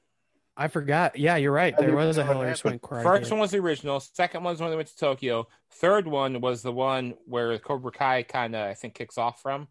I 0.61 0.69
forgot. 0.69 1.17
Yeah, 1.19 1.37
you're 1.37 1.53
right. 1.53 1.75
There 1.77 1.97
was 1.97 2.19
a 2.19 2.25
know 2.25 2.33
Hilary. 2.33 2.55
Swank 2.55 2.83
Karate 2.83 3.03
First 3.03 3.23
Kid. 3.25 3.31
one 3.31 3.41
was 3.41 3.51
the 3.51 3.59
original. 3.61 3.99
Second 3.99 4.45
one 4.45 4.53
was 4.53 4.61
when 4.61 4.69
they 4.69 4.77
went 4.77 4.89
to 4.89 4.97
Tokyo. 4.99 5.49
Third 5.71 6.07
one 6.07 6.43
was 6.43 6.61
the 6.61 6.71
one 6.73 7.15
where 7.25 7.59
Cobra 7.59 7.91
Kai 7.91 8.25
kind 8.25 8.55
of 8.55 8.69
I 8.69 8.75
think 8.75 8.95
kicks 8.95 9.17
off 9.17 9.41
from. 9.41 9.69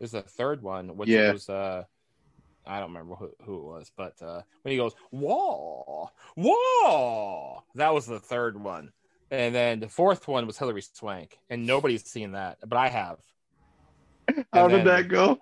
There's 0.00 0.10
the 0.10 0.22
third 0.22 0.60
one, 0.60 0.96
which 0.96 1.08
Yeah. 1.08 1.30
was 1.32 1.48
uh, 1.48 1.84
I 2.66 2.80
don't 2.80 2.88
remember 2.92 3.14
who, 3.14 3.30
who 3.44 3.58
it 3.58 3.64
was, 3.64 3.92
but 3.96 4.20
uh, 4.20 4.42
when 4.62 4.72
he 4.72 4.76
goes 4.78 4.94
whoa, 5.10 6.10
whoa, 6.34 7.62
that 7.76 7.94
was 7.94 8.06
the 8.06 8.18
third 8.18 8.60
one, 8.60 8.90
and 9.30 9.54
then 9.54 9.78
the 9.78 9.88
fourth 9.88 10.26
one 10.26 10.46
was 10.48 10.58
Hilary 10.58 10.82
Swank, 10.82 11.38
and 11.50 11.66
nobody's 11.68 12.04
seen 12.04 12.32
that, 12.32 12.58
but 12.66 12.76
I 12.78 12.88
have. 12.88 13.18
How 14.52 14.64
And 14.64 14.70
did 14.70 14.78
then- 14.80 14.86
that 14.86 15.08
go? 15.08 15.38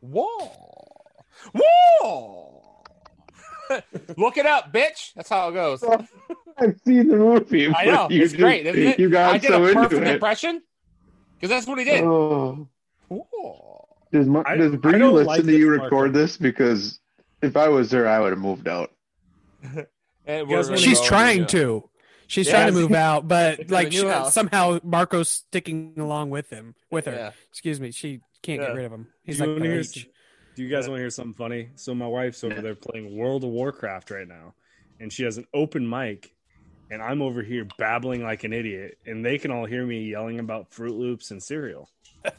Whoa, 0.00 1.06
whoa. 1.54 2.45
Look 4.16 4.36
it 4.36 4.46
up, 4.46 4.72
bitch. 4.72 5.12
That's 5.14 5.28
how 5.28 5.48
it 5.48 5.52
goes. 5.54 5.82
I've 6.58 6.80
seen 6.84 7.08
the 7.08 7.16
movie. 7.16 7.72
I 7.74 7.84
know 7.84 7.92
but 8.04 8.12
you 8.12 8.22
it's 8.24 8.34
great. 8.34 8.66
Isn't 8.66 8.82
it? 8.82 8.98
You 8.98 9.10
got 9.10 9.34
I 9.34 9.38
did 9.38 9.48
so 9.50 9.62
a 9.62 9.68
into 9.68 9.80
perfect 9.82 10.02
it. 10.02 10.08
impression 10.14 10.62
because 11.34 11.50
that's 11.50 11.66
what 11.66 11.78
he 11.78 11.84
did. 11.84 12.02
Oh. 12.04 12.68
Whoa. 13.08 13.88
Does, 14.12 14.26
Mar- 14.26 14.44
I- 14.46 14.56
does 14.56 14.72
I 14.72 14.76
Bree 14.76 15.02
listen 15.02 15.26
like 15.26 15.42
to 15.44 15.52
you 15.52 15.70
this, 15.72 15.80
record 15.82 16.12
this? 16.14 16.36
Because 16.36 16.98
if 17.42 17.56
I 17.56 17.68
was 17.68 17.90
there, 17.90 18.08
I 18.08 18.20
would 18.20 18.30
have 18.32 18.38
moved 18.40 18.68
out. 18.68 18.90
And 20.28 20.48
You 20.50 20.56
guys 20.56 20.66
we're 20.66 20.72
wanna 20.72 20.78
She's 20.78 21.00
trying 21.00 21.46
to- 21.46 21.58
to. 21.82 21.90
She's 22.26 22.48
Yeah, 22.48 22.54
trying 22.54 22.66
to 22.66 22.72
move 22.72 22.92
out, 22.92 23.28
but 23.28 23.70
like 23.70 23.92
she, 23.92 23.98
somehow 24.30 24.80
Marco's 24.82 25.28
sticking 25.28 25.94
along 25.98 26.30
with 26.30 26.50
him, 26.50 26.74
with 26.90 27.04
her. 27.04 27.12
Yeah. 27.12 27.30
Excuse 27.50 27.78
me, 27.78 27.92
she 27.92 28.20
can't 28.42 28.60
Yeah. 28.60 28.66
get 28.66 28.74
rid 28.76 28.84
of 28.86 28.90
him. 28.92 29.06
He's 29.22 29.36
Do 29.38 29.44
you 29.44 29.50
like 29.50 29.60
wanna 29.62 29.74
the 30.56 30.62
hear 30.62 30.62
H. 30.62 30.62
some- 30.62 30.62
Do 30.62 30.62
you 30.62 30.68
guys 30.68 30.88
want 30.88 30.98
to 30.98 31.02
hear 31.02 31.10
something 31.10 31.34
funny? 31.34 31.68
So 31.76 31.94
my 31.94 32.06
wife's 32.06 32.42
over 32.44 32.54
Yeah. 32.56 32.60
there 32.62 32.74
playing 32.74 33.16
World 33.16 33.44
of 33.44 33.50
Warcraft 33.50 34.10
right 34.10 34.26
now, 34.28 34.54
and 35.00 35.12
she 35.12 35.24
has 35.24 35.36
an 35.38 35.46
open 35.54 35.88
mic, 35.88 36.34
and 36.90 37.02
I'm 37.02 37.22
over 37.22 37.42
here 37.42 37.66
babbling 37.78 38.22
like 38.22 38.44
an 38.44 38.52
idiot, 38.52 38.98
and 39.06 39.24
they 39.24 39.38
can 39.38 39.50
all 39.50 39.66
hear 39.66 39.84
me 39.86 40.04
yelling 40.10 40.38
about 40.40 40.70
Froot 40.70 40.96
Loops 40.96 41.30
and 41.30 41.42
cereal. 41.42 41.88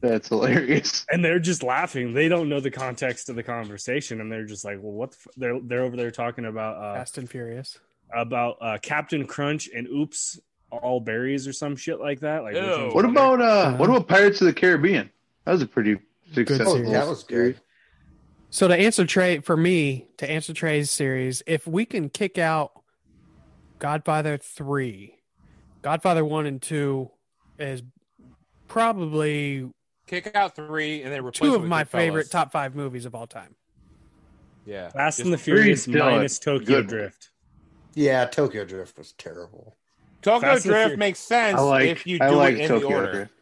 That's 0.00 0.28
hilarious. 0.28 1.04
and 1.10 1.24
they're 1.24 1.40
just 1.40 1.64
laughing. 1.64 2.14
They 2.14 2.28
don't 2.28 2.48
know 2.48 2.60
the 2.60 2.70
context 2.70 3.28
of 3.30 3.34
the 3.36 3.42
conversation, 3.42 4.20
and 4.20 4.30
they're 4.30 4.44
just 4.44 4.64
like, 4.64 4.78
"Well, 4.80 4.92
what?" 4.92 5.10
The 5.10 5.16
f-? 5.16 5.26
They're 5.36 5.60
they're 5.60 5.82
over 5.82 5.96
there 5.96 6.12
talking 6.12 6.44
about 6.44 6.76
uh, 6.76 6.94
Fast 6.94 7.18
and 7.18 7.28
Furious. 7.28 7.78
about 8.14 8.58
uh, 8.60 8.78
Captain 8.80 9.26
Crunch 9.26 9.68
and 9.74 9.88
Oops, 9.88 10.38
all 10.70 11.00
berries 11.00 11.48
or 11.48 11.52
some 11.52 11.74
shit 11.74 11.98
like 11.98 12.20
that. 12.20 12.44
Like, 12.44 12.54
which 12.54 12.62
Ew. 12.62 12.70
one's 12.82 12.94
What 12.94 13.04
about 13.06 13.40
uh 13.40 13.76
what 13.76 13.88
about 13.90 14.06
Pirates 14.06 14.40
of 14.40 14.46
the 14.46 14.52
Caribbean? 14.52 15.10
That 15.44 15.52
was 15.52 15.62
a 15.62 15.66
pretty 15.66 15.96
successful. 16.32 16.72
series. 16.74 16.88
Oh, 16.88 16.92
that 16.92 17.06
was 17.08 17.22
good. 17.24 17.60
So 18.50 18.66
to 18.68 18.74
answer 18.74 19.04
Trey 19.04 19.40
for 19.40 19.56
me 19.56 20.08
to 20.16 20.28
answer 20.30 20.52
Trey's 20.54 20.90
series, 20.90 21.42
if 21.46 21.66
we 21.66 21.84
can 21.84 22.08
kick 22.08 22.38
out 22.38 22.72
Godfather 23.78 24.38
three, 24.38 25.14
Godfather 25.82 26.24
one 26.24 26.46
and 26.46 26.60
two 26.60 27.10
is 27.58 27.82
probably 28.66 29.70
Kick 30.06 30.34
out 30.34 30.56
three 30.56 31.02
and 31.02 31.12
then 31.12 31.20
replace 31.24 31.50
two 31.50 31.54
of 31.54 31.64
my 31.64 31.84
Goodfellas. 31.84 31.88
favorite 31.88 32.30
top 32.30 32.50
five 32.50 32.74
movies 32.74 33.04
of 33.04 33.14
all 33.14 33.26
time. 33.26 33.54
Yeah, 34.64 34.88
Fast 34.90 35.18
Just- 35.18 35.24
and 35.26 35.32
the 35.34 35.38
Furious 35.38 35.84
Three's 35.84 35.96
still 35.96 36.10
minus 36.10 36.38
Tokyo 36.38 36.66
good. 36.80 36.86
Drift? 36.88 37.30
Yeah, 37.94 38.24
Tokyo 38.26 38.64
Drift 38.64 38.96
was 38.96 39.12
terrible. 39.12 39.76
Tokyo 40.22 40.48
Fast 40.54 40.64
Drift 40.64 40.96
makes 40.98 41.18
sense 41.18 41.60
like 41.60 41.88
if 41.88 42.06
you 42.06 42.18
do 42.18 42.26
like 42.30 42.54
it 42.54 42.60
in 42.62 42.68
Tokyo 42.68 42.88
the 42.88 42.94
order. 42.94 43.12
Drift. 43.12 43.32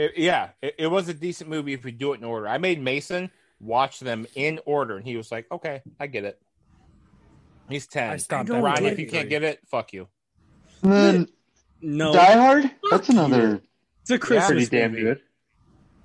It- 0.00 0.12
yeah, 0.16 0.50
it, 0.62 0.74
it 0.78 0.86
was 0.86 1.08
a 1.08 1.14
decent 1.14 1.50
movie 1.50 1.72
if 1.74 1.84
we 1.84 1.92
do 1.92 2.12
it 2.12 2.18
in 2.18 2.24
order. 2.24 2.48
I 2.48 2.58
made 2.58 2.80
Mason 2.82 3.30
watch 3.60 4.00
them 4.00 4.26
in 4.34 4.58
order, 4.64 4.96
and 4.96 5.04
he 5.06 5.16
was 5.16 5.30
like, 5.30 5.46
"Okay, 5.52 5.82
I 5.98 6.06
get 6.06 6.24
it." 6.24 6.40
He's 7.68 7.86
ten. 7.86 8.10
I 8.10 8.16
stopped 8.16 8.50
I 8.50 8.56
at 8.56 8.62
Ryan, 8.62 8.86
if 8.86 8.98
you 8.98 9.06
it. 9.06 9.10
can't 9.12 9.28
get 9.28 9.42
it, 9.42 9.60
fuck 9.68 9.92
you. 9.92 10.08
And 10.82 10.92
then 10.92 11.28
No, 11.82 12.12
Die 12.12 12.32
Hard. 12.32 12.70
That's 12.90 13.08
another 13.10 13.48
you. 13.48 13.60
it's 14.02 14.10
a 14.10 14.18
pretty 14.18 14.40
Christmas 14.40 14.68
damn 14.70 14.92
movie. 14.92 15.02
good. 15.02 15.20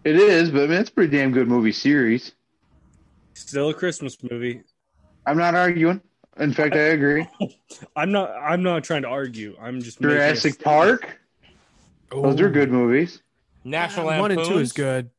It 0.03 0.17
is, 0.17 0.51
but 0.51 0.63
I 0.63 0.67
mean, 0.67 0.79
it's 0.81 0.89
a 0.89 0.93
pretty 0.93 1.15
damn 1.17 1.31
good 1.31 1.47
movie 1.47 1.71
series. 1.71 2.33
Still 3.33 3.69
a 3.69 3.73
Christmas 3.73 4.17
movie. 4.29 4.61
I'm 5.25 5.37
not 5.37 5.55
arguing. 5.55 6.01
In 6.37 6.53
fact, 6.53 6.75
I 6.75 6.79
agree. 6.97 7.25
I'm 7.95 8.11
not. 8.11 8.31
I'm 8.35 8.61
not 8.61 8.83
trying 8.83 9.01
to 9.03 9.07
argue. 9.07 9.55
I'm 9.59 9.81
just 9.81 10.01
making 10.01 10.17
a 10.17 10.19
Jurassic 10.19 10.53
statement. 10.55 10.63
Park. 10.63 11.19
Those 12.11 12.39
are 12.41 12.49
good 12.49 12.71
movies. 12.71 13.21
National 13.65 14.05
one 14.05 14.31
and 14.31 14.45
two 14.45 14.59
is 14.59 14.71
good. 14.71 15.09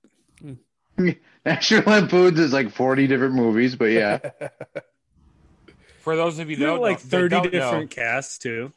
National 1.44 1.82
Lampoons 1.92 2.38
is 2.38 2.52
like 2.52 2.70
40 2.70 3.06
different 3.06 3.34
movies, 3.34 3.76
but 3.76 3.86
yeah. 3.86 4.18
For 6.00 6.16
those 6.16 6.38
of 6.38 6.48
you 6.48 6.56
who 6.56 6.60
There 6.60 6.70
are 6.70 6.74
don't 6.76 6.82
like 6.82 7.04
know, 7.04 7.10
30 7.10 7.28
don't 7.28 7.50
different 7.50 7.90
know 7.96 8.02
casts 8.02 8.38
too. 8.38 8.72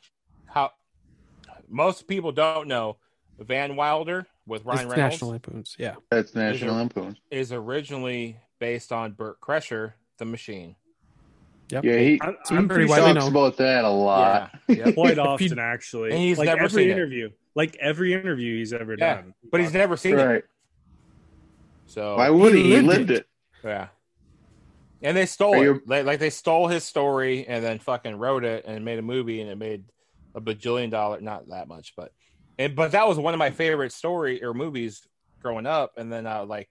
how 0.48 0.72
most 1.70 2.08
people 2.08 2.32
don't 2.32 2.68
know 2.68 2.98
Van 3.40 3.76
Wilder 3.76 4.26
with 4.48 4.62
It's 4.62 4.66
Ryan 4.68 4.90
Reynolds 4.90 4.98
National 5.14 5.32
Lampoons. 5.32 5.76
Yeah. 5.78 5.96
That's 6.10 6.34
National 6.34 6.72
Is 6.72 6.76
Lampoons. 6.78 7.18
is 7.30 7.54
originally 7.54 8.38
based 8.60 8.91
on 8.91 9.12
Bert 9.12 9.40
Kreischer, 9.40 9.94
the 10.18 10.26
machine. 10.26 10.76
Yep. 11.72 11.84
Yeah, 11.84 11.98
he, 12.00 12.20
I'm, 12.22 12.36
So 12.46 12.56
I'm 12.56 12.68
pretty 12.68 12.88
pretty 12.88 12.90
widely 12.90 13.14
talks 13.14 13.26
known. 13.26 13.32
about 13.32 13.58
that 13.58 13.86
a 13.86 13.90
lot. 13.90 14.52
Yeah, 14.68 14.76
yeah. 14.88 14.91
quite 14.94 15.20
often 15.20 15.60
actually. 15.60 16.10
And 16.12 16.20
he's 16.20 16.38
like 16.40 16.48
never 16.48 16.64
every 16.64 16.84
seen 16.84 16.90
it. 16.90 16.94
interview, 16.94 17.30
like 17.56 17.76
every 17.80 18.14
interview 18.14 18.58
he's 18.58 18.74
ever 18.74 18.96
Yeah, 18.98 19.16
done. 19.22 19.34
but 19.52 19.62
he's 19.62 19.74
never 19.74 19.96
seen 19.98 20.18
it. 20.18 20.24
Right. 20.24 20.44
So 21.86 22.18
Why 22.18 22.30
would 22.30 22.54
he? 22.56 22.64
He 22.64 22.70
lived 22.82 22.88
lived 22.88 23.12
it. 23.12 23.18
it. 23.18 23.28
Yeah. 23.64 23.88
And 25.02 25.16
they 25.16 25.26
stole 25.26 25.54
Are 25.56 25.58
it. 25.58 25.64
you- 25.64 25.82
Like, 25.86 26.06
like 26.06 26.20
they 26.20 26.30
stole 26.30 26.68
his 26.68 26.84
story 26.84 27.46
and 27.48 27.64
then 27.64 27.80
fucking 27.80 28.16
wrote 28.18 28.44
it 28.44 28.66
and 28.68 28.84
made 28.84 29.00
a 29.00 29.04
movie 29.04 29.41
and 29.41 29.50
it 29.50 29.58
made 29.58 29.84
a 30.36 30.41
bajillion 30.41 30.90
dollar 30.91 31.22
not 31.22 31.48
that 31.50 31.68
much, 31.68 31.94
but 31.96 32.12
and 32.58 32.76
but 32.76 32.91
that 32.91 33.08
was 33.08 33.18
one 33.18 33.34
of 33.34 33.38
my 33.40 33.50
favorite 33.52 33.91
story 33.91 34.44
or 34.44 34.54
movies 34.54 35.08
growing 35.41 35.66
up. 35.66 35.94
And 35.98 36.12
then 36.12 36.28
uh 36.28 36.46
like 36.46 36.70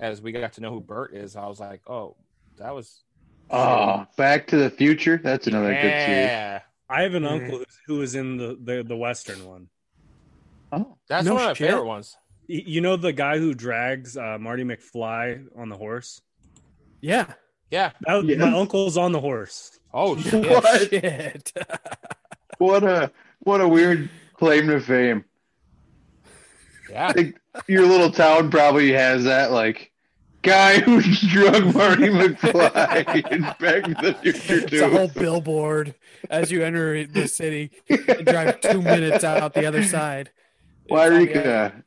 as 0.00 0.22
we 0.22 0.32
got 0.32 0.54
to 0.54 0.60
know 0.60 0.70
who 0.72 0.80
Bert 0.80 1.14
is, 1.14 1.36
I 1.36 1.46
was 1.46 1.60
like, 1.60 1.82
Oh, 1.88 2.16
that 2.58 2.74
was 2.74 3.02
Oh, 3.50 4.06
Back 4.16 4.46
to 4.48 4.56
the 4.56 4.70
Future. 4.70 5.20
That's 5.22 5.46
another 5.46 5.72
good 5.72 5.80
series. 5.80 6.06
yeah. 6.06 6.60
I 6.88 7.02
have 7.02 7.14
an 7.14 7.24
uncle 7.26 7.62
who 7.86 7.98
was 7.98 8.14
in 8.14 8.36
the, 8.36 8.58
the 8.62 8.82
the 8.82 8.96
western 8.96 9.44
one. 9.46 9.68
Oh, 10.72 10.96
That's 11.08 11.24
No 11.26 11.34
one 11.34 11.42
of 11.42 11.48
my 11.48 11.54
shit. 11.54 11.68
favorite 11.70 11.86
ones. 11.86 12.16
Y- 12.48 12.62
You 12.66 12.80
know 12.80 12.96
the 12.96 13.12
guy 13.12 13.38
who 13.38 13.54
drags 13.54 14.16
uh, 14.16 14.38
Marty 14.38 14.62
McFly 14.64 15.46
on 15.56 15.68
the 15.68 15.76
horse. 15.76 16.20
Yeah. 17.00 17.26
Yeah. 17.70 17.90
That, 18.06 18.24
Yes. 18.24 18.38
My 18.38 18.52
uncle's 18.56 18.96
on 18.96 19.12
the 19.12 19.20
horse. 19.20 19.78
Oh 19.94 20.16
shit. 20.20 20.48
What? 20.48 20.80
Shit. 20.90 21.52
what 22.58 22.82
a 22.84 23.10
what 23.40 23.60
a 23.60 23.68
weird 23.68 24.08
claim 24.34 24.66
to 24.68 24.80
fame. 24.80 25.24
Yeah. 26.90 27.08
I 27.08 27.12
think 27.12 27.38
your 27.68 27.86
little 27.86 28.10
town 28.10 28.50
probably 28.50 28.92
has 28.92 29.24
that 29.24 29.50
like 29.52 29.89
guy 30.42 30.80
who 30.80 31.00
drug 31.00 31.74
Marty 31.74 32.08
McFly 32.08 33.32
in 33.32 33.42
Back 33.42 33.84
to 33.84 33.94
the 34.00 34.32
Future 34.34 34.64
It's 34.64 34.80
a 34.80 34.88
whole 34.88 35.08
billboard 35.08 35.94
as 36.28 36.50
you 36.50 36.62
enter 36.64 37.06
the 37.06 37.28
city 37.28 37.70
and 37.88 38.26
drive 38.26 38.60
two 38.60 38.82
minutes 38.82 39.24
out 39.24 39.54
the 39.54 39.66
other 39.66 39.82
side. 39.82 40.30
It's 40.86 40.92
on 40.92 41.10
Yreka, 41.10 41.82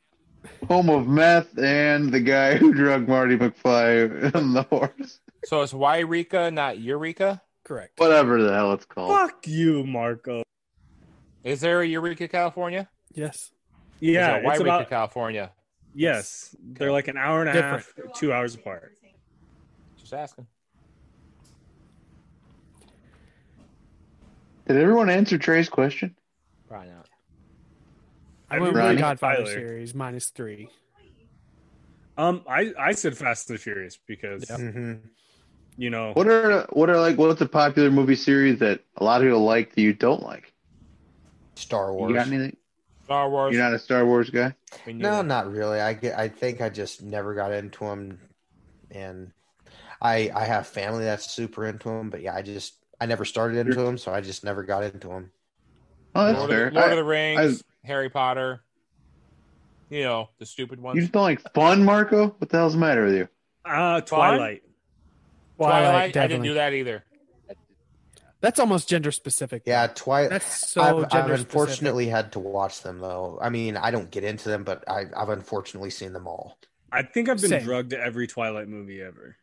home 0.68 0.90
of 0.90 1.08
meth, 1.08 1.58
and 1.58 2.12
the 2.12 2.20
guy 2.20 2.56
who 2.56 2.74
drug 2.74 3.08
Marty 3.08 3.38
McFly 3.38 4.34
on 4.36 4.54
the 4.54 4.64
horse. 4.64 5.20
So 5.46 5.62
it's 5.62 5.74
Yreka, 5.74 6.54
not 6.54 6.80
Eureka? 6.80 7.42
Correct. 7.64 8.00
Whatever 8.00 8.42
the 8.42 8.54
hell 8.54 8.74
it's 8.74 8.86
called. 8.86 9.10
Fuck 9.10 9.48
you, 9.48 9.86
Marco. 9.86 10.44
Is 11.44 11.62
there 11.62 11.82
a 11.82 11.86
Eureka, 11.86 12.28
California? 12.28 12.90
Yes. 13.14 13.52
Yeah, 14.00 14.40
There's 14.40 14.46
a 14.46 14.50
it's 14.50 14.60
Yreka, 14.60 14.62
about 14.62 14.90
California. 14.90 15.52
Yes. 15.94 16.56
They're 16.62 16.92
like 16.92 17.08
an 17.08 17.18
hour 17.18 17.42
and 17.42 17.50
a 17.50 17.54
Different. 17.54 17.86
half, 18.06 18.14
two 18.14 18.34
hours 18.34 18.56
apart. 18.56 18.94
Just 19.98 20.14
asking. 20.14 20.48
Did 24.68 24.78
everyone 24.78 25.10
answer 25.10 25.38
Trey's 25.38 25.70
question? 25.70 26.16
Probably 26.68 26.90
not. 26.90 27.08
I 28.50 28.60
went 28.60 28.74
with 28.74 28.82
Ronnie? 28.82 28.96
the 28.96 29.02
Godfather 29.02 29.36
Tyler. 29.44 29.48
series 29.48 29.94
minus 29.96 30.30
three. 30.30 30.70
Um, 32.18 32.44
I 32.48 32.72
I 32.80 32.92
said 32.94 33.18
Fast 33.18 33.50
and 33.50 33.58
the 33.58 33.62
Furious 33.62 33.98
because 34.08 34.44
Mhm. 34.46 35.00
you 35.78 35.90
know 35.90 36.12
What 36.14 36.28
are 36.28 36.68
what 36.72 36.90
are 36.90 37.00
like 37.00 37.18
what's 37.18 37.42
a 37.42 37.48
popular 37.48 37.90
movie 37.90 38.16
series 38.16 38.60
that 38.60 38.82
a 38.98 39.04
lot 39.04 39.22
of 39.22 39.26
people 39.26 39.44
like 39.44 39.74
that 39.74 39.82
you 39.82 39.94
don't 39.94 40.22
like? 40.22 40.54
Star 41.56 41.88
You 41.92 41.98
Wars. 41.98 42.14
got 42.14 42.28
anything? 42.28 42.56
Star 43.06 43.30
Wars. 43.30 43.54
You're 43.54 43.64
not 43.64 43.74
a 43.74 43.80
Star 43.80 44.06
Wars 44.06 44.30
guy? 44.30 44.54
No, 44.88 45.22
not 45.22 45.52
really. 45.52 45.80
I 45.80 45.94
get. 45.94 46.18
I 46.18 46.28
think 46.30 46.62
I 46.62 46.70
just 46.70 47.02
never 47.04 47.34
got 47.34 47.52
into 47.52 47.80
them, 47.86 48.20
and 48.92 49.32
I 50.02 50.32
I 50.34 50.46
have 50.46 50.68
family 50.68 51.04
that's 51.06 51.30
super 51.32 51.66
into 51.68 51.90
them. 51.90 52.10
But 52.10 52.22
yeah, 52.22 52.36
I 52.36 52.42
just 52.42 52.76
I 53.02 53.06
never 53.06 53.26
started 53.26 53.58
into 53.58 53.82
them, 53.82 53.98
so 53.98 54.14
I 54.14 54.22
just 54.22 54.44
never 54.44 54.64
got 54.64 54.84
into 54.84 55.08
them. 55.10 55.32
Oh, 56.16 56.26
that's 56.26 56.38
Lord, 56.38 56.50
fair. 56.52 56.68
of, 56.68 56.74
Lord 56.74 56.86
I- 56.88 56.92
of 56.92 56.98
the 56.98 57.04
Rings, 57.04 57.64
Harry 57.84 58.10
Potter. 58.10 58.62
You 59.90 60.04
know 60.04 60.30
the 60.40 60.46
stupid 60.46 60.80
ones. 60.82 60.96
you 60.96 61.02
ones. 61.02 61.06
just 61.06 61.14
don't 61.14 61.24
like 61.24 61.54
fun, 61.54 61.84
Marco? 61.84 62.30
What 62.40 62.50
the 62.50 62.58
hell's 62.58 62.74
the 62.74 62.80
matter 62.80 63.06
with 63.06 63.16
you? 63.16 63.28
uh 63.66 64.02
Twilight. 64.02 64.64
Twilight. 65.58 66.18
I 66.18 66.28
didn't 66.28 66.44
do 66.44 66.56
that 66.56 66.74
either. 66.74 67.04
That's 68.44 68.60
almost 68.60 68.90
gender 68.90 69.12
specific. 69.14 69.64
Yeah, 69.66 69.88
Twilight. 69.88 70.30
That's 70.30 70.70
so 70.70 70.82
I've, 70.82 71.06
I've 71.06 71.10
gender 71.12 71.34
unfortunately 71.34 72.08
had 72.08 72.34
to 72.34 72.40
watch 72.40 72.82
them 72.82 73.00
though. 73.00 73.40
I 73.42 73.48
mean, 73.50 73.78
I 73.78 73.90
don't 73.90 74.12
get 74.12 74.26
into 74.26 74.50
them, 74.50 74.66
but 74.66 74.84
I, 74.86 75.06
I've 75.16 75.30
unfortunately 75.30 75.90
seen 75.92 76.12
them 76.12 76.28
all. 76.28 76.58
I 76.92 77.04
think 77.04 77.30
I've 77.30 77.40
been 77.40 77.52
Same. 77.52 77.64
drugged 77.64 77.92
to 77.92 78.00
every 78.02 78.28
Twilight 78.28 78.68
movie 78.68 79.02
ever. 79.02 79.38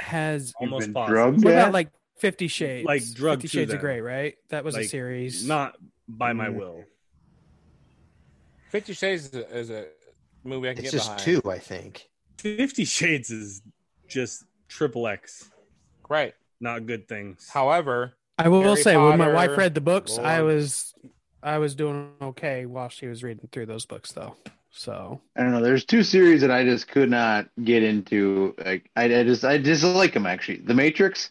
Has 0.00 0.52
You've 0.60 0.72
Almost 0.72 0.86
been 0.88 0.94
possible. 0.94 1.14
drugged 1.14 1.44
what 1.44 1.52
about 1.54 1.72
like 1.72 1.90
Fifty 2.16 2.48
Shades? 2.48 2.84
Like, 2.84 3.02
drugged 3.14 3.42
Fifty 3.42 3.48
to 3.58 3.60
Shades 3.62 3.72
of. 3.74 3.80
Grey, 3.80 4.00
right? 4.00 4.34
That 4.48 4.64
was 4.64 4.76
a 4.76 4.82
series. 4.82 5.46
Not 5.46 5.76
by 6.08 6.32
my 6.32 6.48
Mm. 6.48 6.56
will. 6.56 6.84
Fifty 8.70 8.92
Shades 8.92 9.26
is 9.28 9.34
a, 9.34 9.56
is 9.56 9.70
a 9.70 9.86
movie 10.44 10.68
I 10.68 10.74
can 10.74 10.84
It's 10.84 10.90
get 10.92 10.98
just 10.98 11.16
behind. 11.16 11.42
two, 11.42 11.48
I 11.50 11.58
think. 11.58 12.08
Fifty 12.38 12.84
Shades 12.84 13.30
is 13.30 13.62
just 14.08 14.44
triple 14.68 15.06
X, 15.06 15.50
Right. 16.08 16.34
Not 16.60 16.86
good 16.86 17.08
things. 17.08 17.48
However, 17.48 18.14
I 18.38 18.48
will 18.48 18.62
Harry 18.62 18.82
say 18.82 18.96
when 18.96 19.18
my 19.18 19.32
wife 19.32 19.56
read 19.56 19.74
the 19.74 19.80
books, 19.80 20.18
I 20.18 20.42
was 20.42 20.94
I 21.42 21.58
was 21.58 21.74
doing 21.74 22.12
okay 22.20 22.66
while 22.66 22.88
she 22.88 23.06
was 23.06 23.22
reading 23.22 23.48
through 23.52 23.66
those 23.66 23.86
books 23.86 24.12
though. 24.12 24.36
So 24.70 25.20
I 25.36 25.42
don't 25.42 25.52
know. 25.52 25.62
There's 25.62 25.84
two 25.84 26.02
series 26.02 26.42
that 26.42 26.50
I 26.50 26.62
just 26.64 26.88
could 26.88 27.10
not 27.10 27.48
get 27.64 27.82
into. 27.82 28.54
Like 28.64 28.90
I, 28.94 29.04
I 29.04 29.24
just 29.24 29.44
I 29.44 29.58
dislike 29.58 30.14
them 30.14 30.26
actually. 30.26 30.58
The 30.58 30.74
Matrix. 30.74 31.30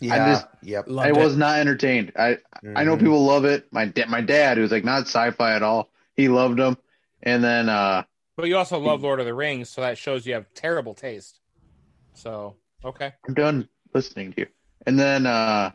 Yeah. 0.00 0.32
just- 0.32 0.46
yep. 0.62 0.86
loved 0.88 1.06
I 1.06 1.10
it. 1.10 1.16
was 1.24 1.36
not 1.36 1.58
entertained. 1.60 2.12
I 2.16 2.38
I 2.74 2.84
know 2.84 2.96
Mhm. 2.96 3.00
people 3.00 3.24
love 3.24 3.44
it. 3.44 3.72
My 3.72 3.86
dad, 3.86 4.08
my 4.08 4.20
dad, 4.20 4.58
who's 4.58 4.72
like 4.72 4.84
not 4.84 5.02
sci-fi 5.02 5.54
at 5.54 5.62
all, 5.62 5.88
he 6.16 6.28
loved 6.28 6.58
them. 6.58 6.76
And 7.22 7.42
then 7.42 7.68
uh 7.68 8.02
but 8.36 8.48
you 8.48 8.56
also 8.56 8.78
love 8.80 9.02
Lord 9.02 9.20
of 9.20 9.26
the 9.26 9.34
Rings, 9.34 9.68
so 9.70 9.80
that 9.80 9.96
shows 9.96 10.26
you 10.26 10.34
have 10.34 10.52
terrible 10.54 10.92
taste. 10.94 11.38
So 12.14 12.56
okay. 12.84 13.12
I'm 13.28 13.34
done 13.34 13.68
listening 13.94 14.32
to 14.34 14.40
you. 14.42 14.46
And 14.86 14.98
then 14.98 15.26
uh 15.26 15.70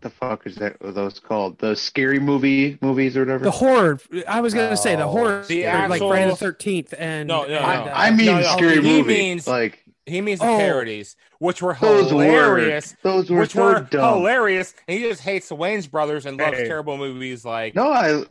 the 0.00 0.10
fuck 0.10 0.46
is 0.46 0.56
that? 0.56 0.76
Are 0.82 0.92
those 0.92 1.20
called 1.20 1.58
the 1.58 1.76
scary 1.76 2.18
movie 2.18 2.78
movies 2.80 3.16
or 3.16 3.20
whatever? 3.20 3.44
The 3.44 3.50
horror. 3.50 4.00
I 4.26 4.40
was 4.40 4.54
gonna 4.54 4.76
say 4.76 4.96
the 4.96 5.02
Oh, 5.04 5.08
horror, 5.10 5.44
the 5.46 5.64
or 5.66 5.72
like 5.88 5.92
actual- 5.92 6.08
Friday 6.08 6.30
the 6.30 6.36
Thirteenth, 6.36 6.94
and 6.98 7.28
No, 7.28 7.42
no, 7.42 7.54
and, 7.56 7.84
no. 7.86 7.90
uh, 7.90 7.94
I 7.94 8.10
mean, 8.10 8.26
no, 8.26 8.40
no, 8.40 8.56
scary 8.56 8.76
he 8.76 8.80
movie. 8.80 9.14
means- 9.14 9.46
like 9.46 9.84
He 10.06 10.20
means 10.22 10.40
the 10.40 10.46
Oh. 10.46 10.56
parodies, 10.58 11.14
which 11.38 11.62
were 11.62 11.76
those 11.80 12.10
hilarious. 12.10 12.96
were 13.04 13.10
those 13.12 13.30
were 13.30 13.40
which 13.40 13.52
so 13.52 13.62
were 13.64 13.80
dumb. 13.90 14.18
hilarious. 14.18 14.74
And 14.88 14.98
he 14.98 15.04
just 15.04 15.20
hates 15.20 15.50
the 15.50 15.56
Wayans 15.56 15.88
brothers 15.88 16.26
and 16.26 16.36
loves 16.38 16.56
Hey. 16.56 16.64
terrible 16.66 16.96
movies 16.96 17.44
like 17.44 17.74
No, 17.76 17.90
I 17.92 18.24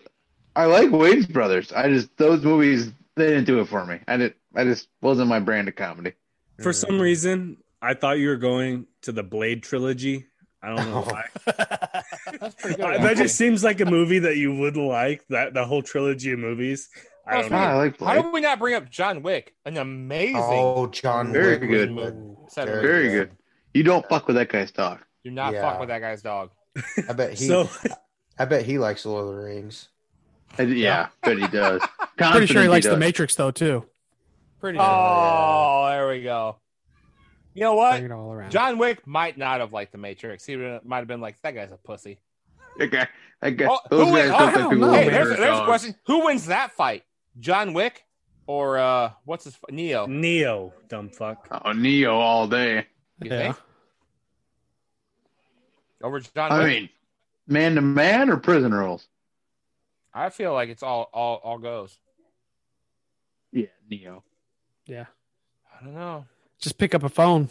I 0.56 0.66
like 0.66 0.90
Wayans 0.90 1.32
Brothers. 1.32 1.72
I 1.72 1.88
just 1.90 2.10
those 2.18 2.44
movies 2.44 2.92
they 3.16 3.28
didn't 3.28 3.46
do 3.46 3.60
it 3.60 3.68
for 3.68 3.86
me. 3.86 4.00
I 4.08 4.18
did. 4.18 4.34
I 4.56 4.64
just 4.64 4.88
wasn't 5.02 5.30
my 5.30 5.40
brand 5.40 5.68
of 5.68 5.76
comedy. 5.76 6.14
For 6.62 6.74
some 6.74 7.00
reason, 7.00 7.58
I 7.82 7.94
thought 7.94 8.20
you 8.20 8.30
were 8.30 8.36
going 8.38 8.88
to 9.04 9.12
the 9.12 9.24
Blade 9.24 9.64
trilogy. 9.64 10.26
I 10.62 10.76
don't 10.76 10.90
know 10.90 11.06
Oh. 11.08 11.10
why. 11.12 11.26
That's 12.40 12.56
pretty 12.56 12.76
good. 12.82 13.02
That 13.02 13.16
just 13.18 13.36
seems 13.38 13.64
like 13.64 13.80
a 13.80 13.86
movie 13.86 14.20
that 14.20 14.36
you 14.38 14.54
would 14.54 14.76
like. 14.76 15.26
That 15.30 15.54
the 15.54 15.64
whole 15.66 15.82
trilogy 15.82 16.34
of 16.34 16.40
movies. 16.40 16.90
I 17.26 17.42
don't 17.42 17.52
Ah, 17.54 17.56
I 17.56 17.72
know. 17.72 17.78
like 17.78 18.00
How 18.00 18.06
Blade. 18.14 18.24
did 18.24 18.34
we 18.34 18.42
not 18.42 18.60
bring 18.60 18.76
up 18.76 18.90
John 18.90 19.22
Wick? 19.24 19.54
An 19.66 19.78
amazing. 19.78 20.36
Oh, 20.38 20.88
John 20.88 21.32
Very 21.32 21.58
Wick 21.60 21.70
good. 21.70 21.96
good. 21.96 22.36
Seven. 22.50 22.82
Very 22.82 23.10
good. 23.10 23.32
You 23.74 23.84
don't 23.84 24.06
fuck 24.10 24.28
with 24.28 24.36
that 24.36 24.50
guy's 24.50 24.72
dog. 24.72 25.00
Do 25.24 25.32
not 25.32 25.54
Yeah. 25.54 25.62
fuck 25.62 25.80
with 25.80 25.90
that 25.90 26.00
guy's 26.00 26.22
dog. 26.22 26.50
I 27.08 27.14
bet 27.14 27.34
he. 27.38 27.48
So 27.48 27.70
I 28.38 28.46
bet 28.46 28.66
he 28.66 28.78
likes 28.80 29.06
Lord 29.06 29.30
of 29.30 29.36
the 29.36 29.42
Rings. 29.42 29.90
I- 30.58 30.64
yeah, 30.64 31.08
but 31.24 31.38
he 31.38 31.48
does. 31.48 31.82
pretty 32.18 32.48
sure 32.48 32.64
he 32.64 32.68
Confident 32.68 32.70
likes 32.70 32.86
the 32.86 32.92
does. 32.92 33.00
Matrix 33.00 33.36
though 33.36 33.52
too. 33.52 33.86
Pretty 34.60 34.78
Oh, 34.82 35.88
there 35.90 36.08
we 36.10 36.22
go. 36.24 36.58
You 37.54 37.62
know 37.62 37.76
what? 37.76 38.00
Bring 38.00 38.06
it 38.06 38.12
all 38.12 38.32
around. 38.32 38.52
John 38.52 38.78
Wick 38.78 39.06
might 39.06 39.38
not 39.38 39.60
have 39.60 39.74
liked 39.74 39.92
the 39.92 39.98
Matrix. 39.98 40.46
He 40.46 40.56
might 40.56 40.98
have 40.98 41.08
been 41.08 41.22
like, 41.22 41.42
"That 41.42 41.56
guy's 41.56 41.72
a 41.72 41.78
pussy." 41.78 42.20
That 42.78 42.88
guy. 42.92 43.08
That 43.42 43.52
guy. 43.52 43.68
Oh, 43.70 43.80
those 43.90 44.08
who 44.08 44.16
guys 44.16 44.30
look 44.30 44.40
oh, 44.40 44.44
like 44.44 44.56
I 44.56 44.58
don't 44.58 44.70
people 44.72 44.88
who 44.88 44.94
Hey, 44.94 45.06
murder 45.06 45.12
there's, 45.12 45.38
there's 45.38 45.60
a 45.60 45.66
question: 45.66 45.96
Who 46.06 46.26
wins 46.26 46.46
that 46.48 46.72
fight? 46.72 47.04
John 47.40 47.74
Wick 47.74 48.04
or 48.48 48.80
uh, 48.80 49.12
what's 49.26 49.44
his 49.44 49.58
Neo? 49.70 50.06
Neo, 50.08 50.74
dumb 50.88 51.10
fuck. 51.10 51.48
Oh, 51.64 51.72
Neo 51.72 52.18
all 52.18 52.48
day. 52.48 52.88
You 53.22 53.30
Yeah. 53.30 53.54
think 53.54 53.58
over 56.02 56.20
John 56.20 56.52
I 56.52 56.60
Wick? 56.60 56.68
mean, 56.68 56.90
man 57.48 57.76
to 57.76 57.82
man 57.82 58.30
or 58.30 58.38
prison 58.38 58.74
rules? 58.74 59.08
I 60.14 60.30
feel 60.30 60.54
like 60.54 60.70
it's 60.70 60.84
all 60.84 61.10
all 61.14 61.36
all 61.44 61.58
goes. 61.58 62.00
Yeah, 63.52 63.68
Neo. 63.90 64.24
Yeah. 64.86 65.06
I 65.80 65.86
don't 65.86 65.94
know. 65.94 66.26
Just 66.60 66.78
pick 66.78 66.94
up 66.94 67.04
a 67.04 67.10
phone. 67.10 67.50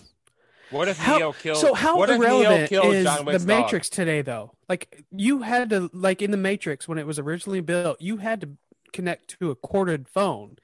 What 0.70 0.88
if 0.88 0.98
How- 0.98 1.16
Neo 1.16 1.32
killed? 1.32 1.58
so 1.58 1.72
how 1.72 1.96
what 1.96 2.10
if 2.10 2.20
Neo 2.20 2.40
irrelevant 2.40 2.72
is 2.72 3.04
the 3.04 3.22
Wick's 3.24 3.44
dog? 3.44 3.46
Matrix 3.46 3.88
today, 3.88 4.20
though? 4.22 4.52
Like 4.68 5.02
you 5.10 5.42
had 5.42 5.70
to, 5.70 5.90
like 5.94 6.20
in 6.20 6.30
the 6.30 6.36
Matrix 6.36 6.86
when 6.86 6.98
it 6.98 7.06
was 7.06 7.18
originally 7.18 7.60
built, 7.60 8.00
you 8.00 8.18
had 8.18 8.40
to 8.42 8.50
connect 8.92 9.38
to 9.40 9.50
a 9.50 9.54
corded 9.54 10.08
phone 10.08 10.56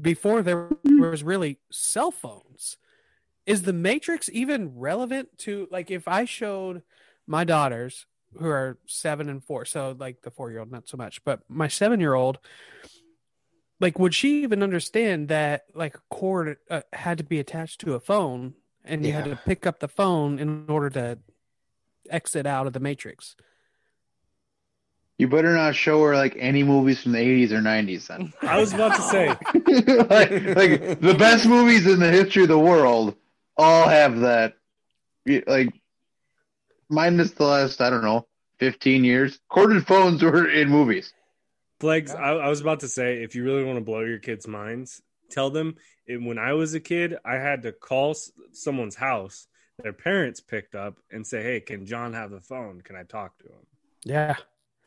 before 0.00 0.42
there 0.42 0.68
was 0.84 1.22
really 1.22 1.58
cell 1.70 2.10
phones. 2.10 2.76
Is 3.46 3.62
the 3.62 3.72
Matrix 3.72 4.28
even 4.32 4.78
relevant 4.78 5.36
to 5.38 5.66
like 5.70 5.90
if 5.90 6.06
I 6.06 6.24
showed 6.24 6.82
my 7.26 7.44
daughters 7.44 8.06
who 8.38 8.46
are 8.46 8.78
seven 8.86 9.28
and 9.28 9.42
four, 9.42 9.64
so 9.64 9.96
like 9.98 10.22
the 10.22 10.30
four 10.30 10.50
year 10.50 10.60
old 10.60 10.70
not 10.70 10.86
so 10.88 10.96
much, 10.96 11.24
but 11.24 11.40
my 11.48 11.66
seven 11.66 11.98
year 11.98 12.14
old, 12.14 12.38
like 13.80 13.98
would 13.98 14.14
she 14.14 14.42
even 14.42 14.62
understand 14.62 15.28
that 15.28 15.64
like 15.74 15.94
a 15.94 16.00
cord 16.10 16.56
uh, 16.70 16.82
had 16.92 17.18
to 17.18 17.24
be 17.24 17.38
attached 17.38 17.80
to 17.80 17.94
a 17.94 18.00
phone 18.00 18.54
and 18.84 19.04
you 19.04 19.12
had 19.12 19.24
to 19.24 19.36
pick 19.36 19.66
up 19.66 19.80
the 19.80 19.88
phone 19.88 20.38
in 20.38 20.64
order 20.68 20.90
to 20.90 21.18
exit 22.10 22.46
out 22.46 22.66
of 22.66 22.72
the 22.72 22.80
matrix 22.80 23.36
You 25.18 25.28
better 25.28 25.52
not 25.52 25.74
show 25.74 26.02
her 26.04 26.14
like 26.14 26.36
any 26.38 26.62
movies 26.62 27.02
from 27.02 27.12
the 27.12 27.18
80s 27.18 27.50
or 27.50 27.60
90s 27.60 28.06
then. 28.06 28.32
I 28.42 28.58
was 28.60 28.72
about 28.72 28.94
to 28.96 29.02
say, 29.02 29.26
like, 30.08 30.30
like 30.56 31.00
the 31.00 31.16
best 31.18 31.44
movies 31.46 31.86
in 31.86 31.98
the 31.98 32.10
history 32.10 32.44
of 32.44 32.48
the 32.48 32.58
world 32.58 33.16
all 33.56 33.88
have 33.88 34.20
that. 34.20 34.54
Like, 35.26 35.70
minus 36.88 37.32
the 37.32 37.44
last, 37.44 37.80
I 37.80 37.90
don't 37.90 38.04
know, 38.04 38.26
15 38.60 39.04
years. 39.04 39.38
Corded 39.50 39.86
phones 39.86 40.22
were 40.22 40.48
in 40.48 40.68
movies. 40.68 41.12
Flex, 41.80 42.12
I, 42.12 42.30
I 42.32 42.48
was 42.48 42.60
about 42.60 42.80
to 42.80 42.88
say, 42.88 43.22
if 43.22 43.34
you 43.34 43.44
really 43.44 43.64
want 43.64 43.78
to 43.78 43.84
blow 43.84 44.00
your 44.00 44.18
kids' 44.18 44.48
minds, 44.48 45.00
tell 45.30 45.50
them 45.50 45.76
it, 46.06 46.20
when 46.22 46.38
I 46.38 46.54
was 46.54 46.74
a 46.74 46.80
kid, 46.80 47.16
I 47.24 47.34
had 47.36 47.62
to 47.62 47.72
call 47.72 48.10
s- 48.10 48.32
someone's 48.52 48.96
house. 48.96 49.46
Their 49.82 49.92
parents 49.92 50.40
picked 50.40 50.74
up 50.74 50.96
and 51.12 51.24
say, 51.24 51.40
"Hey, 51.42 51.60
can 51.60 51.86
John 51.86 52.14
have 52.14 52.30
the 52.32 52.40
phone? 52.40 52.80
Can 52.80 52.96
I 52.96 53.04
talk 53.04 53.38
to 53.38 53.44
him?" 53.44 53.66
yeah 54.04 54.34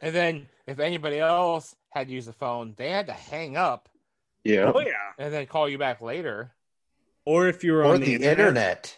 And 0.02 0.14
then 0.14 0.48
if 0.68 0.80
anybody 0.80 1.20
else 1.20 1.76
had 1.92 2.10
used 2.10 2.28
the 2.28 2.34
phone, 2.34 2.74
they 2.76 2.90
had 2.90 3.08
to 3.08 3.14
hang 3.14 3.56
up 3.56 3.88
Yeah. 4.44 4.72
Oh 4.76 4.80
yeah. 4.82 5.14
and 5.18 5.34
then 5.34 5.46
call 5.46 5.70
you 5.70 5.78
back 5.78 6.02
later. 6.02 6.52
Or 7.24 7.48
if 7.48 7.64
you 7.64 7.72
were 7.74 7.84
Or 7.86 7.94
on 7.94 8.02
the 8.02 8.16
internet. 8.16 8.98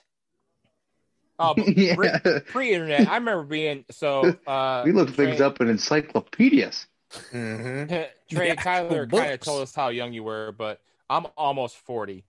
Oh, 1.37 1.55
yeah. 1.67 1.95
pre- 1.95 2.39
pre-internet, 2.41 3.07
I 3.09 3.15
remember 3.15 3.43
being 3.43 3.85
so. 3.91 4.35
Uh, 4.47 4.83
we 4.85 4.91
looked 4.93 5.15
things 5.15 5.41
up 5.41 5.61
in 5.61 5.67
encyclopedias. 5.69 6.87
hmm 7.31 7.85
Trey 8.31 8.52
The 8.52 8.56
Tyler 8.56 9.07
kind 9.07 9.34
of 9.34 9.40
told 9.41 9.61
us 9.61 9.76
how 9.76 9.90
young 9.90 10.14
you 10.14 10.23
were, 10.23 10.52
but 10.52 10.81
I'm 11.10 11.27
almost 11.38 11.77
forty. 11.77 12.26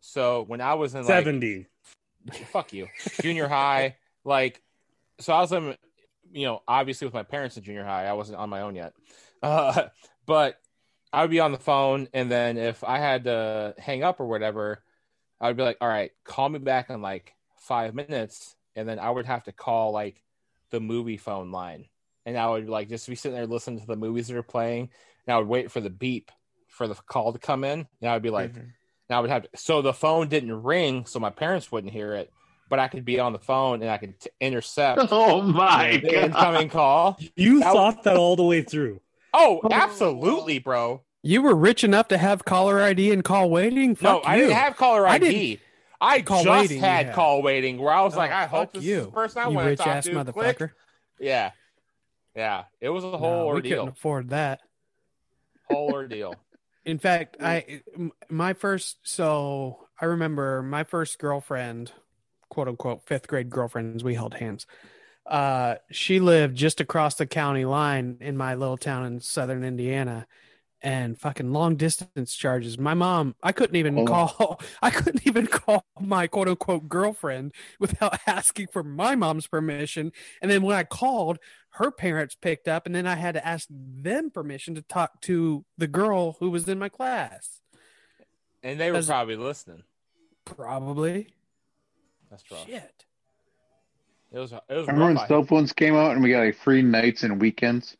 So 0.00 0.42
when 0.42 0.60
I 0.60 0.74
was 0.74 0.94
in 0.94 1.04
like 1.04 1.24
seventy. 1.24 1.66
fuck 2.50 2.72
you, 2.72 2.88
junior 3.20 3.48
high, 3.48 3.96
like, 4.24 4.62
so 5.20 5.32
I 5.32 5.40
was 5.40 5.52
in, 5.52 5.76
you 6.32 6.46
know, 6.46 6.62
obviously 6.66 7.06
with 7.06 7.14
my 7.14 7.22
parents 7.22 7.56
in 7.56 7.62
junior 7.62 7.84
high. 7.84 8.06
I 8.06 8.14
wasn't 8.14 8.38
on 8.38 8.50
my 8.50 8.62
own 8.62 8.74
yet, 8.74 8.94
uh, 9.42 9.88
but 10.26 10.60
I 11.12 11.22
would 11.22 11.30
be 11.30 11.40
on 11.40 11.52
the 11.52 11.58
phone, 11.58 12.08
and 12.12 12.30
then 12.30 12.56
if 12.56 12.82
I 12.82 12.98
had 12.98 13.24
to 13.24 13.74
hang 13.78 14.02
up 14.02 14.20
or 14.20 14.26
whatever, 14.26 14.82
I 15.40 15.48
would 15.48 15.56
be 15.56 15.62
like, 15.62 15.78
"All 15.80 15.88
right, 15.88 16.10
call 16.24 16.48
me 16.48 16.58
back 16.58 16.90
in 16.90 17.02
like 17.02 17.34
five 17.56 17.94
minutes," 17.94 18.56
and 18.74 18.88
then 18.88 18.98
I 18.98 19.10
would 19.10 19.26
have 19.26 19.44
to 19.44 19.52
call 19.52 19.92
like 19.92 20.22
the 20.70 20.80
movie 20.80 21.18
phone 21.18 21.52
line, 21.52 21.86
and 22.26 22.36
I 22.38 22.48
would 22.48 22.68
like 22.68 22.88
just 22.88 23.08
be 23.08 23.14
sitting 23.14 23.36
there 23.36 23.46
listening 23.46 23.80
to 23.80 23.86
the 23.86 23.96
movies 23.96 24.28
that 24.28 24.36
are 24.36 24.42
playing, 24.42 24.90
and 25.26 25.34
I 25.34 25.38
would 25.38 25.48
wait 25.48 25.70
for 25.70 25.80
the 25.80 25.90
beep 25.90 26.30
for 26.68 26.88
the 26.88 26.94
call 26.94 27.32
to 27.32 27.38
come 27.38 27.64
in, 27.64 27.86
and 28.00 28.10
I 28.10 28.14
would 28.14 28.22
be 28.22 28.30
like. 28.30 28.50
Mm-hmm. 28.52 28.68
And 29.10 29.18
I 29.18 29.20
would 29.20 29.28
have 29.28 29.42
to, 29.42 29.48
so 29.54 29.82
the 29.82 29.92
phone 29.92 30.28
didn't 30.28 30.62
ring, 30.62 31.04
so 31.04 31.20
my 31.20 31.28
parents 31.28 31.70
wouldn't 31.70 31.92
hear 31.92 32.14
it, 32.14 32.32
but 32.70 32.78
I 32.78 32.88
could 32.88 33.04
be 33.04 33.20
on 33.20 33.34
the 33.34 33.38
phone 33.38 33.82
and 33.82 33.90
I 33.90 33.98
could 33.98 34.18
t- 34.18 34.30
intercept 34.40 34.98
Oh 35.10 35.42
my 35.42 35.98
the 36.02 36.10
god. 36.10 36.24
incoming 36.24 36.68
call. 36.70 37.18
You 37.36 37.60
That- 37.60 37.74
thought 37.74 38.02
that 38.04 38.16
all 38.16 38.34
the 38.34 38.44
way 38.44 38.62
through. 38.62 39.02
Oh, 39.34 39.60
absolutely, 39.70 40.58
bro. 40.58 41.02
you 41.22 41.42
were 41.42 41.54
rich 41.54 41.84
enough 41.84 42.08
to 42.08 42.16
have 42.16 42.46
caller 42.46 42.80
id 42.80 43.12
and 43.12 43.22
call 43.22 43.50
waiting 43.50 43.90
No, 44.00 44.20
Fuck 44.20 44.22
I 44.24 44.38
didn't 44.38 44.54
have 44.56 44.76
caller 44.78 45.06
I 45.06 45.16
ID. 45.16 45.30
didn't- 45.30 45.60
I, 46.00 46.22
Call 46.22 46.42
just 46.42 46.60
waiting, 46.62 46.80
had 46.80 47.06
had. 47.06 47.14
call 47.14 47.42
waiting, 47.42 47.76
where 47.76 47.92
I 47.92 48.00
was 48.02 48.14
Oh, 48.14 48.18
like, 48.18 48.30
I 48.30 48.46
hope 48.46 48.72
this 48.72 48.84
you 48.84 49.00
is 49.00 49.04
the 49.04 49.12
person 49.12 49.42
I 49.42 49.48
you 49.50 49.54
want 49.56 49.66
rich 49.68 49.78
to 49.80 49.84
talk 49.84 49.96
ass 49.96 50.04
to. 50.06 50.12
motherfucker 50.12 50.56
Click. 50.56 50.70
Yeah, 51.20 51.50
yeah. 52.34 52.64
It 52.80 52.88
was 52.90 53.04
a 53.04 53.08
No, 53.20 53.46
ordeal. 53.46 53.54
we 53.54 53.62
couldn't 53.62 53.88
afford 53.88 54.30
that 54.30 54.60
Whole 55.64 55.90
ordeal. 55.92 56.44
In 56.84 56.98
fact, 56.98 57.36
I 57.40 57.82
my 58.28 58.52
first 58.52 58.98
so 59.02 59.86
I 60.00 60.06
remember 60.06 60.62
my 60.62 60.84
first 60.84 61.18
girlfriend, 61.18 61.92
quote 62.50 62.68
unquote 62.68 63.06
fifth 63.06 63.26
grade 63.28 63.50
girlfriends, 63.50 64.04
we 64.04 64.14
held 64.14 64.34
hands. 64.34 64.66
Uh 65.26 65.76
she 65.90 66.20
lived 66.20 66.56
just 66.56 66.80
across 66.80 67.14
the 67.14 67.26
county 67.26 67.64
line 67.64 68.18
in 68.20 68.36
my 68.36 68.54
little 68.54 68.76
town 68.76 69.06
in 69.06 69.20
southern 69.20 69.64
Indiana 69.64 70.26
and 70.84 71.18
fucking 71.18 71.50
long 71.50 71.76
distance 71.76 72.36
charges. 72.36 72.78
My 72.78 72.92
mom, 72.94 73.34
I 73.42 73.52
couldn't 73.52 73.74
even 73.74 73.98
Oh. 73.98 74.04
call 74.04 74.60
I 74.82 74.90
couldn't 74.90 75.26
even 75.26 75.46
call 75.46 75.84
my 75.98 76.26
quote 76.26 76.46
unquote 76.46 76.88
girlfriend 76.88 77.52
without 77.80 78.18
asking 78.26 78.68
for 78.68 78.84
my 78.84 79.16
mom's 79.16 79.46
permission. 79.46 80.12
And 80.42 80.50
then 80.50 80.62
when 80.62 80.76
I 80.76 80.84
called, 80.84 81.38
her 81.70 81.90
parents 81.90 82.36
picked 82.36 82.68
up 82.68 82.84
and 82.86 82.94
then 82.94 83.06
I 83.06 83.14
had 83.16 83.32
to 83.34 83.44
ask 83.44 83.66
them 83.70 84.30
permission 84.30 84.74
to 84.76 84.82
talk 84.82 85.22
to 85.22 85.64
the 85.78 85.88
girl 85.88 86.36
who 86.38 86.50
was 86.50 86.68
in 86.68 86.78
my 86.78 86.90
class. 86.90 87.60
And 88.62 88.78
they 88.78 88.92
were 88.92 89.02
probably 89.02 89.36
listening. 89.36 89.82
Probably. 90.44 91.28
That's 92.30 92.44
rough. 92.50 92.66
Shit. 92.66 93.04
It 94.32 94.38
was. 94.38 94.52
It 94.52 94.62
was 94.68 94.86
Remember 94.86 95.14
when 95.20 95.28
cell 95.28 95.44
phones 95.44 95.72
came 95.72 95.94
out 95.94 96.12
and 96.12 96.22
we 96.22 96.30
got 96.30 96.44
like 96.44 96.56
free 96.56 96.82
nights 96.82 97.22
and 97.22 97.40
weekends? 97.40 97.96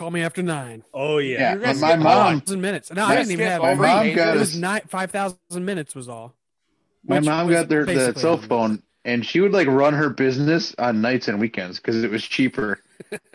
Call 0.00 0.10
me 0.10 0.22
after 0.22 0.42
nine. 0.42 0.82
Oh 0.94 1.18
yeah. 1.18 1.56
Yeah, 1.56 1.72
You're 1.72 1.74
my 1.74 1.96
mom, 1.96 2.40
Thousand 2.40 2.62
minutes. 2.62 2.90
No, 2.90 3.04
I 3.04 3.16
didn't 3.16 3.32
even 3.32 3.46
have. 3.46 3.60
my 3.60 3.74
mom 3.74 4.14
got 4.14 4.34
it 4.34 4.38
was 4.38 4.56
nine 4.56 4.80
five 4.88 5.10
thousand 5.10 5.38
minutes 5.52 5.94
was 5.94 6.08
all. 6.08 6.34
my 7.04 7.20
mom 7.20 7.50
got 7.50 7.68
their 7.68 7.84
the 7.84 8.14
cell 8.14 8.38
phone 8.38 8.82
and 9.04 9.26
she 9.26 9.40
would 9.40 9.52
like 9.52 9.68
run 9.68 9.92
her 9.92 10.08
business 10.08 10.74
on 10.78 11.02
nights 11.02 11.28
and 11.28 11.38
weekends 11.38 11.80
because 11.80 12.02
it 12.02 12.10
was 12.10 12.24
cheaper. 12.24 12.80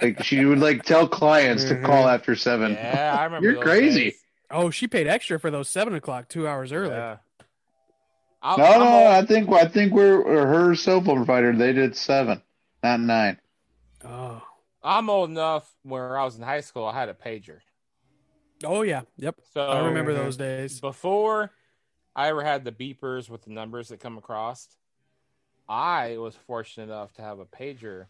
like 0.02 0.24
she 0.24 0.44
would 0.44 0.58
like 0.58 0.82
tell 0.82 1.08
clients 1.08 1.66
to 1.66 1.80
call 1.80 2.06
mm-hmm. 2.06 2.16
after 2.16 2.36
seven. 2.36 2.72
Yeah, 2.72 3.16
I 3.16 3.24
remember. 3.26 3.48
You're 3.48 3.62
crazy. 3.62 4.04
days. 4.06 4.20
Oh, 4.50 4.72
she 4.72 4.88
paid 4.88 5.06
extra 5.06 5.40
for 5.40 5.52
those 5.52 5.70
seven 5.70 5.94
o'clock, 5.94 6.30
two 6.30 6.48
hours 6.48 6.72
early. 6.72 6.96
Yeah. 6.96 7.18
I'm, 8.42 8.60
No, 8.60 8.66
I'm 8.66 8.80
no, 8.80 8.86
all- 8.88 9.12
I 9.12 9.24
think 9.24 9.52
I 9.52 9.68
think 9.68 9.94
we're 9.94 10.48
her 10.48 10.74
cell 10.74 11.04
phone 11.04 11.18
provider. 11.18 11.56
They 11.56 11.74
did 11.74 11.96
seven, 11.96 12.42
not 12.82 13.00
nine. 13.02 13.40
Oh. 14.04 14.42
I'm 14.86 15.10
old 15.10 15.32
enough 15.32 15.70
where 15.82 16.16
I 16.16 16.24
was 16.24 16.36
in 16.36 16.44
high 16.44 16.62
school, 16.62 16.86
I 16.86 16.94
had 16.94 17.10
a 17.10 17.14
pager. 17.14 17.60
Oh 18.64 18.84
yeah. 18.84 19.02
Yep. 19.18 19.36
So 19.52 19.62
I 19.62 19.86
remember 19.86 20.14
those 20.14 20.38
days. 20.38 20.80
before 20.80 21.52
I 22.16 22.30
ever 22.30 22.44
had 22.44 22.64
the 22.64 22.72
beepers 22.72 23.28
with 23.28 23.44
the 23.44 23.52
numbers 23.52 23.90
that 23.90 24.00
come 24.00 24.18
across, 24.18 24.70
I 25.68 26.18
was 26.18 26.36
fortunate 26.36 26.86
enough 26.86 27.14
to 27.14 27.24
have 27.24 27.40
a 27.40 27.46
pager 27.46 28.06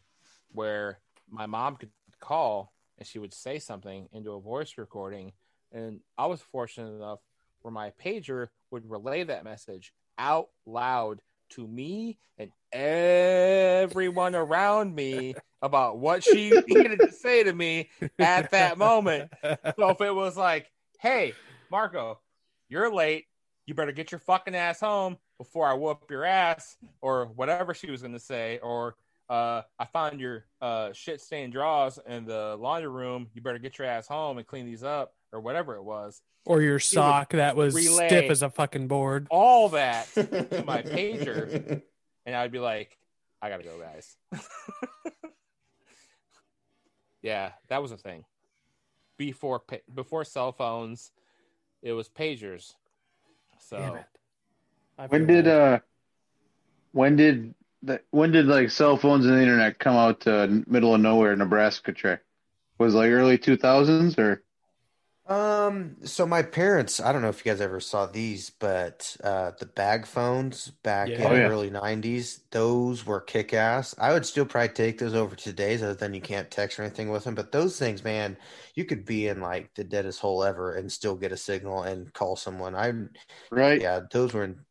where 0.52 1.00
my 1.30 1.46
mom 1.46 1.78
could 1.78 1.92
call 2.20 2.74
and 2.98 3.08
she 3.08 3.20
would 3.20 3.34
say 3.34 3.58
something 3.58 4.10
into 4.12 4.34
a 4.34 4.42
voice 4.42 4.74
recording. 4.78 5.32
And 5.72 6.02
I 6.18 6.26
was 6.26 6.42
fortunate 6.42 6.94
enough 6.94 7.20
where 7.62 7.72
my 7.72 7.92
pager 8.04 8.48
would 8.72 8.90
relay 8.90 9.24
that 9.24 9.46
message 9.46 9.94
out 10.18 10.50
loud 10.66 11.22
to 11.52 11.68
me 11.68 12.20
and 12.38 12.52
everyone 12.76 14.36
around 14.36 14.94
me 14.94 15.36
about 15.62 15.98
what 15.98 16.24
she 16.24 16.52
needed 16.68 17.00
to 17.00 17.12
say 17.12 17.44
to 17.44 17.54
me 17.54 17.90
at 18.20 18.52
that 18.52 18.78
moment. 18.78 19.32
So 19.44 19.90
if 19.90 20.02
it 20.02 20.14
was 20.14 20.36
like, 20.36 20.70
hey, 21.00 21.34
Marco, 21.72 22.20
you're 22.70 22.94
late. 22.94 23.26
You 23.66 23.74
better 23.74 23.94
get 23.94 24.12
your 24.12 24.20
fucking 24.20 24.54
ass 24.56 24.80
home 24.80 25.18
before 25.40 25.68
I 25.68 25.74
whoop 25.74 26.06
your 26.10 26.24
ass, 26.24 26.78
or 27.02 27.26
whatever 27.36 27.74
she 27.74 27.90
was 27.90 28.02
going 28.02 28.14
to 28.14 28.20
say, 28.20 28.60
or 28.62 28.96
uh, 29.28 29.64
I 29.80 29.86
found 29.86 30.22
your 30.22 30.46
uh, 30.62 30.94
shit 30.94 31.20
stained 31.20 31.54
drawers 31.54 31.98
in 32.08 32.26
the 32.26 32.56
laundry 32.60 32.92
room. 32.92 33.28
You 33.34 33.42
better 33.42 33.58
get 33.58 33.80
your 33.80 33.88
ass 33.88 34.08
home 34.08 34.38
and 34.38 34.46
clean 34.46 34.66
these 34.66 34.84
up, 34.84 35.14
or 35.34 35.40
whatever 35.40 35.76
it 35.76 35.84
was. 35.84 36.22
Or 36.46 36.62
your 36.62 36.80
sock 36.80 37.32
that 37.32 37.56
was 37.56 37.74
stiff 37.76 38.30
as 38.30 38.44
a 38.44 38.52
fucking 38.52 38.88
board. 38.88 39.26
All 39.32 39.70
that 39.70 40.08
to 40.14 40.64
my 40.66 40.84
pager, 40.84 41.82
and 42.26 42.36
I'd 42.36 42.52
be 42.52 42.60
like, 42.60 42.98
I 43.42 43.50
gotta 43.50 43.64
go, 43.64 43.80
guys. 43.80 44.16
yeah, 47.22 47.52
that 47.70 47.82
was 47.82 47.92
a 47.92 47.98
thing. 47.98 48.26
Before 49.18 49.60
pa- 49.60 49.78
before 49.94 50.24
cell 50.26 50.52
phones, 50.52 51.12
it 51.82 51.94
was 51.94 52.10
pagers. 52.10 52.74
So 53.60 53.78
Damn 53.78 53.96
it. 53.96 54.06
I 54.98 55.08
When 55.08 55.26
did 55.28 55.48
old. 55.48 55.56
uh 55.56 55.80
when 56.92 57.16
did 57.16 57.54
the 57.84 58.02
when 58.12 58.32
did 58.32 58.46
like 58.48 58.70
cell 58.70 58.98
phones 58.98 59.26
and 59.26 59.36
the 59.36 59.42
internet 59.42 59.80
come 59.80 59.96
out 59.96 60.22
to 60.22 60.64
middle 60.68 60.96
of 60.96 61.02
nowhere 61.02 61.36
Nebraska 61.36 61.92
track? 61.94 62.22
Was 62.78 62.94
like 62.94 63.10
early 63.12 63.38
two 63.38 63.56
thousands 63.58 64.18
or 64.18 64.44
Um, 65.28 65.98
so 66.06 66.28
my 66.28 66.44
parents, 66.44 67.00
I 67.00 67.12
don't 67.12 67.24
know 67.24 67.30
if 67.30 67.44
you 67.44 67.52
guys 67.52 67.60
ever 67.60 67.80
saw 67.80 68.06
these, 68.06 68.52
but 68.52 69.18
uh 69.24 69.52
the 69.60 69.66
bag 69.66 70.06
phones 70.06 70.70
back 70.70 71.18
Yeah. 71.18 71.18
in 71.20 71.32
Oh, 71.32 71.34
the 71.34 71.42
early 71.42 71.72
90s, 71.72 72.42
those 72.52 73.08
were 73.08 73.22
kick 73.22 73.52
ass. 73.52 73.96
I 73.98 74.14
would 74.14 74.26
still 74.28 74.46
probably 74.46 74.70
take 74.76 75.00
those 75.00 75.16
over 75.16 75.36
to 75.36 75.44
today's, 75.44 75.82
other 75.82 75.96
than 75.96 76.14
you 76.14 76.22
can't 76.22 76.52
text 76.52 76.78
or 76.80 76.84
anything 76.84 77.10
with 77.10 77.24
them. 77.24 77.34
But 77.34 77.52
those 77.52 77.80
things, 77.80 78.04
man, 78.04 78.38
you 78.76 78.86
could 78.86 79.04
be 79.04 79.28
in 79.28 79.42
like 79.42 79.74
the 79.74 79.84
deadest 79.84 80.20
hole 80.20 80.44
ever 80.44 80.76
and 80.76 80.92
still 80.92 81.16
get 81.16 81.32
a 81.32 81.38
signal 81.38 81.82
and 81.84 82.14
call 82.14 82.36
someone. 82.36 82.76
I'm 82.76 83.10
right? 83.52 83.86
yeah, 83.86 84.02
those 84.12 84.34
were 84.34 84.44
in, 84.46 84.66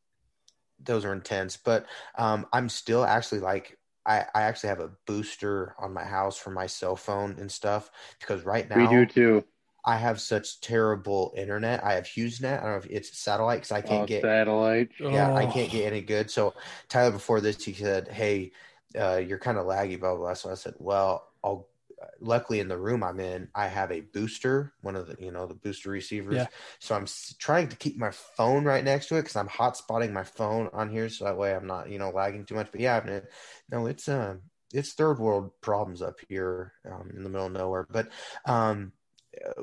those 0.80 1.04
are 1.04 1.12
intense. 1.14 1.56
But 1.58 1.86
um, 2.18 2.46
I'm 2.52 2.68
still 2.70 3.04
actually 3.04 3.40
like 3.40 3.78
I, 4.06 4.26
I 4.34 4.42
actually 4.42 4.70
have 4.70 4.80
a 4.80 4.92
booster 5.06 5.74
on 5.78 5.92
my 5.94 6.04
house 6.04 6.38
for 6.38 6.50
my 6.50 6.66
cell 6.68 6.96
phone 6.96 7.38
and 7.40 7.52
stuff 7.52 7.90
because 8.20 8.44
right 8.44 8.68
now 8.68 8.74
We 8.74 8.86
do 8.86 9.06
too. 9.06 9.46
I 9.84 9.96
have 9.98 10.20
such 10.20 10.60
terrible 10.60 11.32
internet. 11.36 11.84
I 11.84 11.94
have 11.94 12.04
HughesNet. 12.04 12.58
I 12.60 12.62
don't 12.62 12.70
know 12.72 12.76
if 12.78 12.86
it's 12.86 13.18
satellite 13.18 13.58
because 13.60 13.72
I 13.72 13.82
can't 13.82 14.04
Oh, 14.04 14.06
get 14.06 14.30
satellite. 14.30 14.90
yeah, 15.08 15.30
I 15.34 15.46
Oh. 15.46 15.46
can't 15.46 15.70
get 15.70 15.86
any 15.86 16.02
good. 16.02 16.30
So 16.30 16.54
Tyler, 16.88 17.12
before 17.12 17.40
this, 17.40 17.62
he 17.64 17.72
said, 17.74 18.08
"Hey, 18.08 18.52
uh, 18.98 19.16
you're 19.16 19.38
kind 19.38 19.58
of 19.58 19.66
laggy, 19.66 19.98
blah, 19.98 20.14
blah 20.14 20.18
blah." 20.26 20.34
So 20.34 20.50
I 20.50 20.54
said, 20.54 20.74
"Well, 20.78 21.28
I'll." 21.42 21.70
Luckily, 22.20 22.60
in 22.60 22.68
the 22.68 22.76
room 22.78 23.02
I'm 23.02 23.18
in, 23.20 23.48
I 23.54 23.66
have 23.68 23.90
a 23.90 24.00
booster, 24.00 24.74
one 24.82 24.94
of 24.96 25.06
the 25.06 25.16
you 25.18 25.30
know 25.30 25.46
the 25.46 25.54
booster 25.54 25.90
receivers. 25.90 26.34
Yeah. 26.34 26.48
So 26.78 26.94
I'm 26.94 27.04
s- 27.04 27.34
trying 27.38 27.68
to 27.68 27.76
keep 27.76 27.96
my 27.96 28.10
phone 28.10 28.64
right 28.64 28.84
next 28.84 29.06
to 29.08 29.16
it 29.16 29.22
because 29.22 29.36
I'm 29.36 29.48
hotspotting 29.48 30.12
my 30.12 30.24
phone 30.24 30.68
on 30.72 30.90
here, 30.90 31.08
so 31.08 31.24
that 31.24 31.38
way 31.38 31.54
I'm 31.54 31.66
not 31.66 31.88
you 31.90 31.98
know 31.98 32.10
lagging 32.10 32.44
too 32.44 32.56
much. 32.56 32.70
But 32.72 32.80
yeah, 32.80 33.00
I 33.02 33.06
mean, 33.06 33.22
no, 33.70 33.86
it's 33.86 34.08
um 34.08 34.42
it's 34.72 34.92
third 34.94 35.18
world 35.18 35.52
problems 35.60 36.02
up 36.02 36.16
here 36.28 36.72
um, 36.90 37.10
in 37.16 37.22
the 37.22 37.30
middle 37.30 37.46
of 37.46 37.52
nowhere. 37.52 37.86
But 37.88 38.10
um, 38.44 38.92
uh, 39.03 39.03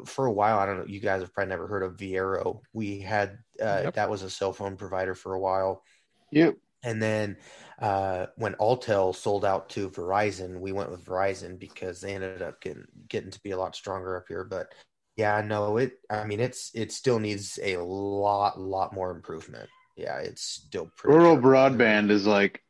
for 0.06 0.26
a 0.26 0.32
while, 0.32 0.60
I 0.60 0.66
don't 0.66 0.80
know. 0.80 0.86
You 0.86 1.00
guys 1.00 1.22
have 1.22 1.34
probably 1.34 1.50
never 1.50 1.68
heard 1.68 1.84
of 1.84 1.98
Viaero. 1.98 2.62
We 2.74 3.00
had 3.00 3.40
uh, 3.62 3.82
Yep. 3.86 3.94
that 3.96 4.10
was 4.10 4.24
a 4.24 4.30
cell 4.30 4.54
phone 4.54 4.76
provider 4.78 5.16
for 5.16 5.34
a 5.34 5.40
while. 5.40 5.84
Yep. 6.32 6.58
And 6.84 7.02
then 7.02 7.38
uh, 7.80 8.28
when 8.38 8.54
Alltel 8.56 9.16
sold 9.16 9.46
out 9.46 9.70
to 9.70 9.90
Verizon, 9.90 10.60
we 10.60 10.72
went 10.72 10.90
with 10.90 11.06
Verizon 11.06 11.60
because 11.60 12.02
they 12.02 12.16
ended 12.16 12.42
up 12.42 12.60
getting 12.62 12.86
getting 13.08 13.30
to 13.32 13.40
be 13.44 13.52
a 13.52 13.58
lot 13.58 13.76
stronger 13.76 14.18
up 14.18 14.26
here. 14.28 14.44
But 14.44 14.74
yeah, 15.16 15.42
no, 15.46 15.78
it. 15.78 16.00
I 16.10 16.24
mean, 16.24 16.40
it's 16.40 16.72
it 16.74 16.92
still 16.92 17.20
needs 17.20 17.60
a 17.62 17.78
lot, 17.78 18.60
lot 18.60 18.94
more 18.94 19.12
improvement. 19.12 19.70
Yeah, 19.96 20.18
it's 20.18 20.42
still 20.42 20.90
pretty. 20.96 21.16
Rural 21.18 21.34
terrible. 21.40 21.50
broadband 21.50 22.10
is 22.10 22.26
like 22.26 22.64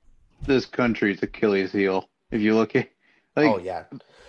this 0.46 0.66
country's 0.66 1.24
Achilles 1.24 1.72
heel. 1.72 2.10
If 2.32 2.42
you 2.42 2.56
look 2.56 2.76
at 2.76 2.90
like 3.38 3.48
oh 3.48 3.60
yeah, 3.60 3.84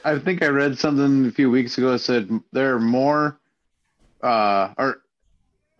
I 0.05 0.19
think 0.19 0.43
I 0.43 0.49
read 0.49 0.79
something 0.79 1.27
a 1.27 1.31
few 1.33 1.51
weeks 1.51 1.79
ago 1.79 1.93
that 1.93 2.01
said 2.01 2.29
there 2.53 2.75
are 2.75 2.81
more, 2.81 3.39
uh, 4.23 4.73
or 4.79 5.03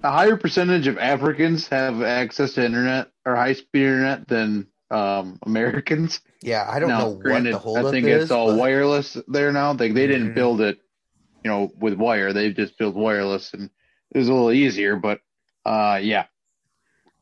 a 0.03 0.11
higher 0.11 0.37
percentage 0.37 0.87
of 0.87 0.99
Africans 0.99 1.69
have 1.69 2.03
access 2.03 2.55
to 2.55 2.65
internet 2.65 3.09
or 3.25 3.37
high 3.37 3.53
speed 3.55 3.83
internet 3.83 4.29
than 4.29 4.67
um, 4.91 5.39
Americans. 5.45 6.21
yeah. 6.43 6.67
I 6.69 6.79
don't 6.79 6.89
now, 6.91 6.99
know 7.01 7.15
granted, 7.15 7.53
what 7.55 7.59
the 7.63 7.65
holdup 7.65 7.87
I 7.87 7.91
think 7.93 8.07
is. 8.07 8.25
it's 8.25 8.31
all 8.33 8.49
but- 8.49 8.59
wireless 8.59 9.17
there 9.29 9.53
now. 9.53 9.73
They 9.73 9.91
they 9.91 10.07
didn't 10.07 10.31
Mhm. 10.33 10.35
build 10.35 10.61
it, 10.61 10.79
you 11.45 11.51
know, 11.51 11.73
with 11.79 11.95
wire. 11.95 12.33
They 12.33 12.53
just 12.53 12.77
built 12.79 12.95
wireless, 12.95 13.55
and 13.55 13.71
it 14.11 14.19
was 14.19 14.29
a 14.29 14.33
little 14.33 14.53
easier. 14.53 14.97
But 14.97 15.21
uh, 15.65 15.99
yeah, 16.03 16.27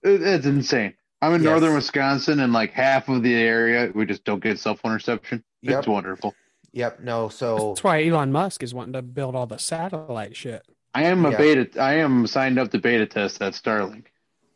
it, 0.03 0.21
it's 0.23 0.47
insane. 0.47 0.95
I'm 1.23 1.35
in 1.35 1.43
Yes. 1.43 1.51
northern 1.51 1.75
Wisconsin, 1.75 2.41
and 2.41 2.53
like 2.53 2.73
half 2.73 3.09
of 3.09 3.23
the 3.23 3.35
area 3.35 3.93
we 3.95 4.05
just 4.07 4.25
don't 4.25 4.43
get 4.43 4.59
cell 4.59 4.75
phone 4.75 4.93
reception. 4.95 5.45
Yep. 5.63 5.79
It's 5.81 5.87
wonderful. 5.87 6.35
Yep. 6.73 7.01
No. 7.01 7.29
So 7.29 7.69
That's 7.69 7.85
why 7.85 8.05
Elon 8.07 8.33
Musk 8.33 8.63
is 8.63 8.73
wanting 8.73 8.93
to 8.95 9.03
build 9.03 9.35
all 9.35 9.47
the 9.47 9.59
satellite 9.59 10.37
shit. 10.37 10.63
I 10.95 11.05
am 11.05 11.25
a 11.27 11.31
Yeah. 11.31 11.39
beta. 11.39 11.81
I 11.81 11.95
am 11.95 12.27
signed 12.27 12.59
up 12.59 12.71
to 12.73 12.79
beta 12.79 13.07
test 13.07 13.39
that 13.39 13.55
Starlink. 13.55 14.07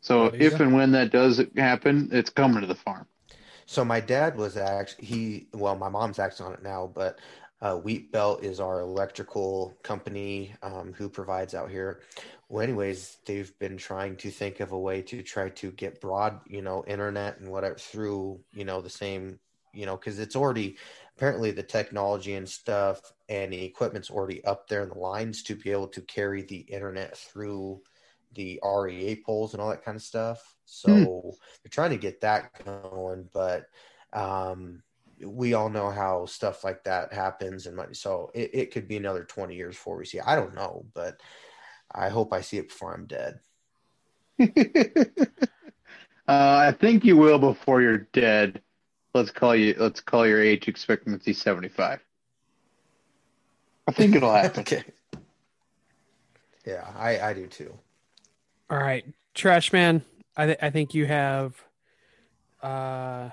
So 0.01 0.29
There 0.29 0.35
you 0.41 0.45
if 0.47 0.57
go. 0.57 0.65
and 0.65 0.73
when 0.73 0.91
that 0.91 1.11
does 1.11 1.41
happen, 1.57 2.09
it's 2.11 2.29
coming 2.29 2.61
to 2.61 2.67
the 2.67 2.75
farm. 2.75 3.07
So 3.65 3.83
my 3.83 3.99
dad 3.99 4.37
was 4.37 4.57
actually 4.57 5.05
he 5.05 5.47
well, 5.53 5.75
my 5.75 5.89
mom's 5.89 6.19
actually 6.19 6.47
on 6.47 6.53
it 6.53 6.63
now, 6.63 6.91
but 6.93 7.19
uh, 7.61 7.75
Wheat 7.77 8.11
Belt 8.11 8.43
is 8.43 8.59
our 8.59 8.81
electrical 8.81 9.75
company 9.81 10.53
um, 10.61 10.93
who 10.93 11.09
provides 11.09 11.55
out 11.55 11.71
here. 11.71 12.01
Well, 12.47 12.61
anyways, 12.61 13.17
they've 13.25 13.57
been 13.59 13.77
trying 13.77 14.17
to 14.17 14.29
think 14.29 14.59
of 14.59 14.71
a 14.71 14.77
way 14.77 15.01
to 15.03 15.23
try 15.23 15.49
to 15.49 15.71
get 15.71 15.99
broad, 15.99 16.41
you 16.47 16.61
know, 16.61 16.83
internet 16.85 17.39
and 17.39 17.49
whatever 17.49 17.75
through, 17.75 18.39
you 18.53 18.65
know, 18.65 18.81
the 18.81 18.89
same, 18.89 19.39
you 19.73 19.85
know, 19.87 19.95
because 19.97 20.19
it's 20.19 20.35
already 20.35 20.77
apparently 21.15 21.51
the 21.51 21.63
technology 21.63 22.33
and 22.35 22.47
stuff 22.47 22.99
and 23.29 23.53
the 23.53 23.63
equipment's 23.63 24.09
already 24.09 24.43
up 24.45 24.67
there 24.67 24.83
in 24.83 24.89
the 24.89 24.97
lines 24.97 25.43
to 25.43 25.55
be 25.55 25.71
able 25.71 25.87
to 25.87 26.01
carry 26.01 26.43
the 26.43 26.57
internet 26.57 27.17
through 27.17 27.81
the 28.33 28.59
REA 28.63 29.21
poles 29.25 29.53
and 29.53 29.61
all 29.61 29.69
that 29.69 29.83
kind 29.83 29.95
of 29.95 30.01
stuff. 30.01 30.55
So 30.65 31.33
they're 31.63 31.69
trying 31.69 31.91
to 31.91 31.97
get 31.97 32.21
that 32.21 32.51
going, 32.65 33.29
but 33.33 33.67
um, 34.13 34.83
we 35.23 35.53
all 35.53 35.69
know 35.69 35.89
how 35.89 36.25
stuff 36.25 36.63
like 36.63 36.83
that 36.83 37.13
happens, 37.13 37.65
and 37.65 37.75
money. 37.75 37.93
So 37.93 38.31
it, 38.33 38.51
it 38.53 38.71
could 38.71 38.87
be 38.87 38.97
another 38.97 39.23
twenty 39.23 39.55
years 39.55 39.75
before 39.75 39.97
we 39.97 40.05
see. 40.05 40.17
It. 40.17 40.27
I 40.27 40.35
don't 40.35 40.55
know, 40.55 40.85
but 40.93 41.21
I 41.93 42.09
hope 42.09 42.33
I 42.33 42.41
see 42.41 42.57
it 42.57 42.69
before 42.69 42.93
I'm 42.93 43.05
dead. 43.05 43.39
uh, 44.41 44.47
I 46.27 46.75
think 46.77 47.05
you 47.05 47.15
will 47.15 47.39
before 47.39 47.81
you're 47.81 48.09
dead. 48.11 48.61
Let's 49.15 49.31
call 49.31 49.55
you. 49.55 49.73
Let's 49.77 50.01
call 50.01 50.27
your 50.27 50.43
age 50.43 50.67
expectancy 50.67 51.31
seventy 51.31 51.69
five. 51.69 52.01
I 53.87 53.93
think 53.93 54.13
it'll 54.13 54.33
happen. 54.35 54.59
okay. 54.59 54.83
Yeah, 56.65 56.85
I 56.97 57.19
I 57.21 57.33
do 57.33 57.47
too. 57.47 57.73
All 58.69 58.77
right, 58.77 59.05
Trash 59.33 59.71
Man. 59.71 60.03
I 60.35 60.47
th- 60.47 60.57
I 60.61 60.69
think 60.69 60.93
you 60.93 61.05
have 61.05 61.55
uh 62.61 63.29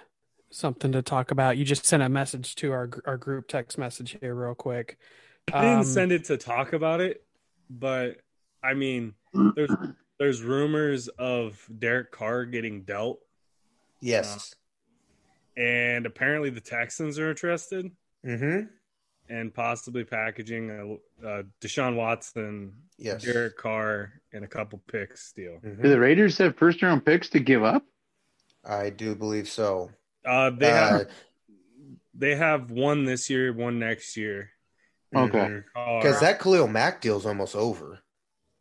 something 0.50 0.92
to 0.92 1.02
talk 1.02 1.32
about. 1.32 1.56
You 1.56 1.64
just 1.64 1.84
sent 1.84 2.00
a 2.00 2.08
message 2.08 2.54
to 2.56 2.70
our 2.70 2.88
our 3.04 3.16
group 3.16 3.48
text 3.48 3.76
message 3.76 4.16
here, 4.20 4.36
real 4.36 4.54
quick. 4.54 4.98
I 5.52 5.62
didn't 5.62 5.78
Um, 5.78 5.84
send 5.84 6.12
it 6.12 6.22
to 6.26 6.36
talk 6.36 6.74
about 6.74 7.00
it, 7.00 7.24
but 7.68 8.18
I 8.62 8.74
mean, 8.74 9.14
there's 9.56 9.72
there's 10.20 10.42
rumors 10.42 11.08
of 11.08 11.66
Derek 11.76 12.12
Carr 12.12 12.44
getting 12.44 12.82
dealt, 12.82 13.18
Yes. 14.00 14.54
And 15.56 16.06
apparently 16.06 16.50
the 16.50 16.60
Texans 16.60 17.18
are 17.18 17.30
interested 17.30 17.90
Mm-hmm. 18.24 18.66
and 19.28 19.52
possibly 19.52 20.04
packaging 20.04 20.70
a, 20.70 21.26
a 21.40 21.44
Deshaun 21.60 21.96
Watson, 21.96 22.74
Yes. 22.98 23.22
Derek 23.24 23.56
Carr, 23.56 24.12
and 24.32 24.44
a 24.44 24.48
couple 24.48 24.80
picks 24.86 25.32
deal. 25.32 25.58
Mhm. 25.64 25.82
Do 25.82 25.88
the 25.88 25.98
Raiders 25.98 26.38
have 26.38 26.56
first 26.56 26.80
round 26.82 27.04
picks 27.04 27.28
to 27.30 27.40
give 27.40 27.64
up? 27.64 27.84
I 28.64 28.90
do 28.90 29.16
believe 29.16 29.48
so. 29.48 29.90
Uh, 30.24 30.50
they 30.50 30.70
Uh, 30.70 30.74
have 30.98 31.10
they 32.14 32.36
have 32.36 32.70
one 32.70 33.04
this 33.04 33.28
year, 33.28 33.52
one 33.52 33.78
next 33.80 34.16
year. 34.16 34.50
Okay. 35.14 35.62
Because 35.74 36.20
that 36.20 36.38
Khalil 36.40 36.68
Mack 36.68 37.00
deal's 37.00 37.26
almost 37.26 37.56
over. 37.56 37.98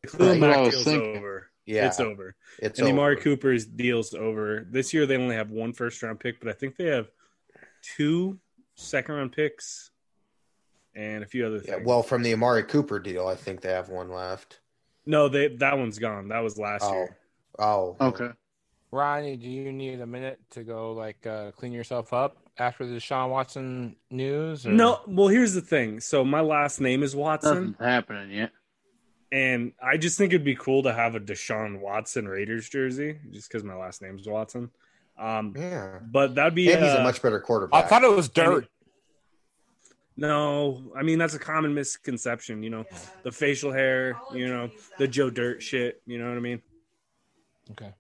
Khalil 0.08 0.30
That's 0.30 0.42
what 0.42 0.50
I 0.50 0.56
Mack 0.56 0.66
was 0.74 0.84
deal's 0.86 0.88
over. 1.18 1.51
Yeah, 1.66 1.88
It's 1.88 2.00
over. 2.00 2.36
It's 2.60 2.80
and 2.80 2.88
over. 2.88 2.94
Amari 2.98 3.18
Cooper's 3.18 3.66
deal's 3.66 4.14
over. 4.14 4.66
This 4.70 4.94
year 4.94 5.06
they 5.06 5.16
only 5.18 5.36
have 5.36 5.52
one 5.52 5.74
first 5.74 6.02
round 6.02 6.20
pick, 6.20 6.40
but 6.40 6.50
I 6.50 6.54
think 6.54 6.76
they 6.76 6.86
have 6.88 7.10
two 7.96 8.40
second 8.76 9.16
round 9.16 9.32
picks 9.32 9.92
and 10.96 11.24
a 11.24 11.28
few 11.28 11.46
other 11.46 11.58
Yeah, 11.64 11.76
things. 11.76 11.86
well, 11.88 12.04
from 12.04 12.24
the 12.24 12.34
Amari 12.34 12.64
Cooper 12.64 13.00
deal, 13.00 13.28
I 13.28 13.36
think 13.36 13.62
they 13.62 13.72
have 13.72 13.90
one 13.90 14.10
left. 14.10 14.60
no, 15.06 15.30
they 15.30 15.50
that 15.58 15.78
one's 15.78 16.00
gone. 16.00 16.28
That 16.30 16.40
was 16.40 16.58
last 16.58 16.84
Oh, 16.84 16.94
year. 16.94 17.18
oh, 17.60 17.98
Okay. 18.02 18.30
Ronnie, 18.92 19.38
do 19.38 19.48
you 19.48 19.72
need 19.72 20.02
a 20.02 20.06
minute 20.06 20.40
to 20.52 20.64
go 20.64 20.92
like 20.94 21.26
uh, 21.26 21.52
clean 21.52 21.72
yourself 21.72 22.12
up 22.12 22.36
after 22.58 22.86
the 22.86 22.96
Deshaun 22.98 23.30
Watson 23.30 23.96
news? 24.10 24.66
or- 24.68 24.72
No, 24.72 25.00
well 25.08 25.28
here's 25.30 25.54
the 25.54 25.62
thing. 25.62 26.00
So 26.02 26.26
my 26.26 26.42
last 26.42 26.82
name 26.82 27.02
is 27.04 27.16
Watson, 27.16 27.54
Nothing's 27.54 27.80
happening 27.80 28.32
yet. 28.32 28.52
And 29.32 29.72
I 29.82 29.98
just 29.98 30.18
think 30.18 30.34
it'd 30.34 30.44
be 30.44 30.56
cool 30.56 30.84
to 30.84 30.94
have 30.94 31.16
a 31.16 31.20
Deshaun 31.20 31.80
Watson 31.80 32.28
Raiders 32.28 32.68
jersey, 32.68 33.18
just 33.32 33.50
because 33.50 33.64
my 33.64 33.76
last 33.76 34.02
name's 34.02 34.28
Watson. 34.28 34.70
Um, 35.18 35.54
yeah. 35.56 36.00
but 36.02 36.36
that'd 36.36 36.56
be 36.56 36.72
And 36.72 36.84
he's 36.84 36.94
a 36.94 37.02
uh, 37.02 37.04
much 37.04 37.22
better 37.22 37.40
quarterback. 37.40 37.86
I 37.86 37.88
thought 37.88 38.04
it 38.04 38.12
was 38.12 38.28
dirt. 38.28 38.68
No, 40.18 40.92
I 40.96 41.04
mean 41.04 41.18
that's 41.18 41.34
a 41.34 41.40
common 41.40 41.74
misconception. 41.74 42.64
You 42.64 42.70
know, 42.70 42.86
the 43.24 43.32
facial 43.32 43.72
hair. 43.72 44.20
You 44.34 44.50
know, 44.50 44.70
the 44.98 45.08
Joe 45.08 45.30
Dirt 45.30 45.64
shit. 45.64 46.02
You 46.06 46.20
know 46.20 46.28
what 46.28 46.38
I 46.38 46.42
mean? 46.42 46.62
Okay. 47.72 47.92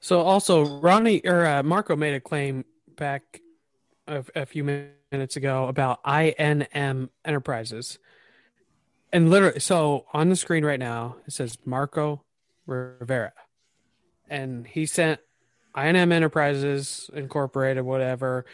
So 0.00 0.20
also, 0.20 0.80
Ronnie 0.80 1.20
or 1.24 1.44
uh, 1.44 1.62
Marco 1.62 1.96
made 1.96 2.14
a 2.14 2.20
claim 2.20 2.64
back 2.96 3.40
a, 4.06 4.24
a 4.34 4.46
few 4.46 4.64
minutes 4.64 5.36
ago 5.36 5.66
about 5.66 6.02
INM 6.04 7.08
Enterprises, 7.24 7.98
and 9.12 9.30
literally, 9.30 9.60
so 9.60 10.06
on 10.12 10.28
the 10.28 10.36
screen 10.36 10.64
right 10.64 10.78
now 10.78 11.16
it 11.26 11.32
says 11.32 11.58
Marco 11.64 12.22
Rivera, 12.66 13.32
and 14.28 14.66
he 14.66 14.86
sent 14.86 15.20
INM 15.76 16.12
Enterprises 16.12 17.10
Incorporated, 17.14 17.84
whatever, 17.84 18.44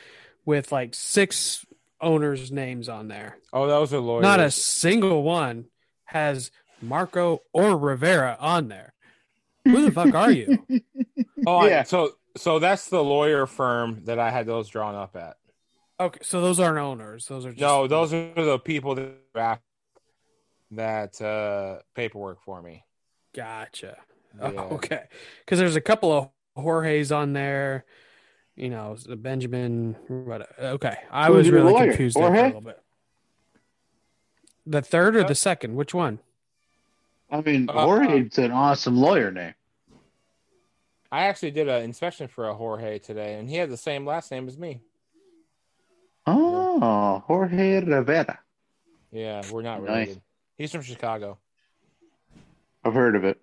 with 0.44 0.72
like 0.72 0.94
six 0.94 1.64
owners' 2.00 2.52
names 2.52 2.88
on 2.88 3.08
there. 3.08 3.38
Oh, 3.52 3.66
those 3.66 3.92
are 3.94 3.98
lawyers. 4.00 4.22
Not 4.22 4.40
a 4.40 4.50
single 4.50 5.22
one 5.22 5.66
has 6.04 6.50
Marco 6.82 7.42
or 7.52 7.76
Rivera 7.76 8.36
on 8.38 8.68
there. 8.68 8.92
Who 9.64 9.82
the 9.82 9.90
fuck 9.90 10.14
are 10.14 10.30
you? 10.30 10.64
Oh, 11.46 11.56
I- 11.58 11.68
Yeah. 11.68 11.82
so 11.84 12.12
so 12.36 12.58
that's 12.58 12.88
the 12.88 13.02
lawyer 13.04 13.46
firm 13.46 14.02
that 14.04 14.18
I 14.18 14.30
had 14.30 14.46
those 14.46 14.68
drawn 14.68 14.94
up 14.94 15.16
at. 15.16 15.36
Okay, 16.00 16.18
so 16.22 16.40
those 16.40 16.58
aren't 16.60 16.78
owners. 16.78 17.26
Those 17.26 17.46
are 17.46 17.50
just 17.50 17.60
No, 17.60 17.86
those 17.86 18.12
are 18.12 18.32
the 18.34 18.58
people 18.58 18.94
that 18.96 19.32
draft 19.32 19.62
that 20.72 21.20
uh, 21.20 21.80
paperwork 21.94 22.43
for 22.43 22.60
me. 22.62 22.84
Gotcha. 23.34 23.97
Yeah. 24.40 24.52
Oh, 24.56 24.59
okay, 24.76 25.05
because 25.44 25.59
there's 25.59 25.76
a 25.76 25.80
couple 25.80 26.12
of 26.12 26.28
Jorge's 26.55 27.12
on 27.12 27.32
there. 27.32 27.84
You 28.55 28.70
know, 28.70 28.97
the 28.97 29.16
Benjamin. 29.16 29.97
What? 30.09 30.48
Okay, 30.59 30.97
I 31.10 31.26
Who's 31.26 31.36
was 31.36 31.51
really 31.51 31.72
lawyer? 31.72 31.88
confused 31.88 32.16
there 32.16 32.28
for 32.30 32.34
a 32.36 32.43
little 32.47 32.60
bit. 32.62 32.82
The 34.66 34.82
third 34.82 35.14
or 35.14 35.22
the 35.24 35.34
second? 35.34 35.76
Which 35.76 35.94
one? 35.94 36.18
I 37.30 37.40
mean, 37.40 37.68
Uh, 37.68 37.72
Jorge's 37.84 38.38
an 38.38 38.51
awesome 38.52 38.97
lawyer 38.97 39.30
name. 39.30 39.55
I 41.12 41.26
actually 41.26 41.52
did 41.52 41.68
an 41.68 41.82
inspection 41.82 42.26
for 42.28 42.48
a 42.48 42.55
Jorge 42.55 42.98
today, 42.98 43.34
and 43.34 43.48
he 43.48 43.56
had 43.56 43.70
the 43.70 43.76
same 43.76 44.05
last 44.06 44.30
name 44.30 44.48
as 44.48 44.59
me. 44.59 44.80
Oh, 46.26 47.22
Jorge 47.26 47.80
Rivera. 47.84 48.40
Yeah, 49.12 49.43
we're 49.51 49.62
not 49.62 49.82
Nice. 49.84 50.18
Related. 50.58 50.62
He's 50.62 50.72
from 50.72 50.82
Chicago. 50.82 51.38
I've 52.84 52.94
heard 52.94 53.16
of 53.16 53.24
it. 53.24 53.40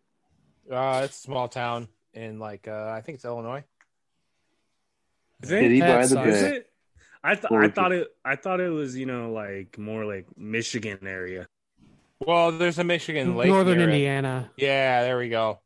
Uh, 0.72 1.02
it's 1.04 1.18
a 1.18 1.22
small 1.22 1.48
town 1.48 1.88
in 2.14 2.40
like 2.40 2.68
uh, 2.68 2.92
I 2.96 3.02
think 3.02 3.18
it's 3.18 3.26
Illinois. 3.26 3.64
Is 5.42 5.50
Did 5.50 5.72
he 5.72 5.78
it? 5.80 5.82
buy 5.82 6.02
the 6.04 6.08
sucks. 6.08 6.28
Is 6.30 6.42
it? 6.44 6.70
I 7.24 7.36
th- 7.36 7.52
I 7.52 7.68
thought 7.70 7.92
it. 7.92 8.08
I 8.24 8.36
thought 8.36 8.60
it 8.60 8.70
was 8.70 8.96
you 8.98 9.06
know 9.06 9.32
like 9.32 9.78
more 9.78 10.06
like 10.06 10.26
Michigan 10.38 11.00
area. 11.06 11.48
Well, 12.20 12.52
there's 12.54 12.80
a 12.80 12.84
Michigan 12.86 13.36
Lake. 13.36 13.50
Northern 13.50 13.78
near 13.80 13.90
it. 13.90 13.94
Indiana. 13.94 14.50
Yeah, 14.56 15.04
there 15.04 15.18
we 15.18 15.28
go. 15.30 15.60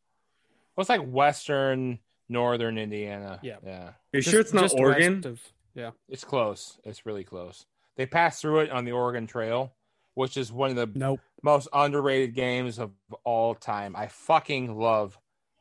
Well, 0.76 0.82
it's 0.82 0.90
like 0.90 1.02
Western 1.08 2.00
Northern 2.30 2.78
Indiana. 2.80 3.40
Yeah. 3.44 3.58
yeah. 3.64 3.92
You 4.12 4.22
Just- 4.22 4.32
sure 4.32 4.42
it's 4.42 4.54
not 4.54 4.74
Oregon? 4.74 5.24
of- 5.26 5.42
yeah. 5.76 5.92
It's 6.10 6.24
close. 6.24 6.80
It's 6.84 7.06
really 7.06 7.24
close. 7.24 7.66
They 7.96 8.08
passed 8.08 8.42
through 8.42 8.62
it 8.62 8.72
on 8.72 8.86
the 8.86 8.92
Oregon 8.92 9.28
Trail, 9.28 9.74
which 10.18 10.36
is 10.36 10.52
one 10.52 10.72
of 10.72 10.76
the 10.76 10.90
Nope. 10.98 11.20
most 11.44 11.68
underrated 11.72 12.34
games 12.34 12.80
of 12.80 12.92
all 13.24 13.54
time. 13.54 13.96
I 13.96 14.08
fucking 14.08 14.76
love 14.78 15.18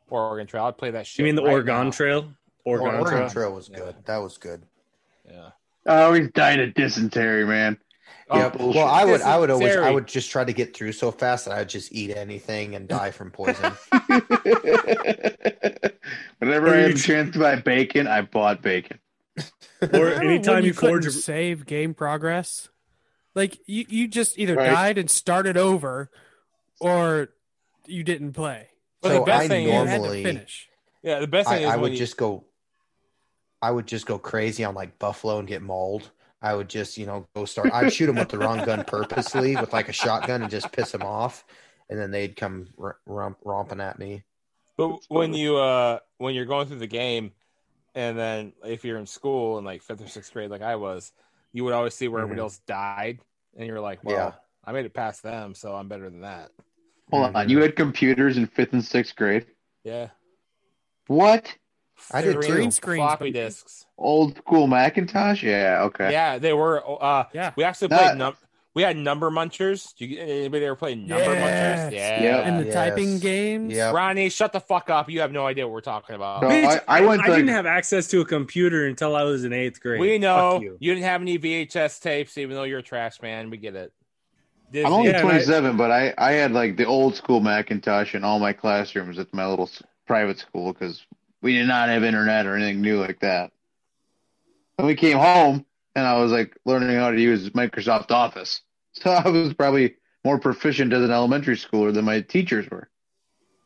Oregon 0.08 0.46
Trail. 0.46 0.64
I'd 0.64 0.78
play 0.78 0.90
that 0.92 1.06
shit. 1.06 1.18
You 1.18 1.24
mean 1.26 1.34
the 1.34 1.42
right 1.42 1.52
Oregon 1.52 1.84
now. 1.86 1.90
Trail? 1.90 2.32
Oregon, 2.64 2.88
Oregon 2.94 3.04
Trail. 3.18 3.28
Trail 3.30 3.52
was 3.52 3.68
Yeah. 3.68 3.78
good. 3.78 3.94
That 4.06 4.16
was 4.18 4.38
good. 4.38 4.62
Yeah. 5.28 5.50
Oh, 5.84 6.14
he's 6.14 6.30
died 6.30 6.58
of 6.60 6.72
dysentery, 6.74 7.44
man. 7.44 7.76
Oh, 8.30 8.38
yeah. 8.38 8.48
bullshit. 8.48 8.76
Well, 8.76 8.88
I 8.88 9.04
would, 9.04 9.20
I 9.20 9.38
would 9.38 9.50
always, 9.50 9.76
I 9.76 9.90
would 9.90 10.06
just 10.08 10.30
try 10.30 10.42
to 10.44 10.52
get 10.54 10.74
through 10.74 10.92
so 10.92 11.10
fast 11.10 11.44
that 11.44 11.58
I'd 11.58 11.68
just 11.68 11.92
eat 11.92 12.16
anything 12.16 12.74
and 12.74 12.88
die 12.88 13.10
from 13.10 13.30
poison. 13.30 13.72
Whenever 16.38 16.68
I 16.68 16.76
had 16.78 16.90
a 16.92 16.94
chance 16.94 17.32
to 17.34 17.38
buy 17.38 17.56
bacon, 17.56 18.06
I 18.06 18.22
bought 18.22 18.62
bacon. 18.62 18.98
Or 19.92 20.08
anytime 20.14 20.54
when 20.56 20.64
you 20.64 20.72
forge 20.72 21.04
a 21.06 21.10
save 21.12 21.66
game 21.66 21.92
progress, 21.94 22.68
like 23.36 23.60
you, 23.66 23.84
you 23.88 24.08
just 24.08 24.36
either 24.38 24.56
Right. 24.56 24.66
died 24.70 24.98
and 24.98 25.08
started 25.08 25.56
over, 25.56 26.10
or 26.80 27.28
you 27.86 28.02
didn't 28.02 28.32
play. 28.32 28.70
But 29.02 29.10
So 29.10 29.18
the 29.20 29.24
best 29.26 29.44
I 29.44 29.48
thing 29.48 29.66
You 29.68 29.72
is, 29.74 29.76
had 29.76 29.84
to 29.84 29.98
normally- 29.98 30.24
finish. 30.24 30.68
yeah, 31.02 31.20
the 31.20 31.28
best 31.28 31.48
I, 31.48 31.56
thing 31.58 31.64
is 31.66 31.70
I 31.70 31.76
would 31.76 31.92
you, 31.92 31.98
just 31.98 32.16
go. 32.16 32.44
I 33.62 33.70
would 33.70 33.86
just 33.86 34.06
go 34.06 34.18
crazy 34.18 34.64
on 34.64 34.74
like 34.74 34.98
Buffalo 34.98 35.38
and 35.38 35.46
get 35.46 35.62
mauled. 35.62 36.10
I 36.42 36.54
would 36.54 36.68
just, 36.68 36.98
you 36.98 37.06
know, 37.06 37.26
go 37.34 37.44
start. 37.44 37.70
I'd 37.72 37.92
shoot 37.92 38.06
them 38.06 38.16
with 38.16 38.28
the 38.28 38.38
wrong 38.38 38.64
gun 38.64 38.84
purposely 38.84 39.56
with 39.56 39.72
like 39.72 39.88
a 39.88 39.92
shotgun 39.92 40.42
and 40.42 40.50
just 40.50 40.70
piss 40.72 40.92
them 40.92 41.02
off, 41.02 41.44
and 41.88 41.98
then 41.98 42.10
they'd 42.10 42.36
come 42.36 42.68
r- 42.78 42.98
romp, 43.06 43.38
romping 43.44 43.80
at 43.80 43.98
me. 43.98 44.24
But 44.76 45.00
when 45.08 45.32
you 45.34 45.56
uh 45.56 46.00
when 46.18 46.34
you're 46.34 46.44
going 46.44 46.66
through 46.68 46.78
the 46.80 46.86
game, 46.86 47.32
and 47.94 48.18
then 48.18 48.52
if 48.64 48.84
you're 48.84 48.98
in 48.98 49.06
school 49.06 49.58
in 49.58 49.64
like 49.64 49.82
fifth 49.82 50.02
or 50.02 50.08
sixth 50.08 50.32
grade, 50.32 50.50
like 50.50 50.62
I 50.62 50.76
was, 50.76 51.12
you 51.56 51.64
would 51.64 51.72
always 51.72 51.94
see 51.94 52.06
where 52.06 52.20
everybody 52.20 52.40
Mhm. 52.40 52.44
else 52.44 52.58
died, 52.66 53.18
and 53.56 53.66
you're 53.66 53.80
like, 53.80 54.04
well, 54.04 54.14
Yeah. 54.14 54.32
I 54.62 54.72
made 54.72 54.84
it 54.84 54.92
past 54.92 55.22
them, 55.22 55.54
so 55.54 55.74
I'm 55.74 55.88
better 55.88 56.10
than 56.10 56.20
that. 56.20 56.50
Hold 57.10 57.24
on, 57.24 57.32
Mhm. 57.32 57.48
you 57.48 57.62
had 57.62 57.74
computers 57.76 58.36
in 58.36 58.46
fifth 58.46 58.74
and 58.74 58.84
sixth 58.84 59.16
grade? 59.16 59.46
Yeah, 59.82 60.08
What? 61.06 61.56
I 62.12 62.20
did 62.20 62.34
Green 62.36 62.46
too. 62.48 62.54
Green 62.56 62.70
screens, 62.70 62.98
floppy 63.00 63.30
disks. 63.30 63.86
Old 63.96 64.36
school 64.36 64.66
Macintosh? 64.66 65.42
Yeah, 65.42 65.84
okay. 65.84 66.12
Yeah, 66.12 66.36
they 66.38 66.52
were. 66.52 66.82
Uh, 67.02 67.24
Yeah. 67.32 67.54
we 67.56 67.64
actually 67.64 67.88
That- 67.88 68.02
played. 68.02 68.18
Num- 68.18 68.36
we 68.76 68.82
had 68.82 68.94
number 68.94 69.30
munchers. 69.30 69.96
Do 69.96 70.04
you 70.04 70.20
anybody 70.20 70.66
ever 70.66 70.76
play 70.76 70.94
number 70.94 71.24
Yes. 71.32 71.90
munchers? 71.92 71.96
Yeah. 71.96 72.22
Yep. 72.22 72.46
And 72.46 72.60
the 72.60 72.64
Yes. 72.66 72.74
typing 72.74 73.18
games. 73.18 73.72
Yeah. 73.74 73.90
Ronnie, 73.90 74.28
shut 74.28 74.52
the 74.52 74.60
fuck 74.60 74.90
up. 74.90 75.08
You 75.10 75.20
have 75.22 75.32
no 75.32 75.46
idea 75.46 75.66
what 75.66 75.72
we're 75.72 75.80
talking 75.80 76.14
about. 76.14 76.42
No, 76.42 76.48
Bitch, 76.48 76.82
I- 76.86 76.98
I 76.98 77.00
went 77.00 77.22
I 77.22 77.28
to- 77.28 77.32
didn't 77.36 77.48
have 77.48 77.64
access 77.64 78.06
to 78.08 78.20
a 78.20 78.24
computer 78.26 78.86
until 78.86 79.16
I 79.16 79.22
was 79.22 79.44
in 79.44 79.54
eighth 79.54 79.80
grade. 79.80 79.98
we 79.98 80.18
know 80.18 80.60
you. 80.60 80.76
you. 80.78 80.94
didn't 80.94 81.04
have 81.08 81.22
any 81.22 81.38
VHS 81.38 81.98
tapes, 82.00 82.36
even 82.36 82.54
though 82.54 82.64
you're 82.64 82.80
a 82.80 82.82
trash 82.82 83.22
man. 83.22 83.48
We 83.48 83.56
get 83.56 83.74
it. 83.74 83.92
I'm 84.74 84.92
only 84.92 85.08
Yeah, 85.08 85.16
and 85.20 85.26
I- 85.28 85.30
27, 85.30 85.76
but 85.78 85.90
I, 85.90 86.12
I 86.18 86.32
had 86.32 86.52
like 86.52 86.76
the 86.76 86.84
old 86.84 87.16
school 87.16 87.40
Macintosh 87.40 88.14
in 88.14 88.24
all 88.24 88.38
my 88.38 88.52
classrooms 88.52 89.18
at 89.18 89.32
my 89.32 89.46
little 89.46 89.70
private 90.06 90.38
school 90.38 90.74
because 90.74 91.06
we 91.40 91.54
did 91.56 91.66
not 91.66 91.88
have 91.88 92.04
internet 92.04 92.46
or 92.46 92.56
anything 92.56 92.82
new 92.82 93.00
like 93.00 93.20
that. 93.20 93.52
When 94.76 94.86
we 94.86 94.96
came 94.96 95.16
home, 95.16 95.64
and 95.94 96.06
I 96.06 96.18
was 96.18 96.30
like 96.30 96.54
learning 96.66 96.94
how 96.98 97.10
to 97.10 97.18
use 97.18 97.48
Microsoft 97.50 98.10
Office, 98.10 98.60
so 99.02 99.10
I 99.10 99.28
was 99.28 99.54
probably 99.54 99.96
more 100.24 100.38
proficient 100.38 100.92
as 100.92 101.02
an 101.02 101.10
elementary 101.10 101.56
schooler 101.56 101.92
than 101.92 102.04
my 102.04 102.20
teachers 102.20 102.68
were. 102.70 102.88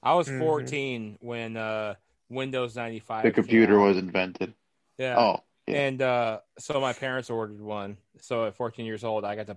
I 0.02 0.14
was 0.14 0.28
Mhm. 0.28 0.38
14 0.38 1.18
when 1.20 1.56
uh, 1.56 1.94
Windows 2.28 2.76
95. 2.76 3.22
The 3.22 3.30
computer 3.30 3.78
was 3.78 3.96
invented. 3.96 4.54
Yeah. 4.98 5.18
Oh, 5.18 5.44
yeah. 5.66 5.82
And 5.82 6.02
uh, 6.02 6.40
so 6.58 6.80
my 6.80 6.92
parents 6.92 7.30
ordered 7.30 7.60
one. 7.60 7.96
So 8.20 8.46
at 8.46 8.56
14 8.56 8.84
years 8.86 9.04
old, 9.04 9.24
I 9.24 9.36
got 9.36 9.46
to 9.46 9.56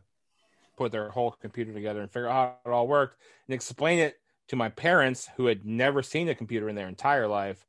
put 0.77 0.91
their 0.91 1.09
whole 1.09 1.31
computer 1.31 1.73
together 1.73 2.01
and 2.01 2.11
figure 2.11 2.27
out 2.27 2.59
how 2.65 2.71
it 2.71 2.73
all 2.73 2.87
worked 2.87 3.19
and 3.47 3.53
explain 3.53 3.99
it 3.99 4.19
to 4.47 4.55
my 4.55 4.69
parents 4.69 5.29
who 5.37 5.45
had 5.45 5.65
never 5.65 6.01
seen 6.03 6.27
a 6.29 6.35
computer 6.35 6.69
in 6.69 6.75
their 6.75 6.87
entire 6.87 7.27
life. 7.27 7.65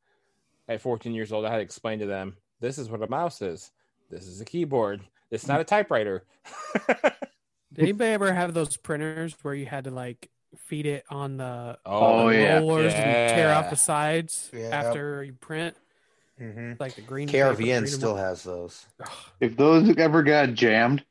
At 0.67 0.81
14 0.81 1.13
years 1.13 1.31
old, 1.33 1.45
I 1.45 1.51
had 1.51 1.57
to 1.57 1.63
explain 1.63 1.99
to 1.99 2.07
them 2.07 2.37
this 2.61 2.79
is 2.79 2.89
what 2.89 3.03
a 3.03 3.09
mouse 3.09 3.43
is. 3.43 3.71
This 4.11 4.27
is 4.27 4.41
a 4.41 4.45
keyboard. 4.45 5.03
It's 5.31 5.47
not 5.47 5.61
a 5.61 5.65
typewriter. 5.65 6.25
Did 7.75 7.83
anybody 7.83 8.11
ever 8.13 8.33
have 8.33 8.55
those 8.55 8.77
printers 8.77 9.35
where 9.43 9.55
you 9.55 9.67
had 9.67 9.85
to 9.85 9.91
like 9.91 10.31
feed 10.67 10.87
it 10.87 11.05
on 11.11 11.37
the 11.37 11.79
Oh, 11.85 12.29
the 12.29 12.37
yeah. 12.37 12.59
rollers 12.59 12.95
and 12.95 13.03
tear 13.37 13.53
off 13.53 13.71
the 13.71 13.77
sides 13.77 14.51
Yeah. 14.53 14.69
after 14.69 15.23
you 15.25 15.33
print? 15.35 15.77
Mhm. 16.41 16.81
like 16.81 16.97
the 16.97 17.01
green. 17.01 17.29
paper, 17.29 17.55
KRVN 17.55 17.87
still 17.87 18.17
has 18.17 18.43
those. 18.43 18.87
If 19.39 19.57
those 19.57 19.97
ever 19.99 20.25
got 20.25 20.55
jammed, 20.55 21.05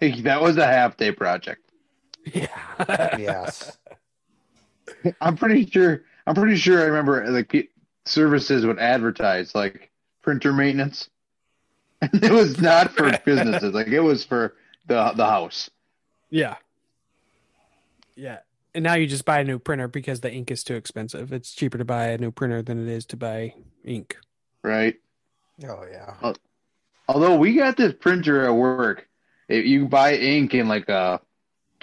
that 0.00 0.42
was 0.42 0.58
a 0.58 0.66
half 0.66 0.96
day 0.98 1.10
project. 1.10 1.62
Yeah. 2.24 3.16
Yes. 3.18 3.78
I'm 5.20 5.36
pretty 5.36 5.64
sure. 5.70 6.02
I'm 6.26 6.34
pretty 6.34 6.56
sure. 6.56 6.80
I 6.82 6.84
remember 6.84 7.30
like 7.30 7.70
services 8.04 8.66
would 8.66 8.78
advertise 8.78 9.54
like 9.54 9.90
printer 10.22 10.52
maintenance, 10.52 11.08
and 12.02 12.10
it 12.22 12.30
was 12.32 12.60
not 12.60 12.90
for 12.92 13.10
businesses. 13.24 13.72
Like 13.72 13.86
it 13.88 14.00
was 14.00 14.24
for 14.24 14.54
the 14.86 15.12
the 15.16 15.24
house. 15.26 15.70
Yeah. 16.30 16.56
Yeah. 18.16 18.38
And 18.74 18.84
now 18.84 18.94
you 18.94 19.06
just 19.06 19.24
buy 19.24 19.40
a 19.40 19.44
new 19.44 19.58
printer 19.58 19.88
because 19.88 20.20
the 20.20 20.32
ink 20.32 20.50
is 20.50 20.62
too 20.62 20.74
expensive. 20.74 21.32
It's 21.32 21.52
cheaper 21.52 21.78
to 21.78 21.84
buy 21.84 22.08
a 22.08 22.18
new 22.18 22.30
printer 22.30 22.62
than 22.62 22.80
it 22.86 22.88
is 22.92 23.06
to 23.06 23.16
buy 23.16 23.54
ink. 23.84 24.16
Right. 24.62 24.96
Oh 25.66 25.84
yeah. 25.90 26.32
Although 27.08 27.36
we 27.36 27.54
got 27.54 27.76
this 27.76 27.94
printer 27.98 28.44
at 28.44 28.50
work, 28.54 29.08
if 29.48 29.64
you 29.64 29.88
buy 29.88 30.14
ink 30.16 30.54
in 30.54 30.68
like 30.68 30.88
a 30.88 31.20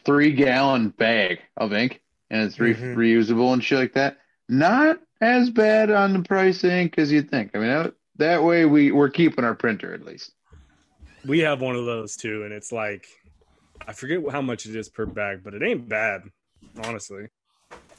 three 0.05 0.31
gallon 0.31 0.89
bag 0.89 1.39
of 1.57 1.73
ink, 1.73 2.01
and 2.29 2.43
it's 2.43 2.59
re- 2.59 2.75
Mhm. 2.75 2.95
reusable 2.95 3.51
and 3.53 3.63
shit 3.63 3.79
like 3.79 3.93
that. 3.93 4.17
Not 4.47 4.99
as 5.21 5.49
bad 5.49 5.89
on 5.89 6.13
the 6.13 6.21
price 6.21 6.63
of 6.63 6.69
ink 6.69 6.95
as 6.99 7.11
you'd 7.11 7.29
think. 7.31 7.55
I 7.55 7.57
mean, 7.59 7.67
that, 7.69 7.93
that 8.17 8.43
way 8.43 8.65
we 8.65 8.91
we're 8.91 9.09
keeping 9.09 9.43
our 9.43 9.55
printer 9.55 9.93
at 9.93 10.05
least. 10.05 10.31
We 11.25 11.39
have 11.39 11.59
one 11.61 11.75
of 11.75 11.85
those 11.85 12.15
too, 12.15 12.43
and 12.43 12.53
it's 12.53 12.71
like 12.71 13.07
I 13.87 13.93
forget 13.93 14.21
how 14.31 14.41
much 14.41 14.65
it 14.65 14.75
is 14.75 14.89
per 14.89 15.05
bag, 15.05 15.41
but 15.43 15.53
it 15.53 15.63
ain't 15.63 15.87
bad, 15.87 16.21
honestly. 16.83 17.27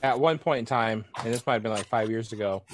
At 0.02 0.20
one 0.20 0.38
point 0.38 0.60
in 0.60 0.64
time, 0.66 1.04
and 1.22 1.32
this 1.32 1.46
might 1.46 1.54
have 1.54 1.62
been 1.62 1.72
like 1.72 1.86
five 1.86 2.10
years 2.10 2.32
ago, 2.32 2.64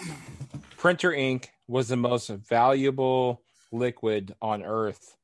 printer 0.77 1.13
ink 1.13 1.51
was 1.69 1.89
the 1.89 1.97
most 1.97 2.29
valuable 2.29 3.43
liquid 3.71 4.35
on 4.43 4.63
Earth. 4.63 5.17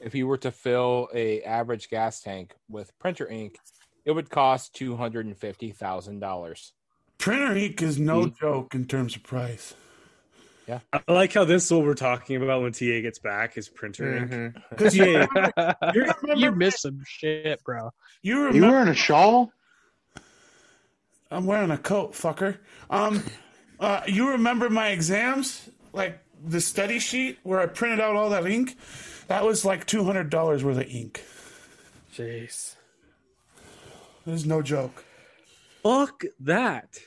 If 0.00 0.14
you 0.14 0.26
were 0.26 0.38
to 0.38 0.50
fill 0.50 1.08
a 1.14 1.42
average 1.42 1.88
gas 1.88 2.20
tank 2.20 2.54
with 2.68 2.96
printer 2.98 3.28
ink, 3.28 3.56
it 4.04 4.12
would 4.12 4.30
cost 4.30 4.74
two 4.74 4.96
hundred 4.96 5.26
and 5.26 5.36
fifty 5.36 5.70
thousand 5.70 6.20
dollars. 6.20 6.72
Printer 7.18 7.56
ink 7.56 7.82
is 7.82 7.98
no 7.98 8.26
mm. 8.26 8.36
joke 8.38 8.74
in 8.74 8.84
terms 8.84 9.14
of 9.14 9.22
price. 9.22 9.74
I 10.68 11.00
like 11.12 11.32
how 11.32 11.44
this 11.44 11.66
is 11.66 11.72
what 11.72 11.82
we're 11.84 11.94
talking 11.94 12.42
about 12.42 12.62
when 12.62 12.72
TA 12.72 13.00
gets 13.02 13.18
back 13.18 13.56
is 13.58 13.68
printer 13.68 14.16
ink. 14.16 14.30
Mhm. 14.76 14.94
You, 14.94 15.04
Yeah. 15.04 15.26
remember, 15.34 15.74
You're, 15.94 16.14
remember- 16.22 16.34
you 16.46 16.52
missed 16.52 16.82
some 16.82 17.02
shit, 17.06 17.62
bro. 17.64 17.90
you 18.22 18.52
You 18.52 18.62
wearing 18.62 18.88
a 18.88 18.94
shawl? 18.94 19.52
I'm 21.30 21.46
wearing 21.46 21.70
a 21.70 21.78
coat, 21.78 22.12
fucker. 22.12 22.58
Um, 22.90 23.22
uh, 23.80 24.02
you 24.06 24.30
remember 24.30 24.68
my 24.70 24.88
exams, 24.88 25.68
like 25.92 26.18
the 26.44 26.60
study 26.60 26.98
sheet 26.98 27.38
where 27.42 27.60
I 27.60 27.66
printed 27.66 28.00
out 28.00 28.16
all 28.16 28.30
that 28.30 28.46
ink? 28.46 28.76
That 29.28 29.44
was 29.44 29.64
like 29.64 29.86
two 29.86 30.04
hundred 30.04 30.28
dollars 30.30 30.62
worth 30.62 30.76
of 30.78 30.86
ink. 30.88 31.24
Jeez. 32.14 32.74
There's 34.26 34.44
no 34.44 34.60
joke. 34.62 35.04
Fuck 35.82 36.24
that. 36.40 36.98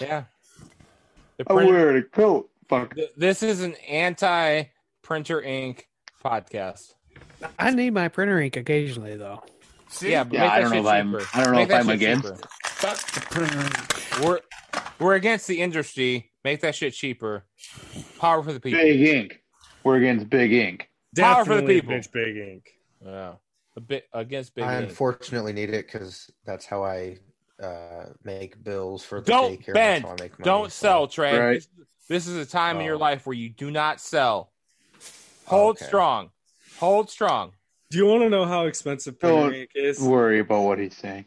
Yeah. 0.00 0.24
The 1.46 1.52
I 1.52 1.54
wear 1.54 1.96
a 1.96 2.02
coat. 2.02 2.50
Fuck. 2.68 2.94
th- 2.94 3.10
this 3.16 3.42
is 3.42 3.62
an 3.62 3.74
anti 3.88 4.64
printer 5.02 5.40
ink 5.40 5.88
podcast. 6.22 6.92
I 7.58 7.70
need 7.70 7.94
my 7.94 8.08
printer 8.08 8.38
ink 8.40 8.56
occasionally, 8.56 9.16
though. 9.16 9.42
See, 9.88 10.10
Yeah, 10.12 10.24
but 10.24 10.34
Yeah, 10.34 10.52
I 10.52 10.60
don't 10.60 10.70
know 10.70 10.80
if 10.80 10.86
I'm- 10.86 11.16
I 11.34 11.42
don't 11.42 11.52
know 11.52 11.58
Make 11.60 11.70
if 11.70 11.74
I'm 11.74 11.88
against 11.88 12.24
cheaper. 12.28 12.48
fuck 12.64 12.98
the 13.12 13.20
printer 13.22 13.60
ink. 13.60 14.22
We're 14.22 14.40
we're 14.98 15.14
against 15.14 15.46
the 15.48 15.62
industry. 15.62 16.30
Make 16.44 16.60
that 16.60 16.74
shit 16.74 16.92
cheaper. 16.92 17.46
Power 18.18 18.42
for 18.42 18.52
the 18.52 18.60
people. 18.60 18.78
Big 18.80 19.00
ink. 19.00 19.42
We're 19.82 19.96
against 19.96 20.28
big 20.28 20.52
ink. 20.52 20.90
Power 21.16 21.44
for 21.46 21.56
the 21.56 21.66
people. 21.66 21.94
bitch 21.94 22.12
big 22.12 22.36
ink. 22.36 22.70
Yeah. 23.02 23.36
A 23.76 23.80
bit 23.80 24.04
against 24.12 24.54
big 24.54 24.64
I 24.64 24.80
ink. 24.80 24.90
unfortunately 24.90 25.54
need 25.54 25.70
it 25.70 25.86
because 25.86 26.30
that's 26.44 26.66
how 26.66 26.84
I 26.84 27.16
uh, 27.62 28.06
make 28.24 28.62
bills 28.62 29.04
for 29.04 29.20
the 29.20 29.26
Don't 29.26 29.60
daycare. 29.60 29.74
bend. 29.74 30.04
That's 30.04 30.10
how 30.10 30.16
I 30.18 30.22
make 30.28 30.38
money, 30.38 30.44
Don't 30.44 30.72
so- 30.72 30.82
sell, 30.86 31.06
Trey. 31.08 31.38
Right. 31.38 31.54
This, 31.54 31.68
this 32.08 32.26
is 32.26 32.36
a 32.36 32.50
time 32.50 32.78
in 32.78 32.84
your 32.86 32.96
Oh. 32.96 32.98
life 32.98 33.26
where 33.26 33.34
you 33.36 33.48
do 33.50 33.70
not 33.70 34.00
sell. 34.00 34.50
Hold 35.46 35.76
Okay. 35.76 35.86
strong. 35.86 36.30
Hold 36.78 37.10
strong. 37.10 37.52
Do 37.90 37.98
you 37.98 38.06
want 38.06 38.22
to 38.22 38.28
know 38.30 38.44
how 38.46 38.66
expensive 38.66 39.18
printer 39.18 39.50
Don't 39.50 39.68
is? 39.74 40.00
Worry 40.00 40.38
about 40.40 40.62
what 40.62 40.78
he's 40.78 40.96
saying. 40.96 41.24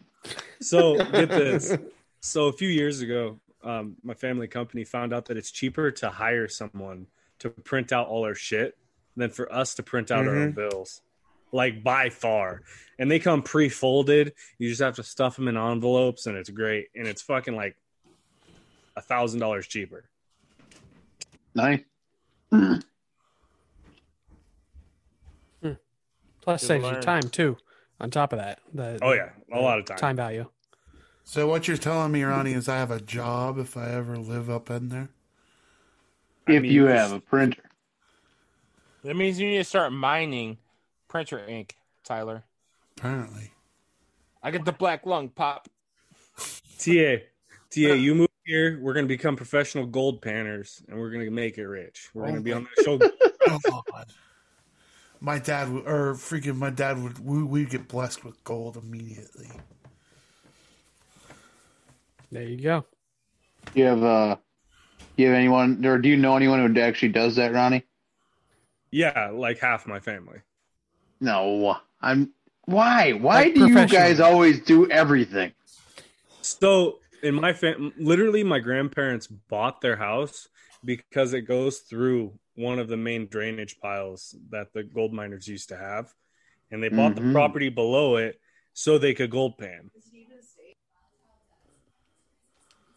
So 0.62 0.96
get 1.12 1.30
this. 1.30 1.76
So 2.22 2.48
a 2.48 2.54
few 2.54 2.70
years 2.70 3.02
ago, 3.02 3.40
um, 3.64 3.98
my 4.04 4.14
family 4.14 4.48
company 4.48 4.84
found 4.86 5.14
out 5.14 5.26
that 5.26 5.38
it's 5.38 5.52
cheaper 5.52 5.92
to 5.92 6.10
hire 6.10 6.48
someone 6.48 7.08
to 7.40 7.50
print 7.50 7.92
out 7.92 8.08
all 8.08 8.24
our 8.26 8.36
shit 8.36 8.78
than 9.16 9.30
for 9.30 9.52
us 9.54 9.76
to 9.76 9.84
print 9.84 10.10
out 10.12 10.26
our 10.28 10.36
own 10.36 10.52
bills. 10.54 11.02
Like 11.54 11.84
by 11.84 12.10
far. 12.10 12.64
And 13.00 13.10
they 13.10 13.20
come 13.20 13.42
pre-folded. 13.42 14.34
You 14.58 14.68
just 14.70 14.82
have 14.82 14.96
to 14.96 15.04
stuff 15.04 15.38
them 15.38 15.48
in 15.48 15.56
envelopes, 15.56 16.26
and 16.26 16.36
it's 16.36 16.50
great. 16.50 16.88
And 16.96 17.08
it's 17.08 17.22
fucking 17.22 17.56
like 17.56 17.78
a 18.98 19.02
thousand 19.02 19.40
dollars 19.40 19.68
cheaper. 19.68 20.04
Nice. 21.56 21.82
Hmm. 22.52 22.76
Plus, 26.42 26.62
Good 26.62 26.68
saves 26.68 26.90
you 26.90 26.96
time 27.02 27.24
too. 27.24 27.58
On 28.02 28.12
top 28.12 28.34
of 28.34 28.40
that, 28.40 28.60
the 28.74 29.00
Oh 29.02 29.14
yeah, 29.14 29.30
a 29.54 29.60
lot 29.60 29.80
of 29.80 29.86
time. 29.86 29.98
time 29.98 30.16
value. 30.18 30.46
So 31.24 31.48
what 31.48 31.70
you're 31.70 31.78
telling 31.78 32.12
me, 32.12 32.24
Ronnie, 32.24 32.52
is 32.52 32.68
I 32.68 32.76
have 32.76 32.92
a 32.92 33.00
job 33.00 33.58
if 33.58 33.78
I 33.78 33.92
ever 33.92 34.18
live 34.18 34.50
up 34.50 34.70
in 34.70 34.90
there. 34.90 35.10
If 36.48 36.64
mean, 36.64 36.72
you 36.72 36.86
have 36.88 37.14
a 37.14 37.22
printer. 37.22 37.64
That 39.06 39.16
means 39.16 39.40
you 39.40 39.48
need 39.48 39.58
to 39.60 39.64
start 39.64 39.94
mining 39.94 40.58
printer 41.14 41.46
ink, 41.48 41.78
Tyler. 42.04 42.44
Apparently. 42.98 43.52
I 44.42 44.50
get 44.50 44.66
the 44.66 44.72
black 44.72 45.06
lung 45.06 45.30
pop. 45.30 45.70
TA, 46.80 47.18
TA, 47.70 47.94
you 47.94 48.16
move 48.16 48.30
here. 48.44 48.80
We're 48.82 48.96
gonna 48.96 49.06
become 49.06 49.36
professional 49.36 49.86
gold 49.86 50.24
panners, 50.24 50.84
and 50.90 51.00
we're 51.00 51.12
gonna 51.12 51.30
make 51.30 51.60
it 51.60 51.68
rich. 51.68 52.10
We're 52.16 52.26
gonna 52.26 52.40
Oh 52.40 52.42
be 52.42 52.52
on 52.52 52.68
the 52.76 52.84
show. 52.84 53.00
Oh, 53.46 53.60
God. 53.92 54.06
My 55.20 55.38
dad 55.38 55.70
would, 55.70 55.86
or 55.86 56.14
freaking 56.14 56.56
my 56.56 56.70
dad 56.70 57.04
would, 57.04 57.20
we, 57.20 57.44
we'd 57.44 57.70
get 57.70 57.90
blessed 57.90 58.24
with 58.24 58.42
gold 58.46 58.78
immediately. 58.78 59.50
There 62.32 62.44
you 62.44 62.58
go. 62.58 62.86
You 63.76 63.84
have 63.84 64.02
uh 64.02 64.38
you 65.18 65.28
have 65.28 65.36
anyone 65.36 65.86
or 65.86 66.00
do 66.00 66.08
you 66.10 66.18
know 66.18 66.36
anyone 66.38 66.74
who 66.74 66.82
actually 66.82 67.10
does 67.10 67.36
that, 67.36 67.54
Ronnie? 67.54 67.84
yeah, 68.92 69.30
like 69.32 69.60
half 69.60 69.86
my 69.86 70.00
family. 70.00 70.40
No. 71.24 71.78
I'm 72.02 72.34
why? 72.66 73.14
Why 73.14 73.44
Like 73.44 73.56
do 73.56 73.66
you 73.66 73.88
guys 73.88 74.20
always 74.20 74.60
do 74.60 74.90
everything? 74.92 75.54
So 76.42 77.00
in 77.24 77.36
my 77.36 77.54
fam, 77.54 77.94
literally, 77.98 78.44
my 78.44 78.60
grandparents 78.60 79.28
bought 79.28 79.80
their 79.80 79.96
house 79.96 80.50
because 80.84 81.34
it 81.34 81.44
goes 81.44 81.80
through 81.80 82.34
one 82.56 82.78
of 82.78 82.90
the 82.90 82.98
main 82.98 83.28
drainage 83.28 83.80
piles 83.80 84.36
that 84.50 84.74
the 84.74 84.84
gold 84.84 85.14
miners 85.14 85.48
used 85.48 85.70
to 85.70 85.78
have, 85.78 86.14
and 86.72 86.84
they 86.84 86.90
bought 86.90 87.16
the 87.16 87.22
Mhm. 87.22 87.32
property 87.32 87.70
below 87.70 88.18
it 88.18 88.40
so 88.74 88.98
they 88.98 89.14
could 89.14 89.32
gold 89.32 89.58
pan. 89.58 89.92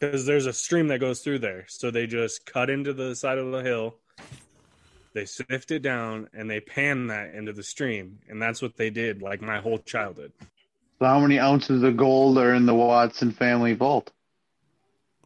Because 0.00 0.26
there's 0.26 0.46
a 0.46 0.52
stream 0.52 0.88
that 0.88 0.98
goes 0.98 1.20
through 1.20 1.38
there, 1.38 1.64
so 1.68 1.92
they 1.92 2.06
just 2.08 2.44
cut 2.44 2.70
into 2.70 2.92
the 2.92 3.14
side 3.14 3.38
of 3.38 3.52
the 3.52 3.62
hill. 3.62 4.00
They 5.16 5.24
sift 5.24 5.70
it 5.70 5.80
down 5.80 6.28
and 6.34 6.50
they 6.50 6.60
pan 6.60 7.06
that 7.06 7.34
into 7.34 7.54
the 7.54 7.62
stream, 7.62 8.18
and 8.28 8.40
that's 8.40 8.60
what 8.60 8.76
they 8.76 8.90
did 8.90 9.22
like 9.22 9.40
my 9.40 9.58
whole 9.58 9.78
childhood. 9.78 10.30
So 10.98 11.06
how 11.06 11.18
many 11.20 11.38
ounces 11.38 11.82
of 11.82 11.96
gold 11.96 12.36
are 12.36 12.52
in 12.52 12.66
the 12.66 12.74
Watson 12.74 13.32
family 13.32 13.72
vault? 13.72 14.12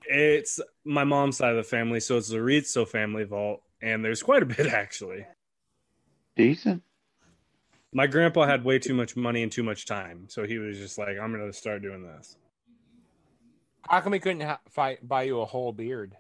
It's 0.05 0.61
my 0.85 1.03
mom's 1.03 1.39
side 1.39 1.51
of 1.51 1.57
the 1.57 1.65
family, 1.65 1.99
so 1.99 2.17
it's 2.19 2.29
the 2.29 2.41
Rizzo 2.41 2.85
family 2.85 3.25
vault, 3.25 3.63
and 3.83 4.05
there's 4.05 4.23
quite 4.23 4.45
a 4.45 4.47
bit 4.47 4.69
actually. 4.69 5.27
Decent. 6.37 6.85
My 7.93 8.07
grandpa 8.07 8.47
had 8.47 8.63
way 8.63 8.79
too 8.79 8.95
much 8.95 9.17
money 9.17 9.43
and 9.43 9.51
too 9.51 9.65
much 9.65 9.87
time, 9.87 10.27
so 10.29 10.47
he 10.47 10.59
was 10.59 10.79
just 10.79 10.99
like, 10.99 11.19
"I'm 11.21 11.33
gonna 11.33 11.53
start 11.53 11.83
doing 11.83 12.05
this." 12.05 12.37
How 13.89 14.01
come 14.03 14.13
he 14.13 14.21
couldn't 14.21 14.43
ha- 14.43 14.61
fight, 14.69 15.09
buy 15.09 15.25
you 15.25 15.41
a 15.41 15.45
whole 15.45 15.73
beard? 15.73 16.17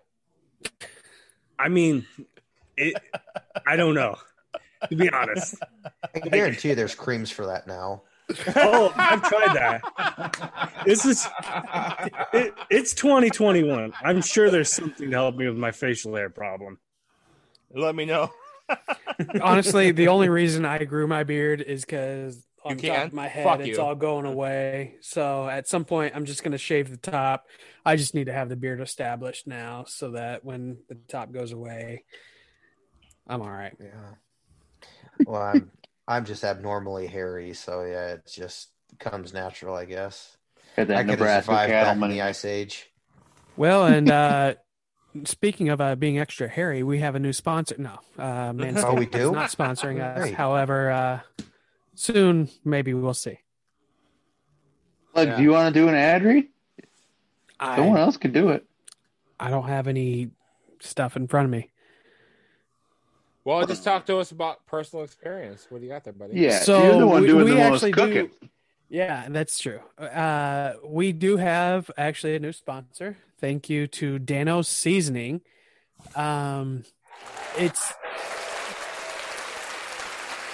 I 1.56 1.68
mean, 1.68 2.06
it. 2.80 2.96
I 3.66 3.76
don't 3.76 3.94
know, 3.94 4.16
to 4.88 4.96
be 4.96 5.10
honest. 5.10 5.56
I 6.14 6.18
can 6.18 6.30
guarantee 6.30 6.70
you 6.70 6.74
there's 6.74 6.94
creams 6.94 7.30
for 7.30 7.46
that 7.46 7.66
now. 7.66 8.02
Oh, 8.56 8.92
I've 8.96 9.22
tried 9.22 9.54
that. 9.56 10.82
This 10.86 11.04
is 11.04 11.26
it, 12.32 12.54
it's 12.70 12.94
2021. 12.94 13.92
I'm 14.02 14.22
sure 14.22 14.50
there's 14.50 14.72
something 14.72 15.10
to 15.10 15.16
help 15.16 15.36
me 15.36 15.48
with 15.48 15.58
my 15.58 15.72
facial 15.72 16.14
hair 16.14 16.30
problem. 16.30 16.78
Let 17.74 17.94
me 17.94 18.04
know. 18.04 18.30
Honestly, 19.42 19.90
the 19.90 20.08
only 20.08 20.28
reason 20.28 20.64
I 20.64 20.84
grew 20.84 21.06
my 21.08 21.24
beard 21.24 21.60
is 21.60 21.84
because 21.84 22.46
on 22.64 22.78
You 22.78 22.88
top 22.88 22.96
can? 22.96 23.06
of 23.08 23.12
my 23.12 23.26
head. 23.26 23.44
Fuck 23.44 23.60
it's 23.60 23.68
you. 23.70 23.80
all 23.80 23.94
going 23.94 24.26
away. 24.26 24.94
So 25.00 25.48
at 25.48 25.66
some 25.66 25.84
point, 25.84 26.14
I'm 26.14 26.24
just 26.24 26.42
going 26.44 26.52
to 26.52 26.58
shave 26.58 26.90
the 26.90 26.96
top. 26.98 27.46
I 27.84 27.96
just 27.96 28.14
need 28.14 28.26
to 28.26 28.32
have 28.32 28.48
the 28.48 28.56
beard 28.56 28.80
established 28.80 29.46
now, 29.46 29.84
so 29.88 30.12
that 30.12 30.44
when 30.44 30.78
the 30.88 30.96
top 31.08 31.32
goes 31.32 31.52
away, 31.52 32.04
I'm 33.30 33.40
all 33.42 33.50
right. 33.50 33.74
Yeah. 33.80 35.24
Well, 35.24 35.40
I'm 35.40 35.70
I'm 36.08 36.24
just 36.24 36.42
abnormally 36.44 37.06
hairy, 37.06 37.54
so 37.54 37.84
yeah, 37.84 38.14
it 38.14 38.22
just 38.30 38.68
comes 38.98 39.32
natural, 39.32 39.74
I 39.76 39.84
guess. 39.84 40.36
Got 40.76 40.88
that 40.88 40.96
I 40.96 41.00
could 41.02 41.10
have 41.10 41.18
Nebraska 41.20 41.44
survived 41.44 41.70
back 41.70 41.78
in 41.80 41.84
cattleman. 41.86 42.10
the 42.10 42.22
ice 42.22 42.44
age. 42.44 42.90
Well, 43.56 43.86
and 43.86 44.10
uh, 44.10 44.54
speaking 45.24 45.68
of 45.68 45.80
uh, 45.80 45.94
being 45.94 46.18
extra 46.18 46.48
hairy, 46.48 46.82
we 46.82 46.98
have 46.98 47.14
a 47.14 47.20
new 47.20 47.32
sponsor. 47.32 47.76
No, 47.78 48.00
uh, 48.18 48.52
Manscaped 48.52 48.84
Oh, 48.84 48.94
we 48.94 49.06
do? 49.06 49.30
not 49.32 49.50
sponsoring 49.50 50.00
us. 50.02 50.18
Great. 50.18 50.34
However, 50.34 50.90
uh, 50.90 51.20
soon 51.94 52.48
maybe 52.64 52.92
we'll 52.94 53.14
see. 53.14 53.38
Like, 55.14 55.28
Yeah. 55.28 55.36
do 55.36 55.42
you 55.42 55.50
want 55.50 55.72
to 55.72 55.80
do 55.80 55.88
an 55.88 55.94
ad 55.94 56.24
read? 56.24 56.48
Someone 57.62 57.96
I, 57.98 58.00
else 58.00 58.16
could 58.16 58.32
do 58.32 58.48
it. 58.50 58.64
I 59.38 59.50
don't 59.50 59.68
have 59.68 59.86
any 59.86 60.30
stuff 60.80 61.14
in 61.16 61.28
front 61.28 61.44
of 61.44 61.50
me. 61.50 61.70
Well, 63.50 63.66
just 63.66 63.82
talk 63.82 64.06
to 64.06 64.18
us 64.18 64.30
about 64.30 64.64
personal 64.66 65.04
experience. 65.04 65.66
What 65.70 65.78
do 65.80 65.84
you 65.86 65.90
got 65.92 66.04
there, 66.04 66.12
buddy? 66.12 66.38
Yeah, 66.38 66.60
So 66.60 66.84
you're 66.84 66.98
the 67.00 67.06
one 67.08 67.22
we- 67.22 67.26
doing 67.26 67.44
we 67.46 67.50
the 67.50 67.56
most 67.56 67.82
actually 67.82 68.12
do- 68.12 68.30
Yeah, 68.88 69.26
that's 69.28 69.58
true. 69.58 69.80
Uh, 69.98 70.74
we 70.84 71.10
do 71.12 71.36
have 71.36 71.90
actually 71.98 72.36
a 72.36 72.38
new 72.38 72.52
sponsor. 72.52 73.16
Thank 73.40 73.68
you 73.68 73.88
to 73.88 74.20
Dan-O's 74.20 74.68
Seasoning. 74.68 75.40
Um, 76.14 76.84
it's 77.58 77.92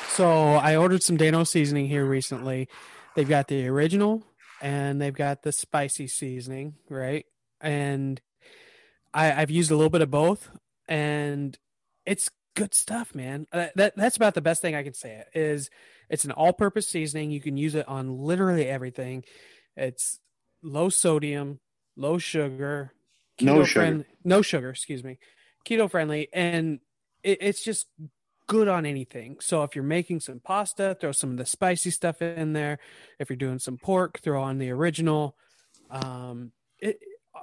so 0.08 0.54
I 0.54 0.76
ordered 0.76 1.02
some 1.02 1.18
Dan-O's 1.18 1.50
seasoning 1.50 1.88
here 1.88 2.06
recently. 2.06 2.66
They've 3.14 3.28
got 3.28 3.48
the 3.48 3.68
original 3.68 4.22
and 4.62 5.02
they've 5.02 5.12
got 5.14 5.42
the 5.42 5.52
spicy 5.52 6.06
seasoning, 6.08 6.76
right? 6.88 7.26
And 7.60 8.22
I, 9.12 9.32
I've 9.32 9.50
used 9.50 9.70
a 9.70 9.76
little 9.76 9.90
bit 9.90 10.00
of 10.00 10.10
both, 10.10 10.48
and 10.88 11.58
it's 12.06 12.30
good 12.56 12.74
stuff, 12.74 13.14
man. 13.14 13.46
Uh, 13.52 13.68
that 13.76 13.94
that's 13.96 14.16
about 14.16 14.34
the 14.34 14.40
best 14.40 14.60
thing 14.62 14.74
I 14.74 14.82
can 14.82 14.94
say. 14.94 15.22
It 15.32 15.38
is 15.40 15.70
it's 16.10 16.24
an 16.24 16.32
all-purpose 16.32 16.88
seasoning. 16.88 17.30
You 17.30 17.40
can 17.40 17.56
use 17.56 17.74
it 17.76 17.86
on 17.86 18.18
literally 18.18 18.66
everything. 18.66 19.22
It's 19.76 20.18
low 20.62 20.88
sodium, 20.88 21.60
low 21.96 22.18
sugar, 22.18 22.92
No 23.40 23.62
sugar. 23.62 23.80
friend- 23.80 24.04
no 24.24 24.42
sugar. 24.42 24.70
Excuse 24.70 25.04
me, 25.04 25.18
keto 25.64 25.88
friendly, 25.88 26.28
and 26.32 26.80
it, 27.22 27.38
it's 27.40 27.62
just 27.62 27.86
good 28.48 28.68
on 28.68 28.86
anything. 28.86 29.36
So 29.40 29.62
if 29.64 29.74
you're 29.74 29.84
making 29.84 30.20
some 30.20 30.40
pasta, 30.40 30.96
throw 31.00 31.12
some 31.12 31.30
of 31.32 31.36
the 31.36 31.46
spicy 31.46 31.90
stuff 31.90 32.22
in 32.22 32.52
there. 32.52 32.78
If 33.18 33.28
you're 33.30 33.36
doing 33.36 33.58
some 33.58 33.76
pork, 33.76 34.20
throw 34.20 34.42
on 34.42 34.58
the 34.58 34.70
original. 34.70 35.36
Um, 35.90 36.52
it, 36.78 36.98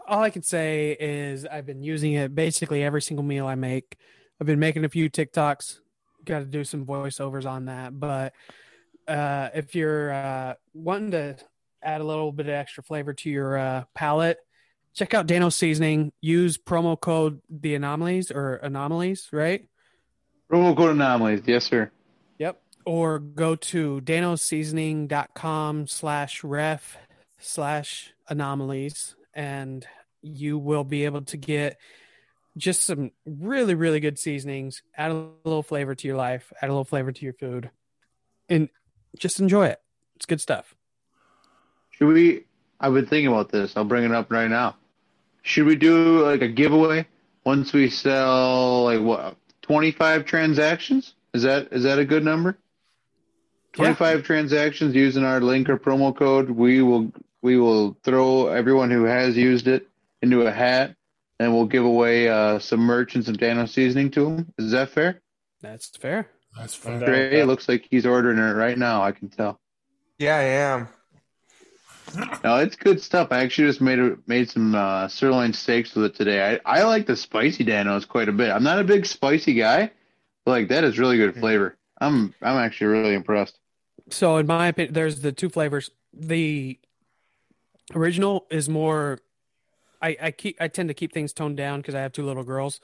all 0.08 0.22
I 0.24 0.30
can 0.30 0.44
say 0.44 0.96
is 1.00 1.46
I've 1.46 1.66
been 1.66 1.84
using 1.84 2.14
it 2.14 2.34
basically 2.34 2.84
every 2.84 3.02
single 3.02 3.24
meal 3.24 3.46
I 3.46 3.56
make. 3.56 3.98
I've 4.40 4.48
been 4.48 4.60
making 4.60 4.86
a 4.86 4.90
few 4.90 5.10
TikToks. 5.10 5.80
Got 6.26 6.40
to 6.40 6.46
do 6.46 6.64
some 6.64 6.86
voiceovers 6.86 7.46
on 7.46 7.66
that, 7.66 8.00
but 8.00 8.34
uh, 9.08 9.50
if 9.54 9.76
you're 9.76 10.14
uh, 10.14 10.54
wanting 10.74 11.12
to 11.12 11.38
add 11.82 12.02
a 12.02 12.04
little 12.04 12.32
bit 12.32 12.48
of 12.48 12.54
extra 12.54 12.84
flavor 12.84 13.14
to 13.14 13.30
your 13.30 13.58
uh, 13.58 13.84
palate, 13.94 14.38
check 14.94 15.14
out 15.14 15.28
Dan-O's 15.28 15.56
Seasoning. 15.56 16.12
Use 16.22 16.58
promo 16.58 17.00
code 17.00 17.42
the 17.50 17.76
anomalies 17.76 18.32
or 18.32 18.56
anomalies, 18.56 19.30
right? 19.32 19.68
Promo 20.52 20.76
code 20.76 20.92
anomalies. 20.92 21.42
Yes, 21.46 21.66
sir. 21.66 21.92
Yep. 22.38 22.62
Or 22.86 23.20
go 23.20 23.56
to 23.56 24.02
danosseasoning.com 24.02 25.88
slash 25.88 26.44
ref 26.44 26.98
slash 27.40 28.14
anomalies 28.30 29.16
and 29.34 29.86
you 30.22 30.58
will 30.58 30.84
be 30.84 31.06
able 31.06 31.22
to 31.24 31.38
get 31.38 31.78
just 32.58 32.84
some 32.84 33.12
really, 33.26 33.76
really 33.76 34.00
good 34.00 34.20
seasonings, 34.20 34.84
add 34.96 35.12
a 35.12 35.30
little 35.44 35.64
flavor 35.64 35.96
to 35.96 36.08
your 36.08 36.18
life, 36.18 36.52
add 36.62 36.70
a 36.70 36.72
little 36.74 36.86
flavor 36.86 37.12
to 37.12 37.26
your 37.26 37.34
food, 37.34 37.70
and 38.50 38.70
just 39.18 39.40
enjoy 39.40 39.68
it. 39.68 39.82
It's 40.16 40.26
good 40.26 40.42
stuff. 40.42 40.76
Should 41.92 42.08
we? 42.08 42.46
I've 42.80 42.94
been 42.94 43.06
thinking 43.06 43.28
about 43.28 43.50
this. 43.52 43.76
I'll 43.76 43.86
bring 43.86 44.04
it 44.04 44.12
up 44.12 44.32
right 44.32 44.50
now. 44.50 44.76
Should 45.42 45.66
we 45.66 45.76
do 45.76 46.24
like 46.24 46.42
a 46.42 46.48
giveaway 46.48 47.08
once 47.46 47.74
we 47.74 47.90
sell 47.90 48.86
like 48.86 49.02
what 49.02 49.36
twenty 49.62 49.92
five 49.92 50.26
transactions? 50.26 51.14
Is 51.34 51.44
that 51.44 51.70
is 51.72 51.84
that 51.84 52.00
a 52.00 52.06
good 52.06 52.24
number? 52.24 52.58
Yeah. 52.58 53.78
Twenty 53.78 53.96
five 53.96 54.24
transactions 54.24 54.96
using 54.96 55.24
our 55.24 55.42
link 55.42 55.70
or 55.70 55.78
promo 55.78 56.16
code. 56.16 56.50
We 56.50 56.82
will 56.82 57.12
we 57.42 57.58
will 57.58 57.98
throw 58.04 58.48
everyone 58.48 58.90
who 58.92 59.04
has 59.04 59.36
used 59.36 59.68
it 59.68 59.88
into 60.22 60.42
a 60.42 60.52
hat, 60.52 60.96
and 61.44 61.54
we'll 61.54 61.66
give 61.66 61.86
away 61.86 62.30
uh, 62.30 62.60
some 62.60 62.80
merch 62.80 63.16
and 63.16 63.24
some 63.24 63.36
Dan-O's 63.36 63.72
seasoning 63.72 64.10
to 64.12 64.26
them. 64.26 64.54
Is 64.58 64.72
that 64.72 64.90
fair? 64.90 65.22
That's 65.62 65.90
fair. 65.90 66.30
That's 66.58 66.76
fair. 66.76 67.00
down. 67.00 67.10
Trey, 67.10 67.42
it 67.42 67.46
looks 67.46 67.68
like 67.68 67.88
he's 67.90 68.06
ordering 68.06 68.38
it 68.38 68.54
right 68.54 68.78
now. 68.78 69.04
I 69.04 69.12
can 69.12 69.30
tell. 69.30 69.60
Yeah, 70.18 70.36
I 70.36 70.42
am. 70.42 70.88
No, 72.44 72.58
it's 72.58 72.76
good 72.76 73.02
stuff. 73.02 73.30
I 73.32 73.40
actually 73.40 73.68
just 73.70 73.82
made 73.82 74.00
a, 74.00 74.18
made 74.28 74.50
some 74.50 74.76
uh, 74.76 75.08
sirloin 75.08 75.52
steaks 75.54 75.96
with 75.96 76.06
it 76.06 76.16
today. 76.16 76.60
I, 76.66 76.80
I 76.80 76.84
like 76.84 77.08
the 77.08 77.16
spicy 77.16 77.64
Dan-O's 77.64 78.06
quite 78.06 78.30
a 78.30 78.34
bit. 78.34 78.52
I'm 78.52 78.64
not 78.64 78.80
a 78.80 78.84
big 78.84 79.06
spicy 79.06 79.56
guy, 79.56 79.92
but 80.46 80.52
like 80.52 80.68
that 80.70 80.84
is 80.84 81.00
really 81.00 81.18
good 81.18 81.36
flavor. 81.36 81.76
I'm 82.00 82.34
I'm 82.42 82.58
actually 82.58 82.88
really 82.88 83.14
impressed. 83.16 83.58
So, 84.10 84.38
in 84.38 84.46
my 84.46 84.68
opinion, 84.68 84.94
there's 84.94 85.22
the 85.22 85.32
two 85.32 85.50
flavors. 85.50 85.90
The 86.14 86.80
original 87.96 88.46
is 88.52 88.70
more. 88.70 89.20
I 90.04 90.18
I 90.22 90.32
keep 90.32 90.58
I 90.62 90.68
tend 90.68 90.90
to 90.90 90.94
keep 90.94 91.14
things 91.14 91.34
toned 91.34 91.58
down 91.58 91.80
because 91.82 91.96
I 91.96 92.02
have 92.02 92.12
two 92.12 92.26
little 92.26 92.44
girls. 92.44 92.80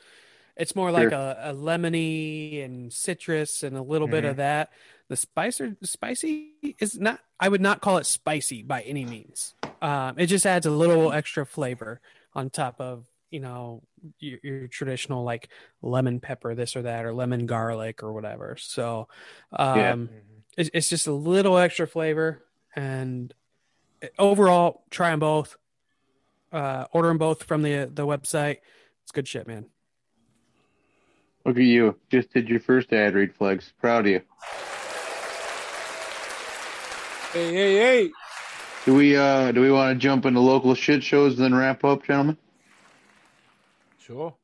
It's 0.58 0.76
more 0.76 0.92
like 0.92 1.12
Sure. 1.12 1.20
a, 1.20 1.38
a 1.52 1.54
lemony 1.54 2.66
and 2.66 2.92
citrus 2.92 3.64
and 3.64 3.78
a 3.78 3.82
little 3.82 4.08
bit 4.08 4.26
of 4.26 4.38
that. 4.38 4.72
The 5.10 5.16
spicer 5.16 5.76
spicy 5.84 6.76
is 6.80 7.00
not. 7.00 7.20
I 7.40 7.50
would 7.50 7.62
not 7.62 7.82
call 7.82 7.98
it 7.98 8.06
spicy 8.06 8.64
by 8.64 8.82
any 8.82 9.06
means. 9.06 9.54
Um, 9.82 10.16
it 10.18 10.26
just 10.28 10.46
adds 10.46 10.66
a 10.66 10.72
little 10.72 11.14
extra 11.14 11.46
flavor 11.46 12.02
on 12.34 12.50
top 12.50 12.82
of 12.82 13.08
you 13.32 13.40
know 13.40 13.84
your, 14.20 14.40
your 14.44 14.68
traditional 14.68 15.24
like 15.24 15.50
lemon 15.82 16.20
pepper 16.20 16.56
this 16.56 16.76
or 16.76 16.82
that 16.84 17.06
or 17.06 17.14
lemon 17.14 17.46
garlic 17.46 18.04
or 18.04 18.12
whatever. 18.14 18.58
So, 18.60 19.08
um, 19.54 20.10
Yeah. 20.12 20.20
it's, 20.58 20.70
it's 20.74 20.90
just 20.90 21.08
a 21.08 21.14
little 21.14 21.58
extra 21.58 21.88
flavor 21.88 22.44
and 22.76 23.34
overall 24.18 24.84
try 24.90 25.12
them 25.12 25.20
both 25.20 25.56
uh 26.52 26.86
order 26.92 27.08
them 27.08 27.18
both 27.18 27.44
from 27.44 27.62
the 27.62 27.90
the 27.94 28.06
website 28.06 28.58
it's 29.04 29.12
good 29.12 29.28
shit 29.28 29.48
man 29.48 29.66
Look 31.46 31.58
at 31.58 31.64
you, 31.64 31.96
just 32.12 32.34
did 32.34 32.50
your 32.50 32.60
first 32.60 32.92
ad 32.94 33.16
read 33.16 33.34
flags. 33.34 33.74
Proud 33.80 34.06
of 34.06 34.12
you. 34.12 34.22
Hey, 37.34 37.54
hey, 37.54 37.76
hey! 37.78 38.12
Do 38.86 38.96
we 38.96 39.16
uh 39.16 39.52
do 39.52 39.62
we 39.62 39.72
want 39.72 39.96
to 39.96 40.00
jump 40.00 40.26
into 40.26 40.40
local 40.40 40.76
shit 40.76 41.04
shows 41.04 41.36
and 41.36 41.44
then 41.44 41.56
wrap 41.56 41.84
up, 41.84 42.04
gentlemen? 42.04 42.38
Sure. 44.00 44.36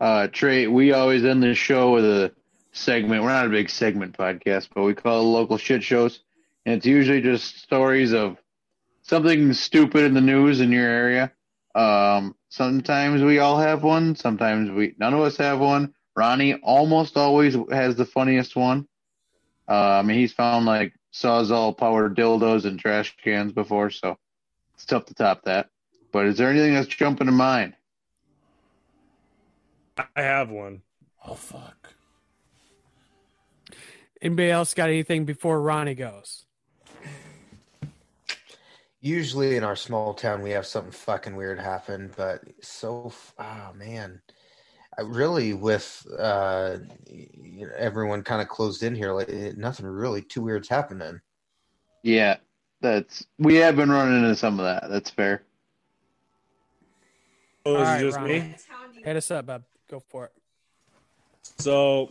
Uh, 0.00 0.26
Trey, 0.28 0.66
we 0.66 0.92
always 0.92 1.24
end 1.24 1.42
the 1.42 1.54
show 1.54 1.92
with 1.92 2.04
a 2.04 2.32
segment. 2.72 3.22
We're 3.22 3.28
not 3.28 3.46
a 3.46 3.50
big 3.50 3.68
segment 3.68 4.16
podcast, 4.16 4.68
but 4.74 4.82
we 4.82 4.94
call 4.94 5.20
it 5.20 5.24
local 5.24 5.58
shit 5.58 5.82
shows. 5.82 6.20
And 6.64 6.76
it's 6.76 6.86
usually 6.86 7.20
just 7.20 7.58
stories 7.58 8.12
of 8.12 8.38
something 9.10 9.52
stupid 9.52 10.04
in 10.04 10.14
the 10.14 10.20
news 10.20 10.60
in 10.60 10.70
your 10.70 10.88
area. 10.88 11.32
Um, 11.74 12.36
sometimes 12.48 13.22
we 13.22 13.40
all 13.40 13.58
have 13.58 13.82
one. 13.82 14.14
Sometimes 14.14 14.70
we 14.70 14.94
none 14.98 15.12
of 15.12 15.20
us 15.20 15.36
have 15.36 15.58
one. 15.58 15.92
Ronnie 16.16 16.54
almost 16.54 17.16
always 17.16 17.56
has 17.70 17.96
the 17.96 18.06
funniest 18.06 18.56
one. 18.56 18.88
Uh, 19.68 19.98
I 19.98 20.02
mean, 20.02 20.18
he's 20.18 20.32
found 20.32 20.64
like 20.64 20.94
sawzall 21.12 21.76
powered 21.76 22.16
dildos 22.16 22.64
and 22.64 22.78
trash 22.78 23.16
cans 23.22 23.52
before, 23.52 23.90
so 23.90 24.16
it's 24.74 24.84
tough 24.84 25.06
to 25.06 25.14
top 25.14 25.42
that. 25.44 25.68
But 26.12 26.26
is 26.26 26.38
there 26.38 26.48
anything 26.50 26.74
that's 26.74 26.88
jumping 26.88 27.26
to 27.26 27.32
mind? 27.32 27.74
I 30.16 30.22
have 30.22 30.50
one. 30.50 30.82
Oh 31.26 31.34
fuck. 31.34 31.94
anybody 34.22 34.50
else 34.50 34.72
got 34.74 34.88
anything 34.88 35.24
before 35.24 35.60
ronnie 35.60 35.94
goes 35.94 36.46
Usually 39.00 39.56
in 39.56 39.64
our 39.64 39.76
small 39.76 40.12
town, 40.14 40.42
we 40.42 40.50
have 40.50 40.66
something 40.66 40.92
fucking 40.92 41.34
weird 41.34 41.58
happen, 41.58 42.12
but 42.16 42.42
so, 42.60 43.06
f- 43.06 43.34
oh 43.38 43.72
man. 43.74 44.20
I 44.98 45.02
really, 45.02 45.54
with 45.54 46.04
uh, 46.18 46.78
you 47.06 47.66
know, 47.66 47.72
everyone 47.78 48.22
kind 48.22 48.42
of 48.42 48.48
closed 48.48 48.82
in 48.82 48.94
here, 48.94 49.12
like 49.12 49.30
nothing 49.56 49.86
really 49.86 50.20
too 50.20 50.42
weird's 50.42 50.68
happening. 50.68 51.20
Yeah, 52.02 52.36
that's 52.80 53.24
we 53.38 53.56
have 53.56 53.76
been 53.76 53.90
running 53.90 54.22
into 54.22 54.34
some 54.36 54.58
of 54.58 54.66
that. 54.66 54.90
That's 54.90 55.08
fair. 55.08 55.42
Oh, 57.64 57.76
is 57.76 57.88
right, 57.88 58.00
it 58.00 58.04
just 58.04 58.18
Ronnie. 58.18 58.40
me? 58.40 58.54
hit 59.04 59.16
us 59.16 59.30
up 59.30 59.46
bub 59.46 59.62
go 59.88 60.00
for 60.00 60.26
it 60.26 60.32
So 61.58 62.10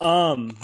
Um, 0.00 0.56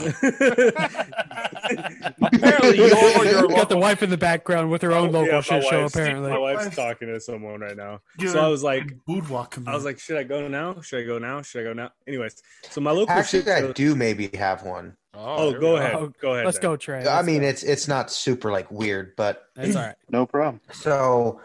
Apparently, 2.23 2.77
you're, 2.79 3.25
you're 3.25 3.49
Got 3.49 3.69
the 3.69 3.77
wife 3.79 4.03
in 4.03 4.11
the 4.11 4.17
background 4.17 4.71
with 4.71 4.83
her 4.83 4.93
own 4.93 5.13
local 5.13 5.29
Yeah, 5.35 5.41
shit 5.41 5.65
show. 5.65 5.85
Apparently, 5.85 6.31
my 6.31 6.39
wife's 6.39 6.75
talking 6.75 7.09
to 7.09 7.21
someone 7.21 7.61
right 7.61 7.77
now. 7.77 8.01
You're 8.19 8.33
so 8.33 8.41
I 8.45 8.49
was 8.49 8.63
like, 8.63 8.93
Boardwalk 9.07 9.59
I 9.67 9.75
was 9.75 9.85
like, 9.85 9.99
should 9.99 10.17
I 10.17 10.23
go 10.23 10.49
now? 10.49 10.81
Should 10.81 11.01
I 11.01 11.07
go 11.07 11.19
now? 11.19 11.43
Should 11.43 11.61
I 11.63 11.65
go 11.65 11.73
now? 11.73 11.91
Anyways, 12.07 12.43
so 12.71 12.81
my 12.81 12.91
local 12.93 13.11
Actually, 13.15 13.43
shit 13.43 13.49
I 13.53 13.61
show- 13.61 13.73
do 13.73 13.95
maybe 13.95 14.29
have 14.37 14.63
one. 14.63 14.97
Oh, 15.15 15.51
there 15.51 15.59
we 15.61 15.67
go 15.67 15.77
ahead. 15.77 15.95
Oh, 15.95 16.13
go 16.21 16.35
ahead. 16.35 16.45
let's 16.45 16.59
then. 16.59 16.63
go, 16.71 16.77
Trey. 16.77 17.01
I 17.01 17.17
Let's 17.17 17.27
mean, 17.27 17.41
go. 17.41 17.49
it's 17.49 17.63
it's 17.63 17.89
not 17.89 18.11
super 18.11 18.51
like 18.53 18.71
weird, 18.71 19.15
but 19.17 19.45
that's 19.55 19.75
all 19.77 19.83
right. 19.83 19.95
No 20.11 20.27
problem. 20.27 20.61
so 20.73 21.41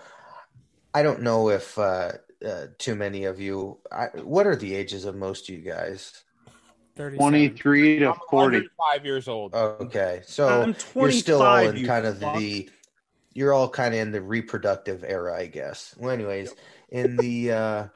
I 0.94 1.04
don't 1.04 1.22
know 1.22 1.50
if 1.50 1.78
uh, 1.78 2.12
uh, 2.46 2.66
too 2.78 2.96
many 2.96 3.24
of 3.26 3.40
you. 3.40 3.78
I, 3.92 4.08
what 4.24 4.46
are 4.46 4.56
the 4.58 4.76
ages 4.76 5.06
of 5.06 5.16
most 5.16 5.50
of 5.50 5.56
you 5.56 5.62
guys? 5.62 6.24
37. 6.96 7.18
23 7.18 8.00
to 8.00 8.12
I'm 8.12 8.20
40. 8.30 8.70
Five 8.78 9.06
years 9.06 9.28
old. 9.28 9.54
Okay, 9.54 10.22
so 10.26 10.64
I'm 10.64 10.76
you're 10.96 11.12
still 11.12 11.42
all 11.42 11.58
in 11.58 11.76
you 11.76 11.88
kind 11.88 12.06
of 12.06 12.20
fuck. 12.20 12.38
the 12.38 12.70
you're 13.34 13.54
all 13.54 13.70
kind 13.70 13.94
of 13.94 14.00
in 14.00 14.12
the 14.12 14.22
reproductive 14.22 15.04
era, 15.08 15.38
I 15.38 15.48
guess. 15.48 15.96
Well, 15.98 16.12
anyways, 16.12 16.54
in 16.90 17.16
the 17.16 17.52
uh, 17.52 17.88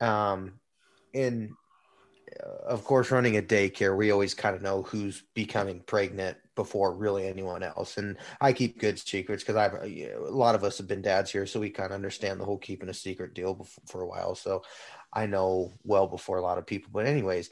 um, 0.00 0.60
in 1.12 1.56
uh, 2.44 2.66
of 2.66 2.84
course, 2.84 3.10
running 3.10 3.36
a 3.36 3.42
daycare, 3.42 3.96
we 3.96 4.10
always 4.10 4.34
kind 4.34 4.56
of 4.56 4.62
know 4.62 4.82
who's 4.82 5.22
becoming 5.34 5.80
pregnant 5.80 6.36
before 6.54 6.94
really 6.94 7.26
anyone 7.26 7.62
else. 7.62 7.96
And 7.96 8.16
I 8.40 8.52
keep 8.52 8.78
good 8.78 8.98
secrets 8.98 9.42
because 9.42 9.56
I've 9.56 9.74
a 9.74 10.16
lot 10.30 10.54
of 10.54 10.64
us 10.64 10.78
have 10.78 10.86
been 10.86 11.02
dads 11.02 11.30
here, 11.30 11.46
so 11.46 11.60
we 11.60 11.70
kind 11.70 11.90
of 11.90 11.94
understand 11.94 12.40
the 12.40 12.44
whole 12.44 12.58
keeping 12.58 12.88
a 12.88 12.94
secret 12.94 13.34
deal 13.34 13.56
bef- 13.56 13.88
for 13.88 14.02
a 14.02 14.06
while. 14.06 14.34
So 14.34 14.62
I 15.14 15.26
know 15.26 15.72
well 15.84 16.06
before 16.06 16.38
a 16.38 16.42
lot 16.42 16.58
of 16.58 16.66
people. 16.66 16.90
But 16.92 17.06
anyways, 17.06 17.50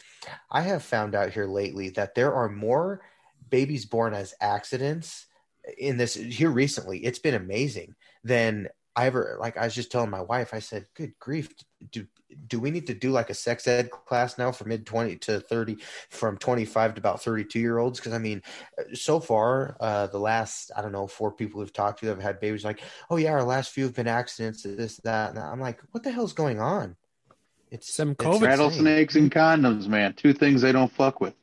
I 0.51 0.63
have 0.63 0.83
found 0.83 1.15
out 1.15 1.33
here 1.33 1.47
lately 1.47 1.91
that 1.91 2.15
there 2.15 2.35
are 2.35 2.49
more 2.49 3.03
babies 3.51 3.87
born 3.87 4.15
as 4.15 4.35
accidents 4.41 5.27
in 5.79 5.97
this 5.97 6.15
here 6.15 6.51
recently. 6.51 6.99
It's 7.05 7.21
been 7.21 7.35
amazing 7.35 7.95
than 8.25 8.69
I 8.95 9.07
ever 9.07 9.37
like. 9.41 9.57
I 9.57 9.65
was 9.65 9.75
just 9.75 9.91
telling 9.91 10.11
my 10.11 10.21
wife. 10.21 10.53
I 10.53 10.59
said, 10.59 10.87
"Good 10.95 11.15
grief, 11.19 11.55
do 11.91 12.07
do 12.47 12.61
we 12.61 12.71
need 12.71 12.87
to 12.89 12.95
do 12.95 13.11
like 13.11 13.31
a 13.31 13.35
sex 13.35 13.67
ed 13.67 13.91
class 13.91 14.37
now 14.39 14.53
for 14.53 14.65
mid 14.65 14.85
twenty 14.85 15.17
to 15.19 15.41
thirty, 15.41 15.79
from 16.11 16.37
twenty 16.37 16.65
five 16.65 16.95
to 16.95 17.01
about 17.01 17.23
thirty 17.23 17.45
two 17.45 17.61
year 17.61 17.79
olds? 17.79 17.99
Because 18.01 18.13
I 18.13 18.19
mean, 18.19 18.43
so 18.93 19.19
far, 19.19 19.77
uh, 19.81 20.09
the 20.09 20.19
last 20.19 20.73
I 20.77 20.83
don't 20.83 20.93
know 20.93 21.07
four 21.07 21.33
people 21.33 21.61
we've 21.61 21.73
talked 21.73 22.01
to 22.01 22.07
have 22.09 22.21
had 22.21 22.41
babies, 22.41 22.65
like, 22.65 22.83
oh 23.09 23.17
yeah, 23.17 23.33
our 23.33 23.45
last 23.45 23.73
few 23.73 23.85
have 23.85 23.95
been 23.95 24.09
accidents, 24.09 24.63
this 24.63 24.99
that. 25.05 25.31
And. 25.31 25.39
I'm 25.39 25.61
like, 25.61 25.81
what 25.93 26.03
the 26.03 26.11
hell's 26.11 26.35
going 26.35 26.61
on? 26.61 26.97
It's 27.73 27.93
Some 27.93 28.15
COVID 28.15 28.35
insane. 28.35 28.49
Rattlesnakes 28.49 29.17
and 29.17 29.31
condoms, 29.33 29.89
man. 29.89 30.13
Two 30.13 30.33
things 30.35 30.61
they 30.61 30.73
don't 30.73 30.93
fuck 30.93 31.21
with. 31.21 31.35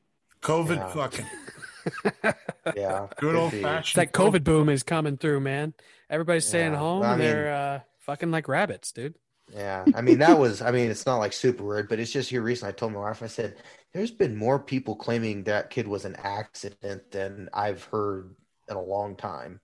COVID 0.41 0.75
Yeah. 0.77 0.87
fucking 0.89 1.25
Yeah, 2.77 3.07
good 3.17 3.35
old 3.35 3.51
fashioned. 3.53 3.99
that 4.01 4.13
COVID 4.13 4.43
boom 4.43 4.69
is 4.69 4.83
coming 4.83 5.17
through, 5.17 5.39
man. 5.39 5.73
Everybody's 6.09 6.45
staying 6.45 6.73
Yeah, 6.73 6.77
home. 6.79 7.03
I 7.03 7.09
mean- 7.15 7.19
They're 7.19 7.53
uh, 7.53 7.79
fucking 7.99 8.31
like 8.31 8.47
rabbits, 8.47 8.91
dude. 8.91 9.15
Yeah, 9.51 9.83
I 9.95 10.01
mean 10.01 10.19
that 10.19 10.37
was. 10.37 10.61
I 10.61 10.69
mean, 10.69 10.91
it's 10.91 11.07
not 11.07 11.17
like 11.17 11.33
super 11.33 11.63
weird, 11.63 11.89
but 11.89 11.99
it's 11.99 12.11
just 12.11 12.29
here 12.29 12.43
recently. 12.43 12.69
I 12.71 12.75
told 12.75 12.93
my 12.93 12.99
wife, 12.99 13.23
I 13.23 13.27
said, 13.27 13.55
"There's 13.95 14.11
been 14.11 14.35
more 14.35 14.59
people 14.59 14.95
claiming 14.95 15.45
that 15.45 15.71
kid 15.71 15.87
was 15.87 16.05
an 16.05 16.15
accident 16.17 17.09
than 17.09 17.49
I've 17.51 17.83
heard 17.85 18.35
in 18.69 18.75
a 18.75 18.81
long 18.81 19.15
time." 19.15 19.59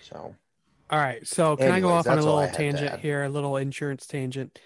So 0.00 0.36
All 0.90 0.98
right, 1.00 1.26
so 1.26 1.56
can 1.56 1.72
I 1.72 1.80
go 1.80 1.88
off 1.88 2.06
on 2.06 2.18
a 2.18 2.20
little 2.20 2.38
I 2.38 2.42
had 2.46 2.52
to 2.52 2.56
tangent 2.58 3.00
here, 3.00 3.24
a 3.24 3.28
little 3.28 3.56
insurance 3.56 4.06
tangent? 4.06 4.60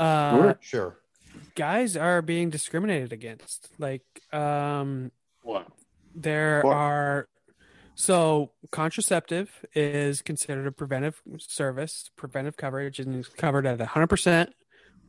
Uh, 0.00 0.54
sure, 0.60 0.98
guys 1.54 1.96
are 1.96 2.22
being 2.22 2.50
discriminated 2.50 3.12
against. 3.12 3.68
Like, 3.78 4.02
um, 4.32 5.12
What? 5.42 5.66
there 6.14 6.62
What? 6.62 6.74
are 6.74 7.28
so 7.94 8.52
contraceptive 8.70 9.50
is 9.74 10.22
considered 10.22 10.66
a 10.66 10.72
preventive 10.72 11.20
service, 11.38 12.10
preventive 12.16 12.56
coverage, 12.56 12.98
and 12.98 13.14
is 13.16 13.28
covered 13.28 13.66
at 13.66 13.78
100% 13.78 14.48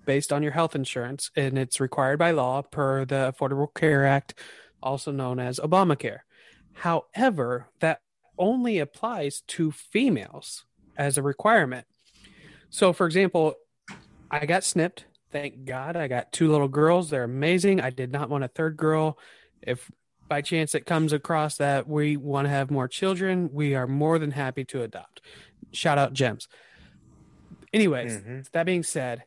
based 0.05 0.33
on 0.33 0.43
your 0.43 0.51
health 0.51 0.75
insurance, 0.75 1.31
and 1.35 1.57
it's 1.57 1.79
required 1.79 2.19
by 2.19 2.31
law 2.31 2.61
per 2.61 3.05
the 3.05 3.33
Affordable 3.33 3.73
Care 3.73 4.05
Act, 4.05 4.33
also 4.83 5.11
known 5.11 5.39
as 5.39 5.59
Obamacare. 5.59 6.19
However, 6.73 7.67
that 7.79 8.01
only 8.37 8.79
applies 8.79 9.41
to 9.47 9.71
females 9.71 10.65
as 10.97 11.17
a 11.17 11.21
requirement. 11.23 11.85
So, 12.69 12.91
for 12.93 13.05
example, 13.05 13.55
I 14.31 14.45
got 14.45 14.63
snipped. 14.63 15.05
Thank 15.31 15.65
God. 15.65 15.95
I 15.95 16.07
got 16.07 16.31
two 16.31 16.49
little 16.49 16.67
girls. 16.67 17.09
They're 17.09 17.23
amazing. 17.23 17.79
I 17.81 17.89
did 17.89 18.11
not 18.11 18.29
want 18.29 18.43
a 18.43 18.47
third 18.47 18.77
girl. 18.77 19.17
If 19.61 19.91
by 20.27 20.41
chance 20.41 20.73
it 20.73 20.85
comes 20.85 21.11
across 21.13 21.57
that 21.57 21.87
we 21.87 22.15
want 22.17 22.45
to 22.45 22.49
have 22.49 22.71
more 22.71 22.87
children, 22.87 23.49
we 23.51 23.75
are 23.75 23.87
more 23.87 24.17
than 24.17 24.31
happy 24.31 24.63
to 24.65 24.81
adopt. 24.81 25.21
Shout 25.73 25.97
out 25.97 26.13
Gems. 26.13 26.47
Anyways, 27.73 28.17
Mhm. 28.17 28.49
that 28.51 28.65
being 28.65 28.83
said, 28.83 29.23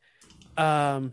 um, 0.56 1.12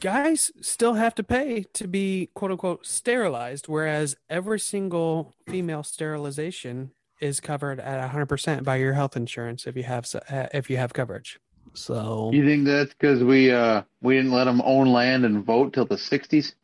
guys 0.00 0.50
still 0.60 0.94
have 0.94 1.14
to 1.14 1.22
pay 1.22 1.64
to 1.74 1.86
be 1.88 2.30
quote 2.34 2.50
unquote 2.50 2.86
sterilized, 2.86 3.68
whereas 3.68 4.16
every 4.28 4.58
single 4.60 5.34
female 5.46 5.82
sterilization 5.82 6.92
is 7.20 7.40
covered 7.40 7.80
at 7.80 8.00
100% 8.00 8.64
by 8.64 8.76
your 8.76 8.94
health 8.94 9.16
insurance 9.16 9.66
if 9.66 9.76
you 9.76 9.82
have 9.82 10.06
if 10.54 10.70
you 10.70 10.78
have 10.78 10.92
coverage. 10.94 11.38
So 11.74 12.30
You 12.32 12.44
think 12.44 12.64
that's 12.66 12.92
because 12.94 13.22
we 13.22 13.50
uh 13.52 13.82
we 14.02 14.16
didn't 14.16 14.32
let 14.32 14.44
them 14.44 14.60
own 14.64 14.92
land 14.92 15.24
and 15.24 15.44
vote 15.44 15.72
till 15.72 15.86
the 15.86 15.96
60s? 15.98 16.54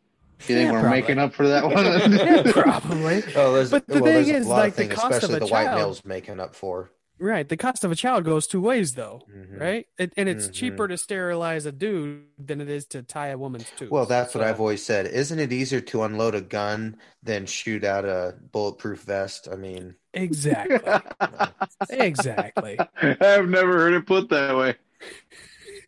You 0.49 0.57
think 0.57 0.67
Yeah, 0.67 0.73
we're 0.73 0.81
probably. 0.81 1.01
making 1.01 1.19
up 1.19 1.35
for 1.35 1.49
that 1.49 1.65
one? 1.65 2.13
yeah, 2.13 2.43
probably. 2.53 3.25
Oh, 3.35 3.55
there's, 3.55 3.71
But 3.71 3.87
the 3.87 4.01
well, 4.01 4.03
there's 4.03 4.27
thing 4.27 4.35
a 4.35 4.39
is, 4.39 4.47
lot 4.47 4.57
like, 4.59 4.73
of 4.73 4.77
the 4.77 4.87
things, 4.89 4.95
cost 4.95 5.23
of 5.23 5.33
especially 5.33 5.37
a 5.37 5.41
the 5.41 5.47
white 5.47 5.73
males 5.73 6.05
making 6.05 6.41
up 6.41 6.55
for. 6.55 6.91
Right. 7.19 7.49
The 7.49 7.57
cost 7.57 7.83
of 7.85 7.91
a 7.91 7.95
child 7.95 8.25
goes 8.25 8.47
two 8.47 8.61
ways, 8.61 8.93
though, 8.95 9.23
Mhm. 9.31 9.59
right? 9.59 9.87
It, 9.99 10.13
and 10.19 10.29
it's 10.29 10.49
Mhm. 10.49 10.53
cheaper 10.53 10.87
to 10.89 10.99
sterilize 10.99 11.65
a 11.65 11.73
dude 11.73 12.27
than 12.39 12.61
it 12.61 12.69
is 12.69 12.85
to 12.89 13.03
tie 13.03 13.29
a 13.29 13.39
woman's 13.39 13.71
tubes. 13.73 13.91
Well, 13.91 14.05
that's 14.05 14.35
what 14.35 14.45
I've 14.45 14.61
always 14.61 14.85
said. 14.85 15.07
Isn't 15.07 15.39
it 15.39 15.51
easier 15.53 15.81
to 15.81 16.03
unload 16.03 16.35
a 16.35 16.43
gun 16.43 16.99
than 17.23 17.47
shoot 17.47 17.85
out 17.85 18.05
a 18.05 18.35
bulletproof 18.53 19.01
vest? 19.03 19.49
I 19.51 19.57
mean, 19.57 19.97
Exactly. 20.13 20.79
exactly. 21.91 22.79
I've 23.03 23.49
never 23.49 23.73
heard 23.79 23.95
it 23.95 24.07
put 24.07 24.29
that 24.31 24.57
way. 24.57 24.77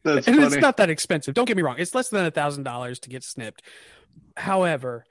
That's 0.05 0.27
and 0.29 0.37
funny. 0.37 0.47
it's 0.49 0.57
not 0.57 0.77
that 0.79 0.91
expensive. 0.91 1.35
Don't 1.35 1.45
get 1.47 1.57
me 1.57 1.63
wrong. 1.63 1.77
It's 1.79 1.95
less 1.95 2.09
than 2.09 2.25
a 2.25 2.31
thousand 2.31 2.63
dollars 2.63 2.99
to 3.01 3.09
get 3.11 3.25
snipped. 3.25 3.63
However, 4.37 5.05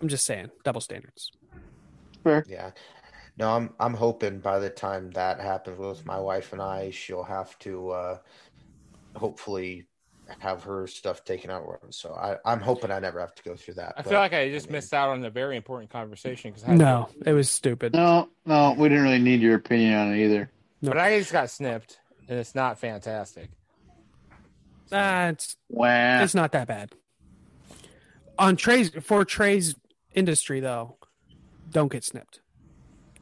I'm 0.00 0.08
just 0.08 0.24
saying, 0.24 0.50
double 0.64 0.80
standards. 0.80 1.30
Yeah. 2.46 2.70
No, 3.38 3.50
I'm 3.50 3.70
I'm 3.80 3.94
hoping 3.94 4.38
by 4.40 4.58
the 4.58 4.70
time 4.70 5.10
that 5.12 5.40
happens 5.40 5.78
with 5.78 6.04
my 6.06 6.18
wife 6.18 6.52
and 6.52 6.62
I, 6.62 6.90
she'll 6.90 7.22
have 7.24 7.58
to 7.60 7.90
uh 7.90 8.18
hopefully 9.16 9.86
have 10.38 10.62
her 10.64 10.86
stuff 10.86 11.24
taken 11.24 11.50
out. 11.50 11.64
So 11.90 12.14
I, 12.14 12.36
I'm 12.50 12.60
hoping 12.60 12.90
I 12.90 13.00
never 13.00 13.20
have 13.20 13.34
to 13.34 13.42
go 13.42 13.54
through 13.56 13.74
that. 13.74 13.94
I 13.98 14.02
but, 14.02 14.10
feel 14.10 14.18
like 14.20 14.32
I 14.32 14.50
just 14.50 14.66
mean, 14.66 14.74
missed 14.74 14.94
out 14.94 15.10
on 15.10 15.24
a 15.24 15.30
very 15.30 15.56
important 15.56 15.90
conversation 15.90 16.52
because 16.52 16.66
No, 16.68 17.08
it 17.26 17.32
was 17.32 17.50
stupid. 17.50 17.92
no, 17.94 18.28
no, 18.46 18.74
we 18.78 18.88
didn't 18.88 19.04
really 19.04 19.18
need 19.18 19.40
your 19.40 19.56
opinion 19.56 19.94
on 19.94 20.14
it 20.14 20.24
either. 20.24 20.50
but 20.82 20.96
I 20.96 21.18
just 21.18 21.32
got 21.32 21.50
snipped, 21.50 21.98
and 22.32 22.40
it's 22.40 22.54
not 22.54 22.78
fantastic. 22.78 23.50
It's 24.90 25.56
Wow. 25.68 26.22
it's 26.22 26.34
not 26.34 26.52
that 26.52 26.66
bad. 26.66 26.90
On 28.38 28.56
Trey's 28.56 28.90
for 29.02 29.24
Trey's 29.24 29.74
industry 30.14 30.60
though, 30.60 30.96
don't 31.70 31.92
get 31.92 32.04
snipped. 32.04 32.40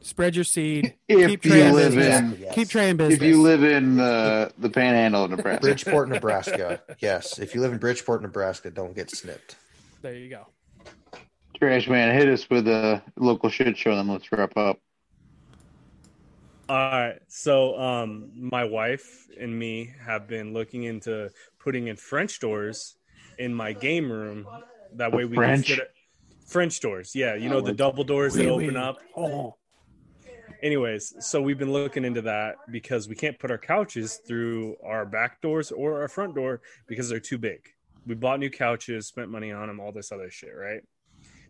Spread 0.01 0.35
your 0.35 0.45
seed. 0.45 0.95
If 1.09 1.27
keep 1.29 1.45
you 1.45 1.51
Trey 1.51 1.71
live 1.71 1.93
business. 1.93 2.19
in 2.21 2.37
Yes. 2.41 2.55
Keep 2.55 2.69
Trey 2.69 2.89
in 2.89 2.97
business. 2.97 3.17
if 3.17 3.23
you 3.23 3.41
live 3.41 3.63
in 3.63 3.99
uh, 3.99 4.49
the 4.57 4.69
Panhandle 4.69 5.25
of 5.25 5.31
Nebraska, 5.31 5.61
Bridgeport, 5.61 6.09
Nebraska. 6.09 6.81
Yes. 6.99 7.37
If 7.37 7.53
you 7.53 7.59
live 7.61 7.73
in 7.73 7.77
Bridgeport, 7.79 8.21
Nebraska, 8.21 8.71
don't 8.71 8.95
get 8.95 9.11
snipped. 9.11 9.57
there 10.01 10.15
you 10.15 10.29
go. 10.29 10.47
Trash 11.59 11.87
man, 11.89 12.15
hit 12.15 12.27
us 12.29 12.49
with 12.49 12.67
a 12.67 13.01
local 13.17 13.49
shit 13.49 13.77
show, 13.77 13.93
then 13.95 14.07
let's 14.07 14.31
wrap 14.31 14.55
up. 14.57 14.79
All 16.71 16.77
right. 16.77 17.19
So, 17.27 17.77
um, 17.77 18.31
my 18.33 18.63
wife 18.63 19.27
and 19.37 19.59
me 19.59 19.93
have 20.05 20.25
been 20.25 20.53
looking 20.53 20.83
into 20.83 21.29
putting 21.59 21.87
in 21.87 21.97
French 21.97 22.39
doors 22.39 22.95
in 23.37 23.53
my 23.53 23.73
game 23.73 24.09
room. 24.09 24.47
That 24.93 25.11
way 25.11 25.25
we 25.25 25.35
French? 25.35 25.67
can 25.67 25.81
it. 25.81 25.91
French 26.47 26.79
doors. 26.79 27.13
Yeah, 27.13 27.35
you 27.35 27.49
know 27.49 27.57
Oh, 27.57 27.61
the 27.61 27.73
double 27.73 28.05
doors 28.05 28.35
that 28.35 28.47
open 28.47 28.77
up. 28.77 28.99
Oh, 29.17 29.57
Anyways, 30.63 31.13
so 31.19 31.41
we've 31.41 31.57
been 31.57 31.73
looking 31.73 32.05
into 32.05 32.21
that 32.21 32.55
because 32.71 33.09
we 33.09 33.15
can't 33.15 33.37
put 33.37 33.51
our 33.51 33.57
couches 33.57 34.21
through 34.25 34.77
our 34.81 35.05
back 35.05 35.41
doors 35.41 35.73
or 35.73 35.99
our 36.01 36.07
front 36.07 36.35
door 36.35 36.61
because 36.87 37.09
they're 37.09 37.19
too 37.19 37.37
big. 37.37 37.67
We 38.07 38.15
bought 38.15 38.39
new 38.39 38.49
couches, 38.49 39.07
spent 39.07 39.29
money 39.29 39.51
on 39.51 39.67
them, 39.67 39.81
all 39.81 39.91
this 39.91 40.13
other 40.13 40.29
shit, 40.29 40.55
right? 40.55 40.83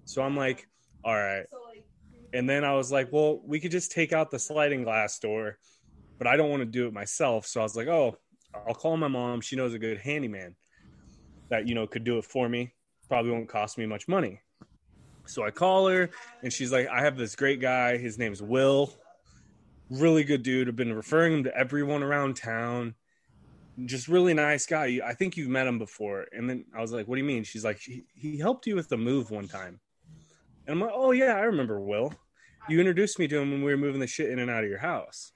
So 0.05 0.23
I'm 0.23 0.35
like, 0.35 0.67
all 1.03 1.15
right. 1.15 1.45
And 2.33 2.49
then 2.49 2.63
I 2.63 2.73
was 2.73 2.91
like, 2.91 3.11
well, 3.11 3.41
we 3.45 3.59
could 3.59 3.71
just 3.71 3.91
take 3.91 4.13
out 4.13 4.31
the 4.31 4.39
sliding 4.39 4.83
glass 4.83 5.19
door, 5.19 5.57
but 6.17 6.27
I 6.27 6.37
don't 6.37 6.49
want 6.49 6.61
to 6.61 6.65
do 6.65 6.87
it 6.87 6.93
myself. 6.93 7.45
So 7.45 7.59
I 7.59 7.63
was 7.63 7.75
like, 7.75 7.87
oh, 7.87 8.17
I'll 8.67 8.73
call 8.73 8.97
my 8.97 9.07
mom. 9.07 9.41
She 9.41 9.55
knows 9.55 9.73
a 9.73 9.79
good 9.79 9.97
handyman 9.97 10.55
that, 11.49 11.67
you 11.67 11.75
know, 11.75 11.87
could 11.87 12.03
do 12.03 12.17
it 12.17 12.25
for 12.25 12.47
me. 12.47 12.73
probably 13.07 13.31
won't 13.31 13.49
cost 13.49 13.77
me 13.77 13.85
much 13.85 14.07
money. 14.07 14.39
So 15.25 15.43
I 15.43 15.51
call 15.51 15.87
her 15.87 16.09
and 16.41 16.51
she's 16.51 16.71
like, 16.71 16.87
I 16.87 17.01
have 17.01 17.17
this 17.17 17.35
great 17.35 17.59
guy. 17.61 17.97
His 17.97 18.17
name's 18.17 18.41
Will. 18.41 18.93
Really 19.89 20.23
good 20.23 20.43
dude. 20.43 20.67
I've 20.67 20.75
been 20.75 20.93
referring 20.93 21.33
him 21.33 21.43
to 21.43 21.55
everyone 21.55 22.01
around 22.01 22.37
town. 22.37 22.95
Just 23.85 24.07
really 24.07 24.33
nice 24.33 24.65
guy. 24.65 24.99
I 25.05 25.13
think 25.13 25.37
you've 25.37 25.49
met 25.49 25.67
him 25.67 25.79
before. 25.79 26.27
And 26.31 26.49
then 26.49 26.65
I 26.75 26.81
was 26.81 26.91
like, 26.91 27.07
What 27.07 27.15
do 27.15 27.21
you 27.21 27.27
mean? 27.27 27.43
She's 27.43 27.63
like, 27.63 27.79
He, 27.79 28.03
he 28.15 28.37
helped 28.37 28.67
you 28.67 28.75
with 28.75 28.89
the 28.89 28.97
move 28.97 29.31
one 29.31 29.47
time. 29.47 29.79
And 30.71 30.81
I'm 30.81 30.87
like, 30.87 30.95
Oh, 30.97 31.11
yeah, 31.11 31.35
I 31.35 31.41
remember 31.41 31.81
Will. 31.81 32.13
You 32.69 32.79
introduced 32.79 33.19
me 33.19 33.27
to 33.27 33.39
him 33.39 33.51
when 33.51 33.61
we 33.61 33.71
were 33.71 33.77
moving 33.77 33.99
the 33.99 34.07
shit 34.07 34.29
in 34.29 34.39
and 34.39 34.49
out 34.49 34.63
of 34.63 34.69
your 34.69 34.79
house. 34.79 35.33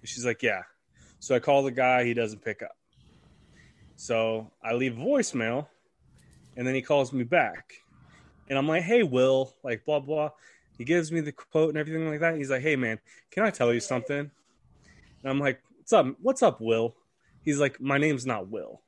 And 0.00 0.08
she's 0.08 0.24
like, 0.24 0.42
Yeah. 0.42 0.62
So 1.20 1.34
I 1.34 1.40
call 1.40 1.62
the 1.62 1.70
guy. 1.70 2.04
He 2.04 2.14
doesn't 2.14 2.42
pick 2.42 2.62
up. 2.62 2.74
So 3.96 4.50
I 4.64 4.72
leave 4.72 4.96
a 4.96 5.00
voicemail 5.00 5.66
and 6.56 6.66
then 6.66 6.74
he 6.74 6.80
calls 6.80 7.12
me 7.12 7.22
back. 7.22 7.74
And 8.48 8.56
I'm 8.56 8.66
like, 8.66 8.82
hey, 8.82 9.02
Will, 9.02 9.52
like, 9.62 9.84
blah, 9.84 10.00
blah. 10.00 10.30
He 10.78 10.84
gives 10.84 11.12
me 11.12 11.20
the 11.20 11.32
quote 11.32 11.68
and 11.68 11.76
everything 11.76 12.08
like 12.08 12.20
that. 12.20 12.36
He's 12.36 12.48
like, 12.48 12.62
hey, 12.62 12.76
man, 12.76 12.98
can 13.30 13.42
I 13.42 13.50
tell 13.50 13.74
you 13.74 13.80
something? 13.80 14.18
And 14.18 14.30
I'm 15.24 15.38
like, 15.38 15.60
what's 15.76 15.92
up? 15.92 16.06
What's 16.22 16.42
up, 16.42 16.60
Will? 16.60 16.94
He's 17.44 17.58
like, 17.58 17.78
my 17.80 17.98
name's 17.98 18.24
not 18.24 18.48
Will. 18.48 18.80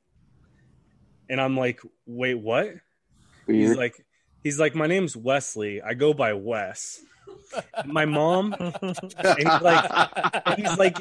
And 1.29 1.41
I'm 1.41 1.57
like, 1.57 1.81
wait, 2.07 2.37
what? 2.37 2.77
He's 3.47 3.77
like, 3.77 4.05
he's 4.43 4.59
like, 4.59 4.75
my 4.75 4.87
name's 4.87 5.17
Wesley. 5.17 5.83
I 5.83 5.95
go 5.95 6.13
by 6.13 6.33
Wes. 6.33 7.01
My 7.85 8.05
mom, 8.05 8.55
and 8.55 8.97
he's 9.39 9.61
like, 9.61 9.91
he's 10.57 10.79
like, 10.79 10.99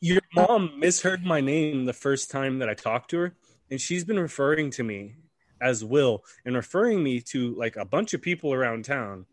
your 0.00 0.22
mom 0.34 0.78
misheard 0.78 1.24
my 1.24 1.40
name 1.40 1.84
the 1.84 1.92
first 1.92 2.30
time 2.30 2.58
that 2.60 2.68
I 2.68 2.74
talked 2.74 3.10
to 3.10 3.18
her, 3.18 3.34
and 3.70 3.80
she's 3.80 4.04
been 4.04 4.18
referring 4.18 4.70
to 4.72 4.82
me 4.82 5.16
as 5.60 5.84
Will 5.84 6.24
and 6.44 6.56
referring 6.56 7.02
me 7.02 7.20
to 7.20 7.54
like 7.54 7.76
a 7.76 7.84
bunch 7.84 8.14
of 8.14 8.22
people 8.22 8.52
around 8.52 8.84
town 8.84 9.26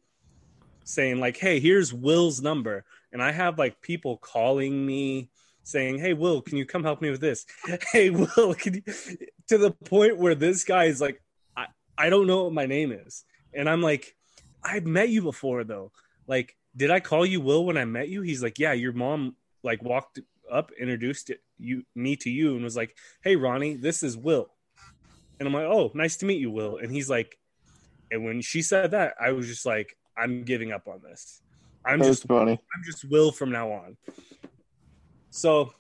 saying 0.88 1.20
like 1.20 1.36
hey 1.36 1.60
here's 1.60 1.94
will's 1.94 2.42
number 2.42 2.86
and 3.12 3.22
i 3.22 3.32
have 3.32 3.60
like 3.60 3.82
people 3.82 4.18
calling 4.18 4.86
me 4.86 5.30
saying 5.64 6.00
hey 6.00 6.14
will 6.14 6.42
can 6.42 6.58
you 6.58 6.66
come 6.66 6.84
help 6.84 7.02
me 7.02 7.10
with 7.10 7.20
this 7.20 7.46
hey 7.92 8.10
will 8.10 8.54
can 8.54 8.76
you 8.76 8.82
to 9.48 9.58
the 9.58 9.72
point 9.86 10.18
where 10.18 10.34
this 10.34 10.64
guy 10.64 10.86
is 10.86 11.02
like 11.02 11.22
i, 11.58 11.66
I 11.98 12.10
don't 12.10 12.26
know 12.26 12.46
what 12.46 12.54
my 12.54 12.66
name 12.66 12.94
is 12.94 13.26
and 13.58 13.70
i'm 13.70 13.82
like 13.82 14.16
i've 14.64 14.86
met 14.86 15.10
you 15.10 15.22
before 15.22 15.66
though 15.66 15.92
like 16.28 16.56
did 16.76 16.92
i 16.92 17.00
call 17.00 17.26
you 17.26 17.42
will 17.42 17.66
when 17.66 17.78
i 17.78 17.84
met 17.84 18.08
you 18.08 18.22
he's 18.22 18.42
like 18.42 18.58
yeah 18.58 18.72
your 18.72 18.94
mom 18.94 19.36
like 19.64 19.84
walked 19.84 20.20
up 20.50 20.72
introduced 20.80 21.30
it, 21.30 21.42
you 21.60 21.84
me 21.94 22.16
to 22.16 22.30
you 22.30 22.56
and 22.56 22.64
was 22.64 22.78
like 22.78 22.96
hey 23.22 23.36
ronnie 23.36 23.76
this 23.76 24.02
is 24.02 24.16
will 24.16 24.50
and 25.40 25.48
I'm 25.48 25.54
like, 25.54 25.66
oh, 25.66 25.92
nice 25.94 26.18
to 26.18 26.26
meet 26.26 26.40
you, 26.40 26.50
Will. 26.50 26.78
And 26.78 26.92
he's 26.92 27.10
like, 27.10 27.38
and 28.10 28.24
when 28.26 28.42
she 28.42 28.62
said 28.62 28.92
that, 28.92 29.16
I 29.20 29.32
was 29.32 29.48
just 29.48 29.66
like, 29.66 29.96
I'm 30.18 30.44
giving 30.44 30.72
up 30.72 30.88
on 30.88 31.02
this. 31.04 31.42
I'm 31.86 32.00
That's 32.00 32.10
just 32.10 32.28
funny. 32.28 32.54
I'm 32.54 32.84
just 32.84 33.06
Will 33.10 33.32
from 33.32 33.52
now 33.52 33.72
on. 33.72 33.98
So 35.30 35.74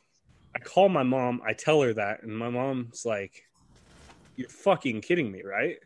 I 0.56 0.60
call 0.60 0.90
my 0.90 1.04
mom, 1.04 1.42
I 1.46 1.54
tell 1.54 1.82
her 1.82 1.94
that, 1.94 2.24
and 2.24 2.38
my 2.38 2.50
mom's 2.50 3.06
like, 3.06 3.44
You're 4.36 4.50
fucking 4.50 5.02
kidding 5.02 5.32
me, 5.32 5.42
right? 5.44 5.78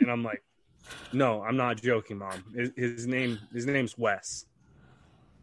And 0.00 0.10
I'm 0.10 0.22
like, 0.22 0.42
No, 1.12 1.42
I'm 1.42 1.56
not 1.56 1.80
joking, 1.80 2.18
mom. 2.18 2.44
His, 2.54 2.70
his 2.76 3.06
name 3.06 3.38
his 3.52 3.66
name's 3.66 3.96
Wes. 3.96 4.46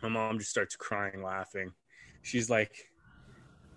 My 0.01 0.09
mom 0.09 0.37
just 0.39 0.51
starts 0.51 0.75
crying, 0.75 1.23
laughing. 1.23 1.71
She's 2.21 2.49
like, 2.49 2.89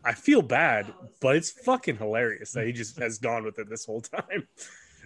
I 0.05 0.12
feel 0.12 0.43
bad, 0.43 0.93
but 1.20 1.36
it's 1.36 1.51
fucking 1.51 1.97
hilarious 1.97 2.53
that 2.53 2.66
he 2.66 2.73
just 2.73 2.99
has 2.99 3.19
gone 3.19 3.45
with 3.45 3.59
it 3.59 3.69
this 3.69 3.85
whole 3.86 4.01
time. 4.01 4.47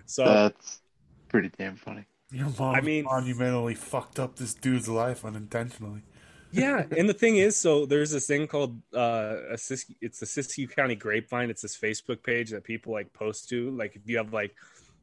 So 0.05 0.24
That's 0.24 0.80
pretty 1.28 1.51
damn 1.56 1.76
funny. 1.76 2.05
Your 2.32 2.48
mom 2.59 2.74
I 2.74 2.80
mean- 2.80 3.05
monumentally 3.05 3.76
fucked 3.76 4.18
up 4.18 4.34
this 4.36 4.52
dude's 4.52 4.89
life 4.89 5.24
unintentionally. 5.24 6.02
yeah, 6.51 6.84
and 6.98 7.09
the 7.09 7.14
thing 7.14 7.36
is, 7.36 7.56
so 7.56 7.86
there's 7.86 8.10
this 8.10 8.26
thing 8.26 8.48
called 8.48 8.82
uh, 8.93 9.36
a 9.52 9.56
Sis- 9.56 9.93
it's 10.01 10.18
the 10.18 10.26
Siskiyou 10.26 10.74
County 10.74 10.97
Grapevine. 10.97 11.51
It's 11.51 11.62
this 11.62 11.78
Facebook 11.78 12.24
page 12.24 12.51
that 12.51 12.64
people 12.64 12.93
like 12.93 13.12
post 13.12 13.48
to. 13.51 13.70
Like 13.70 13.94
if 13.94 14.02
you 14.06 14.16
have 14.16 14.32
like 14.32 14.56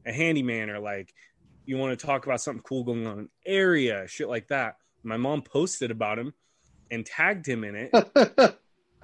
a 0.05 0.11
handyman 0.11 0.69
or 0.69 0.79
like 0.79 1.13
you 1.69 1.77
want 1.77 1.97
to 1.97 2.05
talk 2.05 2.25
about 2.25 2.41
something 2.41 2.63
cool 2.63 2.83
going 2.83 3.05
on 3.05 3.13
in 3.13 3.19
an 3.19 3.29
area, 3.45 4.07
shit 4.07 4.27
like 4.27 4.47
that. 4.47 4.77
My 5.03 5.17
mom 5.17 5.43
posted 5.43 5.91
about 5.91 6.17
him 6.17 6.33
and 6.89 7.05
tagged 7.05 7.47
him 7.47 7.63
in 7.63 7.75
it. 7.75 7.91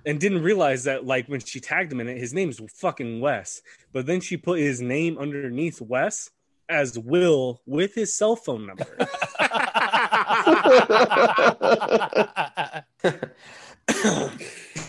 and 0.05 0.19
didn't 0.19 0.41
realize 0.41 0.85
that 0.85 1.05
like 1.05 1.27
when 1.27 1.39
she 1.39 1.59
tagged 1.59 1.91
him 1.91 1.99
in 1.99 2.07
it, 2.07 2.17
his 2.17 2.33
name's 2.33 2.59
fucking 2.73 3.19
Wes. 3.19 3.61
But 3.93 4.07
then 4.07 4.19
she 4.19 4.37
put 4.37 4.59
his 4.59 4.81
name 4.81 5.19
underneath 5.19 5.79
Wes 5.79 6.31
as 6.67 6.97
Will 6.97 7.61
with 7.67 7.93
his 7.93 8.15
cell 8.15 8.35
phone 8.35 8.65
number. 8.65 8.85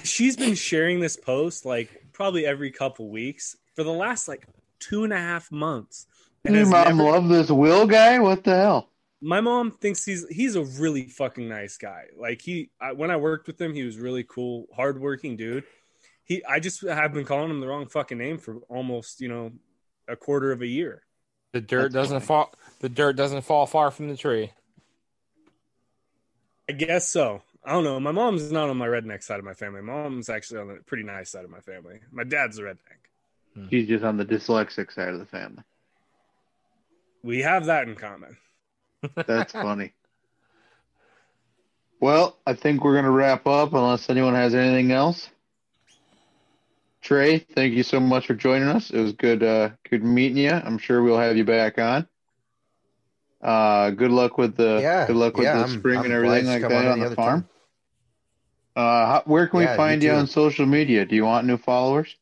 She's 0.02 0.36
been 0.36 0.54
sharing 0.54 1.00
this 1.00 1.16
post 1.16 1.66
like 1.66 2.06
probably 2.12 2.46
every 2.46 2.70
couple 2.70 3.10
weeks 3.10 3.54
for 3.74 3.84
the 3.84 3.92
last 3.92 4.28
like 4.28 4.46
two 4.78 5.04
and 5.04 5.12
a 5.12 5.18
half 5.18 5.52
months. 5.52 6.06
And 6.46 6.54
Your 6.56 6.66
mom 6.66 6.98
never- 6.98 7.02
love 7.10 7.28
this 7.28 7.50
Will 7.50 7.86
guy? 7.86 8.18
What 8.18 8.44
the 8.44 8.54
hell? 8.56 8.90
my 9.22 9.40
mom 9.40 9.70
thinks 9.70 10.04
he's 10.04 10.26
he's 10.28 10.56
a 10.56 10.62
really 10.62 11.04
fucking 11.04 11.48
nice 11.48 11.78
guy. 11.78 12.04
Like 12.16 12.42
he, 12.42 12.70
I, 12.80 12.92
when 12.92 13.10
I 13.10 13.16
worked 13.16 13.46
with 13.46 13.60
him, 13.60 13.74
he 13.74 13.82
was 13.82 13.96
really 13.98 14.24
cool, 14.24 14.66
hardworking 14.76 15.36
dude. 15.36 15.64
He, 16.22 16.44
I 16.44 16.60
just 16.60 16.82
have 16.82 17.12
been 17.14 17.24
calling 17.24 17.50
him 17.50 17.60
the 17.60 17.66
wrong 17.66 17.86
fucking 17.86 18.18
name 18.18 18.38
for 18.38 18.58
almost 18.68 19.20
you 19.20 19.28
know 19.28 19.52
a 20.06 20.16
quarter 20.16 20.52
of 20.52 20.60
a 20.62 20.66
year. 20.66 21.02
The 21.52 21.60
dirt 21.60 21.92
That's 21.92 22.08
doesn't 22.08 22.20
fall. 22.20 22.52
The 22.80 22.88
dirt 22.88 23.16
doesn't 23.16 23.42
fall 23.42 23.66
far 23.66 23.90
from 23.90 24.08
the 24.08 24.16
tree. 24.16 24.52
I 26.68 26.72
guess 26.72 27.08
so. 27.08 27.42
I 27.64 27.72
don't 27.72 27.84
know. 27.84 27.98
My 27.98 28.12
mom's 28.12 28.52
not 28.52 28.68
on 28.68 28.76
my 28.76 28.86
redneck 28.86 29.22
side 29.22 29.38
of 29.38 29.44
my 29.44 29.54
family. 29.54 29.80
My 29.80 29.92
mom's 29.94 30.28
actually 30.28 30.60
on 30.60 30.68
the 30.68 30.74
pretty 30.86 31.02
nice 31.04 31.30
side 31.30 31.44
of 31.44 31.50
my 31.50 31.60
family. 31.60 32.00
My 32.12 32.22
dad's 32.24 32.58
a 32.58 32.62
redneck. 32.62 33.70
She's 33.70 33.88
just 33.88 34.04
on 34.04 34.18
the 34.18 34.24
dyslexic 34.24 34.92
side 34.92 35.08
of 35.08 35.18
the 35.18 35.26
family. 35.26 35.62
We 37.26 37.40
have 37.40 37.66
that 37.66 37.88
in 37.88 37.96
common. 37.96 38.36
That's 39.26 39.52
funny. 39.52 39.94
Well, 42.00 42.36
I 42.46 42.54
think 42.54 42.84
we're 42.84 42.94
gonna 42.94 43.10
wrap 43.10 43.48
up 43.48 43.72
unless 43.74 44.08
anyone 44.08 44.34
has 44.34 44.54
anything 44.54 44.92
else. 44.92 45.28
Trey, 47.02 47.38
thank 47.40 47.74
you 47.74 47.82
so 47.82 47.98
much 47.98 48.28
for 48.28 48.34
joining 48.34 48.68
us. 48.68 48.90
It 48.90 49.00
was 49.00 49.12
good 49.12 49.42
uh 49.42 49.70
good 49.90 50.04
meeting 50.04 50.38
you. 50.38 50.52
I'm 50.52 50.78
sure 50.78 51.02
we'll 51.02 51.18
have 51.18 51.36
you 51.36 51.44
back 51.44 51.78
on. 51.80 52.06
Uh 53.42 53.90
good 53.90 54.12
luck 54.12 54.38
with 54.38 54.56
the 54.56 54.80
Yeah, 54.82 55.06
good 55.06 55.16
luck 55.16 55.36
with 55.36 55.46
yeah, 55.46 55.62
the 55.62 55.66
spring 55.66 55.98
I'm 55.98 56.04
and 56.04 56.12
everything 56.12 56.46
like 56.46 56.62
that 56.68 56.86
on 56.86 56.86
on 56.86 57.00
any 57.00 57.10
the 57.10 57.16
farm. 57.16 57.40
time. 57.40 57.48
Uh 58.76 59.06
how, 59.06 59.22
where 59.26 59.48
can 59.48 59.58
we 59.58 59.64
Yeah, 59.64 59.74
you 59.74 59.76
find 59.76 60.02
you, 60.02 60.12
too. 60.12 60.16
on 60.16 60.26
social 60.28 60.66
media? 60.66 61.04
Do 61.04 61.16
you 61.16 61.24
want 61.24 61.46
new 61.46 61.56
followers? 61.56 62.14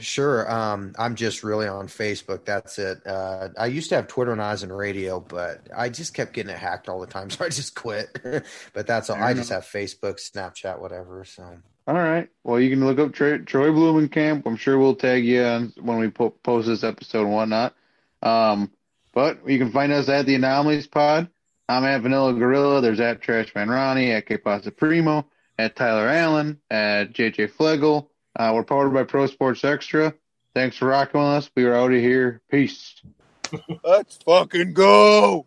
Sure. 0.00 0.50
Um, 0.50 0.94
I'm 0.98 1.14
just 1.14 1.42
really 1.42 1.66
on 1.68 1.86
Facebook. 1.88 2.44
That's 2.44 2.78
it. 2.78 3.06
Uh, 3.06 3.48
I 3.58 3.66
used 3.66 3.88
to 3.90 3.96
have 3.96 4.08
Twitter 4.08 4.32
and 4.32 4.42
I 4.42 4.52
was 4.52 4.62
in 4.62 4.72
radio, 4.72 5.20
but 5.20 5.66
I 5.76 5.88
just 5.88 6.14
kept 6.14 6.32
getting 6.32 6.52
it 6.52 6.58
hacked 6.58 6.88
all 6.88 7.00
the 7.00 7.06
time, 7.06 7.30
so 7.30 7.44
I 7.44 7.48
just 7.48 7.74
quit. 7.74 8.18
but 8.72 8.86
that's 8.86 9.10
all. 9.10 9.16
Fair 9.16 9.24
I 9.24 9.34
just 9.34 9.50
have 9.50 9.64
Facebook, 9.64 10.16
Snapchat, 10.16 10.80
whatever. 10.80 11.24
So 11.24 11.44
All 11.86 11.94
right. 11.94 12.28
Well, 12.44 12.60
you 12.60 12.70
can 12.70 12.84
look 12.84 12.98
up 12.98 13.12
Troy, 13.12 13.38
Troy 13.38 13.68
Blomenkamp. 13.68 14.46
I'm 14.46 14.56
sure 14.56 14.78
we'll 14.78 14.94
tag 14.94 15.24
you 15.24 15.42
on 15.42 15.72
when 15.80 15.98
we 15.98 16.08
po- 16.08 16.30
post 16.30 16.68
this 16.68 16.84
episode 16.84 17.22
and 17.22 17.32
whatnot. 17.32 17.74
Um, 18.22 18.70
but 19.12 19.48
you 19.48 19.58
can 19.58 19.72
find 19.72 19.92
us 19.92 20.08
at 20.08 20.26
the 20.26 20.34
Anomalies 20.34 20.86
Pod. 20.86 21.28
I'm 21.68 21.84
at 21.84 22.00
Vanilla 22.02 22.32
Gorilla. 22.32 22.80
There's 22.80 23.00
at 23.00 23.20
Trashman 23.20 23.68
Ronnie, 23.68 24.12
at 24.12 24.26
K 24.26 24.38
Pasta 24.38 24.70
Primo, 24.70 25.26
at 25.58 25.76
Tyler 25.76 26.08
Allen, 26.08 26.60
at 26.70 27.12
JJ 27.12 27.50
Flegel. 27.50 28.07
Uh, 28.36 28.52
we're 28.54 28.62
powered 28.64 28.92
by 28.94 29.02
Pro 29.04 29.26
Sports 29.26 29.64
Extra. 29.64 30.14
Thanks 30.54 30.76
for 30.76 30.86
rocking 30.88 31.20
with 31.20 31.28
us. 31.30 31.50
We 31.56 31.64
are 31.64 31.74
out 31.74 31.92
of 31.92 32.00
here. 32.00 32.40
Peace. 32.50 32.94
Let's 33.84 34.16
fucking 34.18 34.74
go. 34.74 35.46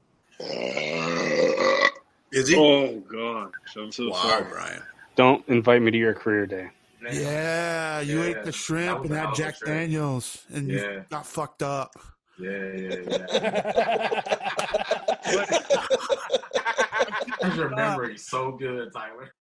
Is 2.31 2.47
he? 2.47 2.55
Oh 2.57 2.99
god, 3.11 3.51
I'm 3.77 3.91
so 3.91 4.09
wow, 4.09 4.45
Brian. 4.49 4.81
Don't 5.15 5.47
invite 5.49 5.81
me 5.81 5.91
to 5.91 5.97
your 5.97 6.13
career 6.13 6.45
day. 6.47 6.69
Yeah, 7.11 7.99
you 8.01 8.21
Yeah, 8.21 8.25
ate 8.39 8.43
the 8.43 8.51
shrimp 8.51 9.03
that 9.03 9.05
and 9.09 9.13
a 9.13 9.19
had 9.27 9.35
Jack 9.35 9.55
shrimp. 9.57 9.73
Daniels, 9.73 10.43
and 10.53 10.69
Yeah. 10.69 10.81
you 10.81 11.05
got 11.09 11.25
fucked 11.25 11.61
up. 11.63 11.93
Yeah, 12.39 12.73
yeah, 12.75 12.95
yeah. 13.07 14.21
His 17.51 17.57
memory 17.57 18.17
so 18.17 18.51
good, 18.53 18.91
Tyler. 18.93 19.33